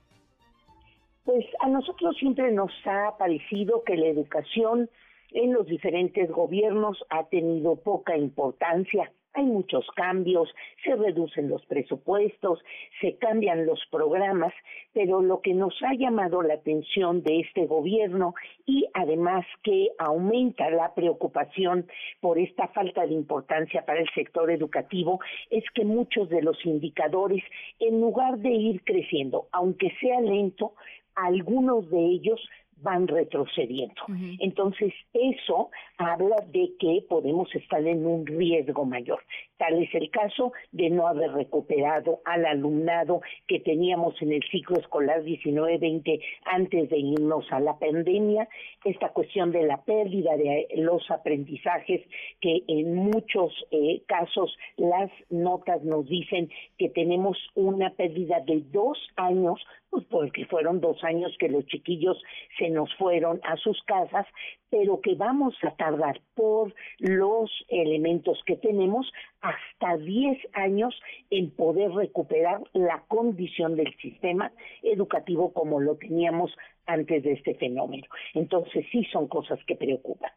Pues 1.24 1.44
a 1.60 1.69
nosotros 1.69 2.16
siempre 2.19 2.51
nos 2.52 2.70
ha 2.85 3.16
parecido 3.16 3.82
que 3.85 3.97
la 3.97 4.06
educación 4.06 4.90
en 5.31 5.52
los 5.52 5.66
diferentes 5.66 6.31
gobiernos 6.31 6.98
ha 7.10 7.24
tenido 7.24 7.77
poca 7.77 8.16
importancia 8.16 9.10
hay 9.34 9.44
muchos 9.44 9.86
cambios, 9.96 10.48
se 10.84 10.94
reducen 10.94 11.48
los 11.48 11.64
presupuestos, 11.66 12.62
se 13.00 13.16
cambian 13.16 13.66
los 13.66 13.80
programas, 13.90 14.52
pero 14.92 15.22
lo 15.22 15.40
que 15.40 15.54
nos 15.54 15.74
ha 15.82 15.94
llamado 15.94 16.42
la 16.42 16.54
atención 16.54 17.22
de 17.22 17.40
este 17.40 17.66
gobierno 17.66 18.34
y 18.66 18.86
además 18.94 19.46
que 19.62 19.88
aumenta 19.98 20.68
la 20.70 20.94
preocupación 20.94 21.86
por 22.20 22.38
esta 22.38 22.68
falta 22.68 23.06
de 23.06 23.14
importancia 23.14 23.84
para 23.86 24.00
el 24.00 24.09
sector 24.14 24.50
educativo 24.50 25.20
es 25.50 25.64
que 25.74 25.84
muchos 25.84 26.28
de 26.28 26.42
los 26.42 26.64
indicadores, 26.66 27.42
en 27.78 28.00
lugar 28.00 28.38
de 28.38 28.50
ir 28.50 28.82
creciendo, 28.84 29.48
aunque 29.52 29.92
sea 30.00 30.20
lento, 30.20 30.74
algunos 31.14 31.90
de 31.90 31.98
ellos 31.98 32.40
van 32.82 33.06
retrocediendo. 33.06 34.02
Entonces, 34.40 34.92
eso 35.12 35.70
habla 35.98 36.36
de 36.52 36.72
que 36.78 37.04
podemos 37.09 37.54
estar 37.54 37.84
en 37.86 38.06
un 38.06 38.26
riesgo 38.26 38.84
mayor. 38.84 39.20
Tal 39.62 39.80
es 39.80 39.94
el 39.94 40.10
caso 40.10 40.52
de 40.72 40.90
no 40.90 41.06
haber 41.06 41.30
recuperado 41.30 42.18
al 42.24 42.47
alumnado 42.47 43.20
que 43.47 43.60
teníamos 43.60 44.20
en 44.20 44.32
el 44.32 44.43
ciclo 44.51 44.76
escolar 44.76 45.22
19-20 45.22 46.20
antes 46.47 46.90
de 46.90 46.98
irnos 46.98 47.47
a 47.52 47.60
la 47.60 47.78
pandemia, 47.78 48.48
esta 48.84 49.10
cuestión 49.10 49.52
de 49.52 49.62
la 49.62 49.80
pérdida 49.84 50.36
de 50.36 50.66
los 50.78 51.09
aprendizajes 51.12 52.01
que 52.40 52.64
en 52.66 52.97
muchos 52.97 53.52
eh, 53.70 54.02
casos 54.09 54.52
las 54.78 55.12
notas 55.30 55.84
nos 55.84 56.09
dicen 56.09 56.51
que 56.76 56.89
tenemos 56.89 57.39
una 57.55 57.90
pérdida 57.90 58.40
de 58.40 58.64
dos 58.72 58.98
años 59.14 59.64
pues 59.93 60.06
porque 60.06 60.47
fueron 60.47 60.80
dos 60.80 61.05
años 61.05 61.36
que 61.39 61.51
los 61.51 61.66
chiquillos 61.66 62.16
se 62.59 62.70
nos 62.70 62.93
fueron 62.94 63.40
a 63.44 63.59
sus 63.59 63.80
casas, 63.82 64.26
pero 64.72 65.02
que 65.02 65.14
vamos 65.14 65.54
a 65.64 65.72
tardar 65.72 66.18
por 66.34 66.74
los 66.98 67.50
elementos 67.68 68.42
que 68.46 68.56
tenemos 68.56 69.12
hasta 69.42 69.98
10 69.98 70.38
años 70.54 70.98
en 71.28 71.50
poder 71.50 71.92
recuperar 71.92 72.62
la 72.72 73.04
condición 73.06 73.76
del 73.76 73.94
sistema 73.98 74.50
educativo 74.82 75.52
como 75.52 75.78
lo 75.78 75.96
teníamos 75.96 76.50
antes 76.86 77.22
de 77.22 77.32
este 77.32 77.54
fenómeno. 77.56 78.06
Entonces 78.32 78.86
sí 78.90 79.04
son 79.12 79.28
cosas 79.28 79.58
que 79.66 79.76
preocupan. 79.76 80.32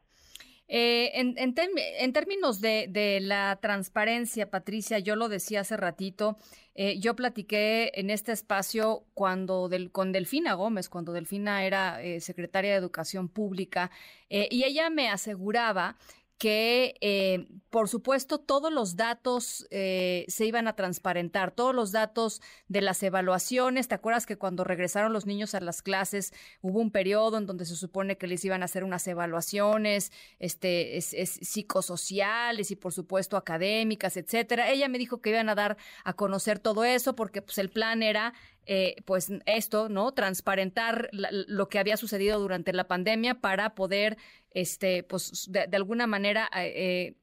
Eh, 0.67 1.11
en, 1.19 1.35
en, 1.37 2.13
términos 2.13 2.59
de, 2.59 2.87
de, 2.89 3.19
la 3.19 3.59
transparencia, 3.61 4.49
Patricia, 4.49 4.97
yo 4.97 5.15
lo 5.15 5.29
decía 5.29 5.61
hace 5.61 5.77
ratito, 5.77 6.37
eh, 6.73 6.99
yo 6.99 7.15
platiqué 7.15 7.91
en 7.93 8.09
este 8.09 8.31
espacio 8.31 9.05
cuando 9.13 9.69
con 9.91 10.11
Delfina 10.11 10.53
Gómez, 10.55 10.89
cuando 10.89 11.13
Delfina 11.13 11.63
era 11.65 12.01
eh, 12.01 12.19
secretaria 12.19 12.71
de 12.71 12.77
Educación 12.77 13.29
Pública, 13.29 13.91
y 14.27 14.63
ella 14.63 14.89
me 14.89 15.09
aseguraba 15.09 15.97
que, 16.37 16.95
eh, 16.99 17.47
por 17.69 17.87
supuesto, 17.87 18.39
todos 18.39 18.71
los 18.71 18.97
datos 18.97 19.67
eh, 19.71 20.25
se 20.27 20.45
iban 20.45 20.67
a 20.67 20.75
transparentar, 20.75 21.51
todos 21.51 21.73
los 21.73 21.91
datos 21.91 22.41
de 22.67 22.81
las 22.81 23.01
evaluaciones. 23.03 23.87
¿Te 23.87 23.95
acuerdas 23.95 24.25
que 24.25 24.37
cuando 24.37 24.63
regresaron 24.63 25.13
los 25.13 25.25
niños 25.25 25.55
a 25.55 25.61
las 25.61 25.81
clases 25.81 26.33
hubo 26.61 26.79
un 26.79 26.91
periodo 26.91 27.37
en 27.37 27.45
donde 27.45 27.65
se 27.65 27.75
supone 27.75 28.17
que 28.17 28.27
les 28.27 28.43
iban 28.43 28.61
a 28.61 28.65
hacer 28.65 28.83
unas 28.83 29.07
evaluaciones 29.07 30.11
este, 30.39 30.97
es, 30.97 31.15
psicosociales 31.41 32.69
y, 32.71 32.75
por 32.75 32.91
supuesto, 32.91 33.37
académicas, 33.37 34.17
etcétera? 34.17 34.69
Ella 34.69 34.89
me 34.89 34.97
dijo 34.97 35.21
que 35.21 35.29
iban 35.29 35.47
a 35.49 35.55
dar 35.55 35.77
a 36.03 36.13
conocer 36.13 36.59
todo 36.59 36.83
eso 36.83 37.15
porque 37.15 37.41
pues, 37.41 37.57
el 37.59 37.69
plan 37.69 38.03
era 38.03 38.33
eh, 38.65 38.95
pues 39.05 39.31
esto, 39.45 39.89
¿no? 39.89 40.11
Transparentar 40.13 41.09
lo 41.11 41.69
que 41.69 41.79
había 41.79 41.97
sucedido 41.97 42.39
durante 42.39 42.73
la 42.73 42.87
pandemia 42.87 43.35
para 43.35 43.75
poder, 43.75 44.17
este, 44.51 45.03
pues 45.03 45.49
de, 45.51 45.67
alguna 45.75 46.07
manera 46.07 46.49
eh, 46.55 47.15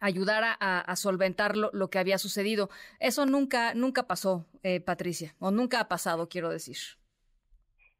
ayudar 0.00 0.56
a, 0.58 0.96
solventar 0.96 1.56
lo, 1.56 1.90
que 1.90 1.98
había 1.98 2.18
sucedido. 2.18 2.70
Eso 2.98 3.26
nunca, 3.26 3.74
nunca 3.74 4.06
pasó, 4.06 4.46
eh, 4.62 4.80
Patricia, 4.80 5.34
o 5.38 5.50
nunca 5.50 5.80
ha 5.80 5.88
pasado, 5.88 6.28
quiero 6.28 6.48
decir. 6.48 6.76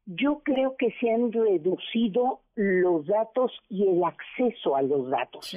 Yo 0.05 0.41
creo 0.43 0.75
que 0.77 0.93
se 0.99 1.11
han 1.11 1.31
reducido 1.31 2.41
los 2.55 3.05
datos 3.05 3.51
y 3.69 3.87
el 3.87 4.03
acceso 4.03 4.75
a 4.75 4.81
los 4.81 5.09
datos. 5.09 5.55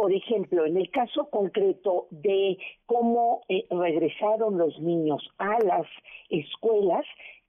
Por 0.00 0.14
ejemplo, 0.14 0.64
en 0.64 0.78
el 0.78 0.90
caso 0.90 1.28
concreto 1.28 2.06
de 2.08 2.56
cómo 2.86 3.42
eh, 3.50 3.66
regresaron 3.68 4.56
los 4.56 4.80
niños 4.80 5.22
a 5.36 5.58
las 5.62 5.86
escuelas, 6.30 7.04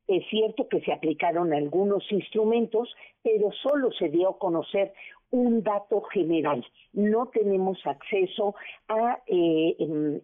es 0.06 0.28
cierto 0.30 0.68
que 0.68 0.82
se 0.82 0.92
aplicaron 0.92 1.54
algunos 1.54 2.04
instrumentos, 2.12 2.94
pero 3.24 3.54
solo 3.54 3.90
se 3.94 4.10
dio 4.10 4.32
a 4.32 4.38
conocer 4.38 4.92
un 5.32 5.64
dato 5.64 6.02
general. 6.02 6.66
No 6.94 7.28
tenemos 7.28 7.80
acceso 7.86 8.56
a 8.88 9.20
eh, 9.28 9.76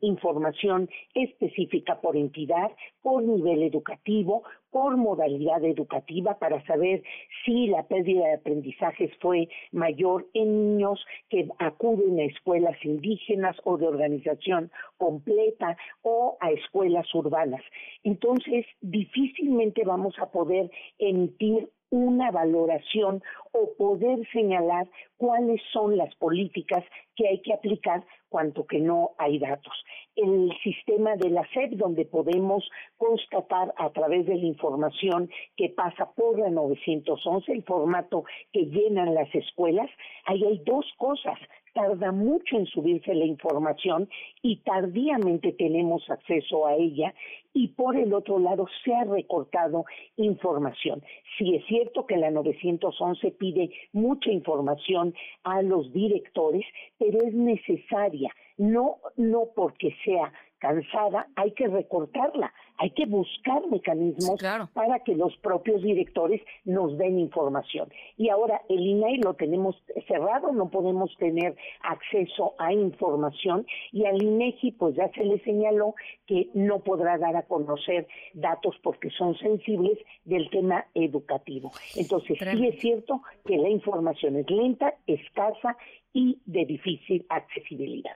información 0.01 0.89
específica 1.13 1.99
por 2.01 2.17
entidad, 2.17 2.71
por 3.01 3.23
nivel 3.23 3.63
educativo, 3.63 4.43
por 4.69 4.97
modalidad 4.97 5.63
educativa 5.63 6.37
para 6.37 6.63
saber 6.65 7.01
si 7.45 7.67
la 7.67 7.83
pérdida 7.87 8.27
de 8.27 8.33
aprendizajes 8.35 9.11
fue 9.21 9.47
mayor 9.71 10.27
en 10.33 10.75
niños 10.75 11.03
que 11.29 11.47
acuden 11.57 12.19
a 12.19 12.25
escuelas 12.25 12.77
indígenas 12.83 13.55
o 13.63 13.77
de 13.77 13.87
organización 13.87 14.69
completa 14.97 15.77
o 16.01 16.37
a 16.41 16.51
escuelas 16.51 17.07
urbanas. 17.15 17.61
Entonces, 18.03 18.65
difícilmente 18.81 19.83
vamos 19.85 20.15
a 20.19 20.29
poder 20.31 20.69
emitir 20.99 21.69
una 21.89 22.31
valoración 22.31 23.23
o 23.53 23.73
poder 23.77 24.19
señalar 24.31 24.87
cuáles 25.17 25.61
son 25.71 25.97
las 25.97 26.13
políticas 26.15 26.83
que 27.15 27.27
hay 27.27 27.41
que 27.41 27.53
aplicar 27.53 28.05
cuanto 28.29 28.65
que 28.65 28.79
no 28.79 29.11
hay 29.17 29.39
datos. 29.39 29.73
El 30.15 30.51
sistema 30.63 31.15
de 31.15 31.29
la 31.29 31.47
SEP, 31.53 31.71
donde 31.71 32.05
podemos 32.05 32.69
constatar 32.97 33.73
a 33.77 33.89
través 33.91 34.25
de 34.25 34.35
la 34.35 34.45
información 34.45 35.29
que 35.55 35.69
pasa 35.69 36.11
por 36.11 36.37
la 36.37 36.49
911, 36.49 37.51
el 37.51 37.63
formato 37.63 38.25
que 38.51 38.65
llenan 38.65 39.15
las 39.15 39.33
escuelas, 39.33 39.89
ahí 40.25 40.43
hay 40.43 40.61
dos 40.65 40.85
cosas 40.97 41.39
tarda 41.77 42.11
mucho 42.11 42.57
en 42.57 42.65
subirse 42.65 43.13
la 43.13 43.25
información 43.25 44.09
y 44.41 44.57
tardíamente 44.63 45.51
tenemos 45.51 46.09
acceso 46.09 46.65
a 46.65 46.73
ella 46.73 47.13
y 47.53 47.67
por 47.67 47.95
el 47.95 48.15
otro 48.15 48.39
lado 48.39 48.65
se 48.83 48.95
ha 48.95 49.03
recortado 49.03 49.85
información. 50.15 51.03
Sí 51.37 51.53
es 51.53 51.63
cierto 51.67 52.07
que 52.07 52.17
la 52.17 52.31
911 52.31 53.29
pide 53.31 53.69
mucha 53.93 54.31
información 54.31 55.13
a 55.43 55.61
los 55.61 55.93
directores, 55.93 56.65
pero 56.97 57.21
es 57.21 57.33
necesaria, 57.35 58.31
no, 58.57 58.97
no 59.15 59.49
porque 59.55 59.95
sea 60.03 60.33
cansada, 60.59 61.27
hay 61.35 61.51
que 61.51 61.67
recortarla, 61.67 62.53
hay 62.77 62.91
que 62.91 63.05
buscar 63.05 63.65
mecanismos 63.67 64.39
para 64.73 64.99
que 64.99 65.15
los 65.15 65.35
propios 65.37 65.81
directores 65.81 66.41
nos 66.65 66.97
den 66.97 67.19
información. 67.19 67.89
Y 68.17 68.29
ahora 68.29 68.61
el 68.69 68.79
INAI 68.79 69.17
lo 69.17 69.33
tenemos 69.33 69.75
cerrado, 70.07 70.51
no 70.51 70.69
podemos 70.69 71.15
tener 71.17 71.55
acceso 71.81 72.53
a 72.59 72.73
información 72.73 73.65
y 73.91 74.05
al 74.05 74.21
INEGI 74.21 74.71
pues 74.73 74.95
ya 74.95 75.09
se 75.11 75.23
le 75.23 75.39
señaló 75.43 75.95
que 76.25 76.49
no 76.53 76.79
podrá 76.79 77.17
dar 77.17 77.35
a 77.35 77.43
conocer 77.43 78.07
datos 78.33 78.75
porque 78.83 79.09
son 79.11 79.37
sensibles 79.37 79.97
del 80.25 80.49
tema 80.49 80.85
educativo. 80.93 81.71
Entonces 81.95 82.37
sí 82.39 82.67
es 82.67 82.79
cierto 82.79 83.21
que 83.45 83.57
la 83.57 83.69
información 83.69 84.35
es 84.37 84.49
lenta, 84.49 84.93
escasa 85.07 85.77
y 86.13 86.41
de 86.45 86.65
difícil 86.65 87.25
accesibilidad. 87.29 88.15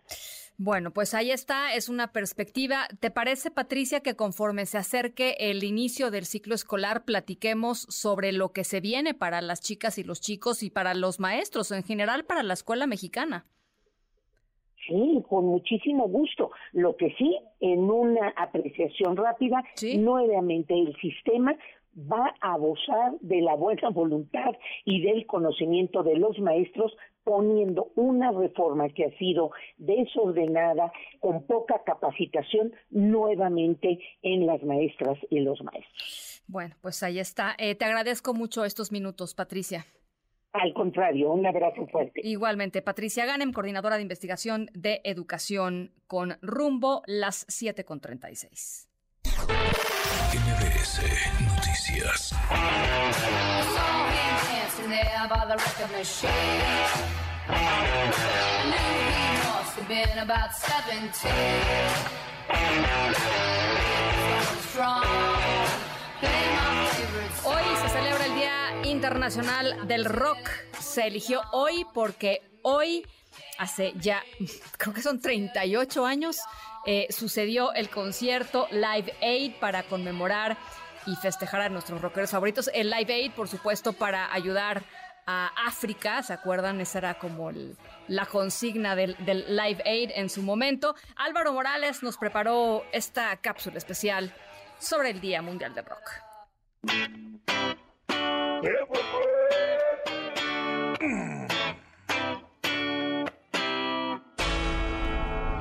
Bueno, 0.64 0.92
pues 0.92 1.16
ahí 1.16 1.32
está, 1.32 1.74
es 1.74 1.90
una 1.90 2.12
perspectiva. 2.12 2.88
¿Te 3.00 3.10
parece, 3.10 3.50
Patricia, 3.50 4.02
que 4.02 4.16
conforme 4.16 4.68
se 4.68 4.78
acerque 4.78 5.36
el 5.40 5.64
inicio 5.64 6.12
del 6.12 6.26
ciclo 6.26 6.54
escolar, 6.54 7.04
platiquemos 7.04 7.80
sobre 7.90 8.32
lo 8.32 8.50
que 8.50 8.64
se 8.64 8.80
viene 8.80 9.16
para 9.16 9.42
las 9.42 9.62
chicas 9.62 9.98
y 9.98 10.04
los 10.04 10.22
chicos 10.22 10.62
y 10.62 10.70
para 10.70 10.94
los 10.94 11.20
maestros, 11.20 11.72
en 11.72 11.82
general 11.82 12.26
para 12.26 12.44
la 12.44 12.54
escuela 12.54 12.86
mexicana? 12.86 13.48
Sí, 14.88 15.24
con 15.28 15.46
muchísimo 15.46 16.08
gusto. 16.08 16.52
Lo 16.74 16.96
que 16.96 17.12
sí, 17.18 17.40
en 17.60 17.90
una 17.90 18.32
apreciación 18.38 19.18
rápida, 19.18 19.64
nuevamente 19.98 20.76
el 20.76 20.96
sistema 21.02 21.56
va 21.98 22.36
a 22.40 22.54
abusar 22.54 23.14
de 23.22 23.42
la 23.42 23.56
buena 23.56 23.90
voluntad 23.94 24.52
y 24.86 25.02
del 25.02 25.26
conocimiento 25.26 26.04
de 26.04 26.18
los 26.18 26.38
maestros 26.38 26.96
poniendo 27.24 27.92
una 27.96 28.32
reforma 28.32 28.90
que 28.90 29.06
ha 29.06 29.18
sido 29.18 29.52
desordenada, 29.78 30.92
con 31.20 31.46
poca 31.46 31.82
capacitación, 31.86 32.74
nuevamente 32.90 34.00
en 34.22 34.46
las 34.46 34.64
maestras 34.64 35.18
y 35.30 35.40
los 35.40 35.62
maestros. 35.64 36.44
Bueno, 36.48 36.76
pues 36.82 37.02
ahí 37.04 37.20
está. 37.20 37.56
Eh, 37.58 37.76
te 37.76 37.86
agradezco 37.86 38.34
mucho 38.34 38.66
estos 38.66 38.92
minutos, 38.92 39.36
Patricia. 39.36 39.86
Al 40.54 40.74
contrario, 40.74 41.32
un 41.32 41.46
abrazo 41.46 41.88
fuerte. 41.88 42.20
Igualmente, 42.24 42.82
Patricia 42.82 43.26
Ganem, 43.26 43.54
coordinadora 43.54 43.96
de 43.96 44.02
investigación 44.02 44.70
de 44.74 45.00
educación 45.06 45.92
con 46.08 46.38
rumbo, 46.42 47.04
las 47.06 47.48
7.36. 47.48 48.91
Noticias. 51.42 52.34
Hoy 67.44 67.64
se 67.82 67.90
celebra 67.90 68.26
el 68.26 68.36
Día 68.36 68.54
Internacional 68.86 69.86
del 69.88 70.06
Rock. 70.06 70.50
Se 70.80 71.08
eligió 71.08 71.42
hoy 71.52 71.86
porque 71.94 72.42
hoy, 72.64 73.06
hace 73.58 73.94
ya, 73.98 74.24
creo 74.78 74.94
que 74.94 75.02
son 75.02 75.20
38 75.20 76.06
años, 76.06 76.40
eh, 76.86 77.08
sucedió 77.10 77.74
el 77.74 77.90
concierto 77.90 78.68
Live 78.72 79.14
Aid 79.22 79.54
para 79.60 79.84
conmemorar 79.84 80.58
y 81.06 81.16
festejar 81.16 81.62
a 81.62 81.70
nuestros 81.70 82.02
rockeros 82.02 82.32
favoritos. 82.32 82.70
El 82.74 82.90
Live 82.90 83.14
Aid, 83.14 83.32
por 83.32 83.48
supuesto, 83.48 83.94
para 83.94 84.34
ayudar 84.34 84.84
a 85.26 85.52
África, 85.68 86.24
¿se 86.24 86.34
acuerdan? 86.34 86.82
Esa 86.82 87.00
era 87.00 87.14
como 87.20 87.52
la 88.08 88.26
consigna 88.26 88.96
del, 88.96 89.16
del, 89.26 89.56
Live 89.56 89.84
Aid 89.86 90.12
en 90.16 90.30
su 90.30 90.42
momento. 90.42 90.96
Álvaro 91.16 91.54
Morales 91.54 92.04
nos 92.04 92.18
preparó 92.18 92.84
esta 92.92 93.36
cápsula 93.38 93.78
especial 93.78 94.34
sobre 94.80 95.12
el 95.12 95.22
Día 95.22 95.42
Mundial 95.42 95.74
del 95.76 95.86
Rock. 95.86 96.12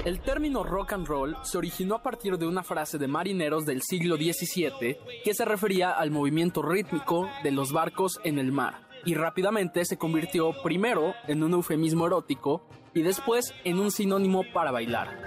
El 0.04 0.20
término 0.20 0.64
rock 0.64 0.94
and 0.94 1.06
roll 1.06 1.36
se 1.42 1.58
originó 1.58 1.96
a 1.96 2.02
partir 2.02 2.38
de 2.38 2.46
una 2.46 2.62
frase 2.62 2.96
de 2.96 3.06
marineros 3.06 3.66
del 3.66 3.82
siglo 3.82 4.16
XVII 4.16 4.96
que 5.22 5.34
se 5.34 5.44
refería 5.44 5.90
al 5.90 6.10
movimiento 6.10 6.62
rítmico 6.62 7.28
de 7.42 7.50
los 7.50 7.70
barcos 7.70 8.18
en 8.24 8.38
el 8.38 8.50
mar, 8.50 8.88
y 9.04 9.14
rápidamente 9.14 9.84
se 9.84 9.98
convirtió 9.98 10.54
primero 10.62 11.14
en 11.28 11.42
un 11.42 11.52
eufemismo 11.52 12.06
erótico 12.06 12.66
y 12.94 13.02
después 13.02 13.52
en 13.64 13.78
un 13.78 13.90
sinónimo 13.90 14.42
para 14.54 14.70
bailar. 14.70 15.18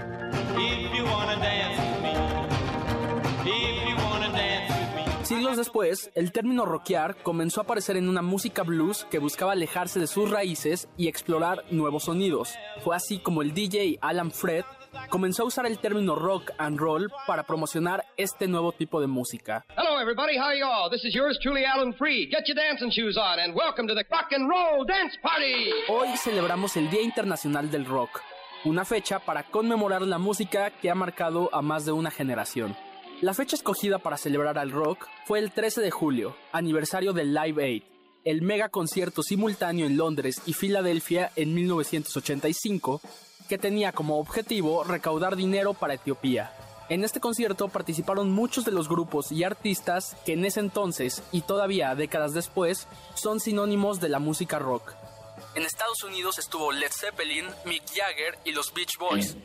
Siglos 5.23 5.55
después, 5.55 6.11
el 6.15 6.33
término 6.33 6.65
rockear 6.65 7.15
comenzó 7.23 7.61
a 7.61 7.63
aparecer 7.63 7.95
en 7.95 8.09
una 8.09 8.21
música 8.21 8.63
blues 8.63 9.07
que 9.09 9.19
buscaba 9.19 9.53
alejarse 9.53 9.97
de 10.01 10.07
sus 10.07 10.29
raíces 10.29 10.89
y 10.97 11.07
explorar 11.07 11.63
nuevos 11.71 12.03
sonidos. 12.03 12.53
Fue 12.83 12.93
así 12.93 13.19
como 13.19 13.41
el 13.41 13.53
DJ 13.53 13.99
Alan 14.01 14.31
Fred 14.31 14.65
comenzó 15.09 15.43
a 15.43 15.45
usar 15.45 15.65
el 15.65 15.79
término 15.79 16.15
rock 16.15 16.51
and 16.57 16.77
roll 16.77 17.09
para 17.25 17.43
promocionar 17.43 18.03
este 18.17 18.49
nuevo 18.49 18.73
tipo 18.73 18.99
de 18.99 19.07
música. 19.07 19.65
Hello 19.77 19.97
everybody, 20.01 20.37
how 20.37 20.47
are 20.47 20.59
you 20.59 20.65
all? 20.65 20.89
This 20.89 21.05
is 21.05 21.15
yours 21.15 21.39
truly 21.41 21.63
Alan 21.63 21.93
Free. 21.93 22.27
Get 22.29 22.45
your 22.47 22.55
dancing 22.55 22.91
shoes 22.91 23.17
on 23.17 23.39
and 23.39 23.55
welcome 23.55 23.87
to 23.87 23.95
the 23.95 24.05
Rock 24.11 24.33
and 24.33 24.49
Roll 24.49 24.85
Dance 24.85 25.17
Party. 25.21 25.71
Hoy 25.87 26.17
celebramos 26.17 26.75
el 26.75 26.89
Día 26.89 27.01
Internacional 27.01 27.71
del 27.71 27.85
Rock, 27.85 28.21
una 28.65 28.83
fecha 28.83 29.19
para 29.19 29.43
conmemorar 29.43 30.01
la 30.01 30.17
música 30.17 30.69
que 30.69 30.89
ha 30.91 30.95
marcado 30.95 31.49
a 31.53 31.61
más 31.61 31.85
de 31.85 31.93
una 31.93 32.11
generación. 32.11 32.75
La 33.23 33.33
fecha 33.33 33.55
escogida 33.55 33.99
para 33.99 34.17
celebrar 34.17 34.57
al 34.57 34.71
rock 34.71 35.07
fue 35.23 35.39
el 35.39 35.53
13 35.53 35.79
de 35.79 35.91
julio, 35.91 36.35
aniversario 36.51 37.13
del 37.13 37.33
Live 37.33 37.63
Aid, 37.63 37.83
el 38.25 38.41
mega 38.41 38.67
concierto 38.67 39.23
simultáneo 39.23 39.85
en 39.85 39.95
Londres 39.95 40.41
y 40.45 40.51
Filadelfia 40.51 41.31
en 41.37 41.53
1985, 41.53 42.99
que 43.47 43.57
tenía 43.57 43.93
como 43.93 44.19
objetivo 44.19 44.83
recaudar 44.83 45.37
dinero 45.37 45.73
para 45.73 45.93
Etiopía. 45.93 46.51
En 46.89 47.05
este 47.05 47.21
concierto 47.21 47.69
participaron 47.69 48.29
muchos 48.29 48.65
de 48.65 48.73
los 48.73 48.89
grupos 48.89 49.31
y 49.31 49.45
artistas 49.45 50.17
que 50.25 50.33
en 50.33 50.43
ese 50.43 50.59
entonces 50.59 51.23
y 51.31 51.43
todavía 51.43 51.95
décadas 51.95 52.33
después 52.33 52.89
son 53.13 53.39
sinónimos 53.39 54.01
de 54.01 54.09
la 54.09 54.19
música 54.19 54.59
rock. 54.59 54.95
En 55.55 55.63
Estados 55.63 56.03
Unidos 56.03 56.39
estuvo 56.39 56.71
Led 56.71 56.91
Zeppelin, 56.91 57.45
Mick 57.65 57.83
Jagger 57.85 58.39
y 58.43 58.53
los 58.53 58.73
Beach 58.73 58.97
Boys. 58.97 59.37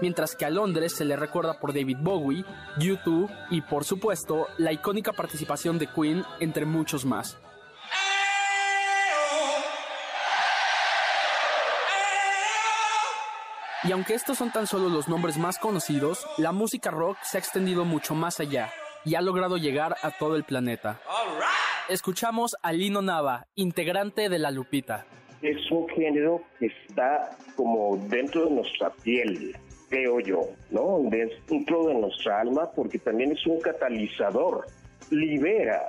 Mientras 0.00 0.34
que 0.34 0.44
a 0.44 0.50
Londres 0.50 0.96
se 0.96 1.04
le 1.04 1.14
recuerda 1.14 1.60
por 1.60 1.72
David 1.72 1.98
Bowie, 2.00 2.44
U2 2.78 3.30
y 3.50 3.60
por 3.60 3.84
supuesto 3.84 4.48
la 4.58 4.72
icónica 4.72 5.12
participación 5.12 5.78
de 5.78 5.86
Queen 5.86 6.24
entre 6.40 6.66
muchos 6.66 7.04
más. 7.04 7.38
Y 13.84 13.92
aunque 13.92 14.14
estos 14.14 14.38
son 14.38 14.50
tan 14.50 14.66
solo 14.66 14.88
los 14.88 15.06
nombres 15.06 15.38
más 15.38 15.58
conocidos, 15.58 16.26
la 16.38 16.50
música 16.50 16.90
rock 16.90 17.18
se 17.22 17.36
ha 17.36 17.40
extendido 17.40 17.84
mucho 17.84 18.16
más 18.16 18.40
allá 18.40 18.72
y 19.06 19.14
ha 19.14 19.22
logrado 19.22 19.56
llegar 19.56 19.96
a 20.02 20.10
todo 20.10 20.36
el 20.36 20.44
planeta. 20.44 21.00
Escuchamos 21.88 22.56
a 22.60 22.72
Lino 22.72 23.00
Nava, 23.00 23.46
integrante 23.54 24.28
de 24.28 24.38
La 24.40 24.50
Lupita. 24.50 25.06
Es 25.40 25.70
un 25.70 25.88
género 25.88 26.42
que 26.58 26.66
está 26.66 27.38
como 27.54 27.96
dentro 28.08 28.46
de 28.46 28.50
nuestra 28.50 28.90
piel, 28.90 29.56
creo 29.88 30.18
yo, 30.18 30.40
¿no? 30.70 30.98
Dentro 31.08 31.86
de 31.86 31.94
nuestra 31.94 32.40
alma, 32.40 32.68
porque 32.74 32.98
también 32.98 33.30
es 33.30 33.46
un 33.46 33.60
catalizador. 33.60 34.66
Libera. 35.10 35.88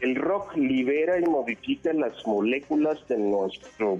El 0.00 0.14
rock 0.14 0.54
libera 0.56 1.18
y 1.18 1.24
modifica 1.24 1.92
las 1.94 2.24
moléculas 2.26 2.98
de 3.08 3.16
nuestro 3.16 3.98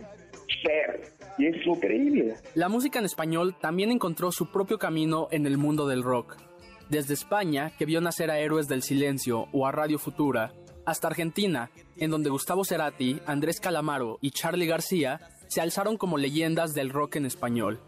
ser. 0.63 1.11
Y 1.39 1.47
es 1.47 1.67
increíble. 1.67 2.35
La 2.55 2.69
música 2.69 2.99
en 2.99 3.07
español 3.07 3.57
también 3.59 3.91
encontró 3.91 4.31
su 4.31 4.53
propio 4.53 4.79
camino 4.79 5.29
en 5.31 5.47
el 5.47 5.57
mundo 5.57 5.89
del 5.89 6.03
rock. 6.03 6.48
Desde 6.91 7.13
España, 7.13 7.73
que 7.77 7.85
vio 7.85 8.01
nacer 8.01 8.31
a 8.31 8.39
Héroes 8.39 8.67
del 8.67 8.83
Silencio 8.83 9.47
o 9.53 9.67
a 9.67 9.73
Radio 9.73 9.99
Futura, 9.99 10.55
hasta 10.87 11.07
Argentina, 11.07 11.71
en 11.99 12.11
donde 12.11 12.31
Gustavo 12.31 12.65
Cerati, 12.65 13.21
Andrés 13.27 13.61
Calamaro 13.61 14.19
y 14.23 14.31
Charlie 14.31 14.67
García 14.67 15.21
se 15.49 15.61
alzaron 15.61 15.99
como 15.99 16.17
leyendas 16.17 16.73
del 16.73 16.89
rock 16.89 17.17
en 17.17 17.27
español. 17.27 17.79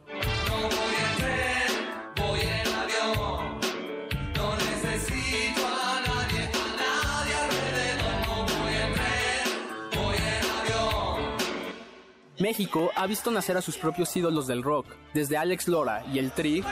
México 12.39 12.91
ha 12.97 13.07
visto 13.07 13.31
nacer 13.31 13.57
a 13.57 13.63
sus 13.63 13.77
propios 13.77 14.15
ídolos 14.17 14.47
del 14.47 14.63
rock, 14.63 14.87
desde 15.15 15.37
Alex 15.37 15.69
Lora 15.69 16.05
y 16.13 16.19
el 16.19 16.33
Tri, 16.33 16.65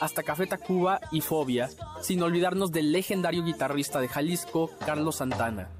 hasta 0.00 0.22
Café 0.22 0.46
Tacuba 0.46 1.00
y 1.10 1.20
Fobia, 1.20 1.68
sin 2.00 2.22
olvidarnos 2.22 2.72
del 2.72 2.92
legendario 2.92 3.44
guitarrista 3.44 4.00
de 4.00 4.08
Jalisco, 4.08 4.70
Carlos 4.84 5.16
Santana. 5.16 5.70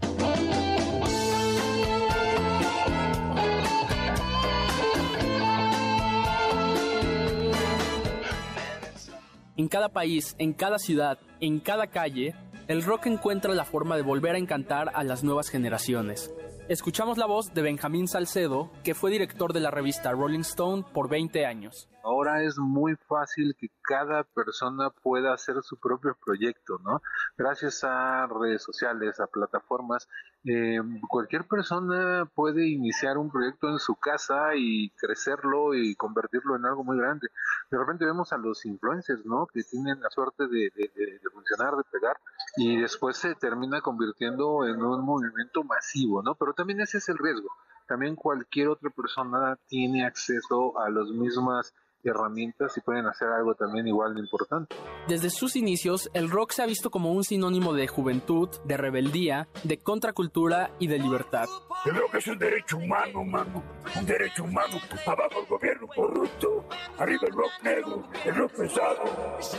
En 9.56 9.68
cada 9.68 9.88
país, 9.90 10.34
en 10.38 10.52
cada 10.52 10.78
ciudad, 10.78 11.18
en 11.40 11.60
cada 11.60 11.86
calle, 11.86 12.34
el 12.66 12.82
rock 12.82 13.06
encuentra 13.06 13.54
la 13.54 13.64
forma 13.64 13.94
de 13.94 14.02
volver 14.02 14.34
a 14.34 14.38
encantar 14.38 14.90
a 14.94 15.04
las 15.04 15.22
nuevas 15.22 15.48
generaciones. 15.48 16.32
Escuchamos 16.68 17.18
la 17.18 17.26
voz 17.26 17.54
de 17.54 17.62
Benjamín 17.62 18.08
Salcedo, 18.08 18.72
que 18.82 18.94
fue 18.94 19.10
director 19.10 19.52
de 19.52 19.60
la 19.60 19.70
revista 19.70 20.10
Rolling 20.12 20.40
Stone 20.40 20.84
por 20.92 21.08
20 21.08 21.46
años. 21.46 21.88
Ahora 22.04 22.42
es 22.42 22.58
muy 22.58 22.96
fácil 22.96 23.56
que 23.58 23.70
cada 23.80 24.24
persona 24.24 24.90
pueda 24.90 25.32
hacer 25.32 25.62
su 25.62 25.78
propio 25.78 26.14
proyecto, 26.22 26.78
¿no? 26.84 27.00
Gracias 27.38 27.82
a 27.82 28.26
redes 28.26 28.62
sociales, 28.62 29.20
a 29.20 29.26
plataformas, 29.26 30.06
eh, 30.44 30.80
cualquier 31.08 31.48
persona 31.48 32.28
puede 32.34 32.68
iniciar 32.68 33.16
un 33.16 33.30
proyecto 33.30 33.70
en 33.70 33.78
su 33.78 33.96
casa 33.96 34.54
y 34.54 34.90
crecerlo 34.90 35.74
y 35.74 35.94
convertirlo 35.94 36.56
en 36.56 36.66
algo 36.66 36.84
muy 36.84 36.98
grande. 36.98 37.28
De 37.70 37.78
repente 37.78 38.04
vemos 38.04 38.34
a 38.34 38.36
los 38.36 38.66
influencers, 38.66 39.24
¿no? 39.24 39.46
Que 39.46 39.62
tienen 39.62 40.02
la 40.02 40.10
suerte 40.10 40.46
de, 40.46 40.70
de 40.76 41.20
funcionar, 41.32 41.74
de 41.74 41.84
pegar, 41.84 42.18
y 42.58 42.82
después 42.82 43.16
se 43.16 43.34
termina 43.34 43.80
convirtiendo 43.80 44.66
en 44.66 44.82
un 44.84 45.00
movimiento 45.00 45.64
masivo, 45.64 46.22
¿no? 46.22 46.34
Pero 46.34 46.52
también 46.52 46.82
ese 46.82 46.98
es 46.98 47.08
el 47.08 47.16
riesgo. 47.16 47.48
También 47.86 48.14
cualquier 48.14 48.68
otra 48.68 48.90
persona 48.90 49.58
tiene 49.68 50.06
acceso 50.06 50.78
a 50.78 50.90
las 50.90 51.08
mismas 51.08 51.74
herramientas 52.10 52.76
y 52.76 52.80
pueden 52.80 53.06
hacer 53.06 53.28
algo 53.28 53.54
también 53.54 53.86
igual 53.86 54.14
de 54.14 54.20
importante. 54.20 54.74
Desde 55.08 55.30
sus 55.30 55.56
inicios, 55.56 56.10
el 56.14 56.30
rock 56.30 56.52
se 56.52 56.62
ha 56.62 56.66
visto 56.66 56.90
como 56.90 57.12
un 57.12 57.24
sinónimo 57.24 57.72
de 57.72 57.88
juventud, 57.88 58.48
de 58.64 58.76
rebeldía, 58.76 59.48
de 59.62 59.78
contracultura 59.78 60.70
y 60.78 60.86
de 60.86 60.98
libertad. 60.98 61.46
El 61.84 61.96
rock 61.96 62.14
es 62.14 62.26
un 62.26 62.38
derecho 62.38 62.76
humano, 62.76 63.24
mano. 63.24 63.62
Un 63.98 64.06
derecho 64.06 64.44
humano. 64.44 64.78
Abajo 65.06 65.40
el 65.40 65.46
gobierno 65.46 65.86
corrupto. 65.94 66.64
Arriba 66.98 67.22
el 67.26 67.34
rock 67.34 67.52
negro, 67.62 68.08
el 68.24 68.34
rock 68.34 68.52
pesado. 68.52 69.02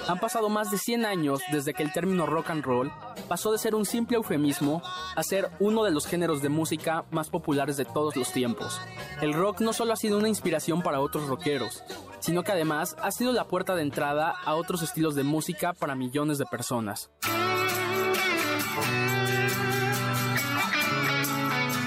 Han 0.07 0.19
pasado 0.19 0.49
más 0.49 0.71
de 0.71 0.77
100 0.77 1.05
años 1.05 1.41
desde 1.51 1.73
que 1.73 1.83
el 1.83 1.93
término 1.93 2.25
rock 2.25 2.49
and 2.49 2.63
roll 2.63 2.91
pasó 3.27 3.51
de 3.51 3.57
ser 3.57 3.75
un 3.75 3.85
simple 3.85 4.17
eufemismo 4.17 4.81
a 5.15 5.23
ser 5.23 5.49
uno 5.59 5.83
de 5.83 5.91
los 5.91 6.07
géneros 6.07 6.41
de 6.41 6.49
música 6.49 7.05
más 7.11 7.29
populares 7.29 7.77
de 7.77 7.85
todos 7.85 8.15
los 8.15 8.31
tiempos. 8.31 8.79
El 9.21 9.33
rock 9.33 9.61
no 9.61 9.73
solo 9.73 9.93
ha 9.93 9.97
sido 9.97 10.17
una 10.17 10.29
inspiración 10.29 10.81
para 10.81 10.99
otros 10.99 11.27
rockeros, 11.27 11.83
sino 12.19 12.34
que 12.43 12.51
además 12.51 12.95
ha 13.01 13.11
sido 13.11 13.31
la 13.31 13.45
puerta 13.45 13.75
de 13.75 13.81
entrada 13.81 14.33
a 14.43 14.55
otros 14.55 14.81
estilos 14.81 15.15
de 15.15 15.23
música 15.23 15.73
para 15.73 15.95
millones 15.95 16.37
de 16.37 16.45
personas. 16.45 17.09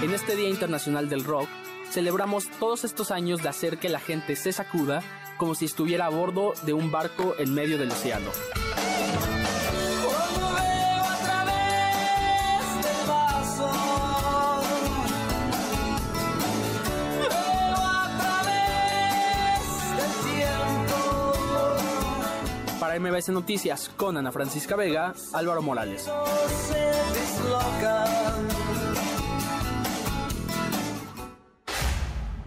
En 0.03 0.15
este 0.15 0.37
Día 0.37 0.49
Internacional 0.49 1.09
del 1.09 1.25
Rock, 1.25 1.49
celebramos 1.91 2.49
todos 2.61 2.85
estos 2.85 3.11
años 3.11 3.43
de 3.43 3.49
hacer 3.49 3.79
que 3.79 3.89
la 3.89 4.01
gente 4.01 4.37
se 4.37 4.53
sacuda 4.53 5.03
como 5.39 5.55
si 5.55 5.65
estuviera 5.65 6.07
a 6.07 6.11
bordo 6.11 6.53
de 6.65 6.73
un 6.73 6.91
barco 6.91 7.35
en 7.39 7.55
medio 7.55 7.79
del 7.79 7.91
océano. 7.91 8.31
Para 22.89 23.01
MBS 23.01 23.29
Noticias, 23.29 23.91
con 23.99 24.17
Ana 24.17 24.33
Francisca 24.33 24.75
Vega, 24.75 25.13
Álvaro 25.35 25.61
Morales. 25.61 26.09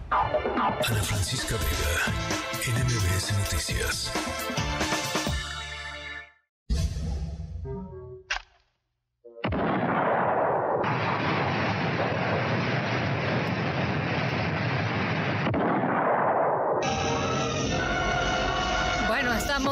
Ana 0.00 1.02
Francisca 1.04 1.54
Vega, 1.54 1.94
en 2.66 2.74
MBS 2.84 3.32
Noticias. 3.38 4.61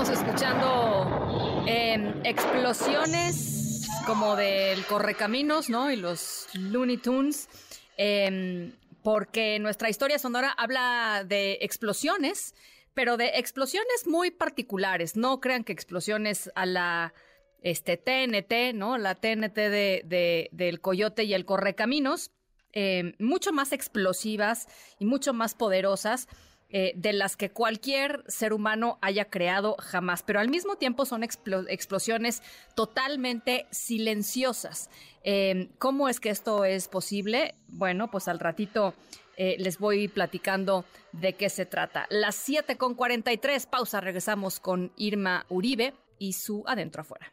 Estamos 0.01 0.27
escuchando 0.27 1.65
em, 1.67 2.25
explosiones 2.25 3.87
como 4.07 4.35
del 4.35 4.83
Correcaminos, 4.87 5.69
¿no? 5.69 5.91
Y 5.91 5.97
los 5.97 6.49
Looney 6.55 6.97
Tunes. 6.97 7.51
Em, 7.99 8.73
porque 9.03 9.59
nuestra 9.59 9.91
historia 9.91 10.19
sonora 10.19 10.53
habla 10.57 11.25
de 11.27 11.59
explosiones, 11.61 12.55
pero 12.95 13.19
de 13.19 13.33
explosiones 13.35 14.07
muy 14.07 14.31
particulares. 14.31 15.17
No 15.17 15.39
crean 15.39 15.65
que 15.65 15.73
explosiones 15.73 16.51
a 16.55 16.65
la 16.65 17.13
este, 17.61 17.99
TNT, 17.99 18.73
¿no? 18.75 18.97
La 18.97 19.17
TNT 19.17 19.55
de, 19.55 20.49
del 20.51 20.81
Coyote 20.81 21.25
y 21.25 21.35
el 21.35 21.45
Correcaminos, 21.45 22.31
eh, 22.73 23.15
mucho 23.19 23.53
más 23.53 23.73
explosivas 23.73 24.67
y 24.99 25.05
mucho 25.05 25.35
más 25.35 25.55
poderosas. 25.55 26.27
Eh, 26.73 26.93
de 26.95 27.13
las 27.13 27.37
que 27.37 27.51
cualquier 27.51 28.23
ser 28.29 28.53
humano 28.53 28.99
haya 29.03 29.25
creado 29.25 29.75
jamás, 29.81 30.23
pero 30.23 30.39
al 30.39 30.49
mismo 30.49 30.77
tiempo 30.77 31.05
son 31.05 31.25
explosiones 31.25 32.45
totalmente 32.77 33.67
silenciosas. 33.73 34.89
Em, 35.25 35.69
¿Cómo 35.79 36.09
es 36.09 36.21
que 36.21 36.31
esto 36.31 36.65
es 36.65 36.87
posible? 36.87 37.57
Bueno, 37.67 38.09
pues 38.09 38.29
al 38.29 38.39
ratito 38.39 38.95
eh, 39.37 39.57
les 39.59 39.79
voy 39.79 40.07
platicando 40.07 40.85
de 41.11 41.33
qué 41.33 41.49
se 41.49 41.67
trata. 41.67 42.07
Las 42.09 42.37
7 42.37 42.77
con 42.77 42.95
43, 42.95 43.67
pausa, 43.67 44.01
regresamos 44.01 44.61
con 44.61 44.93
Irma 44.97 45.47
Uribe 45.49 45.95
y 46.21 46.35
su 46.35 46.63
adentro 46.69 47.03
afuera. 47.03 47.33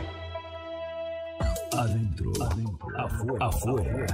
Adentro, 1.77 2.31
afuera, 2.97 3.45
afuera. 3.45 4.05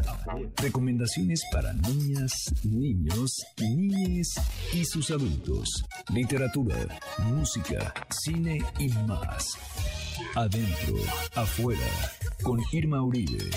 Recomendaciones 0.62 1.44
para 1.52 1.74
niñas, 1.74 2.32
niños, 2.64 3.46
niñes 3.60 4.36
y 4.74 4.86
sus 4.86 5.10
adultos. 5.10 5.84
Literatura, 6.14 6.76
música, 7.24 7.94
cine 8.10 8.60
y 8.78 8.90
más. 9.08 9.58
Adentro, 10.36 10.96
afuera. 11.36 11.88
Con 12.44 12.62
Irma 12.72 13.02
Uribe. 13.02 13.50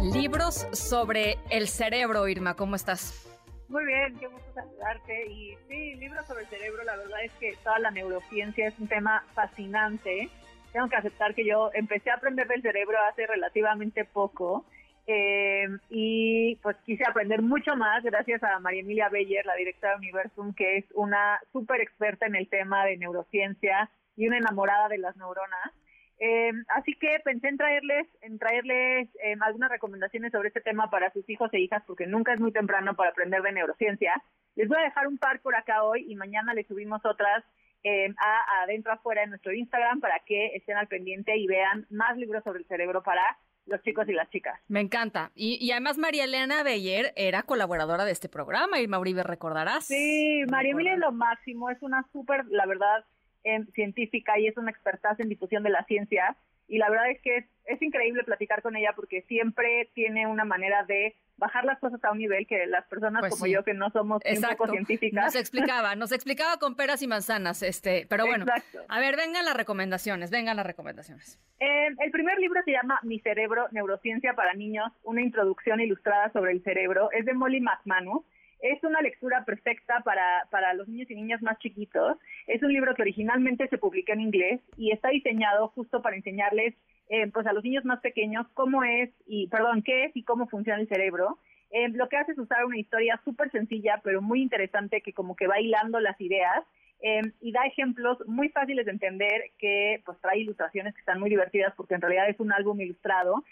Libros 0.00 0.66
sobre 0.72 1.38
el 1.50 1.68
cerebro, 1.68 2.28
Irma, 2.28 2.54
¿cómo 2.54 2.76
estás? 2.76 3.26
Muy 3.68 3.84
bien, 3.84 4.16
qué 4.18 4.26
gusto 4.26 4.48
saludarte. 4.54 5.26
Y 5.30 5.54
sí, 5.68 5.94
libros 5.96 6.26
sobre 6.26 6.44
el 6.44 6.48
cerebro, 6.48 6.82
la 6.84 6.96
verdad 6.96 7.24
es 7.24 7.32
que 7.32 7.54
toda 7.62 7.78
la 7.78 7.90
neurociencia 7.90 8.68
es 8.68 8.78
un 8.78 8.88
tema 8.88 9.22
fascinante 9.34 10.30
tengo 10.78 10.90
que 10.90 10.96
aceptar 10.96 11.34
que 11.34 11.44
yo 11.44 11.72
empecé 11.74 12.08
a 12.08 12.14
aprender 12.14 12.46
del 12.46 12.62
cerebro 12.62 12.96
hace 13.10 13.26
relativamente 13.26 14.04
poco 14.04 14.64
eh, 15.08 15.66
y 15.90 16.54
pues 16.62 16.76
quise 16.86 17.02
aprender 17.04 17.42
mucho 17.42 17.74
más 17.74 18.04
gracias 18.04 18.44
a 18.44 18.60
María 18.60 18.82
Emilia 18.82 19.08
Beyer, 19.08 19.44
la 19.44 19.56
directora 19.56 19.94
de 19.94 19.98
Universum, 19.98 20.54
que 20.54 20.76
es 20.76 20.84
una 20.94 21.40
súper 21.50 21.80
experta 21.80 22.26
en 22.26 22.36
el 22.36 22.48
tema 22.48 22.84
de 22.84 22.96
neurociencia 22.96 23.90
y 24.14 24.28
una 24.28 24.38
enamorada 24.38 24.88
de 24.88 24.98
las 24.98 25.16
neuronas. 25.16 25.72
Eh, 26.20 26.52
así 26.68 26.94
que 26.94 27.18
pensé 27.24 27.48
en 27.48 27.56
traerles, 27.56 28.06
en 28.22 28.38
traerles 28.38 29.08
eh, 29.24 29.34
algunas 29.40 29.70
recomendaciones 29.70 30.30
sobre 30.30 30.46
este 30.46 30.60
tema 30.60 30.90
para 30.90 31.10
sus 31.10 31.28
hijos 31.28 31.52
e 31.54 31.58
hijas, 31.58 31.82
porque 31.88 32.06
nunca 32.06 32.34
es 32.34 32.40
muy 32.40 32.52
temprano 32.52 32.94
para 32.94 33.10
aprender 33.10 33.42
de 33.42 33.50
neurociencia. 33.50 34.12
Les 34.54 34.68
voy 34.68 34.78
a 34.78 34.84
dejar 34.84 35.08
un 35.08 35.18
par 35.18 35.40
por 35.40 35.56
acá 35.56 35.82
hoy 35.82 36.06
y 36.08 36.14
mañana 36.14 36.54
les 36.54 36.68
subimos 36.68 37.04
otras 37.04 37.42
eh, 37.84 38.08
a 38.18 38.62
adentro 38.62 38.92
afuera 38.92 39.22
en 39.22 39.30
nuestro 39.30 39.52
Instagram 39.52 40.00
para 40.00 40.18
que 40.20 40.56
estén 40.56 40.76
al 40.76 40.88
pendiente 40.88 41.36
y 41.36 41.46
vean 41.46 41.86
más 41.90 42.16
libros 42.16 42.42
sobre 42.44 42.60
el 42.60 42.66
cerebro 42.66 43.02
para 43.02 43.22
los 43.66 43.82
chicos 43.82 44.08
y 44.08 44.12
las 44.12 44.28
chicas. 44.30 44.58
Me 44.68 44.80
encanta. 44.80 45.30
Y, 45.34 45.70
además 45.70 45.98
María 45.98 46.24
Elena 46.24 46.62
Beyer 46.62 47.12
era 47.16 47.42
colaboradora 47.42 48.04
de 48.04 48.12
este 48.12 48.28
programa 48.28 48.80
y 48.80 48.88
Mauribe 48.88 49.22
recordarás. 49.22 49.86
Sí, 49.86 50.42
María 50.50 50.72
Emilia 50.72 50.94
es 50.94 50.98
lo 50.98 51.12
máximo, 51.12 51.70
es 51.70 51.80
una 51.82 52.04
súper, 52.12 52.46
la 52.46 52.66
verdad, 52.66 53.04
em, 53.44 53.66
científica 53.72 54.38
y 54.38 54.46
es 54.46 54.56
una 54.56 54.70
experta 54.70 55.14
en 55.18 55.28
difusión 55.28 55.62
de 55.62 55.70
la 55.70 55.84
ciencia 55.84 56.36
y 56.68 56.78
la 56.78 56.90
verdad 56.90 57.10
es 57.10 57.20
que 57.22 57.48
es, 57.64 57.82
increíble 57.82 58.22
platicar 58.24 58.62
con 58.62 58.76
ella 58.76 58.92
porque 58.94 59.22
siempre 59.22 59.90
tiene 59.94 60.26
una 60.26 60.44
manera 60.44 60.84
de 60.84 61.16
bajar 61.36 61.64
las 61.64 61.78
cosas 61.78 62.02
a 62.04 62.12
un 62.12 62.18
nivel 62.18 62.46
que 62.46 62.66
las 62.66 62.86
personas 62.86 63.20
pues 63.20 63.32
como 63.32 63.46
yo 63.46 63.62
que 63.62 63.72
no 63.72 63.90
somos 63.90 64.20
un 64.24 64.42
poco 64.42 64.68
científicas. 64.68 65.26
Nos 65.26 65.36
explicaba, 65.36 65.94
nos 65.94 66.12
explicaba 66.12 66.58
con 66.58 66.76
peras 66.76 67.00
y 67.02 67.06
manzanas, 67.06 67.62
este, 67.62 68.06
pero 68.08 68.26
bueno. 68.26 68.44
A 68.88 69.00
ver, 69.00 69.16
vengan 69.16 69.44
las 69.44 69.56
recomendaciones, 69.56 70.30
vengan 70.30 70.56
las 70.56 70.66
recomendaciones. 70.66 71.38
Eh, 71.60 71.88
el 71.98 72.10
primer 72.10 72.38
libro 72.38 72.60
se 72.64 72.72
llama 72.72 72.98
Mi 73.02 73.20
cerebro, 73.20 73.68
neurociencia 73.70 74.34
para 74.34 74.54
niños, 74.54 74.92
una 75.04 75.22
introducción 75.22 75.80
ilustrada 75.80 76.30
sobre 76.32 76.52
el 76.52 76.62
cerebro, 76.62 77.10
es 77.12 77.24
de 77.24 77.34
Molly 77.34 77.60
McManus 77.60 78.24
es 78.60 78.82
una 78.82 79.00
lectura 79.00 79.44
perfecta 79.44 80.00
para, 80.04 80.46
para 80.50 80.74
los 80.74 80.88
niños 80.88 81.10
y 81.10 81.14
niñas 81.14 81.42
más 81.42 81.58
chiquitos. 81.58 82.18
Es 82.46 82.62
un 82.62 82.72
libro 82.72 82.94
que 82.94 83.02
originalmente 83.02 83.68
se 83.68 83.78
publicó 83.78 84.12
en 84.12 84.20
inglés 84.20 84.60
y 84.76 84.90
está 84.90 85.10
diseñado 85.10 85.68
justo 85.68 86.02
para 86.02 86.16
enseñarles 86.16 86.74
eh, 87.08 87.28
pues 87.32 87.46
a 87.46 87.52
los 87.52 87.64
niños 87.64 87.84
más 87.84 88.00
pequeños 88.00 88.46
cómo 88.54 88.84
es 88.84 89.10
y, 89.26 89.48
perdón, 89.48 89.82
qué 89.82 90.06
es 90.06 90.16
y 90.16 90.24
cómo 90.24 90.48
funciona 90.48 90.80
el 90.80 90.88
cerebro. 90.88 91.38
Eh, 91.70 91.88
lo 91.88 92.08
que 92.08 92.16
hace 92.16 92.32
es 92.32 92.38
usar 92.38 92.64
una 92.64 92.78
historia 92.78 93.20
súper 93.24 93.50
sencilla, 93.50 94.00
pero 94.02 94.20
muy 94.22 94.42
interesante, 94.42 95.02
que 95.02 95.12
como 95.12 95.36
que 95.36 95.46
va 95.46 95.60
hilando 95.60 96.00
las 96.00 96.20
ideas 96.20 96.64
eh, 97.00 97.22
y 97.40 97.52
da 97.52 97.64
ejemplos 97.66 98.18
muy 98.26 98.48
fáciles 98.48 98.86
de 98.86 98.92
entender, 98.92 99.52
que 99.58 100.02
pues 100.04 100.18
trae 100.20 100.40
ilustraciones 100.40 100.94
que 100.94 101.00
están 101.00 101.20
muy 101.20 101.30
divertidas 101.30 101.72
porque 101.76 101.94
en 101.94 102.00
realidad 102.00 102.28
es 102.28 102.40
un 102.40 102.52
álbum 102.52 102.80
ilustrado 102.80 103.44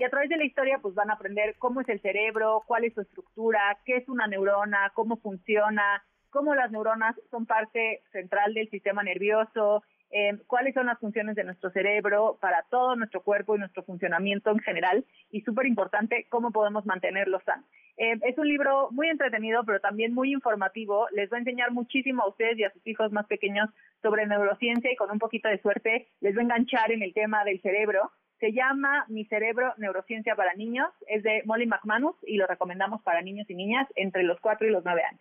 y 0.00 0.04
a 0.04 0.08
través 0.08 0.30
de 0.30 0.38
la 0.38 0.46
historia 0.46 0.78
pues 0.80 0.94
van 0.94 1.10
a 1.10 1.12
aprender 1.12 1.56
cómo 1.58 1.82
es 1.82 1.88
el 1.90 2.00
cerebro, 2.00 2.62
cuál 2.66 2.84
es 2.84 2.94
su 2.94 3.02
estructura, 3.02 3.60
qué 3.84 3.98
es 3.98 4.08
una 4.08 4.26
neurona, 4.26 4.90
cómo 4.94 5.18
funciona, 5.18 6.02
cómo 6.30 6.54
las 6.54 6.70
neuronas 6.70 7.14
son 7.30 7.44
parte 7.44 8.02
central 8.10 8.54
del 8.54 8.70
sistema 8.70 9.02
nervioso, 9.02 9.84
eh, 10.10 10.38
cuáles 10.46 10.72
son 10.72 10.86
las 10.86 10.98
funciones 10.98 11.36
de 11.36 11.44
nuestro 11.44 11.70
cerebro 11.70 12.38
para 12.40 12.64
todo 12.70 12.96
nuestro 12.96 13.22
cuerpo 13.22 13.54
y 13.54 13.58
nuestro 13.58 13.82
funcionamiento 13.82 14.50
en 14.50 14.60
general 14.60 15.04
y 15.30 15.42
súper 15.42 15.66
importante 15.66 16.26
cómo 16.30 16.50
podemos 16.50 16.86
mantenerlo 16.86 17.38
sano. 17.44 17.64
Eh, 17.98 18.18
es 18.22 18.38
un 18.38 18.48
libro 18.48 18.88
muy 18.92 19.08
entretenido 19.08 19.64
pero 19.66 19.80
también 19.80 20.14
muy 20.14 20.32
informativo, 20.32 21.08
les 21.12 21.30
va 21.30 21.36
a 21.36 21.40
enseñar 21.40 21.72
muchísimo 21.72 22.22
a 22.22 22.28
ustedes 22.28 22.58
y 22.58 22.64
a 22.64 22.72
sus 22.72 22.86
hijos 22.86 23.12
más 23.12 23.26
pequeños 23.26 23.68
sobre 24.00 24.26
neurociencia 24.26 24.90
y 24.90 24.96
con 24.96 25.10
un 25.10 25.18
poquito 25.18 25.50
de 25.50 25.60
suerte 25.60 26.08
les 26.22 26.34
va 26.34 26.40
a 26.40 26.44
enganchar 26.44 26.90
en 26.90 27.02
el 27.02 27.12
tema 27.12 27.44
del 27.44 27.60
cerebro. 27.60 28.10
Se 28.40 28.52
llama 28.52 29.04
Mi 29.08 29.26
cerebro, 29.26 29.74
neurociencia 29.76 30.34
para 30.34 30.54
niños, 30.54 30.88
es 31.06 31.22
de 31.22 31.42
Molly 31.44 31.66
McManus 31.66 32.16
y 32.22 32.36
lo 32.38 32.46
recomendamos 32.46 33.02
para 33.02 33.20
niños 33.20 33.48
y 33.50 33.54
niñas 33.54 33.86
entre 33.96 34.22
los 34.22 34.40
4 34.40 34.66
y 34.66 34.70
los 34.70 34.82
9 34.82 35.02
años. 35.04 35.20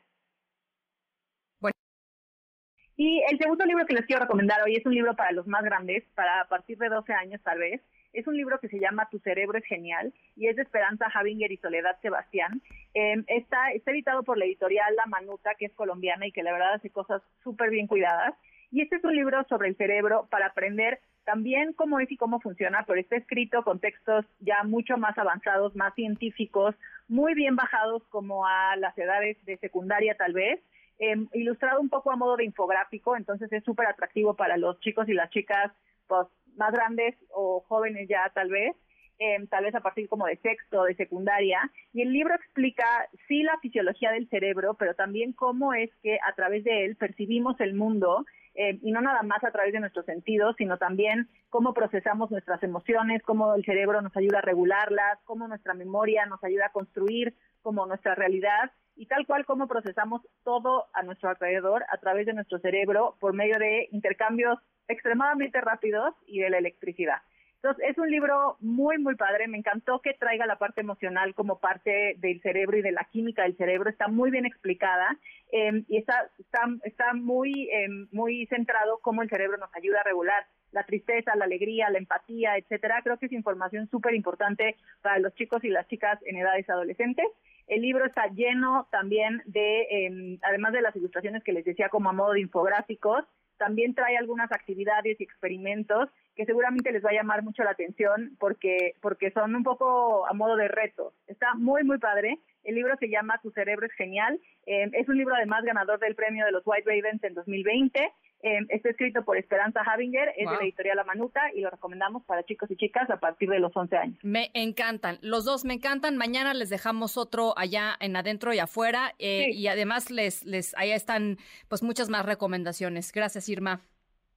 Y 2.96 3.24
el 3.32 3.38
segundo 3.38 3.64
libro 3.66 3.86
que 3.86 3.94
les 3.94 4.06
quiero 4.06 4.24
recomendar 4.24 4.62
hoy 4.62 4.76
es 4.76 4.86
un 4.86 4.94
libro 4.94 5.16
para 5.16 5.32
los 5.32 5.48
más 5.48 5.64
grandes, 5.64 6.04
para 6.16 6.42
a 6.42 6.48
partir 6.50 6.78
de 6.78 6.90
12 6.90 7.14
años 7.14 7.42
tal 7.44 7.58
vez. 7.58 7.82
Es 8.12 8.28
un 8.28 8.36
libro 8.36 8.60
que 8.60 8.68
se 8.68 8.78
llama 8.78 9.08
Tu 9.10 9.20
cerebro 9.20 9.58
es 9.58 9.64
genial 9.64 10.14
y 10.36 10.48
es 10.48 10.58
de 10.58 10.64
Esperanza 10.64 11.10
Javinger 11.10 11.50
y 11.50 11.56
Soledad 11.58 11.98
Sebastián. 12.02 12.62
Eh, 12.94 13.24
está, 13.28 13.72
está 13.72 13.92
editado 13.92 14.24
por 14.24 14.38
la 14.38 14.44
editorial 14.44 14.94
La 14.98 15.06
Manuta, 15.06 15.56
que 15.56 15.68
es 15.68 15.74
colombiana 15.76 16.28
y 16.28 16.34
que 16.34 16.44
la 16.44 16.52
verdad 16.52 16.74
hace 16.74 16.90
cosas 16.90 17.22
súper 17.42 17.70
bien 17.70 17.88
cuidadas. 17.88 18.34
Y 18.70 18.82
este 18.82 18.98
es 18.98 19.04
un 19.06 19.16
libro 19.16 19.46
sobre 19.48 19.70
el 19.70 19.78
cerebro 19.78 20.28
para 20.30 20.48
aprender 20.48 21.00
también 21.32 21.74
cómo 21.74 22.00
es 22.00 22.12
y 22.12 22.18
cómo 22.18 22.40
funciona, 22.40 22.84
pero 22.88 23.00
está 23.00 23.16
escrito 23.16 23.64
con 23.64 23.80
textos 23.80 24.26
ya 24.40 24.64
mucho 24.64 24.98
más 24.98 25.18
avanzados, 25.18 25.76
más 25.76 25.94
científicos, 25.94 26.76
muy 27.08 27.34
bien 27.36 27.56
bajados 27.56 28.04
como 28.10 28.48
a 28.48 28.76
las 28.78 28.98
edades 28.98 29.38
de 29.46 29.58
secundaria 29.58 30.16
tal 30.16 30.34
vez 30.34 30.60
Em, 31.02 31.30
ilustrado 31.34 31.80
un 31.80 31.88
poco 31.88 32.12
a 32.12 32.18
modo 32.18 32.36
de 32.36 32.44
infográfico, 32.44 33.16
entonces 33.16 33.52
es 33.54 33.64
súper 33.64 33.88
atractivo 33.88 34.34
para 34.34 34.58
los 34.58 34.78
chicos 34.82 35.08
y 35.08 35.14
las 35.14 35.30
chicas 35.30 35.72
pues, 36.08 36.28
más 36.58 36.74
grandes 36.74 37.16
o 37.30 37.64
jóvenes 37.70 38.10
ya 38.10 38.30
tal 38.36 38.50
vez, 38.50 38.76
em, 39.18 39.48
tal 39.48 39.64
vez 39.64 39.74
a 39.76 39.80
partir 39.80 40.10
como 40.10 40.26
de 40.26 40.36
sexto, 40.38 40.84
de 40.84 40.96
secundaria. 40.96 41.72
Y 41.94 42.02
el 42.02 42.12
libro 42.12 42.36
explica 42.36 43.08
sí 43.30 43.44
la 43.44 43.58
fisiología 43.60 44.12
del 44.12 44.28
cerebro, 44.28 44.74
pero 44.74 44.94
también 44.94 45.32
cómo 45.32 45.74
es 45.74 45.90
que 46.04 46.20
a 46.28 46.36
través 46.36 46.66
de 46.66 46.84
él 46.84 46.98
percibimos 46.98 47.58
el 47.62 47.76
mundo 47.76 48.26
em, 48.62 48.78
y 48.84 48.92
no 48.92 49.00
nada 49.00 49.24
más 49.24 49.42
a 49.46 49.52
través 49.52 49.72
de 49.72 49.80
nuestros 49.80 50.06
sentidos, 50.06 50.54
sino 50.58 50.78
también 50.78 51.30
cómo 51.50 51.74
procesamos 51.74 52.30
nuestras 52.30 52.62
emociones, 52.62 53.24
cómo 53.24 53.56
el 53.56 53.64
cerebro 53.64 54.02
nos 54.02 54.16
ayuda 54.18 54.40
a 54.40 54.42
regularlas, 54.42 55.18
cómo 55.24 55.48
nuestra 55.48 55.74
memoria 55.74 56.26
nos 56.26 56.44
ayuda 56.44 56.66
a 56.66 56.72
construir 56.74 57.34
como 57.62 57.86
nuestra 57.86 58.16
realidad 58.16 58.70
y 58.98 59.06
tal 59.06 59.26
cual 59.26 59.46
como 59.46 59.70
procesamos 59.70 60.22
todo 60.44 60.88
a 60.92 61.04
nuestro 61.04 61.30
alrededor 61.30 61.86
a 61.90 62.00
través 62.00 62.26
de 62.26 62.34
nuestro 62.34 62.60
cerebro 62.60 63.16
por 63.22 63.34
medio 63.34 63.58
de 63.58 63.88
intercambios 63.92 64.60
extremadamente 64.90 65.62
rápidos 65.62 66.14
y 66.28 66.42
de 66.42 66.50
la 66.50 66.58
electricidad. 66.58 67.22
Entonces, 67.62 67.90
es 67.90 67.98
un 67.98 68.10
libro 68.10 68.56
muy, 68.62 68.98
muy 69.00 69.16
padre. 69.16 69.50
Me 69.50 69.58
encantó 69.58 70.00
que 70.00 70.14
traiga 70.14 70.46
la 70.46 70.58
parte 70.58 70.80
emocional 70.80 71.36
como 71.36 71.60
parte 71.60 72.16
del 72.20 72.42
cerebro 72.42 72.78
y 72.78 72.82
de 72.82 72.94
la 72.94 73.04
química 73.12 73.44
del 73.44 73.58
cerebro. 73.58 73.90
Está 73.90 74.08
muy 74.08 74.32
bien 74.32 74.46
explicada 74.46 75.18
em, 75.52 75.84
y 75.90 75.98
está, 75.98 76.30
está, 76.40 76.62
está 76.84 77.14
muy, 77.14 77.70
em, 77.70 78.08
muy 78.14 78.46
centrado 78.46 79.00
cómo 79.02 79.24
el 79.24 79.30
cerebro 79.30 79.58
nos 79.58 79.76
ayuda 79.76 80.00
a 80.00 80.04
regular 80.04 80.46
la 80.72 80.86
tristeza, 80.86 81.36
la 81.36 81.46
alegría, 81.46 81.90
la 81.90 81.98
empatía, 81.98 82.56
etcétera. 82.56 83.02
Creo 83.04 83.18
que 83.18 83.26
es 83.26 83.34
información 83.34 83.90
súper 83.90 84.14
importante 84.14 84.78
para 85.02 85.20
los 85.20 85.36
chicos 85.36 85.62
y 85.66 85.70
las 85.70 85.86
chicas 85.90 86.18
en 86.26 86.38
edades 86.38 86.70
adolescentes. 86.70 87.26
El 87.68 87.82
libro 87.82 88.06
está 88.06 88.28
lleno 88.28 88.88
también 88.90 89.42
de, 89.46 89.82
em, 89.90 90.40
además 90.44 90.72
de 90.72 90.82
las 90.82 90.96
ilustraciones 90.96 91.44
que 91.44 91.52
les 91.52 91.66
decía 91.66 91.90
como 91.90 92.10
a 92.10 92.14
modo 92.14 92.34
de 92.34 92.40
infográficos, 92.40 93.26
también 93.58 93.94
trae 93.94 94.18
algunas 94.18 94.52
actividades 94.52 95.20
y 95.20 95.24
experimentos 95.24 96.10
que 96.40 96.46
seguramente 96.46 96.94
les 96.94 97.04
va 97.04 97.10
a 97.10 97.14
llamar 97.14 97.44
mucho 97.44 97.66
la 97.66 97.72
atención 97.72 98.38
porque, 98.40 98.94
porque 99.02 99.30
son 99.32 99.54
un 99.56 99.64
poco 99.64 100.26
a 100.26 100.32
modo 100.32 100.56
de 100.56 100.70
reto. 100.70 101.12
Está 101.28 101.54
muy, 101.56 101.84
muy 101.84 101.98
padre. 101.98 102.40
El 102.64 102.76
libro 102.76 102.96
se 102.98 103.10
llama 103.10 103.42
Tu 103.44 103.52
cerebro 103.52 103.86
es 103.86 103.92
genial. 103.92 104.40
Em, 104.66 104.90
es 104.94 105.10
un 105.10 105.18
libro 105.18 105.36
además 105.36 105.66
ganador 105.66 106.00
del 106.00 106.16
premio 106.16 106.46
de 106.46 106.54
los 106.54 106.64
White 106.66 106.90
Ravens 106.90 107.22
en 107.26 107.34
2020 107.34 108.10
eh, 108.42 108.60
está 108.70 108.92
escrito 108.92 109.26
por 109.26 109.38
Esperanza 109.38 109.82
Havinger, 109.82 110.30
es 110.38 110.50
de 110.50 110.56
la 110.56 110.64
editorial 110.64 110.96
La 110.96 111.04
Manuta 111.04 111.42
y 111.54 111.60
lo 111.60 111.70
recomendamos 111.70 112.24
para 112.24 112.44
chicos 112.44 112.72
y 112.72 112.78
chicas 112.78 113.10
a 113.10 113.20
partir 113.20 113.50
de 113.50 113.60
los 113.60 113.76
11 113.76 113.98
años. 113.98 114.18
Me 114.24 114.50
encantan, 114.54 115.18
los 115.22 115.44
dos 115.44 115.66
me 115.66 115.74
encantan. 115.74 116.16
Mañana 116.16 116.54
les 116.54 116.70
dejamos 116.70 117.18
otro 117.18 117.54
allá 117.58 117.98
en 118.00 118.16
adentro 118.16 118.54
y 118.54 118.60
afuera 118.60 119.14
eh, 119.20 119.50
y 119.52 119.68
además 119.68 120.10
les, 120.10 120.46
les, 120.46 120.74
allá 120.78 120.96
están 120.96 121.36
pues 121.68 121.84
muchas 121.84 122.08
más 122.08 122.26
recomendaciones. 122.26 123.12
Gracias, 123.12 123.50
Irma. 123.50 123.82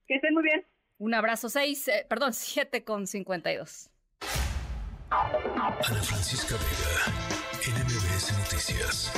Que 0.05 0.15
estén 0.15 0.33
muy 0.33 0.43
bien. 0.43 0.65
Un 1.03 1.13
abrazo, 1.13 1.49
6, 1.49 1.87
eh, 1.89 2.05
perdón, 2.07 2.31
7 2.33 2.85
con 2.85 3.07
52. 3.07 3.89
Ana 5.09 6.01
Francisca 6.01 6.55
Vega, 6.55 7.83
NMBS 7.83 8.31
Noticias. 8.37 9.11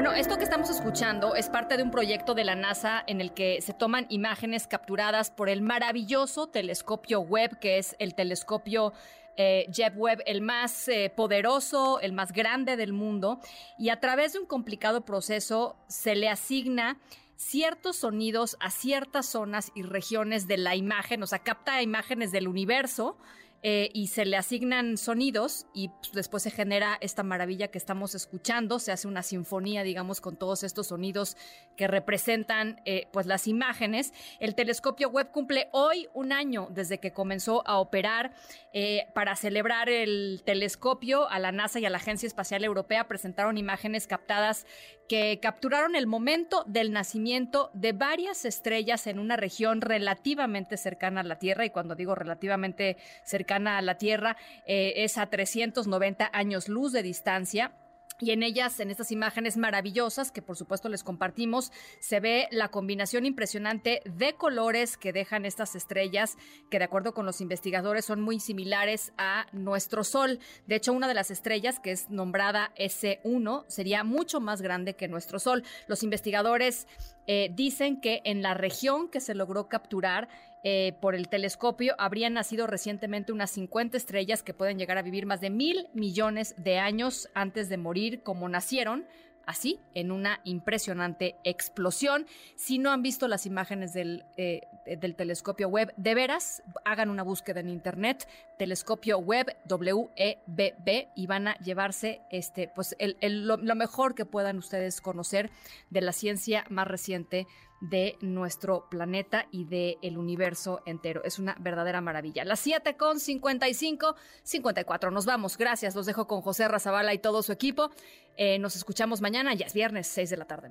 Bueno, 0.00 0.14
esto 0.14 0.38
que 0.38 0.44
estamos 0.44 0.70
escuchando 0.70 1.34
es 1.34 1.50
parte 1.50 1.76
de 1.76 1.82
un 1.82 1.90
proyecto 1.90 2.32
de 2.32 2.42
la 2.42 2.54
NASA 2.54 3.04
en 3.06 3.20
el 3.20 3.34
que 3.34 3.60
se 3.60 3.74
toman 3.74 4.06
imágenes 4.08 4.66
capturadas 4.66 5.30
por 5.30 5.50
el 5.50 5.60
maravilloso 5.60 6.46
telescopio 6.46 7.20
Webb, 7.20 7.58
que 7.58 7.76
es 7.76 7.96
el 7.98 8.14
telescopio 8.14 8.94
eh, 9.36 9.70
Webb, 9.94 10.22
el 10.24 10.40
más 10.40 10.88
eh, 10.88 11.12
poderoso, 11.14 12.00
el 12.00 12.14
más 12.14 12.32
grande 12.32 12.78
del 12.78 12.94
mundo, 12.94 13.40
y 13.76 13.90
a 13.90 14.00
través 14.00 14.32
de 14.32 14.38
un 14.38 14.46
complicado 14.46 15.04
proceso 15.04 15.76
se 15.86 16.14
le 16.14 16.30
asigna 16.30 16.96
ciertos 17.36 17.96
sonidos 17.96 18.56
a 18.58 18.70
ciertas 18.70 19.26
zonas 19.26 19.70
y 19.74 19.82
regiones 19.82 20.46
de 20.46 20.56
la 20.56 20.76
imagen, 20.76 21.22
o 21.22 21.26
sea, 21.26 21.40
capta 21.40 21.82
imágenes 21.82 22.32
del 22.32 22.48
universo 22.48 23.18
eh, 23.62 23.90
y 23.92 24.06
se 24.06 24.24
le 24.24 24.36
asignan 24.38 24.96
sonidos 24.96 25.66
y 25.74 25.88
pues, 25.88 26.12
después 26.12 26.42
se 26.42 26.50
genera 26.50 26.96
esta 27.00 27.22
maravilla 27.22 27.68
que 27.68 27.76
estamos 27.76 28.14
escuchando, 28.14 28.78
se 28.78 28.90
hace 28.90 29.06
una 29.06 29.22
sinfonía, 29.22 29.82
digamos, 29.82 30.22
con 30.22 30.36
todos 30.36 30.62
estos 30.62 30.86
sonidos 30.86 31.36
que 31.76 31.86
representan 31.86 32.80
eh, 32.86 33.08
pues 33.12 33.26
las 33.26 33.46
imágenes. 33.46 34.14
El 34.38 34.54
telescopio 34.54 35.10
web 35.10 35.30
cumple 35.30 35.68
hoy 35.72 36.08
un 36.14 36.32
año 36.32 36.68
desde 36.70 37.00
que 37.00 37.12
comenzó 37.12 37.62
a 37.66 37.78
operar 37.78 38.32
eh, 38.72 39.08
para 39.14 39.36
celebrar 39.36 39.90
el 39.90 40.42
telescopio 40.44 41.28
a 41.28 41.38
la 41.38 41.52
NASA 41.52 41.80
y 41.80 41.84
a 41.84 41.90
la 41.90 41.98
Agencia 41.98 42.26
Espacial 42.26 42.64
Europea 42.64 43.08
presentaron 43.08 43.58
imágenes 43.58 44.06
captadas 44.06 44.66
que 45.10 45.40
capturaron 45.42 45.96
el 45.96 46.06
momento 46.06 46.62
del 46.68 46.92
nacimiento 46.92 47.72
de 47.74 47.90
varias 47.90 48.44
estrellas 48.44 49.08
en 49.08 49.18
una 49.18 49.34
región 49.34 49.80
relativamente 49.80 50.76
cercana 50.76 51.22
a 51.22 51.24
la 51.24 51.34
Tierra 51.34 51.64
y 51.64 51.70
cuando 51.70 51.96
digo 51.96 52.14
relativamente 52.14 52.96
cercana 53.24 53.76
a 53.76 53.82
la 53.82 53.98
Tierra 53.98 54.36
eh, 54.66 54.92
es 54.98 55.18
a 55.18 55.26
390 55.26 56.30
años 56.32 56.68
luz 56.68 56.92
de 56.92 57.02
distancia. 57.02 57.72
Y 58.20 58.32
en 58.32 58.42
ellas, 58.42 58.78
en 58.80 58.90
estas 58.90 59.10
imágenes 59.12 59.56
maravillosas 59.56 60.30
que 60.30 60.42
por 60.42 60.56
supuesto 60.56 60.88
les 60.88 61.02
compartimos, 61.02 61.72
se 61.98 62.20
ve 62.20 62.48
la 62.50 62.68
combinación 62.68 63.26
impresionante 63.26 64.02
de 64.04 64.34
colores 64.34 64.96
que 64.96 65.12
dejan 65.12 65.46
estas 65.46 65.74
estrellas, 65.74 66.36
que 66.70 66.78
de 66.78 66.84
acuerdo 66.84 67.14
con 67.14 67.26
los 67.26 67.40
investigadores 67.40 68.04
son 68.04 68.20
muy 68.20 68.40
similares 68.40 69.12
a 69.16 69.46
nuestro 69.52 70.04
Sol. 70.04 70.38
De 70.66 70.76
hecho, 70.76 70.92
una 70.92 71.08
de 71.08 71.14
las 71.14 71.30
estrellas, 71.30 71.80
que 71.80 71.92
es 71.92 72.10
nombrada 72.10 72.72
S1, 72.76 73.64
sería 73.68 74.04
mucho 74.04 74.40
más 74.40 74.62
grande 74.62 74.94
que 74.94 75.08
nuestro 75.08 75.38
Sol. 75.38 75.64
Los 75.88 76.02
investigadores 76.02 76.86
eh, 77.26 77.50
dicen 77.54 78.00
que 78.00 78.22
en 78.24 78.42
la 78.42 78.54
región 78.54 79.08
que 79.08 79.20
se 79.20 79.34
logró 79.34 79.68
capturar 79.68 80.28
eh, 80.62 80.94
por 81.00 81.14
el 81.14 81.28
telescopio 81.28 81.94
habrían 81.98 82.34
nacido 82.34 82.66
recientemente 82.66 83.32
unas 83.32 83.50
50 83.50 83.96
estrellas 83.96 84.42
que 84.42 84.54
pueden 84.54 84.78
llegar 84.78 84.98
a 84.98 85.02
vivir 85.02 85.26
más 85.26 85.40
de 85.40 85.50
mil 85.50 85.88
millones 85.94 86.54
de 86.58 86.78
años 86.78 87.28
antes 87.34 87.68
de 87.68 87.76
morir 87.76 88.22
como 88.22 88.48
nacieron 88.48 89.06
así, 89.46 89.80
en 89.94 90.12
una 90.12 90.40
impresionante 90.44 91.36
explosión. 91.42 92.26
Si 92.54 92.78
no 92.78 92.92
han 92.92 93.02
visto 93.02 93.26
las 93.26 93.46
imágenes 93.46 93.92
del, 93.92 94.24
eh, 94.36 94.62
del 94.86 95.16
telescopio 95.16 95.68
web, 95.68 95.92
de 95.96 96.14
veras, 96.14 96.62
hagan 96.84 97.10
una 97.10 97.24
búsqueda 97.24 97.58
en 97.58 97.68
internet, 97.68 98.28
telescopio 98.58 99.18
web 99.18 99.56
WEBB, 99.68 101.08
y 101.16 101.26
van 101.26 101.48
a 101.48 101.54
llevarse 101.58 102.20
este, 102.30 102.68
pues, 102.68 102.96
lo, 103.22 103.56
lo 103.56 103.74
mejor 103.74 104.14
que 104.14 104.24
puedan 104.24 104.56
ustedes 104.56 105.00
conocer 105.00 105.50
de 105.90 106.00
la 106.00 106.12
ciencia 106.12 106.64
más 106.68 106.86
reciente 106.86 107.48
de 107.80 108.16
nuestro 108.20 108.88
planeta 108.90 109.46
y 109.50 109.64
del 109.64 109.98
el 110.02 110.18
universo 110.18 110.82
entero. 110.86 111.22
Es 111.24 111.38
una 111.38 111.56
verdadera 111.58 112.00
maravilla. 112.00 112.44
Las 112.44 112.60
7 112.60 112.96
con 112.96 113.20
55, 113.20 114.16
54. 114.42 115.10
Nos 115.10 115.26
vamos. 115.26 115.56
Gracias. 115.56 115.94
Los 115.94 116.06
dejo 116.06 116.26
con 116.26 116.42
José 116.42 116.68
Razabala 116.68 117.14
y 117.14 117.18
todo 117.18 117.42
su 117.42 117.52
equipo. 117.52 117.90
Eh, 118.36 118.58
nos 118.58 118.76
escuchamos 118.76 119.20
mañana. 119.20 119.54
Ya 119.54 119.66
es 119.66 119.74
viernes, 119.74 120.06
6 120.08 120.30
de 120.30 120.36
la 120.36 120.44
tarde 120.44 120.70